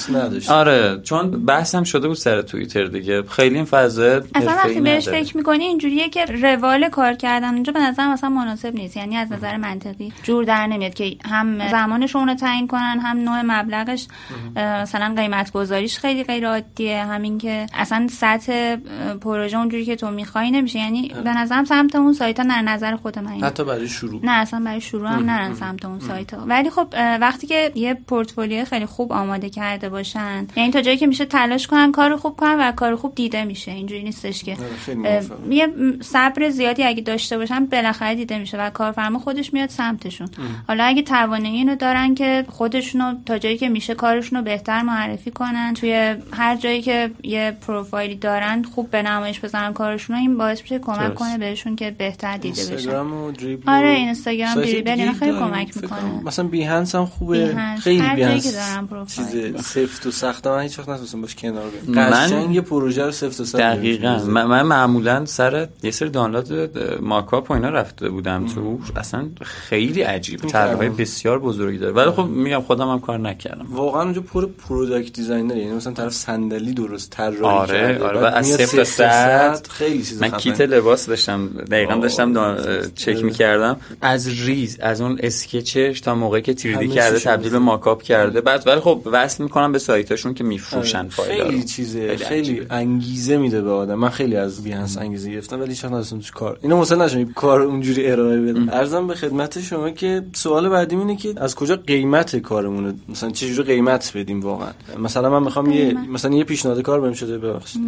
آره 0.50 1.00
چون 1.04 1.46
بحثم 1.46 1.84
شده 1.84 2.08
بود 2.08 2.18
سر 2.18 2.42
توییتر 2.42 2.84
دیگه. 2.84 3.24
خیلی 3.24 3.56
این 3.56 3.66
فضا 3.66 4.22
اصلا 4.36 4.56
وقتی 4.56 4.82
بهش. 4.82 5.10
فکر 5.10 5.38
می‌کنی 5.38 5.64
اینجوریه 5.64 6.10
که 6.10 6.26
روال 6.26 6.90
کار 6.90 7.14
کردن 7.14 7.54
اونجا 7.54 7.74
به 7.74 7.80
نظر 7.80 8.08
مثلا 8.08 8.30
مناسب 8.30 8.74
نیست. 8.76 8.98
یعنی 8.98 9.18
از 9.18 9.32
نظر 9.32 9.58
منطقی 9.58 10.14
جور 10.24 10.44
در 10.44 10.68
نمیاد 10.68 10.94
که 10.94 11.16
هم 11.26 11.70
زمانش 11.72 12.16
رو 12.16 12.34
تعیین 12.36 12.68
کنن 12.68 13.00
هم 13.04 13.18
نوع 13.18 13.42
مبلغش 13.46 14.08
مثلا 14.56 15.14
قیمت 15.18 15.52
گذاریش 15.52 15.98
خیلی 15.98 16.24
غیر 16.24 16.43
غیر 16.44 16.52
عادیه. 16.52 17.06
همین 17.06 17.38
که 17.38 17.66
اصلا 17.74 18.08
سطح 18.12 18.76
پروژه 19.22 19.58
اونجوری 19.58 19.86
که 19.86 19.96
تو 19.96 20.12
می‌خوای 20.12 20.52
نمیشه. 20.52 20.80
یعنی 20.80 21.14
به 21.24 21.34
نظرم 21.34 21.66
سمت 21.66 21.96
اون 21.96 22.14
سایت 22.14 22.40
ها 22.40 22.46
نه 22.46 22.62
نظر 22.62 22.96
خود 22.96 23.20
من 23.20 23.32
اینه. 23.32 23.46
حتی 23.46 23.64
برای 23.64 23.88
شروع. 23.88 24.20
نه 24.24 24.32
اصلا 24.32 24.60
برای 24.60 24.82
شروع 24.82 25.10
هم 25.10 25.30
نرن 25.30 25.54
سمت 25.54 25.86
اون 25.86 26.00
سایت 26.00 26.34
ها. 26.34 26.46
ولی 26.48 26.70
خب 26.70 26.88
وقتی 27.22 27.48
که 27.48 27.72
یه 27.76 27.94
پورتفولیو 27.94 28.66
خیلی 28.66 28.86
خوب 28.86 29.14
آماده 29.14 29.50
کرده 29.50 29.90
باشن 29.90 30.48
یعنی 30.56 30.72
تا 30.72 30.82
جایی 30.82 30.98
که 30.98 31.08
میشه 31.08 31.26
تلاش 31.26 31.68
کنن 31.68 31.92
کار 31.92 32.16
خوب 32.16 32.36
کنن 32.38 32.56
و 32.60 32.72
کار 32.72 32.96
خوب 32.96 33.16
دیده 33.16 33.44
میشه. 33.44 33.72
اینجوری 33.72 34.04
نیستش 34.04 34.44
که 34.44 34.58
موافقم. 34.96 35.52
یه 35.52 35.68
صبر 36.02 36.50
زیادی 36.50 36.84
اگه 36.84 37.02
داشته 37.02 37.38
باشن 37.38 37.66
بالاخره 37.66 38.16
دیده 38.16 38.38
میشه 38.38 38.58
و 38.58 38.70
کارفرما 38.70 39.20
خودش 39.20 39.54
میاد 39.54 39.70
سمتشون. 39.70 40.28
حالا 40.68 40.84
اگه 40.84 41.02
توانایی 41.02 41.56
اینو 41.56 41.76
دارن 41.76 42.16
که 42.16 42.46
خودشونو 42.50 43.16
تا 43.26 43.38
جایی 43.38 43.58
که 43.58 43.70
میشه 43.70 43.96
کارشونو 43.96 44.42
بهتر 44.42 44.82
معرفی 44.82 45.32
کنن 45.32 45.74
توی 45.74 46.16
هر 46.34 46.56
جایی 46.56 46.82
که 46.82 47.12
یه 47.24 47.58
پروفایلی 47.68 48.16
دارن 48.16 48.64
خوب 48.64 48.90
به 48.90 49.02
نمایش 49.02 49.40
بزنن 49.40 49.74
کارشونو 49.74 50.20
این 50.20 50.38
باعث 50.38 50.62
میشه 50.62 50.80
کمک. 50.80 51.16
کنه 51.16 51.38
بهشون 51.38 51.76
که 51.76 51.92
بهتر 51.92 52.38
دیده 52.38 52.62
بشن. 52.62 52.72
اینستاگرام 52.72 53.14
و 53.14 53.32
Dribbble 53.32 53.70
آره، 53.70 53.90
اینستاگرام، 53.90 54.56
Dribbble، 54.56 54.92
اینا 54.92 55.14
خیلی. 55.14 55.40
کمک 55.40 55.78
می‌کنه. 55.82 56.24
مثلا 56.26 56.48
Behance 56.48 56.96
هم 56.96 57.06
خوبه. 57.06 57.46
Behance، 57.46 57.80
خیلی 57.80 58.00
هر 58.00 58.16
جایی 58.16 58.28
Behance. 58.28 58.44
که 58.44 58.52
دارن 58.52 58.88
پروفایل. 58.88 59.56
چیز 59.56 59.66
سفت 59.66 60.06
و 60.06 60.12
سخته 60.12 60.50
من 60.50 60.62
هیچ 60.62 60.80
وقت 60.80 60.90
نتونستم 60.90 61.22
باش 61.22 61.36
کنار 61.36 61.70
بیام. 61.70 62.10
من- 62.10 62.26
قشنگ 62.26 62.56
یه 62.56 62.62
پروژه 62.62 63.06
رو 63.06 63.12
سفت 63.12 63.40
و 63.40 63.46
سخت 63.46 63.62
دقیقا. 63.62 64.24
من, 64.28 64.44
من 64.44 64.62
معمولا 64.62 65.26
سر 65.26 65.68
یه 65.84 65.92
سری 65.92 66.10
دانلود 66.10 66.78
mockup 67.02 67.52
و 67.52 67.54
اینا 67.54 67.70
رفته 67.70 68.10
بودم. 68.10 68.46
تو 68.48 68.80
اصلا 68.96 69.28
خیلی 69.42 70.02
عجیب. 70.02 70.40
طرحهای 70.40 70.90
بسیار 70.90 71.40
بزرگی 71.40 71.78
داره. 71.78 71.94
ولی 71.94 72.12
خب 72.12 72.26
میگم 72.26 72.62
خودم 72.62 72.90
هم 72.90 73.00
کار 73.00 73.20
نکردم. 73.20 73.66
واقعا 73.70 74.02
اونجا 74.02 74.22
پر 74.22 74.46
product 74.46 75.14
designer 75.14 75.58
یعنی 75.58 75.72
مثلا 75.72 75.94
طرف 75.94 76.14
صندلی 76.26 76.74
درست 76.74 77.10
طراحی 77.12 77.42
آره، 77.44 77.80
کرده 77.80 78.04
آره، 78.06 78.20
و 78.20 78.24
از 78.26 78.48
صفر 78.48 78.84
صد. 78.84 79.68
خیلی 79.68 80.04
چیز 80.04 80.22
من. 80.22 80.32
کیت 80.32 80.62
لباس 80.62 81.06
داشتم 81.06 81.48
دقیقا. 81.48 81.96
داشتم 81.96 82.34
دا- 82.34 82.88
چک 82.96 83.24
می‌کردم 83.24 83.78
از 84.02 84.28
ریز 84.28 84.78
از 84.80 85.02
اون 85.02 85.20
اسکچش 85.24 86.02
تا 86.02 86.16
موقعی 86.16 86.42
که 86.42 86.54
تیریدی 86.54 86.86
همه 86.86 86.96
کرده 86.96 87.20
تبدیل 87.20 87.52
به. 87.52 87.60
ماکاپ 87.60 88.02
کرده 88.02 88.42
بعد 88.42 88.68
ولی 88.68 88.80
خب 88.80 89.02
وصل 89.12 89.44
می‌کنم 89.44 89.72
به 89.72 89.80
سایتاشون 89.80 90.34
که 90.34 90.44
میفروشن 90.44 91.00
آره، 91.00 91.10
فایل 91.10 91.44
خیلی 91.44 91.64
چیزه 91.64 92.18
خیلی. 92.18 92.62
انگیزه 92.70 93.38
میده 93.38 93.62
به 93.62 93.72
آدم 93.72 93.96
من 93.96 94.10
خیلی 94.10 94.36
از 94.36 94.64
بیهنس 94.64 94.98
انگیزه 94.98 95.32
گرفتم 95.32 95.62
ولی 95.62 95.76
چند 95.76 95.94
از 95.94 96.10
توش 96.10 96.32
کار 96.32 96.60
اینو 96.62 96.78
مثلا 96.78 97.06
نشم 97.06 97.34
کار 97.34 97.62
اونجوری 97.62 98.12
ارائه 98.12 98.40
بدم 98.42 98.70
ارزم 98.70 99.08
به 99.08 99.16
خدمت 99.16 99.62
شما 99.62 99.90
که 99.90 100.22
سوال 100.34 100.70
بعدی 100.70 100.96
اینه 100.96 101.16
که 101.16 101.34
از 101.38 101.56
کجا 101.56 101.76
قیمت 101.76 102.36
کارمون 102.36 102.86
رو 102.86 102.94
مثلا 103.10 103.30
چجوری 103.30 103.64
قیمت 103.64 104.12
بدیم 104.16 104.42
واقعا 104.42 104.70
مثلا 105.00 105.30
من 105.30 105.44
می‌خوام 105.44 105.72
یه. 105.72 105.96
مثلا 106.14 106.36
یه 106.36 106.44
پیشنهاد 106.44 106.82
کار 106.82 107.02
بهم 107.02 107.14
شده 107.14 107.38
ببخشید. 107.38 107.82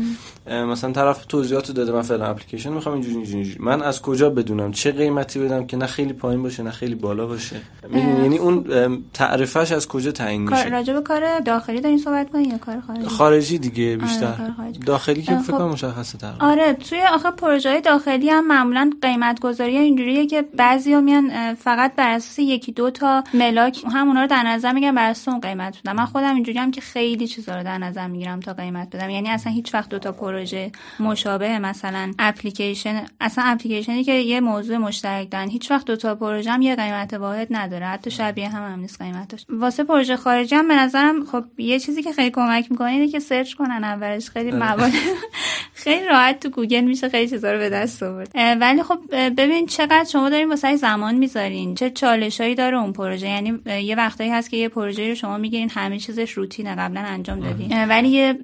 مثلا 0.48 0.92
طرف 0.92 1.26
توضیحات 1.26 1.72
داده 1.72 1.92
من 1.92 2.02
فعلا 2.02 2.26
اپلیکیشن 2.26 2.74
می‌خوام 2.74 2.94
اینجوری 2.96 3.16
اینجوری. 3.16 3.56
من 3.60 3.82
از 3.82 4.02
کجا 4.02 4.30
بدونم؟ 4.30 4.72
چه 4.72 4.92
قیمتی 4.92 5.40
بدم 5.40 5.68
که 5.68 5.78
نه 5.78 5.86
خیلی 5.86 6.14
پایین 6.14 6.44
باشه 6.44 6.64
نه 6.64 6.72
خیلی 6.72 6.96
بالا 6.96 7.26
باشه؟ 7.28 7.56
می‌دونی؟ 7.90 8.22
یعنی 8.22 8.38
اون 8.38 8.66
تعرفش 9.14 9.72
از 9.72 9.88
کجا 9.88 10.12
تعیین 10.12 10.46
کار 10.46 10.58
میشه؟ 10.58 10.70
راجع 10.70 10.94
به 10.94 11.02
کار 11.02 11.40
داخلی 11.40 11.82
دارین 11.82 11.98
صحبت 11.98 12.32
کنین 12.32 12.52
یا 12.52 12.58
کار 12.58 12.80
خارجی؟ 12.88 13.06
خارجی 13.06 13.58
دیگه 13.58 13.98
کار 13.98 14.08
بیشتر. 14.08 14.34
خارجی. 14.58 14.80
داخلی 14.80 15.22
که 15.22 15.38
فکر 15.38 15.52
خب. 15.52 15.58
کنم 15.58 15.70
مشخصه 15.70 16.18
تر 16.18 16.34
آره 16.40 16.74
توی 16.74 17.02
آخه 17.14 17.32
پروژه 17.32 17.82
داخلی 17.82 18.30
هم 18.30 18.48
معمولا 18.48 18.92
قیمت 19.02 19.40
گذاری 19.40 19.78
اینجوریه 19.78 20.26
که 20.26 20.42
بعضی 20.42 20.96
میان 20.96 21.54
فقط 21.54 21.96
بر 21.96 22.12
اساس 22.12 22.40
یکی 22.40 22.72
دو 22.72 22.90
تا 22.90 23.24
ملاک 23.34 23.84
همونا 23.94 24.22
رو 24.22 24.28
در 24.28 24.44
نظر 24.44 24.72
می‌گیرن 24.72 24.96
بر 24.96 25.10
اساس 25.10 25.28
اون 25.28 25.40
قیمت. 25.40 25.78
بدم 25.86 25.96
من 25.96 26.06
خودم 26.06 26.36
اینجوری 26.36 26.58
هم 26.58 26.72
که 26.72 26.82
خیلی 26.82 27.28
چیزا 27.28 27.56
رو 27.56 27.64
در 27.64 27.78
نظر 27.78 28.08
می‌گیرم 28.16 28.40
تا 28.40 28.54
قیمت 28.54 28.96
بدم. 28.96 29.10
یعنی 29.10 29.30
اصلا 29.30 29.54
هیچ 29.54 29.74
وقت 29.74 29.90
دو 29.90 30.00
تا 30.00 30.12
پروژه 30.12 30.72
مشابه 31.00 31.60
مثلا 31.60 32.12
اپلیکیشن. 32.20 33.06
اصلا 33.22 33.44
اپلیکیشنی 33.48 34.04
که 34.04 34.12
یه 34.14 34.40
موضوع 34.40 34.78
مشترک 34.78 35.32
دارن 35.32 35.50
هیچ 35.50 35.72
وقت 35.72 35.86
دو 35.86 35.96
تا 35.96 36.16
پروژه 36.16 36.52
هم 36.52 36.62
یه 36.62 36.76
قیمت 36.76 37.14
واحد 37.14 37.48
نداره. 37.52 37.86
حتی 37.86 38.12
شبیه 38.12 38.50
هم 38.50 38.72
هم 38.72 38.80
نیست 38.80 39.02
قیمتش. 39.02 39.46
واسه 39.50 39.84
پروژه 39.84 40.16
خارجی 40.18 40.56
هم 40.56 40.68
به 40.68 40.76
نظرم 40.76 41.26
خب 41.26 41.44
یه 41.58 41.80
چیزی 41.80 42.04
که 42.04 42.12
خیلی 42.14 42.32
کمک 42.32 42.72
می‌کنه 42.72 42.90
اینه 42.90 43.08
که 43.08 43.20
search 43.20 43.54
کنن 43.54 43.84
اولش. 43.84 44.30
خیلی 44.30 44.52
موارد 44.52 44.92
خیلی 45.84 46.06
راحت 46.06 46.40
تو 46.40 46.50
گوگل 46.50 46.82
میشه 46.82 47.10
خیلی 47.10 47.30
چیزا 47.30 47.52
رو 47.52 47.58
به 47.60 47.70
دست 47.70 48.04
آورد. 48.04 48.32
ولی 48.36 48.84
خب 48.84 49.00
ببین 49.12 49.66
چقدر 49.66 50.06
شما 50.12 50.30
دارین 50.30 50.50
واسه 50.50 50.76
زمان 50.76 51.16
می‌ذارین. 51.16 51.76
چه 51.76 51.90
چالشایی 51.90 52.56
داره 52.56 52.78
اون 52.78 52.94
پروژه. 52.94 53.28
یعنی 53.28 53.60
یه 53.84 53.96
وقتایی 53.96 54.30
هست 54.30 54.50
که 54.50 54.58
یه 54.58 54.70
پروژه 54.70 55.10
رو 55.10 55.16
شما 55.16 55.38
می‌گیرین 55.38 55.70
همه 55.70 56.00
چیزش 56.00 56.32
روتینه 56.32 56.76
قبلا 56.76 57.02
انجام 57.02 57.40
دادین. 57.40 57.74
اه، 57.74 57.86
ولی 58.06 58.14
یه 58.14 58.40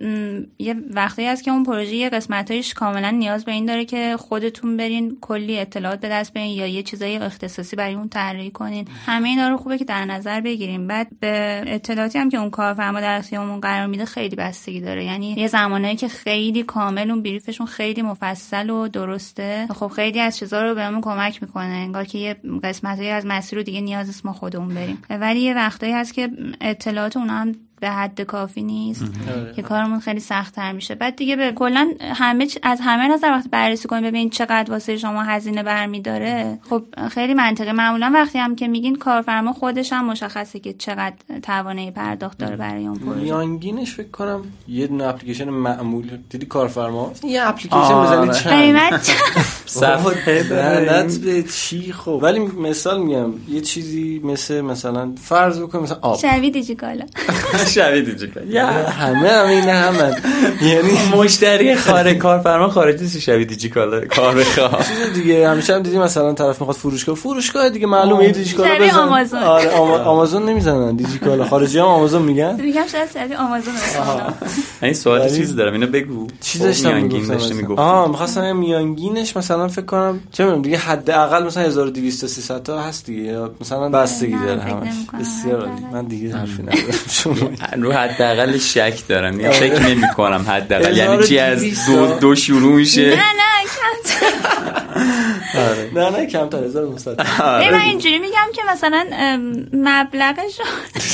یه 0.59 0.76
وقتایی 0.89 1.28
هست 1.28 1.43
که 1.43 1.51
اون 1.51 1.64
پروژه 1.64 1.95
یه 1.95 2.09
قسمتایش 2.09 2.74
کاملا 2.74 3.09
نیاز 3.09 3.45
به 3.45 3.51
این 3.51 3.66
داره 3.66 3.86
که 3.86 4.16
خودتون 4.20 4.78
برین 4.78 5.18
کلی 5.22 5.59
اطلاعات 5.59 5.99
به 5.99 6.09
دست 6.09 6.34
بیارین 6.34 6.51
یا 6.51 6.68
یه 6.68 6.84
چیزای 6.84 7.18
اختصاصی 7.18 7.76
برای 7.76 7.93
اون 7.93 8.09
طراحی 8.09 8.51
کنین. 8.51 8.88
همه 9.05 9.30
اینا 9.30 9.49
رو 9.49 9.57
خوبه 9.57 9.78
که 9.78 9.86
در 9.86 10.05
نظر 10.05 10.41
بگیریم. 10.41 10.88
بعد 10.88 11.07
به 11.20 11.64
اطلاعاتی 11.68 12.20
هم 12.20 12.30
که 12.30 12.38
اون 12.38 12.49
کارفرما 12.49 13.01
در 13.01 13.18
اختیارمون 13.18 13.59
قرار 13.59 13.88
میده 13.88 14.05
خیلی 14.05 14.36
بستگی 14.36 14.82
داره. 14.82 15.05
یعنی 15.05 15.34
یه 15.38 15.47
زمانایی 15.47 15.95
که 15.95 16.07
خیلی 16.07 16.64
کامل 16.64 17.12
اون 17.12 17.24
بریفشون 17.24 17.68
خیلی 17.68 18.01
مفصل 18.01 18.70
و 18.70 18.88
درسته. 18.88 19.68
خب 19.70 19.88
خیلی 19.88 20.20
از 20.20 20.38
چیزا 20.38 20.64
رو 20.64 20.76
بهمون 20.76 21.01
کمک 21.01 21.43
می‌کنه. 21.43 21.66
انگار 21.66 22.05
که 22.05 22.18
یه 22.18 22.36
قسمتایی 22.64 23.09
از 23.09 23.26
مسیر 23.26 23.59
رو 23.59 23.64
دیگه 23.64 23.82
نیاز 23.82 24.26
ما 24.26 24.34
خودمون 24.34 24.76
بریم. 24.76 25.01
ولی 25.09 25.39
یه 25.39 25.53
وقتایی 25.53 25.93
هست 25.93 26.14
که 26.14 26.30
اطلاعات 26.62 27.18
اونا 27.18 27.34
هم 27.34 27.55
به 27.82 27.90
حد 27.90 28.22
کافی 28.22 28.64
نیست. 28.64 29.04
که 29.56 29.62
کارمون 29.62 30.00
خیلی 30.00 30.20
سخت 30.20 30.56
تر 30.56 30.72
میشه. 30.72 30.96
بعد 30.96 31.16
دیگه 31.16 31.36
به 31.36 31.52
کلا 31.52 31.92
همه 32.16 32.48
چ- 32.48 32.58
از 32.64 32.80
همه 32.84 33.08
نظر 33.08 33.28
وقتی 33.32 33.50
بررسی 33.50 33.88
کنیم 33.88 34.04
ببین 34.04 34.30
چقدر 34.30 34.72
واسه 34.72 34.98
شما 34.98 35.24
هزینه 35.24 35.64
برمیداره. 35.64 36.60
خب 36.70 36.84
خیلی 37.10 37.34
منطقه 37.34 37.72
معمولا 37.72 38.12
وقتی 38.14 38.40
هم 38.40 38.56
که 38.56 38.68
میگین 38.68 38.96
کارفرما 38.96 39.54
خودش 39.54 39.94
هم 39.94 40.06
مشخصه 40.06 40.60
که 40.60 40.74
چقدر 40.74 41.16
توانایی 41.44 41.92
پرداخت 41.92 42.38
داره 42.38 42.56
برای 42.56 42.88
اون 42.88 43.00
پروژه. 43.00 43.20
میانگینش 43.22 43.94
فکر 43.96 44.08
کنم 44.12 44.42
یه 44.68 44.88
دونه 44.88 45.04
اپلیکیشن 45.04 45.50
معمول. 45.50 46.18
دیدی 46.30 46.46
کارفرما 46.46 47.12
یه 47.24 47.48
اپلیکیشن 47.48 47.76
آره. 47.76 48.22
بزنی 48.28 48.40
چند. 48.44 48.54
قیمت؟ 48.54 49.12
به 51.26 51.44
چی؟ 51.44 51.92
خب. 51.94 52.20
ولی 52.24 52.40
مثال 52.40 53.02
میگم 53.02 53.32
یه 53.50 53.62
چیزی 53.62 54.22
مثل 54.24 54.62
مثلا 54.62 55.12
فرض 55.22 55.60
بکنیم 55.60 55.84
مثلا 55.84 55.98
آب. 56.02 56.18
شبیه 56.18 56.50
دیجیکالا. 56.50 57.06
دیجیکال 57.80 58.50
یا 58.50 58.68
همه 58.68 59.30
همه 59.30 59.50
این 59.50 59.64
همه. 59.70 60.16
یعنی 60.62 60.92
مشتری 61.16 61.76
خارج 61.76 62.18
کارفرما 62.26 62.70
خارجی 62.70 63.10
چه 63.10 63.20
شبیه 63.20 63.46
دیجیکال 63.46 64.06
کار 64.06 64.36
بخواه. 64.36 64.88
چیز 64.88 65.14
دیگه 65.14 65.50
همیشه 65.50 65.76
هم 65.76 65.82
دیدی 65.82 65.98
مثلا 66.00 66.34
طرف 66.34 66.60
می‌خواد 66.62 66.76
فروشگاه 66.78 67.16
فروشگاه 67.16 67.70
دیگه 67.70 67.88
معلومه 67.88 68.24
یه 68.24 68.32
دیجیکالا 68.32 68.76
شبیه 68.76 68.88
بزن. 68.88 68.98
آمازون. 69.00 69.44
آره 69.44 69.70
آما- 69.70 69.98
آمازون 70.00 70.46
نمی‌زنن 70.50 70.96
دیجیکالا 70.96 71.46
خارجی 71.46 71.80
هم 71.80 71.86
آمازون 71.86 72.22
میگن. 72.22 72.62
میگم 72.62 72.88
شاید 72.92 73.10
شبیه 73.14 73.38
آمازون. 73.38 73.74
این 74.84 74.94
سوال 74.94 75.30
چیز 75.30 75.56
دارم 75.56 75.74
اینو 75.74 75.88
بگو. 75.88 76.28
چی 76.42 76.60
داشتم 76.60 76.96
می‌گفتم 76.98 77.28
داشته 77.28 77.46
اصلا؟ 77.46 77.58
می‌گفتی. 77.58 77.82
آه 77.82 78.08
می‌خواستم 78.10 78.56
میانگینش 78.58 79.38
مثلا 79.38 79.68
فکر 79.68 79.86
کنم 79.86 80.20
چه 80.32 80.44
می‌دونم 80.44 80.62
دیگه 80.62 80.78
حداقل 80.78 81.44
مثلا 81.46 81.64
1200 81.64 82.22
تا 82.22 82.28
300 82.28 82.64
تا 82.64 82.82
هست 82.82 83.06
دیگه 83.06 83.40
مثلا 83.62 83.90
بستگی 83.90 84.32
داره 84.46 84.62
همش. 84.62 84.88
بسیار 85.20 85.60
عالی. 85.60 85.86
من 85.94 86.06
دیگه 86.06 86.36
حرفی 86.38 86.62
ندارم. 86.64 86.78
شما 87.10 87.34
رو 87.78 87.91
حداقل 87.91 88.57
شک 88.57 89.07
دارم. 89.07 89.39
یا 89.39 89.51
فکر 89.51 89.80
نمی 89.80 90.07
کنم 90.18 90.45
حداقل. 90.47 90.97
یعنی 90.97 91.24
چی 91.24 91.39
از 91.39 91.64
1200 91.64 91.88
دو, 91.88 92.20
دو 92.20 92.36
شروع 92.36 92.76
میشه؟ 92.76 93.09
نه 93.09 93.16
نه 93.16 93.62
کم 93.64 94.12
نه 95.99 96.09
نه 96.09 96.26
کمتر 96.26 96.64
1900 96.64 97.16
ببین، 97.18 97.72
من 97.72 97.82
اینجوری 97.82 98.20
میگم 98.20 98.47
که 98.53 98.62
مثلا 98.72 99.05
مبلغش 99.74 100.59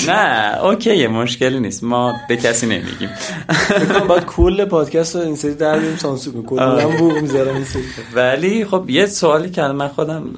نه 0.07 0.57
اوکیه 0.63 1.07
مشکلی 1.07 1.59
نیست. 1.59 1.83
ما 1.83 2.13
به 2.29 2.37
کسی 2.37 2.65
نمیگیم. 2.67 3.09
فکر 3.49 3.85
کنم 3.85 4.07
باید 4.07 4.25
کل 4.25 4.65
پادکست 4.65 5.15
رو 5.15 5.21
این 5.21 5.35
سری 5.35 5.53
در 5.53 5.79
بیاریم 5.79 5.97
سانسور 5.97 6.45
کلا 6.45 6.89
بوق 6.89 7.17
می‌ذارم 7.17 7.55
این 7.55 7.65
سری. 7.65 7.83
ولی 8.13 8.65
خب 8.65 8.89
یه 8.89 9.05
سوالی 9.05 9.49
که 9.49 9.61
من 9.61 9.87
خودم 9.87 10.33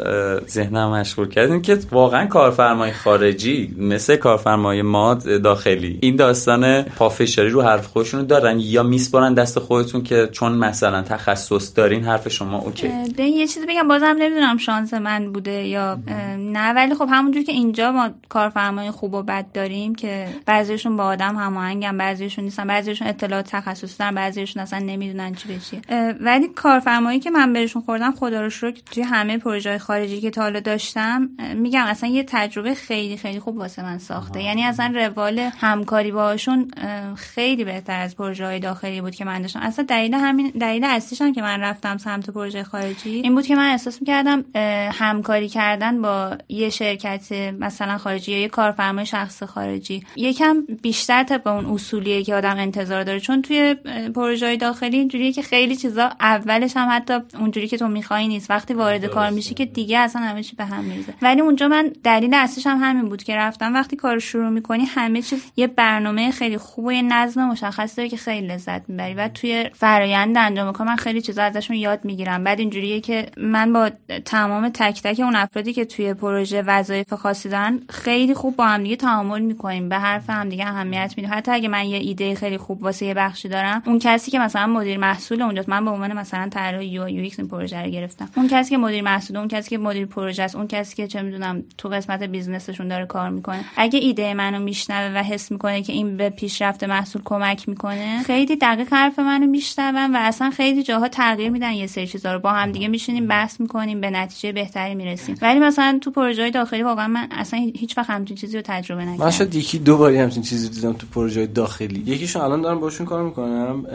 ذهنم 0.49 0.91
مشغول 0.91 1.29
کرد 1.29 1.51
این 1.51 1.61
که 1.61 1.77
واقعا 1.91 2.25
کارفرمای 2.25 2.91
خارجی 2.91 3.75
مثل 3.77 4.15
کارفرمای 4.15 4.81
ما 4.81 5.13
داخلی 5.13 5.98
این 6.01 6.15
داستان 6.15 6.81
پافشاری 6.81 7.49
رو 7.49 7.61
حرف 7.61 7.87
خودشونو 7.87 8.23
دارن 8.23 8.59
یا 8.59 8.83
میسپارن 8.83 9.33
دست 9.33 9.59
خودتون 9.59 10.03
که 10.03 10.29
چون 10.31 10.51
مثلا 10.51 11.01
تخصص 11.01 11.75
دارین 11.75 12.03
حرف 12.03 12.29
شما 12.29 12.57
اوکی. 12.57 12.89
به 13.17 13.23
یه 13.23 13.47
چیزی 13.47 13.65
بگم 13.65 13.87
بازم 13.87 14.15
نمی‌دونم 14.19 14.57
شانس 14.57 14.93
من 14.93 15.31
بوده 15.31 15.51
یا 15.51 15.99
نه 16.37 16.73
ولی 16.73 16.95
خب 16.95 17.07
همونجور 17.11 17.43
که 17.43 17.51
اینجا 17.51 17.91
ما 17.91 18.09
کارفرمای 18.29 18.91
خوب 18.91 19.13
و 19.13 19.23
بد 19.23 19.45
داریم 19.53 19.95
که 19.95 20.27
بعضیشون 20.45 20.97
با 20.97 21.03
آدم 21.03 21.35
هماهنگن 21.35 21.97
بعضیشون 21.97 22.43
نیستن 22.43 22.67
بعضیشون 22.67 23.07
اطلاعات 23.07 23.49
تخصصی 23.51 23.97
دارن 23.99 24.15
بعضیشون 24.15 24.63
اصلا 24.63 24.79
نمی‌دونن 24.79 25.35
چی 25.35 25.47
به 25.47 25.59
اه، 25.89 26.13
ولی 26.19 26.47
کارفرمایی 26.47 27.19
که 27.19 27.31
من 27.31 27.53
بهشون 27.53 27.81
خوردم 27.81 28.11
خدا 28.11 28.41
رو 28.41 28.49
شکر 28.49 28.81
توی 28.91 29.03
همه 29.03 29.37
پروژه 29.37 29.77
خارجی 29.77 30.21
که 30.21 30.29
تا 30.29 30.41
حالا 30.41 30.59
داشتم 30.59 31.29
میگم 31.55 31.85
اصلا 31.85 32.09
یه 32.09 32.23
تجربه 32.27 32.73
خیلی 32.73 33.17
خیلی 33.17 33.39
خوب 33.39 33.57
واسه 33.57 33.83
من 33.83 33.97
ساخته. 33.97 34.43
یعنی 34.43 34.63
اصلا 34.63 34.93
روال 34.95 35.49
همکاری 35.89 36.11
باهاشون 36.11 36.71
اه، 36.77 37.15
خیلی 37.15 37.63
بهتر 37.63 37.99
از 37.99 38.15
پروژه 38.15 38.45
های 38.45 38.59
داخلی 38.59 39.01
بود 39.01 39.15
که 39.15 39.25
من 39.25 39.41
داشتم. 39.41 39.59
اصلا 39.59 39.85
دلیل 39.85 40.13
همین 40.13 40.51
دلیل 40.59 40.83
اصلیش 40.83 41.21
هم 41.21 41.33
که 41.33 41.41
من 41.41 41.59
رفتم 41.59 41.97
سمت 41.97 42.29
پروژه 42.29 42.63
خارجی 42.63 43.09
این 43.09 43.35
بود 43.35 43.45
که 43.45 43.55
من 43.55 43.71
احساس 43.71 44.01
می‌کردم 44.01 44.45
همکاری 44.93 45.49
کردن 45.49 46.01
با 46.01 46.37
یه 46.49 46.69
شرکت 46.69 47.31
مثلا 47.59 47.97
خارجی 47.97 48.31
یا 48.31 48.39
یه 48.39 48.47
کارفرمای 48.47 49.05
شخص 49.05 49.43
خارجی 49.43 50.03
یکم 50.15 50.65
بیشتر 50.81 51.23
طبق 51.23 51.47
اون 51.47 51.65
اصولیه 51.65 52.23
که 52.23 52.35
آدم 52.35 52.57
انتظار 52.57 53.03
داره. 53.03 53.19
چون 53.19 53.41
توی 53.41 53.75
پروژه 54.15 54.45
های 54.45 54.57
داخلی 54.57 54.97
اینجوریه 54.97 55.31
که 55.31 55.41
خیلی 55.41 55.75
چیزا 55.75 56.09
اولش 56.19 56.77
هم 56.77 56.87
حتی 56.91 57.13
اونجوری 57.39 57.67
که 57.67 57.77
تو 57.77 57.87
می‌خوای 57.87 58.27
نیست. 58.27 58.51
وقتی 58.51 58.73
وارد 58.73 59.05
کار 59.05 59.29
میشی 59.29 59.53
که 59.53 59.65
دیگه 59.65 59.99
اصلا 59.99 60.21
همه 60.21 60.43
چی 60.43 60.55
به 60.55 60.65
هم 60.65 60.83
میریزه. 60.83 61.13
ولی 61.21 61.41
اونجا 61.41 61.67
من 61.67 61.91
دلیل 62.03 62.33
اصلیش 62.33 62.67
هم 62.67 62.77
همین 62.81 63.09
بود 63.09 63.23
که 63.23 63.35
رفتم. 63.35 63.73
وقتی 63.73 63.95
کار 63.95 64.19
شروع 64.19 64.49
می‌کنی 64.49 64.83
همه 64.85 65.21
چیز 65.21 65.43
یه 65.55 65.67
برنامه 65.75 66.31
خیلی 66.31 66.57
خوب 66.57 66.85
و 66.85 66.91
یه 66.91 67.01
نظم 67.01 67.45
مشخص 67.45 67.97
داره 67.97 68.09
که 68.09 68.17
خیلی 68.17 68.47
لذت 68.47 68.89
می‌بری 68.89 69.13
و 69.13 69.27
توی 69.27 69.69
فرایند 69.73 70.37
انجام 70.37 70.73
کار 70.73 70.87
من 70.87 70.95
خیلی 70.95 71.21
چیزا 71.21 71.43
ازشون 71.43 71.77
یاد 71.77 72.05
می‌گیرم. 72.05 72.43
بعد 72.43 72.59
اینجوریه 72.59 72.99
که 73.01 73.25
من 73.37 73.73
با 73.73 73.89
تمام 74.25 74.69
تک 74.69 75.01
تک 75.03 75.19
اون 75.19 75.35
افرادی 75.35 75.73
که 75.73 75.85
توی 75.85 76.13
پروژه 76.13 76.61
وظایف 76.61 77.13
خاصی 77.13 77.49
دارن 77.49 77.79
خیلی 77.89 78.33
خوب 78.33 78.55
با 78.55 78.65
هم 78.65 78.83
دیگه 78.83 78.95
تعامل 78.95 79.41
می‌کنیم. 79.41 79.89
به 79.89 79.97
حرف 79.97 80.29
هم 80.29 80.49
دیگه 80.49 80.67
اهمیت 80.67 81.13
میدیم. 81.17 81.33
حتی 81.33 81.51
اگه 81.51 81.67
من 81.67 81.85
یه 81.85 81.97
ایده 81.97 82.35
خیلی 82.35 82.57
خوب 82.57 82.83
واسه 82.83 83.05
یه 83.05 83.13
بخشی 83.13 83.49
دارم 83.49 83.83
اون 83.85 83.99
کسی 83.99 84.31
که 84.31 84.39
مثلا 84.39 84.67
مدیر 84.67 84.97
محصول 84.97 85.41
اونجاست 85.41 85.69
من 85.69 85.85
به 85.85 85.91
عنوان 85.91 86.13
مثلا 86.13 86.49
طراح 86.49 86.85
UI 86.85 87.09
UX 87.09 87.39
این 87.39 87.47
پروژه 87.47 87.81
رو 87.81 87.89
گرفتم. 87.89 88.29
اون 88.35 88.47
کسی 88.47 88.69
که 88.69 88.77
مدیر 88.77 89.01
محصول 89.01 89.37
اون 89.37 89.47
کسی 89.47 89.69
که 89.69 89.77
مدیر 89.77 90.05
پروژه 90.05 90.43
است 90.43 90.55
اون 90.55 90.67
کسی 90.67 90.95
که 90.95 91.07
چه 91.07 91.21
می‌دونم 91.21 91.63
تو 91.77 91.89
قسمت 91.89 92.23
business 92.23 92.66
شون 92.66 92.87
داره 92.87 93.05
کار 93.05 93.29
می‌کنه. 93.29 93.65
اگه 93.77 93.99
ایده 93.99 94.33
منو 94.33 94.59
میشنوه 94.59 95.19
و 95.19 95.23
حس 95.23 95.51
می‌کنه 95.59 95.81
که 95.81 95.93
این 95.93 96.17
به 96.17 96.29
پیشرفت 96.29 96.83
محصول 96.83 97.21
کمک 97.25 97.69
می‌کنه؟ 97.69 98.23
خیلی 98.23 98.55
دقیق 98.55 98.87
حرف 98.93 99.19
منو 99.19 99.47
میشنون 99.47 100.15
و 100.15 100.17
اصلا 100.21 100.49
خیلی 100.49 100.83
جاها 100.83 101.07
تغییر 101.07 101.49
میدن 101.49 101.71
یه 101.71 101.87
سری 101.87 102.07
چیزا 102.07 102.33
رو. 102.33 102.39
با 102.39 102.51
هم 102.51 102.71
دیگه 102.71 102.87
میشینیم 102.87 103.27
بحث 103.27 103.59
می‌کنیم 103.59 104.01
به 104.01 104.09
نتیجه 104.09 104.51
بهتری 104.51 104.95
می‌رسیم. 104.95 105.35
ولی 105.41 105.59
مثلا 105.59 105.99
تو 106.01 106.11
پروژه 106.11 106.49
داخلی 106.49 106.83
واقعا 106.83 107.07
من 107.07 107.27
اصلا 107.31 107.59
هیچ 107.75 107.97
وقت 107.97 108.09
همچین 108.09 108.37
چیزی 108.37 108.57
رو 108.57 108.63
تجربه 108.65 109.05
نکردم. 109.05 109.23
من 109.23 109.31
شاید 109.31 109.55
یکی 109.55 109.79
دو 109.79 109.97
باری 109.97 110.17
همچین 110.17 110.43
چیزی 110.43 110.69
دیدم 110.69 110.93
تو 110.93 111.07
پروژه 111.07 111.47
داخلی. 111.47 112.03
یکیشون 112.05 112.41
الان 112.41 112.61
دارم 112.61 112.79
باشون 112.79 113.05
کار 113.05 113.23
می‌کنم. 113.23 113.85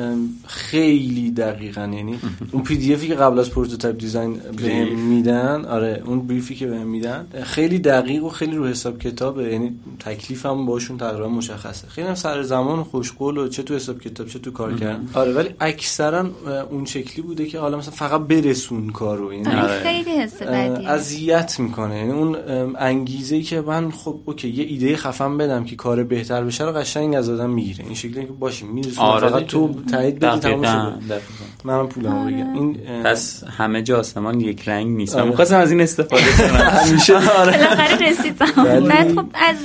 خیلی 0.47 1.31
دقیقا. 1.31 1.81
یعنی 1.81 2.19
اون 2.53 2.63
PDF 2.63 2.95
ی 2.95 3.09
که 3.09 3.15
قبل 3.15 3.39
از 3.39 3.51
prototype 3.51 3.99
design 3.99 4.41
بهم 4.57 4.99
میدن 4.99 5.65
آره 5.65 6.03
اون 6.07 6.27
brief 6.27 6.50
ی 6.50 6.55
که 6.55 6.67
بهم 6.67 6.87
میدن 6.87 7.27
خیلی 7.43 7.79
دقیق 7.79 8.25
و 8.25 8.29
خیلی 8.29 8.57
رو 8.57 8.67
حساب 8.67 8.99
کتابه. 8.99 9.53
یعنی 9.53 9.81
تکلیفم 9.99 10.67
باشون 10.67 10.99
تقریبا 10.99 11.29
مشخصه. 11.55 11.89
خیلی 11.89 12.07
هم 12.09 12.15
سر 12.15 12.43
زمان 12.43 12.79
و 12.79 12.85
خوشقول 12.85 13.39
و 13.39 13.49
چه 13.49 13.63
تو 13.63 13.75
حساب 13.75 14.01
کتاب 14.01 14.27
چه 14.29 14.39
تو 14.39 14.51
کار 14.51 14.75
کردن. 14.75 15.09
آره 15.15 15.33
ولی 15.33 15.49
اکثرا 15.61 16.27
اون 16.71 16.85
شکلی 16.85 17.23
بوده 17.23 17.47
که 17.47 17.59
حالا 17.59 17.79
مثلا 17.79 17.91
فقط 17.95 18.21
برسون 18.21 18.91
کارو 18.91 19.33
یعنی 19.35 19.47
آره، 19.55 19.83
خیلی 19.83 20.11
حس 20.11 20.43
بدیه. 20.43 20.91
اذیت 20.91 21.61
می‌کنه. 21.61 21.97
یعنی 21.99 22.13
اون 22.13 22.37
انگیزه 22.79 23.37
ای 23.37 23.43
که 23.43 23.61
من 23.61 23.91
خب 23.91 24.17
اوکی 24.25 24.49
یه 24.49 24.65
ایده 24.65 24.97
خفن 24.97 25.39
بدم 25.39 25.65
که 25.65 25.77
کار 25.77 26.05
بهتر 26.05 26.45
بشه 26.45 26.65
رو 26.65 26.73
قشنگ 26.73 27.15
از 27.15 27.31
آدم 27.31 27.51
می‌گیره. 27.51 27.85
این 27.85 27.95
شکلی 27.95 28.27
که 28.27 28.33
باشیم 28.33 28.69
میرسونه 28.69 29.07
آره 29.09 29.29
فقط. 29.29 29.47
تو 29.47 29.75
تایید 29.91 30.19
بدی 30.19 30.39
تموم 30.41 30.61
دقیقاً، 30.63 30.93
شده. 31.07 31.21
منم 31.65 31.89
پولمو 31.89 32.27
بگم 32.27 32.55
این 32.55 32.77
پس 33.05 33.45
همه 33.59 33.83
جا 33.83 33.99
آسمان 33.99 34.41
یک 34.41 34.69
رنگ 34.69 34.97
نیست. 34.97 35.15
من 35.15 35.21
آره. 35.21 35.31
می‌خواستم 35.31 35.59
از 35.59 35.71
این 35.71 35.81
استفاده 35.81 36.23
کنم. 36.39 36.57
همیشه. 36.87 37.15
آره 37.15 37.53
بالاخره 37.59 38.09
رسید 38.11 38.37
زمان. 38.39 38.67
ولی- 38.67 38.89
بعد 38.89 39.15
خب 39.15 39.25
از 39.35 39.57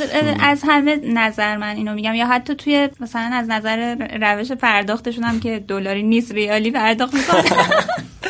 از 0.41 0.61
همه 0.67 0.95
نظر 1.13 1.57
من 1.57 1.75
اینو 1.79 1.93
میگم. 1.93 2.15
یا 2.15 2.27
حتی 2.27 2.55
توی 2.55 2.89
مثلا 2.99 3.29
از 3.33 3.49
نظر 3.49 3.95
روش 4.21 4.51
پرداختشون 4.51 5.23
هم 5.23 5.39
که 5.39 5.63
دلاری 5.67 6.03
نیست 6.03 6.31
ریالی 6.31 6.71
پرداخت 6.71 7.15
بیت 7.15 7.25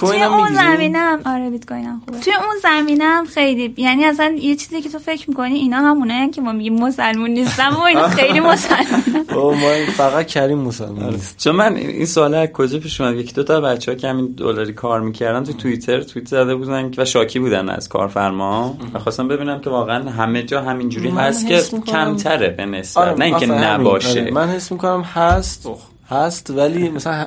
توی 0.00 0.22
اون؟ 0.22 0.54
زمینم 0.54 1.20
آره 1.26 1.50
بیت 1.50 1.66
کوین 1.66 1.84
هم 1.84 2.02
خوبه. 2.06 2.20
توی 2.20 2.32
اون 2.32 2.56
زمینم 2.62 3.24
خیلی 3.24 3.74
یعنی 3.76 4.04
اصلا 4.04 4.36
یه 4.40 4.56
چیزی 4.56 4.80
که 4.82 4.88
تو 4.88 4.98
فکر 4.98 5.30
می‌کنی 5.30 5.54
اینا 5.54 5.76
همونه 5.76 6.30
که 6.30 6.40
ما 6.40 6.52
میگیم 6.52 6.74
مسلمون 6.82 7.30
نیستم 7.30 7.76
و 7.76 7.80
اینا 7.82 8.08
خیلی 8.08 8.40
مسلمون 8.40 9.24
بابا 9.34 9.54
ما 9.60 9.70
این 9.70 9.86
فقط 9.86 10.26
کریم 10.26 10.58
مسلمان 10.58 11.12
نیست. 11.12 11.38
چون 11.38 11.56
من 11.56 11.76
این 11.76 12.06
سوال 12.06 12.34
از 12.34 12.48
کجا 12.48 12.78
پیش 12.78 13.00
اومد؟ 13.00 13.16
یکی 13.16 13.32
دو 13.32 13.42
تا 13.42 13.60
بچه 13.60 13.92
ها 13.92 13.98
که 13.98 14.08
همین 14.08 14.26
دلاری 14.26 14.72
کار 14.72 15.00
می‌کردن 15.00 15.44
تو 15.44 15.52
توییتر 15.52 16.00
توییت 16.02 16.28
زده 16.28 16.54
بودن 16.54 16.90
که- 16.90 17.02
و 17.02 17.04
شاکی 17.04 17.38
بودن 17.38 17.68
از 17.68 17.88
کارفرما. 17.88 18.78
و 18.94 18.98
خواستم 18.98 19.28
ببینم 19.28 19.60
که 19.60 19.70
واقعا 19.70 20.10
همه 20.10 20.42
جا 20.42 20.62
همینجوری 20.62 21.08
هست 21.10 21.46
که 21.48 21.62
کمتره 21.86 22.48
به 22.48 22.66
نسبت. 22.66 23.18
نه 23.18 23.24
اینکه 23.24 23.46
همین. 23.46 23.58
نباشه. 23.64 24.20
آره، 24.20 24.30
من 24.30 24.48
حس 24.48 24.72
می‌کنم 24.72 25.00
هست. 25.02 25.68
هست 26.10 26.50
ولی 26.50 26.88
مثلا 26.88 27.26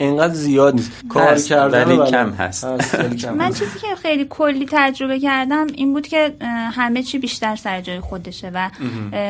انقدر 0.00 0.34
زیاد 0.34 0.74
نیست 0.74 0.90
کار 1.08 1.34
کردن 1.36 1.84
ولی. 1.98 2.10
کم 2.10 2.30
هست. 2.30 2.64
ولی 2.98 3.16
کم 3.16 3.34
من. 3.38 3.48
چیزی 3.52 3.78
که 3.80 3.94
خیلی 4.02 4.26
کلی 4.30 4.66
تجربه 4.70 5.20
کردم 5.20 5.66
این 5.74 5.92
بود 5.92 6.06
که 6.08 6.34
همه 6.72 7.02
چی 7.02 7.18
بیشتر 7.18 7.56
سر 7.56 7.80
جای 7.80 8.00
خودشه 8.00 8.50
و 8.54 8.70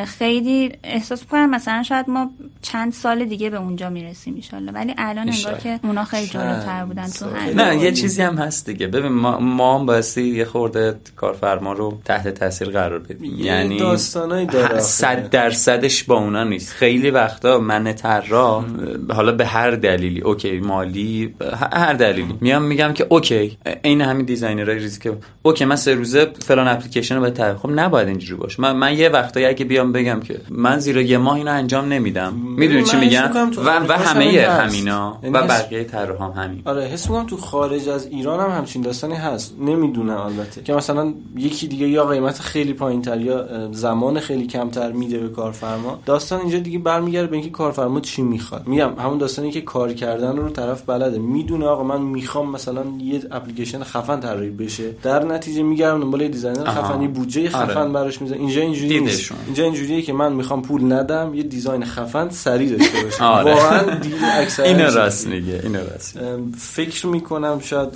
خیلی 0.05 0.73
احساس 0.85 1.25
کنم 1.25 1.51
مثلا 1.51 1.83
شاید 1.83 2.11
ما 2.11 2.31
چند 2.63 2.93
سال 2.93 3.25
دیگه 3.25 3.51
به 3.51 3.57
اونجا 3.59 3.91
می‌رسیم 3.91 4.35
ایشالله 4.35 4.73
ولی 4.73 4.95
الان 4.99 5.29
انگار. 5.29 5.59
که 5.59 5.81
اونا 5.85 6.05
خیلی 6.05 6.27
جلوتر 6.27 6.85
بودن 6.85 7.07
تو. 7.09 7.27
همین 7.27 7.61
نه 7.61 7.77
یه 7.77 7.93
چیزی 7.93 8.23
هم 8.23 8.37
هست 8.39 8.67
دیگه 8.67 8.87
ببین 8.87 9.13
ما 9.13 9.39
ما 9.39 9.79
هم 9.79 9.87
بایستی 9.87 10.23
یه 10.23 10.45
خورده 10.45 10.97
کارفرما 11.17 11.73
رو 11.73 11.99
تحت 12.05 12.29
تاثیر 12.29 12.69
قرار 12.71 12.99
بدیم 12.99 13.25
یه 13.25 13.47
یعنی 13.47 13.79
داستانایی 13.79 14.47
داره 14.47 14.65
آخه. 14.67 14.79
صد 14.81 15.31
درصدش 15.31 16.05
با 16.05 16.19
اونا 16.19 16.45
نیست 16.45 16.73
خیلی 16.73 17.11
وقتا 17.11 17.59
من 17.59 17.93
طراح 17.93 18.65
حالا 19.11 19.33
به 19.33 19.47
هر 19.47 19.71
دلیلی 19.71 20.21
اوکی 20.21 20.61
مالی 20.61 21.35
هر 21.73 21.93
دلیلی. 21.93 22.35
میام 22.41 22.63
میگم 22.63 22.93
که 22.93 23.07
OK 23.09 23.59
عین 23.85 24.01
همین 24.01 24.27
designer 24.27 24.73
ای 24.73 24.79
ریزی 24.79 25.01
که 25.01 25.17
OK 25.43 25.65
من 25.65 25.77
سه 25.77 25.95
روزه 25.95 26.33
فلان 26.47 26.69
اپلیکیشن 26.69 27.15
رو 27.15 27.21
باید 27.21 27.35
تعریف 27.35 27.57
خب 27.57 27.71
نباید 27.71 28.09
اینجوری 28.09 28.41
باشه. 28.41 28.63
من, 28.63 28.77
من 28.77 28.99
یه 28.99 29.09
وقتایی 29.09 29.47
اگه 29.47 29.65
بیام 29.65 29.93
بگم 29.93 30.21
که 30.21 30.41
من 30.51 30.79
زیر 30.79 30.97
یه 30.97 31.19
ماه 31.19 31.37
اینو 31.37 31.51
انجام 31.51 31.93
نمیدم. 31.93 32.33
می‌دونی 32.33 32.83
چی 32.83 32.97
میگم؟ 32.97 33.31
و, 33.57 33.81
و 33.89 33.93
همه. 33.93 34.41
همینا 34.41 35.19
یعنی 35.23 35.35
و 35.35 35.43
بقیه 35.43 35.85
طراح 35.85 36.23
هم 36.23 36.43
همین. 36.43 36.63
آره 36.65 36.85
حس 36.85 37.11
می‌کنم 37.11 37.27
تو 37.27 37.37
خارج 37.37 37.89
از 37.89 38.07
ایران 38.07 38.41
هم 38.41 38.59
همچین 38.59 38.83
داستانی 38.83 39.15
هست. 39.15 39.57
نمی‌دونم 39.61 40.17
البته. 40.17 40.63
که 40.63 40.75
مثلا 40.75 41.15
یکی 41.37 41.69
دیگه 41.69 41.89
یا 41.89 42.07
قیمت 42.07 42.41
خیلی 42.41 42.73
پایین 42.73 43.03
تر 43.03 43.21
یا 43.21 43.69
زمان 43.73 44.21
خیلی 44.21 44.47
کمتر 44.47 44.93
میده 44.93 45.19
به 45.19 45.29
کارفرما. 45.29 46.01
داستان 46.07 46.41
اینجا 46.41 46.59
دیگه 46.59 46.79
برمیگرده 46.79 47.27
به 47.27 47.37
اینکه 47.37 47.51
کارفرما 47.51 48.01
چی 48.01 48.23
می‌خواد. 48.23 48.69
میگم 48.89 49.03
همون 49.03 49.19
داستانی 49.19 49.51
که 49.51 49.61
کار 49.61 49.93
کردن 49.93 50.37
رو 50.37 50.51
طرف 50.51 50.83
بلده 50.83 51.19
می‌دونه 51.19 51.67
آقا 51.67 51.83
من 51.85 52.03
می‌خوام 52.03 52.51
مثلا 52.51 52.85
یه 53.01 53.23
اپلیکیشن 53.31 53.83
خفن 53.83 54.21
طراحی 54.21 54.51
بشه 54.51 54.91
در 55.03 55.25
نتیجه 55.25 55.63
میگردم 55.63 56.01
دنبال 56.01 56.29
designer 56.29 56.69
آها. 56.69 56.83
خفن 56.83 57.03
یه 57.03 57.09
بودجه 57.09 57.49
خفن 57.49 57.81
آره. 57.81 57.93
براش 57.93 58.23
می‌ذاره 58.23 58.41
اینجا 58.41 58.61
اینجوری 58.61 59.01
نیست. 59.01 59.33
اینجا 59.47 59.65
اینجوریه 59.65 60.03
که 60.03 60.13
من 60.13 60.33
می‌خوام 60.33 60.63
پول 60.63 60.93
ندم 60.93 61.35
یه 61.35 61.43
design 61.43 61.85
خفن 61.85 62.31
سریع 62.31 62.77
داشته 62.77 63.03
باشم 63.03 63.25
آره. 63.25 63.55
واقعا 63.55 63.95
دید 63.95 64.15
اکثر 64.41 64.63
اینو 64.63 64.91
راست 64.91 65.27
میگه 65.27 65.61
اینو 65.63 65.79
راست 65.79 66.19
فکر 66.59 67.07
می‌کنم 67.07 67.61
شاید 67.61 67.89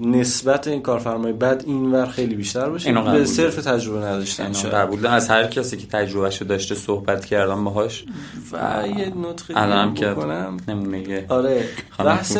نسبت 0.00 0.68
این 0.68 0.82
کارفرمای 0.82 1.32
بد 1.32 1.62
اینور 1.66 2.06
خیلی 2.06 2.34
بیشتر 2.34 2.68
باشه 2.68 2.92
به 2.92 3.24
صرف. 3.24 3.54
تجربه 3.54 4.06
نداشتن 4.06 4.52
قبول. 4.52 5.06
از 5.06 5.28
هر 5.28 5.46
کسی 5.46 5.76
که 5.76 5.86
تجربهشو 5.86 6.44
داشته 6.44 6.74
صحبت 6.74 7.24
کردم 7.24 7.64
باهاش 7.64 8.04
و 8.52 8.56
یه 8.98 9.12
نطقی 9.30 9.54
الانم 9.56 9.94
که 9.94 10.14
بکنم 10.34 10.56
نمونه 10.68 11.24
آره. 11.28 11.64
بحث. 11.98 12.36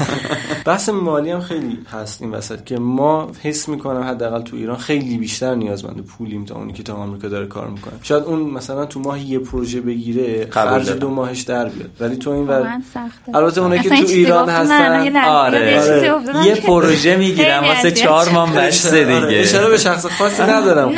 بحث 0.66 0.88
مالی 0.88 1.30
هم 1.30 1.40
خیلی 1.40 1.78
هست 1.92 2.22
این 2.22 2.30
وسط 2.30 2.64
که 2.64 2.78
ما 2.78 3.30
حس 3.42 3.68
می‌کنم 3.68 4.02
حداقل 4.02 4.42
تو 4.42 4.56
ایران 4.56 4.76
خیلی 4.76 5.18
بیشتر 5.18 5.54
نیازمند 5.54 6.00
پولیم 6.00 6.44
تا 6.44 6.54
اونی 6.54 6.72
که 6.72 6.82
تا 6.82 6.94
آمریکا 6.94 7.28
داره 7.28 7.46
کار 7.46 7.68
می‌کنه. 7.68 7.94
شاید 8.02 8.24
اون 8.24 8.40
مثلا 8.40 8.86
تو 8.86 9.00
ماه 9.00 9.20
یه 9.22 9.38
پروژه 9.38 9.80
بگیره 9.80 10.46
خرج. 10.50 10.90
دو 10.90 11.10
ماهش 11.10 11.40
در 11.40 11.68
بیاد. 11.68 11.90
ولی 12.00 12.16
تو 12.16 12.30
این 12.30 12.46
ور 12.46 12.80
سخته. 12.94 13.36
البته 13.36 13.60
اونایی 13.60 13.82
که 13.82 13.88
تو 13.88 13.94
ایران 13.94 14.48
هستن 14.48 15.16
آره. 15.16 15.72
یه 15.72 16.12
آره. 16.12 16.46
یه 16.46 16.54
پروژه 16.54 17.16
می‌گیرم 17.16 17.64
واسه 17.64 17.90
چهار 17.90 18.28
ماه 18.28 18.54
بسته 18.54 19.16
آره، 19.16 19.26
دیگه. 19.26 19.40
اشاره 19.40 19.68
به 19.68 19.76
شخص 19.76 20.06
خاصی 20.06 20.42
ندارم. 20.42 20.94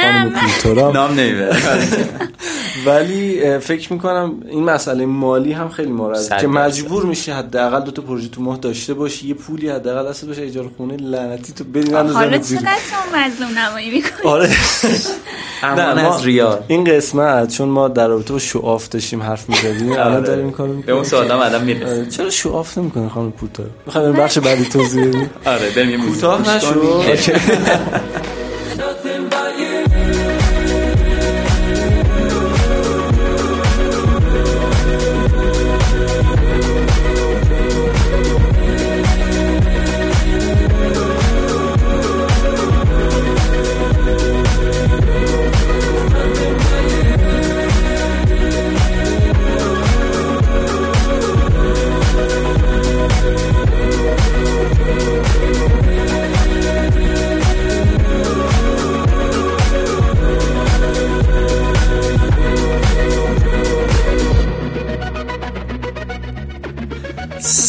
خانم 0.62 0.90
نام 0.92 1.20
نمی‌بره. 1.20 1.56
ولی 2.86 3.58
فکر 3.58 3.92
می‌کنم 3.92 4.34
این 4.50 4.64
مسئله 4.64 5.06
مالی 5.06 5.52
هم 5.52 5.68
خیلی 5.68 5.92
ما 5.92 6.09
ناراضی 6.10 6.28
صد 6.28 6.40
که. 6.40 6.46
مجبور 6.46 7.04
میشی 7.04 7.30
حداقل 7.30 7.80
دو 7.80 7.90
تا 7.90 8.02
پروژه 8.02 8.28
تو 8.28 8.42
ماه 8.42 8.56
داشته 8.56 8.94
باشی 8.94 9.28
یه 9.28 9.34
پولی 9.34 9.68
حداقل 9.68 10.08
دست 10.10 10.24
باشه 10.24 10.42
اجاره 10.42 10.68
خونه 10.76 10.96
لعنتی 10.96 11.52
تو 11.52 11.64
بدین 11.64 11.94
حالا 11.94 12.18
اندازه 12.18 12.42
زیر 12.42 12.58
چقدر 12.58 12.70
مظلوم 13.14 13.58
نمایی 13.58 13.90
می‌کنی؟ 13.90 14.30
آره. 14.30 14.50
امان 15.62 15.98
از 15.98 16.24
ریال. 16.24 16.60
این 16.68 16.84
قسمت 16.84 17.48
چون 17.56 17.68
ما 17.68 17.88
در 17.88 18.08
رابطه 18.08 18.32
با 18.32 18.38
شعاف 18.38 18.88
داشتیم 18.88 19.22
حرف 19.22 19.48
می‌زدیم 19.48 19.92
الان 19.92 20.22
داریم 20.22 20.44
این 20.44 20.52
کارو 20.52 20.72
به 20.72 20.92
اون 20.92 21.04
سوالا 21.04 21.42
الان 21.42 21.64
می‌رسیم 21.64 21.88
آره، 21.88 22.06
چرا 22.06 22.30
شعاف 22.30 22.78
نمی‌کنه 22.78 23.08
خانم 23.08 23.32
کوتاه 23.32 23.66
می‌خوایم 23.86 24.12
بخش 24.12 24.38
بعدی 24.38 24.64
توضیح 24.64 25.06
بدیم 25.06 25.30
آره 25.46 25.70
بریم 25.70 25.90
یه 25.90 25.96
موزیک. 25.96 26.14
کوتاه 26.14 26.38
گوش 26.38 26.48
نشو. 26.48 27.32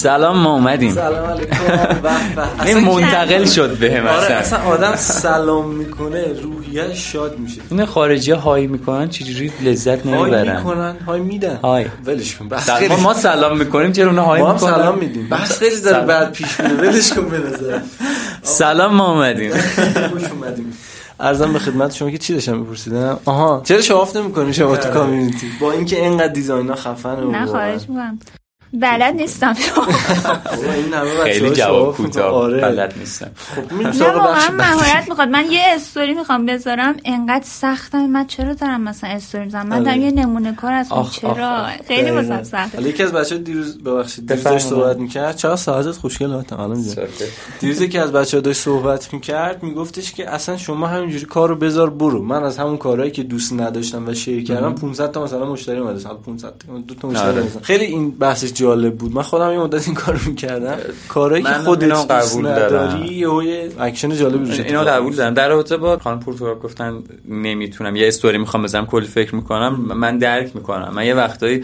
سلام 0.02 0.38
ما 0.38 0.54
اومدیم. 0.54 0.92
سلام 0.92 1.30
علیکم. 1.30 1.58
این 2.66 2.78
منتقل 2.80 3.46
شد 3.46 3.78
به 3.78 3.94
هم 3.94 4.08
آره 4.08 4.34
اصلا. 4.34 4.38
اصلا 4.38 4.60
آدم 4.60 4.96
سلام 4.96 5.70
می‌کنه 5.70 6.26
روحیه 6.42 6.94
شاد 6.94 7.40
میشه. 7.40 7.62
این 7.70 7.86
خارجی 7.86 8.32
های 8.32 8.68
می‌کنن 8.68 9.10
چجوری 9.10 9.52
لذت 9.62 10.06
های 10.06 10.22
نمی‌برن؟ 10.22 10.58
می‌کنن 10.58 10.96
های 11.08 11.20
میدن. 11.20 11.56
های. 11.64 11.86
ولش 12.06 12.36
کن 12.36 12.50
ما 13.02 13.14
سلام 13.14 13.58
می‌کنیم 13.58 13.92
چرا 13.92 14.08
اونها 14.08 14.26
های 14.26 14.42
ما 14.42 14.54
می‌کنن؟ 14.54 14.74
سلام 14.74 14.98
میدیم. 14.98 15.30
بس 15.30 15.60
خیلی 15.60 15.82
داره. 15.82 16.06
بعد 16.06 16.32
پیش 16.32 16.60
میره. 16.60 16.74
ولش 16.74 17.14
کن 17.14 17.30
به 17.30 17.38
نظر. 17.38 17.80
سلام 18.42 18.96
ما 18.96 19.12
اومدیم. 19.12 19.52
خوش 20.12 20.24
اومدیم. 20.32 20.78
ارزم 21.20 21.54
به 21.54 21.60
خدمت 21.60 21.94
شما 21.94 22.12
که 22.12 22.18
چی 22.18 22.34
داشتم 22.34 22.58
میپرسیدم؟ 22.58 23.20
آها. 23.26 23.62
چرا 23.66 23.82
شواف 23.82 24.16
نمی‌کنی 24.16 24.54
شما 24.54 24.78
تو 24.78 24.90
کامیونیتی؟ 24.90 25.48
با 25.62 25.72
اینکه 25.72 26.02
اینقدر 26.02 26.34
دیزاینا 26.34 26.76
خفنه 26.76 27.22
و 27.22 27.32
نه. 27.32 27.46
خواهش 27.46 27.82
می‌کنم. 27.82 28.20
بلد 28.74 29.16
نیستم. 29.16 29.56
بابا 29.76 30.74
این 30.74 30.94
همه 30.94 31.24
خیلی 31.24 31.50
بچه‌ها 31.50 31.70
جواب. 31.72 31.96
کوتاه. 31.96 32.26
آره. 32.26 32.62
بلد 32.62 32.94
نیستم. 33.00 33.32
خب 33.36 33.74
نه 33.74 33.84
بخش 33.84 34.02
واقعا. 34.02 34.52
مهارت 34.52 35.10
می‌خواد. 35.10 35.28
من 35.28 35.46
یه 35.52 35.62
استوری 35.76 36.14
می‌خوام 36.14 36.46
بذارم. 36.46 36.96
انقدر 37.06 37.46
سختم 37.46 38.06
من 38.06 38.28
چرا 38.28 38.54
دارم 38.54 38.82
مثلا 38.82 39.10
استوری 39.10 39.44
می‌زنم 39.44 39.68
من 39.68 39.76
آره. 39.76 39.86
دارم 39.86 40.02
یه 40.02 40.12
نمونه 40.12 40.56
کار 40.56 40.86
آخ، 40.90 41.20
چرا. 41.20 41.68
خیلی. 41.88 42.12
واسم 42.12 42.44
سخته. 42.44 42.78
حالا 42.78 42.90
یکی 42.90 43.04
از 43.04 43.12
بچه 43.12 43.38
دیروز 43.38 43.84
ببخشید 43.84 44.28
دیروز. 44.28 44.44
داشت 44.44 44.68
صحبت 44.68 44.98
می‌کرد. 44.98 45.36
چرا 45.36 45.56
ساعتت 45.56 45.92
خوشگل 45.98 46.32
هاتم 46.32 46.60
الان 46.60 46.86
دیروز 47.60 47.82
یکی 47.82 47.98
از 47.98 48.12
بچه 48.12 48.38
ها 48.38 48.42
داشت 48.42 48.62
صحبت 48.62 49.14
می‌کرد. 49.14 49.64
میگفتش 49.64 50.14
که 50.14 50.30
اصلا 50.30 50.58
شما 50.58 50.88
همینجوری 50.88 51.26
کارو 51.26 51.56
بذار 51.56 51.90
برو. 51.90 52.24
من 52.24 52.44
از 52.44 52.58
همون 52.58 52.78
کارهایی 52.78 53.12
که 53.12 53.24
دوست 53.24 53.54
نداشتم 53.54 54.08
و 54.08 54.14
شیر 54.14 54.44
کردم 54.44 54.76
500 54.76 55.12
تا 55.12 55.24
مثلا 55.24 55.46
مشتری 55.46 55.78
اومده. 55.78 56.00
سال 56.00 56.18
500 56.18 56.48
تا 56.48 56.78
دو 56.88 56.96
تا 56.96 57.08
مشتری 57.08 57.28
آره. 57.28 57.44
خیلی 57.62 57.86
این 57.86 58.12
بحثش 58.12 58.61
جالب 58.62 58.96
بود. 58.98 59.16
من 59.16 59.22
خودم 59.22 59.52
یه 59.52 59.60
مدت 59.60 59.88
این 59.88 59.96
کارو 59.96 60.20
می‌کردم. 60.26 60.78
کارهایی 61.08 61.44
که 61.44 61.50
خودت 61.50 62.12
قبول 62.12 62.44
دارم. 62.44 62.84
نداری 62.84 63.14
یه 63.14 63.70
اکشن 63.80 64.16
جالبی 64.16 64.46
روش 64.46 64.60
اینو 64.60 64.84
قبول 64.84 65.16
دارم. 65.16 65.34
در 65.34 65.50
رابطه 65.50 65.78
با 65.78 65.98
خانم 65.98 66.20
پورتوگال 66.20 66.56
گفتن 66.56 67.04
نمی‌تونم. 67.30 67.96
یه 67.96 68.08
استوری 68.08 68.38
می‌خوام 68.38 68.64
بزنم 68.64 68.86
کلی 68.86 69.08
فکر 69.08 69.36
می‌کنم. 69.36 69.76
من 69.76 70.18
درک 70.18 70.56
می‌کنم. 70.56 70.92
من 70.96 71.06
یه 71.06 71.14
وقتایی 71.14 71.64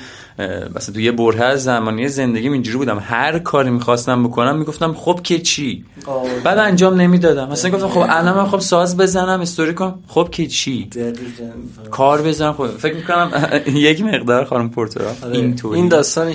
مثلا 0.75 0.95
تو 0.95 0.99
یه 0.99 1.11
بره 1.11 1.43
از 1.43 1.63
زمانی 1.63 2.07
زندگیم 2.07 2.51
اینجوری 2.51 2.77
بودم. 2.77 2.99
هر 3.05 3.39
کاری 3.39 3.69
می‌خواستم 3.69 4.23
بکنم 4.23 4.57
می‌گفتم 4.57 4.93
خب 4.93 5.19
که 5.23 5.39
چی؟ 5.39 5.85
آره. 6.05 6.39
بعد 6.43 6.57
انجام 6.57 7.01
نمی‌دادم. 7.01 7.49
مثلا 7.51 7.71
گفتم 7.71 7.87
خب 7.87 8.05
الان 8.09 8.37
من 8.37 8.45
خب 8.45 8.59
ساز 8.59 8.97
بزنم 8.97 9.41
استوری 9.41 9.73
کنم. 9.73 9.99
خب 10.07 10.29
که 10.31 10.47
چی. 10.47 10.89
کار 11.91 12.21
بزنم. 12.21 12.53
خب 12.53 12.67
فکر 12.67 12.95
می‌کنم 12.95 13.31
یک 13.89 14.01
مقدار 14.01 14.45
خانم 14.45 14.69
پورتوگال 14.69 15.13
آره. 15.23 15.37
اینطوری. 15.37 15.75
این 15.79 15.87
داستان. 15.87 16.33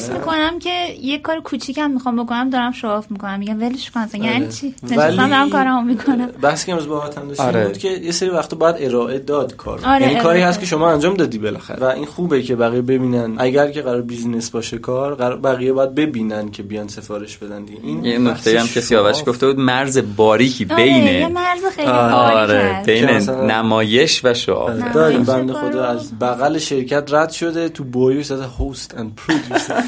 حس 0.00 0.10
می‌کنم 0.10 0.58
که 0.58 0.70
یه 1.02 1.18
کار 1.18 1.40
کوچیکم 1.40 1.90
می‌خوام 1.90 2.24
بکنم 2.24 2.50
دارم 2.50 2.72
شواف 2.72 3.10
می‌کنم. 3.10 3.38
میگم 3.38 3.60
ولش 3.60 3.90
کن 3.90 4.00
اصلا. 4.00 4.24
یعنی 4.24 4.36
آره. 4.44 4.52
چی؟ 4.52 4.74
ولی- 4.82 4.96
نشستم 4.96 5.28
دارم 5.28 5.50
کارمو 5.50 5.82
می‌کنم. 5.82 6.26
بحثی 6.42 6.66
که 6.66 6.72
امروز 6.72 6.88
با 6.88 7.00
هم 7.00 7.28
داشتیم 7.28 7.46
آره. 7.46 7.64
بود 7.66 7.78
که 7.78 7.88
یه 7.88 8.12
سری 8.12 8.28
وقتا 8.28 8.56
باید 8.56 8.76
ارائه 8.78 9.18
داد 9.18 9.56
کار 9.56 9.80
آره، 9.84 10.02
یعنی 10.02 10.20
کاری. 10.20 10.40
هست 10.40 10.60
که 10.60 10.66
شما 10.66 10.90
انجام 10.90 11.14
دادی 11.14 11.38
بالاخره. 11.38 11.80
و 11.80 11.84
این 11.84 12.06
خوبه 12.06 12.42
که 12.42 12.56
بقیه 12.56 12.82
ببینن. 12.82 13.34
اگر 13.38 13.70
که 13.70 13.82
قرار 13.82 14.02
بیزینس 14.02 14.50
باشه 14.50 14.78
کار 14.78 15.14
قرار 15.14 15.36
بقیه 15.36 15.72
باید 15.72 15.94
ببینن 15.94 16.50
که 16.50 16.62
بیان 16.62 16.88
سفارش 16.88 17.36
بدن. 17.36 17.64
دیگه. 17.64 17.80
این 17.82 18.04
یه 18.04 18.18
نکته 18.18 18.60
هم 18.60 18.66
که 18.68 18.80
سیاوش 18.80 19.22
گفته 19.26 19.46
بود 19.46 19.58
مرز 19.58 19.98
باریکی 20.16 20.66
آره، 20.70 20.86
یه 20.88 21.02
بین 21.26 21.32
مرز 21.32 21.64
خیلی 21.76 21.88
آره. 21.88 22.14
آره 22.14 22.62
هست. 22.62 22.86
بین 22.88 23.10
نمایش 23.50 24.20
و 24.24 24.34
شعار. 24.34 24.82
آره، 24.94 25.18
بنده 25.18 25.52
خدا 25.52 25.84
از 25.84 26.18
بغل 26.18 26.58
شرکت 26.58 27.14
رد 27.14 27.30
شده 27.30 27.68
تو 27.68 27.84
بایو 27.84 28.22
زده 28.22 28.46
هوست 28.46 28.94
اند 28.98 29.12
پرودوسر 29.16 29.82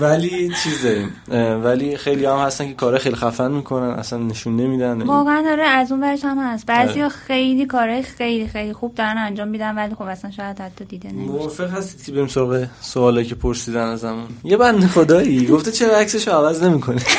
ولی 0.00 0.52
چیز 0.62 0.82
داریم 0.82 1.12
اه، 1.30 1.54
ولی 1.54 1.96
خیلی 1.96 2.24
هم 2.24 2.36
هستن 2.36 2.66
که 2.68 2.74
کار 2.74 2.98
خیلی 2.98 3.16
خفن 3.16 3.50
می‌کنن 3.52 3.88
اصلا 3.90 4.18
نشون 4.18 4.56
نمیدن. 4.56 5.02
واقعا 5.02 5.44
آره 5.50 5.62
از 5.62 5.92
اون 5.92 6.02
ورش 6.02 6.24
هم 6.24 6.38
هست. 6.38 6.66
بعضی 6.66 7.00
آره. 7.00 7.08
خیلی 7.08 7.66
کارهای 7.66 8.02
خیلی 8.02 8.48
خیلی 8.48 8.72
خوب 8.72 8.94
دارن 8.94 9.18
انجام 9.18 9.48
میدن 9.48 9.74
ولی 9.74 9.94
خب 9.94 10.02
اصلا 10.02 10.30
شاید 10.30 10.58
حتی 10.60 10.84
دیده 10.84 11.08
نمیشه. 11.12 11.32
موافق 11.32 11.70
هستید 11.70 12.06
که 12.06 12.12
بریم 12.12 12.26
سراغ 12.26 12.66
سوالایی 12.80 13.26
که 13.26 13.34
پرسیدن 13.34 13.88
ازمون؟ 13.88 14.26
یه 14.44 14.56
بنده 14.56 14.86
خدایی. 14.86 15.46
گفته 15.52 15.72
چرا 15.72 15.96
عکسشو 15.96 16.30
عوض 16.30 16.62
نمی‌کنه 16.62 17.00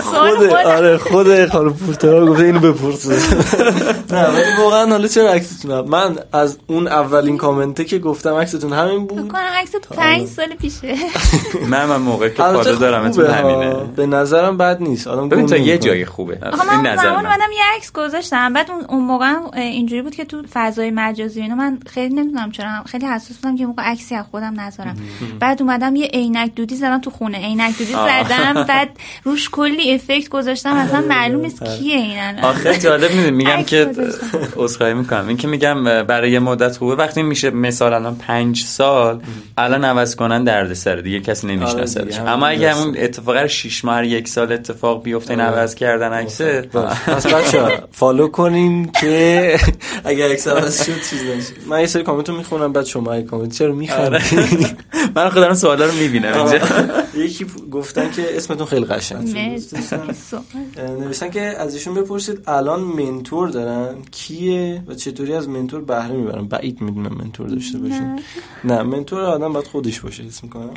خود. 0.00 0.42
آره 0.66 0.98
خود 0.98 1.46
خانم 1.46 1.72
پورترا 1.74 2.26
گفته 2.26 2.44
اینو 2.44 2.60
بپرسه. 2.60 3.14
نه 4.12 4.28
ولی 4.28 4.62
واقعا 4.62 4.86
حالا 4.90 5.08
چرا 5.08 5.30
عکستون 5.30 5.80
من 5.80 6.16
از 6.32 6.58
اون 6.66 6.86
اولین 6.88 7.36
کامنته 7.36 7.84
که 7.84 7.98
گفتم 7.98 8.34
عکستون 8.34 8.72
همین 8.72 9.06
فکر 9.06 9.14
بود 9.16 9.32
کنم 9.32 9.40
عکس 9.60 9.74
پنج 9.76 10.26
سال 10.36 10.46
پیشه. 10.46 10.94
من 11.68 11.84
من 11.84 11.96
موقع 11.96 12.28
که 12.28 12.34
فالو 12.34 12.76
دارم 12.76 13.06
اتون 13.06 13.26
ها. 13.26 13.32
همینه. 13.32 13.74
به 13.96 14.06
نظرم 14.06 14.56
بد 14.56 14.82
نیست. 14.82 15.06
آدم 15.06 15.28
ببین 15.28 15.46
تا 15.46 15.56
یه. 15.56 15.78
جایی 15.78 16.04
خوبه. 16.04 16.38
آخه 16.42 16.72
این 16.72 16.80
من 16.80 16.90
نظر 16.90 17.02
زمان 17.02 17.24
من. 17.24 17.30
اومدم 17.30 17.52
یه 17.52 17.76
عکس 17.76 17.92
گذاشتم. 17.92 18.52
بعد 18.52 18.70
اون 18.88 19.04
موقع 19.04 19.34
اینجوری 19.56 20.02
بود 20.02 20.14
که 20.14 20.24
تو 20.24 20.42
فضای 20.52 20.90
مجازی 20.90 21.40
و 21.40 21.42
اینا 21.42 21.54
من 21.54 21.78
خیلی 21.86 22.14
نمی‌دونم 22.14 22.50
چرا. 22.50 22.68
خیلی 22.86 23.06
حساس 23.06 23.36
بودم 23.36 23.56
که 23.56 23.64
اون 23.64 23.70
موقع 23.70 23.82
عکسی 23.82 24.14
از 24.14 24.24
خودم 24.30 24.60
نذارم. 24.60 24.96
بعد 25.40 25.62
اومدم 25.62 25.96
یه 25.96 26.06
عینک 26.06 26.54
دودی 26.54 26.76
زدم 26.76 27.00
تو 27.00 27.10
خونه. 27.10 27.38
عینک 27.38 27.78
دودی. 27.78 27.92
زدم. 27.92 28.64
بعد 28.68 28.88
روش 29.24 29.50
کلی 29.50 29.94
افکت 29.94 30.28
گذاشتم. 30.28 30.76
اصلا 30.76 31.00
معلوم 31.00 31.40
نیست 31.40 31.64
کیه 31.64 31.96
این 31.96 32.18
الان. 32.18 32.44
آخه 32.44 32.78
جالب 32.78 33.12
میگم 33.12 33.62
که. 33.62 33.90
عذرخواهی 34.56 34.94
می‌کنم. 34.94 35.28
این 35.28 35.36
که 35.36 35.48
میگم 35.48 35.84
برای 35.84 36.30
یه 36.30 36.38
مدت 36.38 36.76
خوبه 36.76 36.94
وقتی 36.94 37.22
میشه 37.22 37.50
مثال 37.50 37.94
الان 37.94 38.16
پنج 38.16 38.62
سال 38.62 39.22
الان 39.58 39.84
عوض 39.84 40.16
کنن 40.28 40.44
درد 40.44 40.72
سر 40.72 40.96
دیگه 40.96 41.20
کسی 41.20 41.46
آره 41.46 41.56
نمی‌شناسه 41.56 42.00
همین 42.00 42.28
اما 42.28 42.46
اگه. 42.46 42.74
همون 42.74 42.96
اتفاق 42.98 43.36
رو 43.36 43.48
شیش 43.48 43.84
ماه 43.84 44.06
یک 44.06 44.28
سال 44.28 44.52
اتفاق 44.52 45.02
بیفته 45.02 45.30
این 45.30 45.40
آره. 45.40 45.50
عوض 45.50 45.74
کردن 45.74 46.12
عکسه 46.12 46.62
پس 47.06 47.26
بچه 47.26 47.82
فالو 47.92 48.28
کنین 48.28 48.92
که 49.00 49.58
اگر 50.04 50.30
عکس 50.30 50.48
عوض 50.48 50.84
شد 50.84 51.00
چیز 51.10 51.22
نشه. 51.22 51.52
من 51.68 51.80
یه 51.80 51.86
سری 51.86 52.02
کامنت 52.02 52.28
رو 52.28 52.36
می‌خونم 52.36 52.72
بعد 52.72 52.84
شما 52.84 53.22
کامنت. 53.22 53.52
چرا 53.52 53.72
میخندی؟ 53.72 54.66
من 55.16 55.28
خودم 55.28 55.54
سوالا 55.54 55.86
رو 55.86 55.92
می‌بینم 55.92 56.32
اینجا. 56.34 56.58
یکی 57.14 57.46
گفتن 57.70 58.10
که 58.10 58.36
اسمتون 58.36 58.66
خیلی 58.66 58.84
قشنگ. 58.84 59.38
مرسی. 59.38 59.76
سوال. 59.82 60.42
نوشتن 61.00 61.30
که 61.30 61.40
از 61.40 61.74
ایشون 61.74 61.94
بپرسید 61.94 62.38
الان 62.46 62.80
منتور 62.80 63.48
دارن؟ 63.48 63.94
کیه 64.10 64.82
و 64.86 64.94
چطوری 64.94 65.32
از 65.34 65.48
منتور 65.48 65.80
بهره 65.80 66.12
می‌برن؟ 66.12 66.46
بعید 66.48 66.80
می‌دونم 66.80 67.14
منتور 67.14 67.48
داشته 67.48 67.78
باشین 67.78 68.20
نه 68.64 68.82
منتور 68.82 69.20
آدم 69.20 69.52
باید 69.52 69.66
خودش 69.66 70.00
باشه. 70.00 70.15
حس 70.20 70.44
می‌کنم. 70.44 70.70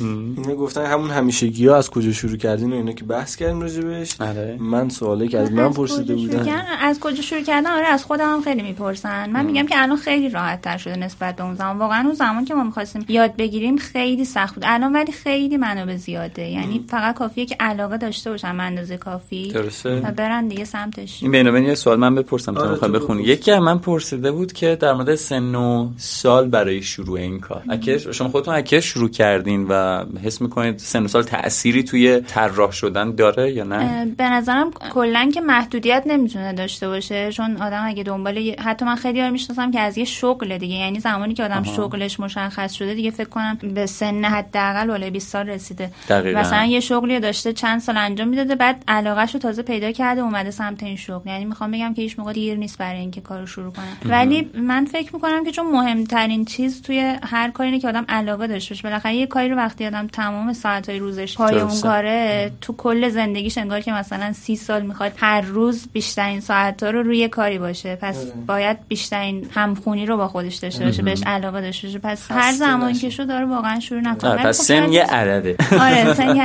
اینا 0.00 0.54
گفتن 0.54 0.86
همون 0.86 1.10
همیشگی 1.10 1.66
ها 1.66 1.76
از 1.76 1.90
کجا 1.90 2.12
شروع 2.12 2.36
کردین 2.36 2.72
و 2.72 2.76
اینا 2.76 2.92
که 2.92 3.04
بحث 3.04 3.36
کردیم 3.36 3.60
راجبش. 3.60 4.20
آره. 4.20 4.56
من 4.60 4.88
سوالی 4.88 5.28
که 5.28 5.38
از 5.38 5.52
من 5.52 5.64
از 5.64 5.74
پرسیده 5.74 6.14
بودن؟ 6.14 6.64
از 6.80 7.00
کجا 7.00 7.22
شروع 7.22 7.42
کردن؟ 7.42 7.70
آره 7.70 7.86
از 7.86 8.04
خودم 8.04 8.32
هم 8.32 8.42
خیلی 8.42 8.62
می‌پرسن. 8.62 9.30
من 9.30 9.46
میگم 9.46 9.66
که 9.66 9.82
الان 9.82 9.96
خیلی 9.96 10.28
راحت 10.28 10.62
تر 10.62 10.76
شده 10.76 10.96
نسبت 10.96 11.36
به 11.36 11.44
اون 11.44 11.54
زمان. 11.54 11.78
واقعا 11.78 12.04
اون 12.04 12.14
زمان 12.14 12.44
که 12.44 12.54
ما 12.54 12.64
می‌خواستیم 12.64 13.04
یاد 13.08 13.36
بگیریم 13.36 13.76
خیلی 13.76 14.24
سخت 14.24 14.54
بود. 14.54 14.64
الان 14.66 14.92
ولی 14.92 15.12
خیلی 15.12 15.56
منابع 15.56 15.96
زیاده. 15.96 16.42
یعنی 16.42 16.84
فقط 16.88 17.14
کافیه 17.14 17.46
که 17.46 17.56
علاقه 17.60 17.96
داشته 17.96 18.30
باشم 18.30 18.56
اندازه 18.60 18.96
کافی 18.96 19.52
درسته. 19.52 20.00
و 20.00 20.12
برن 20.12 20.48
دیگه 20.48 20.64
سمتش. 20.64 21.22
این 21.22 21.32
بین 21.32 21.64
یه 21.64 21.74
سوال 21.74 21.98
من 21.98 22.14
بپرسم 22.14 22.54
تا 22.54 22.60
آره، 22.60 22.76
تو 22.76 22.88
بخونی. 22.88 23.22
بپرس. 23.22 23.38
یکی 23.38 23.58
من 23.58 23.78
پرسیده 23.78 24.32
بود 24.32 24.52
که 24.52 24.76
در 24.80 24.92
مورد 24.92 25.14
سن 25.14 25.54
و 25.54 25.88
سال 25.96 26.48
برای 26.48 26.82
شروع 26.82 27.18
این 27.18 27.40
کار. 27.40 27.62
اگه 27.68 27.98
شما 27.98 28.28
خودتون 28.28 28.54
شروع 28.80 29.10
کردین 29.10 29.66
و 29.68 30.04
حس 30.24 30.40
می‌کنید 30.40 30.78
سن 30.78 31.04
و 31.04 31.08
سال 31.08 31.22
تأثیری 31.22 31.82
توی 31.82 32.20
طراح 32.20 32.70
شدن 32.70 33.14
داره 33.14 33.52
یا 33.52 33.64
نه؟ 33.64 34.04
به 34.04 34.28
نظرم 34.28 34.70
کلا 34.70 35.30
که 35.34 35.40
محدودیت 35.40 36.02
نمی‌تونه 36.06 36.52
داشته 36.52 36.88
باشه 36.88 37.32
چون 37.32 37.56
آدم 37.56 37.82
اگه 37.86 38.02
دنبال 38.02 38.54
حتی 38.64 38.84
من 38.84 38.96
خیلی 38.96 39.30
می‌شناسم 39.30 39.70
که 39.70 39.80
از 39.80 39.98
یه 39.98 40.04
شغل 40.04 40.58
دیگه 40.58 40.74
یعنی 40.74 41.00
زمانی 41.00 41.34
که 41.34 41.44
آدم 41.44 41.62
شغلش 41.62 42.20
مشخص 42.20 42.72
شده 42.72 42.94
دیگه 42.94 43.10
فکر 43.10 43.28
کنم 43.28 43.58
به 43.74 43.86
سن 43.86 44.24
حداقل 44.24 44.86
بالای 44.86 45.10
20 45.10 45.28
سال 45.28 45.48
رسیده. 45.48 45.90
دقیقاً. 46.08 46.40
مثلا 46.40 46.64
یه 46.64 46.80
شغلی 46.80 47.20
داشته 47.20 47.52
چند 47.52 47.80
سال 47.80 47.96
انجام 47.96 48.28
می‌داده 48.28 48.54
بعد 48.54 48.84
علاقهش 48.88 49.34
رو 49.34 49.40
تازه 49.40 49.62
پیدا 49.62 49.92
کرده 49.92 50.20
اومده 50.20 50.50
سمت 50.50 50.82
این 50.82 50.96
شغل. 50.96 51.30
یعنی 51.30 51.44
می‌خوام 51.44 51.70
بگم 51.70 51.94
که 51.94 52.02
هیچ 52.02 52.18
موقع 52.18 52.32
دیر 52.32 52.58
نیست 52.58 52.78
برای 52.78 53.00
اینکه 53.00 53.20
کارو 53.20 53.46
شروع 53.46 53.72
کنم. 53.72 53.96
ولی 54.04 54.50
من 54.54 54.84
فکر 54.84 55.14
می‌کنم 55.14 55.44
که 55.44 55.50
چون 55.50 55.66
مهمترین 55.66 56.44
چیز 56.44 56.82
توی 56.82 57.16
هر 57.22 57.50
کاری 57.50 57.80
که 57.80 57.88
آدم 57.88 58.04
علاقه 58.08 58.46
داشته 58.46 58.63
باشه. 58.68 58.82
بالاخره 58.82 59.14
یه 59.14 59.26
کاری 59.26 59.48
رو 59.48 59.56
وقتی 59.56 59.86
آدم 59.86 60.06
تمام 60.06 60.52
ساعتهای 60.52 60.98
روزش 60.98 61.36
پای 61.36 61.60
اون. 61.60 61.80
کاره 61.80 62.52
تو 62.60 62.72
کل 62.72 63.08
زندگیش 63.08 63.58
انگار 63.58 63.80
که 63.80 63.92
مثلا 63.92 64.32
سی 64.32 64.56
سال 64.56 64.82
می‌خواد 64.82 65.12
هر 65.16 65.40
روز 65.40 65.86
بیشترین 65.92 66.40
ساعتها 66.40 66.90
رو 66.90 67.02
روی 67.02 67.28
کاری 67.28 67.58
باشه. 67.58 67.96
پس 67.96 68.16
باید 68.46 68.76
بیشترین 68.88 69.46
همخونی 69.50 70.06
رو 70.06 70.16
با 70.16 70.28
خودش 70.28 70.56
داشته 70.56 70.84
باشه 70.84 71.02
بهش 71.02 71.22
علاقه 71.26 71.60
داشته 71.60 71.86
باشه. 71.86 71.98
پس 71.98 72.30
هر 72.30 72.52
زمانی 72.52 72.92
نشه. 72.92 73.00
که 73.00 73.10
شد 73.10 73.28
داره 73.28 73.44
واقعا 73.44 73.80
شروع 73.80 74.00
نکنه. 74.00 74.30
آره، 74.30 74.42
پس 74.42 74.58
خب 74.58 74.64
سن 74.64 74.92
یه 74.92 75.04
عدده. 75.04 75.56
آره 75.72 76.14
سن 76.14 76.36
یه. 76.36 76.44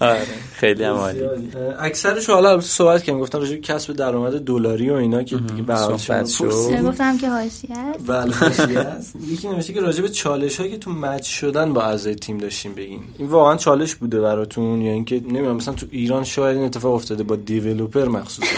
آره 0.08 0.20
خیلی 0.56 0.84
هم 0.84 0.94
عالی. 0.94 1.20
اکثرش 1.80 2.30
حالا 2.30 2.50
البته 2.50 2.66
صحبت 2.66 3.02
کردیم 3.02 3.20
گفتن 3.20 3.38
راجع 3.38 3.54
به 3.54 3.60
کسب 3.60 3.92
درآمد 3.92 4.40
دلاری 4.40 4.90
و 4.90 4.94
اینا 4.94 5.22
که 5.22 5.36
دیگه 5.36 5.76
شما 5.98 6.24
شد. 6.24 6.82
گفتم 6.82 7.18
که 7.18 7.30
حاشیه 7.30 7.78
است. 7.78 8.06
بله 8.06 8.34
حاشیه 8.34 8.78
است. 8.78 9.16
یکی 9.16 9.48
نوشته 9.48 9.72
که 9.72 9.80
راجع 9.80 10.02
به 10.02 10.08
چالش 10.08 10.60
هایی 10.60 10.72
که 10.72 10.78
تو 10.78 10.90
مچ 10.94 11.26
شدن 11.26 11.72
با 11.72 11.82
اعضای 11.82 12.14
تیم 12.14 12.38
داشتیم 12.38 12.74
بگین 12.74 13.00
این 13.18 13.28
واقعا 13.28 13.56
چالش 13.56 13.94
بوده 13.94 14.20
براتون 14.20 14.82
یا 14.82 14.92
اینکه 14.92 15.14
نمی‌دونم 15.20 15.56
مثلا 15.56 15.74
تو 15.74 15.86
ایران 15.90 16.24
شاید 16.24 16.56
این 16.56 16.66
اتفاق 16.66 16.94
افتاده 16.94 17.22
با 17.22 17.36
دیولپر 17.36 18.08
مخصوصا. 18.08 18.56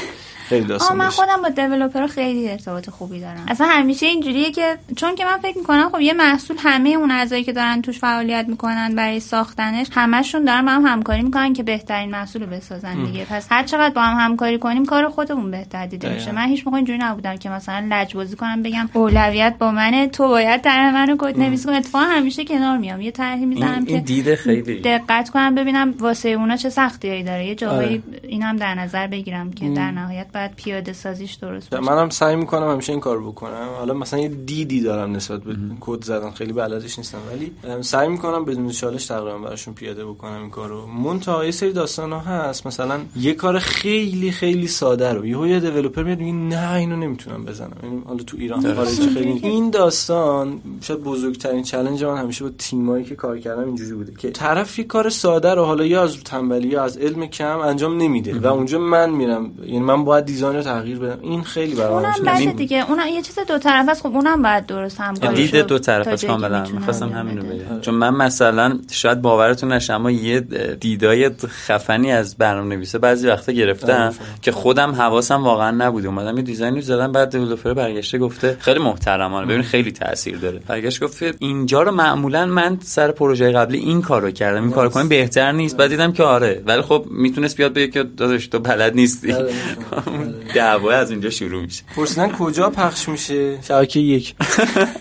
خیلی 0.49 0.67
داستان 0.67 0.97
من. 0.97 1.09
خودم 1.09 1.43
با 1.43 1.49
دیولپر 1.49 2.07
خیلی 2.07 2.51
ارتباط 2.51 2.91
خوبی 2.91 3.21
دارم. 3.21 3.45
اصلا 3.49 3.67
همیشه 3.67 4.07
اینجوریه 4.07 4.51
که 4.51 4.79
چون 4.97 5.15
که 5.15 5.25
من 5.25 5.37
فکر 5.37 5.59
می‌کنم 5.59 5.89
خب 5.93 6.01
یه 6.01 6.13
محصول 6.13 6.57
همه 6.61 6.89
اون 6.89 7.11
اعضایی 7.11 7.45
که 7.45 7.53
دارن 7.53 7.83
توش 7.83 7.99
فعالیت 7.99 8.47
می‌کنن 8.49 8.95
برای 8.95 9.21
ساختنش 9.21 9.87
همشون 9.93 10.45
دارن 10.45 10.67
با 10.67 10.73
هم 10.73 10.87
همکاری 10.87 11.23
می‌کنن 11.23 11.53
که 11.53 11.63
بهترین 11.63 12.11
محصول 12.11 12.43
رو 12.43 12.49
بسازن 12.49 13.05
دیگه. 13.05 13.25
پس 13.25 13.47
هر 13.51 13.63
چقدر 13.63 13.95
با 13.95 14.01
هم 14.03 14.25
همکاری 14.25 14.59
کنیم 14.59 14.85
کار 14.85 15.09
خودمون 15.09 15.51
بهتر 15.51 15.87
دیده 15.87 16.15
میشه. 16.15 16.33
من 16.33 16.47
هیچ 16.47 16.67
موقع 16.67 16.77
اینجوری 16.77 16.99
نبودم 16.99 17.37
که 17.37 17.51
مثلا 17.51 17.87
لجبازی 17.91 18.37
کنم 18.37 18.63
بگم 18.63 18.89
اولویت 18.93 19.55
با 19.59 19.71
منه 19.71 20.09
تو 20.09 20.29
باید 20.29 20.61
طرح 20.61 20.95
منو 20.95 21.17
کد 21.19 21.39
نویس 21.39 21.67
کن 21.67 21.73
اتفاقا 21.73 22.05
همیشه 22.05 22.45
کنار 22.45 22.79
میام. 22.79 23.01
یه 23.01 23.11
طرحی 23.11 23.47
می‌زنم 23.47 23.85
که 23.85 24.01
دیده 24.01 24.37
خیلی 24.37 24.81
دقت 24.81 25.31
کنم 25.31 25.55
ببینم 25.55 25.95
واسه 25.99 26.29
اونا 26.29 26.57
چه 26.57 26.71
سختیایی 26.71 27.23
داره. 27.23 27.47
یه 27.47 27.55
جاهایی 27.55 28.03
آره. 28.09 28.21
اینم 28.23 28.57
در 28.57 28.75
نظر 28.75 29.07
بگیرم 29.07 29.53
که 29.53 29.69
در 29.69 29.91
نهایت 29.91 30.27
باید 30.37 30.55
پیاده 30.55 30.93
سازیش 30.93 31.35
درست 31.35 31.71
باشه 31.71 31.83
منم 31.83 32.11
سعی 32.11 32.37
می‌کنم 32.37 32.71
همیشه 32.71 32.93
این 32.93 33.01
کار 33.01 33.21
بکنم. 33.21 33.69
حالا 33.79 33.95
مثلا 33.95 34.21
یه 34.21 34.29
دیدی 34.29 34.81
دارم 34.81 35.13
نسبت 35.17 35.43
به 35.43 35.57
کد 35.81 36.05
زدن. 36.05 36.31
خیلی 36.31 36.53
بلدش 36.53 36.99
نیستم. 36.99 37.19
ولی 37.33 37.53
سعی 37.83 38.09
می‌کنم 38.09 38.45
بدون 38.45 38.69
چالش 38.71 39.07
تقریبا 39.07 39.39
براشون 39.39 39.75
پیاده 39.75 40.07
بکنم 40.07 40.41
این 40.41 40.51
کارو. 40.51 40.87
منتها 40.87 41.45
یه 41.45 41.51
سری 41.51 41.73
داستان 41.73 42.13
ها 42.13 42.19
هست. 42.19 42.67
مثلا 42.67 43.01
یه 43.17 43.35
کار 43.35 43.59
خیلی 43.59 44.31
خیلی 44.31 44.67
ساده 44.67 45.13
رو. 45.13 45.27
یهو 45.27 45.47
یه 45.47 45.61
دیولپر 45.61 46.03
میاد 46.03 46.19
میگه 46.19 46.33
نه 46.33 46.73
اینو 46.73 46.97
نمی‌تونم 46.97 47.45
بزنم. 47.45 47.77
یعنی 47.83 48.03
حالا 48.07 48.23
تو 48.23 48.37
ایران 48.37 48.75
خارج 48.75 49.01
خیلی 49.15 49.41
این 49.49 49.71
داستان 49.71 50.61
شاید 50.81 51.01
بزرگترین 51.01 51.63
چالش 51.63 52.03
من 52.03 52.17
همیشه 52.17 52.45
با 52.45 52.51
تیمایی 52.59 53.05
که 53.05 53.15
کار 53.15 53.39
کردم 53.39 53.65
اینجوری 53.65 53.93
بوده 53.93 54.13
که 54.19 54.31
طرف 54.31 54.79
یه 54.79 54.85
کار 54.85 55.09
ساده 55.09 55.55
رو 55.55 55.65
حالا 55.65 55.85
یا 55.85 56.03
از 56.03 56.15
رو 56.15 56.23
تنبلی 56.23 56.69
یا 56.69 56.83
از 56.83 56.97
علم 56.97 57.27
کم 57.27 57.59
انجام 57.59 57.97
نمیده 57.97 58.41
و 58.41 58.47
اونجا 58.47 58.79
من 58.79 59.11
میرم. 59.11 59.53
یعنی 59.67 59.79
من 59.79 60.05
باید 60.05 60.26
دیزاین 60.27 60.57
رو 60.57 60.63
تغییر 60.63 60.99
بدم. 60.99 61.19
این 61.23 61.43
خیلی 61.43 61.75
برام 61.75 61.93
اونم 61.93 62.09
مشکل. 62.11 62.23
بده 62.23 62.37
این- 62.37 62.53
دیگه. 62.53 62.91
اون 62.91 62.99
یه 63.15 63.23
چیز 63.23 63.39
دو 63.49 63.59
طرف 63.59 63.89
است. 63.89 64.03
خب 64.03 64.07
اونم 64.15 64.43
باید 64.43 64.67
درست 64.67 65.01
همکاری 65.01 65.49
دید 65.49 65.57
دو 65.67 65.79
طرف 65.79 66.09
است 66.09 66.27
کاملا. 66.27 66.65
می‌خواستم 66.73 67.09
همینو 67.09 67.43
بگم. 67.43 67.81
چون 67.81 67.95
من 67.95 68.15
مثلا 68.15 68.79
شاید 68.91 69.23
باورتون 69.23 69.73
نشه 69.73 69.93
اما 69.93 70.11
یه 70.11 70.41
دیدای 70.81 71.31
خفنی 71.47 72.13
از 72.13 72.37
برنامه 72.37 72.77
نویسه 72.77 72.99
بعضی 72.99 73.29
وقتا 73.29 73.53
گرفتم 73.53 74.15
که 74.43 74.53
خودم 74.53 74.91
حواسم 74.93 75.45
واقعا 75.45 75.71
نبوده 75.71 76.09
اومدم 76.09 76.37
یه 76.37 76.43
دیزاینی 76.43 76.81
زدم 76.81 77.13
بعد 77.13 77.31
دیولپر 77.31 77.75
برگشته 77.75 78.19
گفته 78.19 78.57
خیلی 78.61 78.79
محترمانه. 78.79 79.47
ببین 79.47 79.63
خیلی 79.63 79.93
تاثیر 79.93 80.39
داره. 80.39 80.61
برگشت 80.67 81.03
گفت 81.05 81.23
اینجا 81.39 81.83
رو 81.83 81.91
معمولا 81.93 82.47
من 82.47 82.79
سر 82.83 83.11
پروژه 83.11 83.51
قبلی 83.53 83.79
این 83.79 84.03
کارو 84.03 84.31
کردم. 84.31 84.63
این 84.63 84.73
کارو 84.73 84.89
کنم 84.89 85.09
بهتر 85.09 85.53
نیست. 85.53 85.77
بعد 85.77 85.91
دیدم 85.91 86.13
که 86.13 86.23
آره. 86.23 86.63
ولی 86.67 86.83
خب 86.83 87.05
می‌تونست 87.11 87.57
بیاد 87.57 87.73
بگه 87.73 87.89
که 87.89 88.03
داداش 88.03 88.47
تو 88.47 88.59
بلد 88.59 88.95
نیستی. 88.95 89.33
آره، 89.33 89.53
دعوا 90.55 90.93
از 90.93 91.11
اینجا 91.11 91.31
شروع 91.31 91.63
میشه. 91.63 91.83
پرسیدن 91.97 92.33
کجا 92.33 92.71
پخش 92.71 93.09
میشه؟ 93.09 93.63
شبکه 93.63 94.01
یک. 94.01 94.35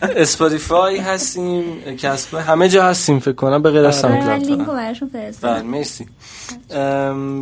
اسپاتیفای 0.01 0.97
هستیم 0.97 1.81
کسب 1.97 2.35
همه 2.35 2.69
جا 2.69 2.83
هستیم 2.85 3.19
فکر 3.19 3.35
کنم 3.35 3.61
به 3.61 3.71
غیر 3.71 3.85
از 3.85 3.95
من 3.95 4.01
ساوندکلاود 4.01 4.45
لینک 4.45 4.59
رو 4.59 4.65
فقط. 4.65 4.75
براشون 4.75 5.09
بله 5.13 5.21
فرستادم 5.23 5.65
مرسی 5.67 6.05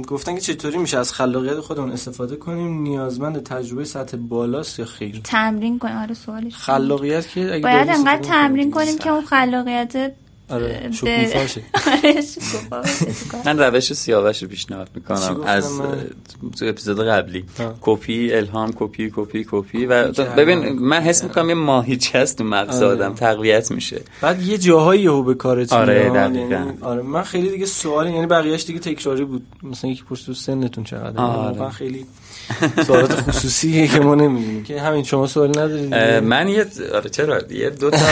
گفتن 0.08 0.36
که 0.36 0.42
چطوری 0.42 0.78
میشه 0.78 0.98
از 0.98 1.14
خلاقیت 1.14 1.60
خودمون 1.60 1.92
استفاده 1.92 2.36
کنیم؟ 2.36 2.82
نیازمند 2.82 3.44
تجربه 3.44 3.86
سطح 3.86 4.18
بالاست 4.18 4.80
یا 4.80 4.86
خیر؟ 4.86 5.22
تمرین 5.24 5.80
کنیم. 5.80 5.98
آره 5.98 6.14
سوالش 6.14 6.56
خلاقیت 6.56 7.30
که 7.30 7.54
اگه 7.54 7.64
باید 7.64 7.90
انقدر 7.90 8.22
تمرین 8.22 8.72
کنیم 8.72 8.86
کنیم 8.86 8.98
که 8.98 9.10
اون 9.10 9.26
خلاقیت 9.26 10.12
آره 10.50 10.68
به- 10.68 10.92
شکوفا 10.92 11.40
آره، 11.92 12.22
شکوفا. 12.22 12.82
من 13.46 13.60
روش 13.60 13.94
سیاوش 13.94 14.44
رو 14.44 14.50
پیشنهاد 14.50 14.90
می‌کنم 14.96 15.42
از 15.46 15.72
من؟ 15.72 15.98
تو 16.60 16.66
اپیزود 16.66 17.00
قبلی. 17.08 17.46
کپی 17.82 18.34
الهام 18.34 18.72
کپی 18.76 19.12
کپی 19.16 19.46
کپی 19.52 19.86
و. 19.86 20.12
ببین 20.38 20.70
من 20.80 21.02
حس 21.02 21.24
می‌کنم 21.24 21.50
یه 21.50 21.56
ماهیچه 21.56 22.20
هست 22.20 22.38
تو 22.38 22.44
مغز 22.44 22.76
آره. 22.76 22.88
آدم 22.88 23.14
تقویت 23.14 23.72
میشه 23.72 24.02
بعد 24.22 24.42
یه 24.42 24.58
جاهایی 24.58 25.02
یهو 25.02 25.24
به 25.24 25.34
کارت 25.34 25.74
آره،. 25.74 25.94
دقیقاً. 26.10 26.20
یعنی 26.20 26.72
آره 26.82 27.02
من 27.02 27.24
خیلی 27.24 27.50
دیگه 27.50 27.66
سوال 27.66 28.10
یعنی 28.10 28.28
بقیه‌اش 28.28 28.66
دیگه 28.66 28.80
تکراری 28.80 29.26
بود 29.26 29.46
مثلا 29.64 29.92
یکی 29.92 30.04
پرسید 30.04 30.26
تو 30.26 30.34
سنتون 30.34 30.84
چقدره 30.84 31.22
آره. 31.22 31.50
واقعا 31.58 31.70
خیلی 31.70 32.06
سوالات 32.88 33.22
خصوصیه 33.22 33.88
که 33.88 34.00
ما 34.00 34.16
نمی‌دونیم. 34.16 34.64
که 34.64 34.82
همین 34.82 35.04
شما 35.04 35.28
سوالی 35.28 35.52
ندارید؟ 35.60 35.94
من 36.24 36.48
یه 36.48 36.66
آره 36.96 37.10
چرا؟ 37.10 37.42
یه 37.52 37.70
دو 37.70 37.90
تا 37.90 37.98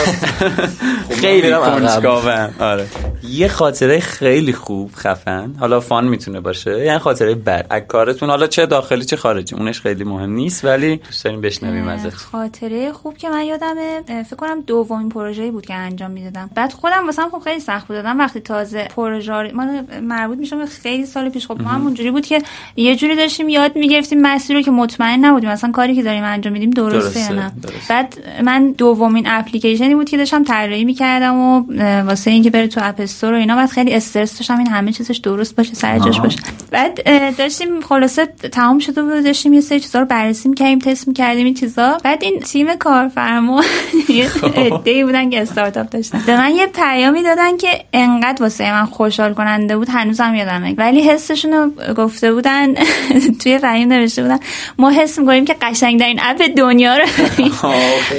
خب، 1.10 1.14
خیلی. 1.14 1.52
کنجکاوم. 1.52 2.54
آره. 2.60 2.88
یه 3.30 3.48
خاطره 3.48 4.00
خیلی 4.00 4.54
خوب 4.54 4.92
خفن. 4.96 5.56
حالا 5.60 5.80
فان 5.80 6.08
می‌تونه 6.08 6.40
باشه. 6.40 6.86
یعنی 6.86 7.00
خاطره 7.00 7.36
بد. 7.36 7.66
از 7.70 7.82
کارتون. 7.88 8.30
حالا 8.30 8.48
چه 8.48 8.66
داخلی 8.66 9.06
چه 9.06 9.16
خارجی. 9.16 9.56
اونش 9.56 9.82
خیلی 9.82 10.04
مهم 10.04 10.30
نیست 10.34 10.66
ولی 10.66 10.96
دوست 10.98 11.24
داریم 11.26 11.42
بشنویم 11.42 11.88
ازت 11.88 12.14
خاطره 12.14 12.92
خوب 12.92 13.18
که 13.18 13.30
من 13.30 13.46
یادمه 13.46 14.02
فکر 14.24 14.36
کنم 14.36 14.62
دومین 14.62 15.10
پروژه‌ای 15.10 15.52
بود 15.52 15.66
که 15.66 15.74
انجام 15.74 16.12
می‌دادم. 16.12 16.50
بعد 16.56 16.74
خودم 16.74 17.06
واسم 17.06 17.30
خب 17.30 17.40
خیلی 17.44 17.60
سخت 17.60 17.88
بود. 17.88 17.96
دادم 17.96 18.20
وقتی 18.20 18.40
تازه 18.40 18.88
پروژه 18.96 19.34
رو- 19.34 19.56
من 19.56 19.86
مربوط 20.02 20.38
میشم 20.38 20.58
به 20.58 20.66
خیلی 20.66 21.06
سال 21.06 21.30
پیش. 21.30 21.48
خب 21.48 21.62
ما 21.62 21.70
هم 21.70 21.84
اونجوری 21.84 22.12
بود 22.12 22.26
که 22.26 22.42
یه 22.76 22.96
جوری 22.96 23.16
داشتیم 23.16 23.50
یاد 23.50 23.76
می‌گرفتیم 23.76 24.21
مسیر 24.22 24.56
رو 24.56 24.62
که 24.62 24.72
مطمئن 24.72 25.26
نبودیم. 25.26 25.50
مثلا 25.50 25.72
کاری 25.72 25.96
که 25.96 26.04
داریم 26.04 26.24
انجام 26.24 26.54
میدیم 26.54 26.70
درسته, 26.70 27.00
درسته، 27.00 27.20
یا 27.20 27.42
نه؟ 27.42 27.52
درسته. 27.62 27.80
بعد 27.90 28.18
من 28.44 28.72
دومین 28.72 29.28
اپلیکیشنی 29.28 29.96
بود 29.96 30.10
که 30.10 30.18
داشتم 30.18 30.44
طراحی 30.44 30.86
می‌کردم 30.86 31.36
و 31.36 31.64
واسه 32.02 32.32
اینکه 32.32 32.50
بره 32.50 32.68
تو 32.68 32.82
اپ 32.84 32.96
استور 33.00 33.34
و 33.34 33.36
اینا 33.36 33.56
بعد 33.56 33.70
خیلی 33.70 33.94
استرس 33.94 34.38
داشتم. 34.38 34.58
این 34.58 34.68
همه 34.68 34.92
چیزش 34.92 35.18
درست 35.18 35.56
باشه 35.56 35.74
سر 35.74 36.00
جاش. 36.00 36.20
باشه. 36.20 36.40
بعد 36.72 37.02
داشتیم 37.38 37.82
خلاصه 37.82 38.26
تمام 38.26 38.80
شده 38.80 39.04
بود 39.04 39.24
داشتیم 39.24 39.54
یه 39.54 39.62
سری 39.62 39.80
چیزا 39.80 40.00
رو 40.00 40.06
بررسی 40.06 40.50
می‌کردیم 40.50 40.80
تست 40.80 41.08
می‌کردیم 41.08 41.46
این 41.46 41.54
چیزا. 41.54 41.98
بعد 42.04 42.24
این 42.24 42.40
تیم 42.40 42.76
کارفرما 42.76 43.64
یه 44.10 44.30
عده‌ای 44.56 45.04
بودن 45.04 45.30
که 45.30 45.42
استارتاپ 45.42 45.90
داشتن. 45.90 46.22
به 46.26 46.38
من 46.38 46.52
یه 46.56 46.68
پیامی 46.68 47.24
دادن 47.24 47.58
که 47.58 47.68
انقدر 47.94 48.44
واسه 48.44 48.72
من 48.72 48.86
خوشحال 48.86 49.34
کننده 49.34 49.78
بود 49.78 49.90
هنوزم 49.90 50.36
یادمه. 50.36 50.76
ولی 50.78 51.02
حسشون 51.02 51.54
رو 51.54 51.94
گفته 51.94 52.34
بودن 52.34 52.74
توی 53.44 53.58
پیام 53.58 53.90
نوشته 54.20 54.22
بودن. 54.22 54.40
ما 54.78 54.90
حس 54.90 55.20
می‌کنیم 55.20 55.46
که 55.46 55.56
قشنگ‌ترین 55.62 56.20
app 56.22 56.42
دنیا 56.58 56.98
رو 56.98 57.06
داریم. 57.18 57.52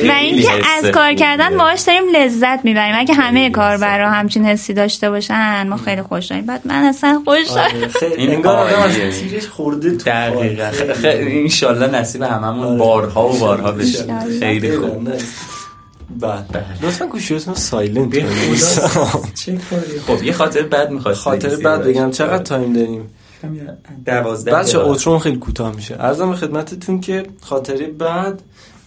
و 0.09 0.12
اینکه 0.20 0.51
از 0.78 0.90
کار 0.90 1.14
کردن 1.14 1.56
باهاش 1.56 1.81
داریم 1.81 2.02
لذت 2.16 2.64
می‌بریم. 2.64 2.94
اگه 2.98 3.14
همه 3.14 3.51
کاربرا 3.51 4.10
همچین 4.10 4.44
حسی 4.47 4.73
داشته 4.73 5.10
باشن 5.10 5.69
ما 5.69 5.77
خیلی 5.77 6.02
خوشحالیم. 6.02 6.47
بعد 6.47 6.60
من 6.64 6.85
اصلا 6.85 7.23
خوشحال 7.24 7.59
آره، 7.59 8.12
این 8.16 8.31
انگار 8.31 8.56
آدم 8.56 8.77
عالیه. 8.77 9.05
از 9.05 9.20
تیرش 9.20 9.47
خورده 9.47 9.90
تو 9.97 10.10
دقیقا. 10.10 10.81
انشالله 11.05 11.86
نصیب 11.86 12.23
هممون 12.23 12.78
بارها 12.78 13.28
و 13.28 13.39
بارها 13.39 13.73
بشه. 13.73 14.05
خیلی 14.40 14.78
خوب. 14.78 15.09
نه. 15.09 15.16
بله. 16.20 16.44
لطفا 16.82 17.06
گوشیتون 17.06 17.55
silent 17.55 18.12
چه 19.44 19.59
کاری. 19.70 20.19
خب 20.19 20.23
یه 20.23 20.32
خاطر 20.32 20.62
بد 20.62 20.90
می‌خواد 20.90 21.14
خاطر 21.14 21.56
بعد 21.56 21.82
بگم. 21.82 22.10
چقدر 22.10 22.43
time 22.43 22.73
داریم؟ 22.73 23.10
دوازده 24.06 24.52
بچه. 24.52 24.78
اوترون 24.78 25.19
خیلی 25.19 25.36
کوتاه 25.36 25.77
میشه. 25.77 25.97
ارزم 26.01 26.31
به 26.31 26.36
خدمتتون 26.36 27.01
که 27.01 27.27
خاطره 27.40 27.86
بعد 27.86 28.43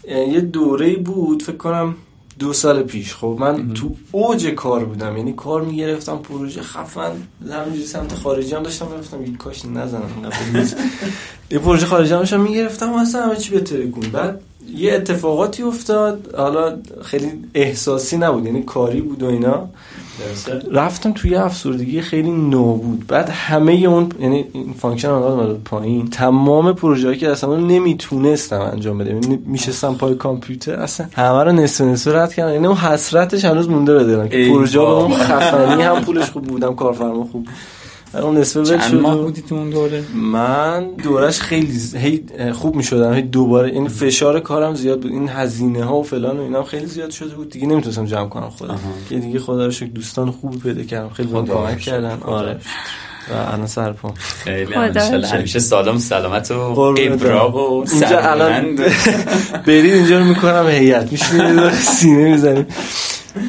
یه 0.07 0.41
دوره 0.41 0.95
بود 0.95 1.43
فکر 1.43 1.57
کنم 1.57 1.95
دو 2.39 2.53
سال 2.53 2.83
پیش. 2.83 3.15
خب 3.15 3.37
من 3.39 3.73
تو 3.73 3.95
اوج 4.11 4.47
کار 4.47 4.85
بودم. 4.85 5.17
یعنی 5.17 5.33
کار 5.33 5.61
می‌گرفتم 5.61 6.17
پروژه 6.17 6.61
خفن 6.61 7.11
همینجوری 7.51 7.85
سمت 7.85 8.13
خارجی 8.13 8.55
هم 8.55 8.63
داشتم 8.63 8.87
می‌رفتم. 8.87 9.23
یک 9.23 9.37
کاش 9.37 9.65
نزنم. 9.65 10.09
یه 11.51 11.59
پروژه 11.59 11.85
خارجی 11.85 12.13
هم 12.13 12.19
داشتم 12.19 12.41
می‌گرفتم 12.41 12.93
و 12.93 12.97
اصلا 12.97 13.25
همه 13.25 13.35
چی 13.35 13.51
بهتره 13.51 13.91
کن 13.91 14.01
بعد 14.01 14.41
یه 14.75 14.93
اتفاقاتی 14.93 15.63
افتاد. 15.63 16.35
حالا 16.37 16.77
خیلی 17.03 17.31
احساسی 17.53 18.17
نبود. 18.17 18.45
یعنی 18.45 18.63
کاری 18.63 19.01
بود 19.01 19.23
و 19.23 19.27
اینا. 19.27 19.69
رفتم 20.71 21.11
توی 21.11 21.35
افسردگی 21.35 22.01
خیلی 22.01 22.31
نو 22.31 22.73
بود. 22.73 23.07
بعد 23.07 23.29
همه 23.29 23.73
اون 23.73 24.09
یعنی 24.19 24.45
این 24.53 24.73
function 24.73 25.09
اومد 25.09 25.63
پایین. 25.63 26.09
تمام 26.09 26.73
پروژه‌ای 26.73 27.17
که 27.17 27.31
اصلا 27.31 27.55
نمی‌تونستم 27.55 28.61
انجام 28.61 28.97
بدم. 28.97 29.21
یعنی 29.21 29.39
میشستم 29.45 29.93
پای 29.93 30.15
کامپیوتر 30.15 30.73
اصلا 30.73 31.07
همه 31.13 31.43
رو 31.43 31.51
نصف 31.51 31.81
نصف 31.81 32.15
رد 32.15 32.33
کردم. 32.33 32.53
یعنی 32.53 32.67
اون 32.67 32.77
حسرتش 32.77 33.45
هنوز 33.45 33.69
مونده 33.69 33.93
به 33.93 34.29
که 34.29 34.47
پروژه 34.49 34.79
به 34.79 34.85
اون. 34.85 35.11
خفنی 35.13 35.83
هم 35.83 36.01
پولش 36.01 36.29
خوب 36.29 36.43
بودم 36.43 36.75
کارفرما 36.75 37.23
خوب 37.23 37.31
بود. 37.31 37.49
اون 38.21 38.37
نصف 38.37 38.57
ول 38.57 38.65
چند 38.65 38.93
ماه 38.93 39.17
بودی 39.17 39.41
تو 39.41 39.55
اون 39.55 39.69
دوره؟ 39.69 40.03
من 40.15 40.87
دورش 41.03 41.39
خیلی 41.39 41.71
ز- 41.71 41.95
هی 41.95 42.23
خوب 42.53 42.75
می‌شدم. 42.75 43.13
هی 43.13 43.21
دوباره 43.21 43.69
این 43.69 43.87
فشار 43.87 44.39
کارم 44.39 44.75
زیاد 44.75 44.99
بود. 45.01 45.11
این 45.11 45.29
هزینه 45.29 45.83
ها 45.83 45.95
و 45.95 46.03
فلان 46.03 46.37
و 46.37 46.41
اینا 46.41 46.57
هم 46.57 46.63
خیلی 46.63 46.85
زیاد 46.85 47.09
شده 47.11 47.35
بود. 47.35 47.49
دیگه 47.49 47.67
نمی‌تونستم 47.67 48.05
جمع 48.05 48.29
کنم 48.29 48.49
خودم. 48.49 48.79
که 49.09 49.19
دیگه 49.19 49.39
خدا 49.39 49.65
رو 49.65 49.71
شکر 49.71 49.89
دوستان 49.89 50.31
خوبی 50.31 50.57
پیدا 50.57 50.83
کردم. 50.83 51.09
خیلی 51.09 51.27
بهم 51.31 51.45
خدا 51.45 51.53
کمک. 51.55 51.79
کردن. 51.79 52.15
خدا 52.17 52.31
آره. 52.31 52.57
و 53.31 53.53
الان 53.53 53.67
سرپام 53.67 54.13
خیلی. 54.17 54.73
همیشه 55.33 55.59
سالم 55.59 55.97
سلامت 55.97 56.51
و 56.51 56.59
ابراب 56.79 57.55
و 57.55 57.85
اینجا 57.91 58.19
الان 58.19 58.75
برید 59.67 59.93
اینجا 59.93 60.19
رو 60.19 60.25
می‌کنم 60.25 60.67
هیئت. 60.67 61.11
میشینید 61.11 61.69
سینه 61.73 62.23
می‌زنید. 62.31 62.73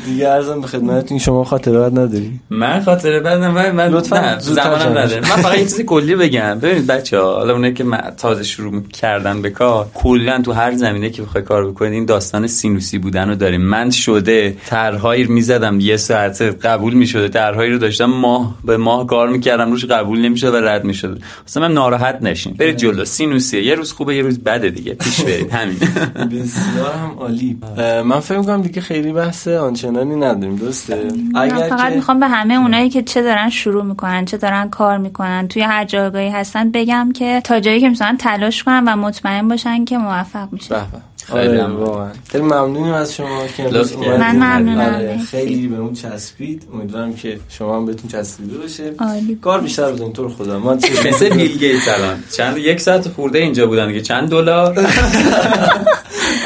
دیگه 0.05 0.29
ارزم 0.29 0.61
به 0.61 0.67
خدمتتون 0.67 1.19
شما 1.19 1.45
خاطره 1.45 1.79
بد 1.79 1.99
نداری 1.99 2.41
من 2.51 2.81
خاطره 2.81 3.21
بدم 3.21 3.51
من 3.51 3.71
من 3.71 3.89
لطفاً 3.89 4.39
زمانم 4.39 4.99
نداره. 4.99 5.21
من 5.21 5.27
فقط 5.27 5.59
یه 5.59 5.65
چیز 5.65 5.81
کلی 5.81 6.15
بگم. 6.17 6.59
ببینید 6.63 6.87
بچه 6.87 7.19
ها 7.19 7.35
حالا 7.35 7.53
اونایی 7.53 7.75
که 7.75 7.85
من 7.85 8.13
تازه 8.17 8.45
شروع 8.45 8.83
کردن 8.83 9.43
به 9.43 9.51
کار 9.51 9.87
کلا 9.95 10.43
تو 10.43 10.53
هر 10.53 10.75
زمینه 10.75 11.11
که 11.11 11.23
بخوای 11.23 11.45
کار 11.45 11.71
بکنید 11.71 11.93
این 11.93 12.05
داستان 12.05 12.47
سینوسی 12.47 12.99
بودن 12.99 13.29
رو 13.29 13.35
داریم. 13.35 13.61
من 13.61 13.91
شده 13.91 14.57
طرحهایی 14.67 15.25
می‌زدم. 15.25 15.81
یه 15.81 15.97
ساعت 15.97 16.43
قبول 16.43 16.95
می‌شده. 16.95 17.29
طرحهایی 17.29 17.73
رو 17.73 17.79
داشتم. 17.79 18.05
ماه 18.05 18.55
به 18.65 18.77
ماه 18.77 19.07
کار 19.07 19.29
می‌کردم. 19.29 19.71
روش 19.71 19.85
قبول 19.85 20.21
نمی‌شد 20.21 20.55
و 20.55 20.57
رد 20.57 20.85
می‌شد. 20.85 21.19
اصلا 21.47 21.69
من 21.69 21.75
ناراحت 21.75 22.19
نشین. 22.23 22.53
برید 22.53 22.77
جلو. 22.77 23.05
سینوسیه. 23.05 23.63
یه 23.63 23.75
روز 23.75 23.93
خوبه 23.93 24.17
یه 24.17 24.23
روز 24.23 24.39
بده 24.39 24.71
دیگه. 24.71 24.95
پیش 24.95 25.21
برید. 25.21 25.53
همین. 25.53 25.77
بسیار 26.33 26.93
هم 26.93 27.15
عالی 27.19 27.59
من 28.05 28.21
فکر 28.21 28.39
می‌کنم 28.39 28.63
دیگه 28.63 28.81
خیلی 28.81 29.13
بحث 29.13 29.49
آنچنانی 29.77 30.17
نداریم 30.17 30.57
درسته 30.57 31.09
من 31.33 31.49
فقط 31.49 31.89
که- 31.89 31.95
می‌خوام 31.95 32.21
به 32.21 32.29
همه 32.29 32.55
اونایی 32.55 32.91
که 32.91 33.03
چه 33.03 33.23
دارن 33.23 33.51
شروع 33.51 33.85
می‌کنن 33.85 34.25
چه 34.25 34.37
دارن 34.37 34.69
کار 34.69 34.99
می‌کنن 34.99 35.49
توی 35.49 35.63
هر 35.63 35.85
جایگاهی 35.85 36.29
هستن 36.29 36.71
بگم 36.71 37.13
که 37.15 37.41
تا 37.45 37.61
جایی 37.61 37.81
که 37.81 37.89
می‌تونن 37.89 38.17
تلاش 38.17 38.63
کنن 38.63 38.85
و 38.87 38.97
مطمئن 38.97 39.49
باشن 39.49 39.85
که 39.85 39.99
موفق 39.99 40.49
میشن. 40.53 40.75
خیلی 41.33 41.59
آره. 41.59 41.67
واقعا. 41.73 42.09
خیلی 42.33 42.45
ممنونیم 42.45 42.93
از 42.95 43.15
شما 43.15 43.47
که. 43.57 43.63
من 44.19 44.37
ممنونم. 44.37 44.95
آره، 44.95 45.19
خیلی 45.31 45.67
به 45.67 45.77
اون 45.77 45.93
چسبید. 45.95 46.63
امیدوارم 46.75 47.15
که 47.15 47.39
شما 47.49 47.77
هم 47.77 47.87
بهتون 47.87 48.11
چسبیده 48.11 48.59
باشه. 48.59 48.93
کار 49.43 49.61
بیشتر 49.61 49.93
بزنید 49.93 50.13
تو 50.13 50.23
رو 50.23 50.29
خدا. 50.29 50.59
ما 50.59 50.77
چه- 50.77 50.89
مثل 51.09 51.29
بیل 51.29 51.59
گیتس 51.59 51.89
الان. 51.89 52.17
چند 52.37 52.57
یک 52.59 52.81
ساعت 52.81 53.09
خورده 53.09 53.39
اینجا 53.39 53.67
بودن 53.67 53.89
دیگه. 53.89 54.01
چند 54.01 54.29
دلار؟ 54.31 54.75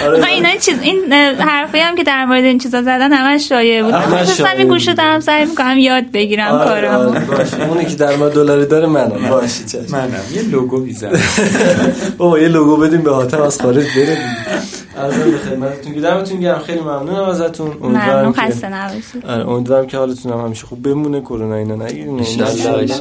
آره، 0.07 0.19
آقا 0.19 0.27
اینا 0.27 0.49
چیز 0.61 0.81
این 0.83 1.13
حرفی 1.39 1.79
هم 1.79 1.97
که 1.97 2.05
در 2.05 2.25
مورد 2.25 2.45
این 2.45 2.59
چیزا 2.59 2.83
زدن 2.83 3.13
همش 3.13 3.49
شایعه 3.49 3.83
بود. 3.83 3.95
من 3.95 4.25
شایعه 4.25 4.59
این 4.59 4.69
گوشه 4.69 4.91
بود. 4.91 4.99
دارم 4.99 5.21
سعی 5.21 5.45
می‌کنم 5.45 5.79
یاد 5.79 6.05
بگیرم 6.13 6.53
آره، 6.53 6.91
آره، 6.91 7.21
باشه. 7.21 7.69
اونی 7.69 7.85
که 7.85 7.95
در 7.95 8.17
ما 8.17 8.29
دلاری 8.29 8.67
داره 8.67 8.87
منم. 8.87 9.29
باشه 9.31 9.63
منم. 9.93 10.11
یه 10.35 10.43
لوگو 10.43 10.81
می‌زنم. 10.81 11.21
بابا 12.19 12.39
یه 12.39 12.49
لوگو 12.49 12.77
بدیم 12.77 13.01
به 13.01 13.11
حاتم 13.15 13.43
از 13.43 13.61
خارج 13.61 13.87
بره. 13.97 14.19
از 14.97 15.15
به 15.15 15.39
خدمتتون 15.39 15.95
که 15.95 16.01
دمتون 16.01 16.41
گرم. 16.41 16.59
خیلی 16.59 16.81
ممنونم 16.81 17.25
ازتون. 17.25 17.67
ممنون 17.67 17.97
امیدوارم 17.97 18.33
که 18.33 18.41
خسته 18.41 18.69
نباشید. 18.69 19.27
آره 19.27 19.49
امیدوارم 19.49 19.87
که 19.87 19.97
حالتون 19.97 20.33
هم 20.33 20.41
همیشه 20.41 20.67
خوب 20.67 20.83
بمونه. 20.83 21.21
کرونا 21.21 21.55
اینا 21.55 21.75
نگیرین 21.75 22.19
انشالله 22.19 22.97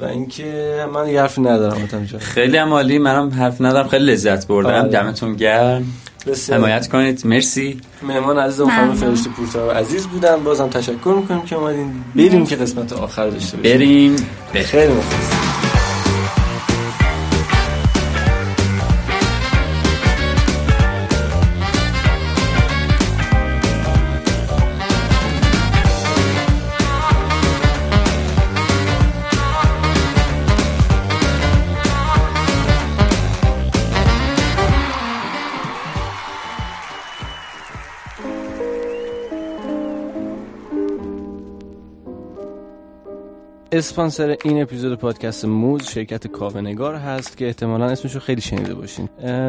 و 0.00 0.04
اینکه 0.04 0.86
من 0.94 1.04
دیگه 1.04 1.20
حرفی 1.20 1.40
ندارم 1.40 1.86
جان. 1.86 2.20
خیلی 2.20 2.56
هم 2.56 2.72
عالی 2.72 2.98
منم 2.98 3.28
حرف 3.28 3.60
ندارم. 3.60 3.88
خیلی 3.88 4.04
لذت 4.12 4.46
بردم. 4.46 4.70
آره. 4.70 4.88
دمتون 4.88 5.36
گرم. 5.36 5.84
بسیار. 6.26 6.58
حمایت 6.58 6.88
کنید. 6.88 7.26
مرسی. 7.26 7.80
مهمان 8.02 8.38
عزیز 8.38 8.60
و 8.60 8.68
خانم. 8.68 8.94
فرشته 8.94 9.30
پورتر 9.30 9.70
عزیز 9.70 10.06
بودن. 10.06 10.36
بازم 10.36 10.68
تشکر 10.68 11.14
می‌کنیم 11.20 11.42
که 11.42 11.56
اومدین. 11.56 11.92
بریم 12.16 12.46
که 12.46 12.56
قسمت 12.56 12.92
آخر 12.92 13.28
داشته 13.28 13.56
باشیم. 13.56 13.72
بریم. 13.72 14.16
خیلی 14.54 14.92
مخلص 14.92 15.37
اسپانسر 43.78 44.36
این 44.44 44.62
اپیزود 44.62 44.98
پادکست 44.98 45.44
موز 45.44 45.88
شرکت 45.88 46.26
کاونگار 46.26 46.94
هست 46.94 47.36
که 47.36 47.46
احتمالا 47.46 47.84
اسمش 47.84 48.14
رو 48.14 48.20
خیلی 48.20 48.40
شنیده 48.40 48.74
باشین. 48.74 49.08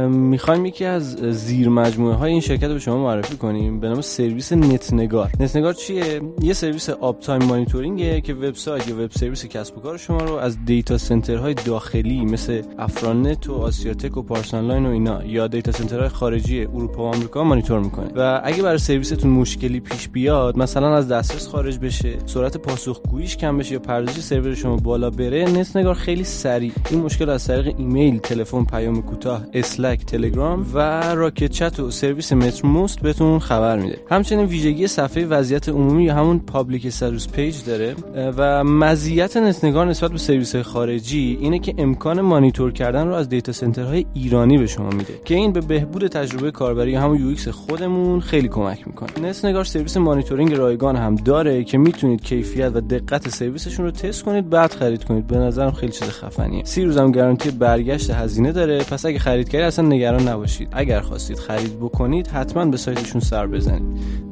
می‌خوایم 0.10 0.65
یکی 0.65 0.85
از 0.85 1.15
زیر 1.15 1.69
مجموعه 1.69 2.15
های 2.15 2.31
این 2.31 2.41
شرکت 2.41 2.64
رو 2.64 2.73
به 2.73 2.80
شما 2.80 3.03
معرفی 3.03 3.38
کنیم. 3.38 3.80
به 3.80 3.89
نام 3.89 4.01
سرویس 4.01 4.53
نتنگار. 4.53 5.31
نتنگار 5.39 5.73
چیه؟ 5.73 6.22
یه 6.41 6.53
سرویس 6.53 6.89
uptime 6.90 7.19
monitoring 7.19 7.44
ه 7.44 8.22
که 8.22 8.34
وبسایت 8.34 8.88
یا 8.88 9.03
web 9.03 9.11
service 9.11 9.45
کسب 9.45 9.77
و 9.77 9.81
کار 9.81 9.97
شما 9.97 10.18
رو 10.18 10.35
از 10.35 10.65
data 10.65 10.98
center 10.98 11.40
های 11.40 11.53
داخلی 11.53 12.26
مثل 12.26 12.61
افرانت 12.80 13.49
و 13.49 13.53
آسیاتک 13.53 14.18
و 14.18 14.22
پارسانلاین 14.22 14.85
و 14.85 14.89
اینا 14.89 15.26
یا 15.26 15.47
data 15.48 15.72
center 15.72 16.00
های 16.00 16.10
خارجی 16.10 16.61
اروپا 16.61 17.03
و 17.03 17.07
آمریکا 17.07 17.43
مانیتور 17.43 17.80
می‌کنه 17.80 18.11
و 18.15 18.41
اگه 18.43 18.64
برای 18.64 18.77
سرویستون 18.77 19.31
مشکلی 19.31 19.80
پیش 19.80 20.10
بیاد 20.10 20.57
مثلا 20.57 20.95
از 20.95 21.07
دسترس 21.07 21.47
خارج 21.47 21.80
بشه 21.80 22.18
سرعت 22.26 22.57
پاسخگوییش 22.57 23.38
کم 23.38 23.57
بشه 23.57 23.73
یا 23.73 23.80
پردازش 23.80 24.19
سرور 24.22 24.56
شما 24.56 24.76
بالا 24.76 25.10
بره 25.10 25.46
نت 25.46 25.78
نگار 25.78 25.94
خیلی 25.94 26.24
سریع. 26.24 26.72
این 26.90 27.02
مشکل 27.02 27.30
از 27.30 27.48
طریق 27.48 27.76
ایمیل 27.78 28.18
تلفن 28.18 28.64
پیام 28.64 29.02
کوتاه 29.02 29.46
اسلک 29.54 30.06
تلگرام 30.06 30.66
و 30.74 31.02
راکت 31.16 31.52
چت 31.52 31.80
و 31.80 31.91
سرویس 31.91 32.34
Mattermost 32.34 32.99
بهتون 33.00 33.40
خبر 33.40 33.80
میده. 33.80 34.00
همچنین 34.12 34.46
ویژگی 34.46 34.88
صفحه 34.88 35.26
وضعیت 35.26 35.70
عمومی 35.70 36.10
همون 36.10 36.40
public 36.40 36.86
status 36.86 37.27
page 37.27 37.56
داره 37.64 37.96
و 38.38 38.64
مزیت 38.64 39.38
نت 39.38 39.66
نگار 39.66 39.86
نسبت 39.86 40.12
به 40.12 40.18
سرویس 40.18 40.56
خارجی 40.56 41.38
اینه 41.41 41.60
که 41.60 41.74
امکان 41.78 42.22
مانیتور 42.22 42.72
کردن 42.72 43.08
رو 43.08 43.14
از 43.14 43.30
data 43.30 43.52
center 43.52 43.92
های 43.92 44.06
ایرانی 44.14 44.58
به 44.58 44.68
شما 44.68 44.90
میده 44.90 45.14
که 45.26 45.36
این 45.36 45.52
به 45.54 45.62
بهبود 45.62 46.08
تجربه 46.08 46.52
کاربری 46.52 46.96
همون 46.96 47.20
UX 47.19 47.52
خودمون 47.52 48.20
خیلی 48.20 48.48
کمک 48.48 48.88
می‌کنه. 48.88 49.10
نت 49.30 49.46
نگار 49.46 49.64
سرویس 49.64 49.98
مانیتورینگ 49.98 50.54
رایگان 50.54 50.96
هم 50.96 51.16
داره 51.16 51.64
که 51.64 51.78
می‌تونید 51.78 52.22
کیفیت 52.22 52.72
و 52.76 52.82
دقت 52.82 53.30
سرویسشون 53.30 53.86
رو 53.86 53.91
تست 54.10 54.23
کنید 54.23 54.49
بعد 54.49 54.73
خرید 54.73 55.03
کنید. 55.03 55.27
به 55.27 55.38
نظرم 55.38 55.72
خیلی 55.72 55.91
چیز 55.91 56.10
خفنیه. 56.10 56.64
سی 56.65 56.86
روزم 56.86 57.11
گارانتی 57.11 57.52
برگشت 57.52 58.10
هزینه 58.10 58.52
داره. 58.52 58.84
پس 58.84 59.06
اگه 59.06 59.19
خرید 59.19 59.49
کردید 59.49 59.68
اصلا 59.68 59.88
نگران 59.88 60.27
نباشید. 60.27 60.68
اگر 60.72 60.99
خواستید 60.99 61.40
خرید 61.40 61.80
بکنید 61.80 62.27
حتما 62.27 62.65
به 62.65 62.77
سایتشون 62.77 63.22
سر 63.22 63.48
بزنید. 63.48 63.84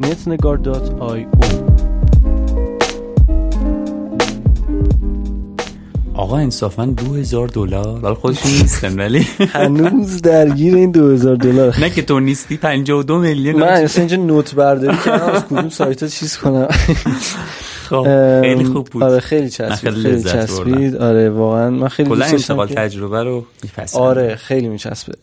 netnegar.io 0.02 1.28
آقا 6.14 6.38
انصافا 6.38 6.86
دو 6.86 7.14
هزار 7.14 7.48
دلار. 7.48 8.00
ولی 8.00 8.14
خودشون 8.14 8.52
نیستن 8.52 9.00
ولی 9.00 9.28
هنوز 9.54 10.22
درگیر 10.22 10.76
این 10.76 10.92
2000 10.92 11.36
دلار. 11.36 11.80
نه 11.80 11.90
که 11.90 12.02
تو 12.02 12.20
نیستی 12.20 12.58
52 12.58 13.20
میلیون. 13.20 13.56
من 13.56 13.68
اصلا 13.68 14.02
اینجا 14.02 14.18
نوت 14.18 14.56
برداری 14.56 14.98
کردم 15.06 15.26
از 15.26 15.46
کدوم 15.46 15.70
سایت 15.70 16.04
ها 16.04 16.10
چیز 16.10 16.38
کنم؟ 16.38 16.68
خب، 17.90 18.42
خیلی 18.42 18.64
خوب 18.64 18.88
بود. 18.88 19.04
آره 19.04 19.20
خیلی 19.20 19.50
چسبید 19.50 19.94
خیلی 19.94 20.04
خیلی 20.04 20.24
چسبید. 20.24 20.96
آره 20.96 21.30
واقعا. 21.30 21.70
من 21.70 21.88
خیلی 21.88 22.10
کلا 22.10 22.26
انتقال 22.26 22.68
تجربه 22.68 23.24
رو 23.24 23.46
میپسندم. 23.64 24.04
آره 24.04 24.36
خیلی 24.36 24.68
میچسبه. 24.68 25.14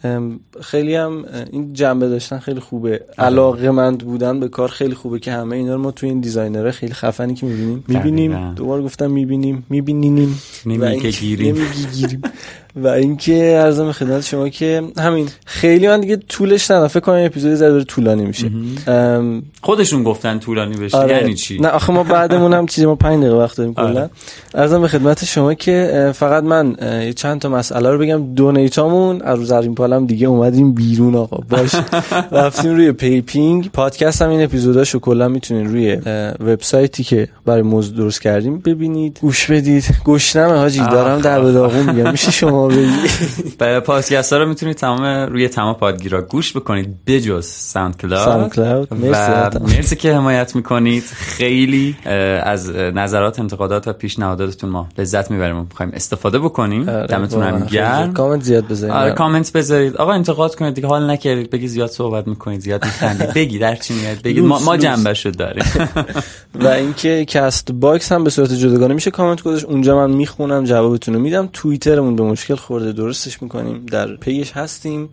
خیلی 0.61 0.95
هم 0.95 1.24
این 1.53 1.73
جنبه 1.73 2.09
داشتن 2.09 2.39
خیلی 2.39 2.61
خوبه. 2.61 3.01
علاقه 3.19 3.70
مند 3.70 3.99
بودن 3.99 4.41
به 4.41 4.49
کار 4.49 4.69
خیلی 4.69 4.95
خوبه 4.95 5.19
که 5.19 5.32
همه 5.32 5.57
اینا 5.57 5.74
رو 5.74 5.81
ما 5.81 5.91
توی 5.91 6.09
این 6.09 6.20
دیزاینره 6.20 6.70
خیلی 6.70 6.95
خفنی 6.95 7.35
که 7.35 7.47
می‌بینیم. 7.47 7.85
می‌بینیم. 7.89 8.55
دوباره 8.55 8.82
گفتم 8.82 9.11
می‌بینیم 9.11 9.66
می‌بینیم 9.70 10.36
و 10.81 10.86
و 12.76 12.88
اینکه 12.88 13.59
ارزم 13.59 13.92
خدمت 13.92 14.24
شما 14.24 14.48
که 14.48 14.82
همین 14.98 15.28
خیلی 15.46 15.88
من 15.88 16.01
دیگه 16.01 16.16
طولش 16.16 16.70
ندارم. 16.70 16.88
فکر 16.88 17.01
کنم 17.01 17.14
این 17.14 17.26
اپیزود 17.26 17.59
داره 17.59 17.84
طولانی 17.84 18.24
میشه. 18.24 18.51
ام، 18.86 19.42
خودشون 19.62 20.02
گفتن 20.02 20.38
طولانی 20.38 20.76
بشه. 20.76 20.96
آره. 20.96 21.16
یعنی 21.16 21.34
چی؟ 21.34 21.59
نه 21.59 21.68
آخه 21.68 21.92
ما 21.92 22.02
بعدمون 22.02 22.55
هم 22.55 22.66
چیزی 22.66 22.86
ما 22.86 22.94
5 22.94 23.22
دقیقه 23.22 23.36
وقت 23.36 23.56
داریم 23.56 23.74
آره. 23.76 23.92
کلا. 23.92 24.09
ارزم 24.55 24.80
به 24.80 24.88
خدمت 24.88 25.24
شما 25.24 25.55
که 25.55 26.10
فقط 26.14 26.44
من 26.44 26.76
چند 27.16 27.40
تا 27.40 27.48
مسئله 27.48 27.90
رو 27.90 27.98
بگم. 27.98 28.34
دونیتامون 28.34 29.22
از 29.22 29.38
رو 29.38 29.44
زرین 29.44 29.74
پالم 29.74 30.06
دیگه 30.06 30.26
اومدیم 30.26 30.72
بیرون 30.74 31.14
آقا. 31.14 31.36
باش 31.51 31.74
رفتیم 32.32 32.74
روی 32.74 32.92
پیپینگ. 32.92 33.70
پادکست 33.72 34.22
هم 34.22 34.30
این 34.30 34.42
اپیزوداشو 34.42 34.98
کلا 34.98 35.28
می‌تونین 35.28 35.68
روی 35.68 35.94
وبسایتی 36.40 37.05
که 37.05 37.28
برای 37.46 37.62
موضوع 37.62 37.96
درست 37.96 38.22
کردیم 38.22 38.59
ببینید. 38.59 39.18
گوش 39.22 39.51
بدید. 39.51 39.84
گشنمه 40.05 40.56
حاجی. 40.56 40.80
دارم 40.80 41.20
در 41.20 41.40
به 41.40 41.52
داغون 41.52 41.90
میگم. 41.94 42.10
میشه 42.10 42.30
شما 42.30 42.64
بگید 42.69 43.59
به 43.59 43.81
پادکست 43.81 44.32
ها 44.32 44.39
رو 44.39 44.49
می‌تونید 44.49 44.77
تمام 44.77 45.05
روی 45.05 45.49
تمام 45.49 45.74
پادگیرا 45.74 46.23
گوش 46.23 46.57
بکنید 46.57 47.05
بجز 47.05 47.47
ساوند 47.47 47.97
کلاود 47.97 48.89
و. 48.93 49.59
مرسی 49.61 49.97
که 49.97 50.15
حمایت 50.15 50.57
می‌کنید. 50.57 51.05
خیلی 51.05 51.97
از 52.43 52.70
نظرات 52.70 53.41
انتقادات 53.41 53.89
و 53.89 53.93
پیشنهاداتتون 53.93 54.70
ما 54.70 54.89
لذت 54.99 55.31
می‌بریم 55.31 55.57
می‌خوایم 55.57 55.93
استفاده 55.95 56.39
بکنیم. 56.39 56.89
آره، 56.89 57.07
دمتون 57.07 57.43
هم 57.43 57.65
گرم. 57.65 58.12
کامنت 58.12 58.43
زیاد 58.43 58.69
بذارید. 58.69 58.97
آره 58.97 59.12
کامنت 59.12 59.53
بذارید. 59.53 59.97
آقا 59.97 60.12
انتقاد 60.12 60.55
کنید 60.55 60.74
دیگه 60.74 60.89
حال 60.89 61.11
نکردید 61.11 61.51
بگی 61.51 61.69
زیاد 61.69 61.91
صحبت 61.91 62.28
می‌کنید 62.28 62.61
زیاد 62.61 62.85
میخندید. 62.85 63.32
بگید 63.39 63.61
هر 63.60 63.76
چی 63.77 63.95
میاد 63.95 64.23
بگید. 64.23 64.45
ما, 64.45 64.74
لوس. 64.74 64.85
جنبه 64.85 65.15
داریم. 65.39 65.65
و 66.65 66.69
اینکه 66.69 67.24
کست 67.24 67.73
باکس 67.73 68.12
هم 68.12 68.24
به 68.24 68.31
صورت 68.31 68.53
جداگانه 68.53 68.95
میشه 68.95 69.11
کامنت 69.11 69.43
گذاشت. 69.43 69.65
اونجا 69.65 69.97
من 69.97 70.11
می‌خونم 70.11 70.65
جوابتون 70.65 71.15
رو 71.15 71.20
میدم. 71.20 71.49
توییترمون 71.53 72.16
به 72.16 72.23
مشکل 72.23 72.53
خورده 72.56 72.93
درستش 72.93 73.43
می‌کنیم 73.43 73.86
در 73.86 74.16
پیش 74.16 74.52
هستیم. 74.52 75.09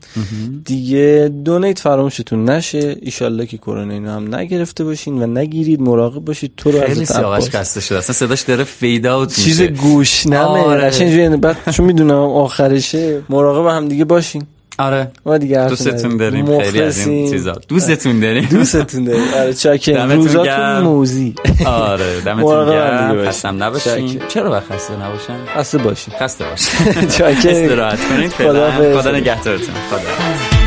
دیگه 0.65 1.31
donate 1.45 1.80
فراموشتون 1.80 2.49
نشه. 2.49 2.95
ایشالله 3.01 3.45
که 3.45 3.57
کرونا 3.57 3.93
اینو 3.93 4.09
هم 4.09 4.35
نگرفته 4.35 4.84
باشین 4.84 5.23
و 5.23 5.27
نگیرید 5.27 5.81
مراقب 5.81 6.19
باشید. 6.19 6.53
تو 6.57 6.72
رو 6.72 6.81
خیلی 6.81 7.01
از 7.01 7.07
سیاوش 7.07 7.49
خسته 7.49 7.81
شده. 7.81 7.97
اصلا 7.97 8.13
صداش 8.13 8.41
داره 8.41 8.63
فید 8.63 9.07
اوت 9.07 9.35
چیز 9.35 9.61
میشه. 9.61 9.73
گوش 9.73 10.27
نمه 10.27 10.38
آره. 10.38 11.09
یعنی 11.09 11.38
بعد 11.38 11.57
چون 11.72 11.85
می‌دونم 11.85 12.11
آخرشه 12.18 13.22
مراقب 13.30 13.76
هم 13.76 13.88
دیگه 13.88 14.05
باشین. 14.05 14.43
آره. 14.81 15.11
ما 15.25 15.37
دیگه 15.37 15.59
حرف 15.59 15.69
دوستتون. 15.69 16.17
داریم. 16.17 16.59
خیلی 16.61 16.81
از 16.81 17.07
این. 17.07 17.31
چیزا. 17.31 17.51
دوستتون 17.67 18.19
داریم. 18.19 18.47
دوستتون 18.51 19.03
داریم. 19.03 19.33
آره 19.37 19.53
چاکر. 19.53 20.05
روزاتون. 20.15 20.79
موزی. 20.79 21.35
آره 21.65 22.21
دمتون 22.21 22.69
گرم. 22.69 23.25
خستم 23.27 23.63
نباشین. 23.63 24.21
چرا 24.27 24.49
باید 24.49 24.63
خسته 24.63 24.93
نباشن 24.93 25.37
خسته 25.57 25.77
باشین. 25.77 26.13
خسته 26.19 26.45
باشین. 26.45 27.07
چاکر. 27.17 27.49
استراحت 27.49 27.99
کنید. 28.09 28.31
خدا 28.31 29.11
نگهدارتون. 29.11 29.75
خدا. 29.91 30.60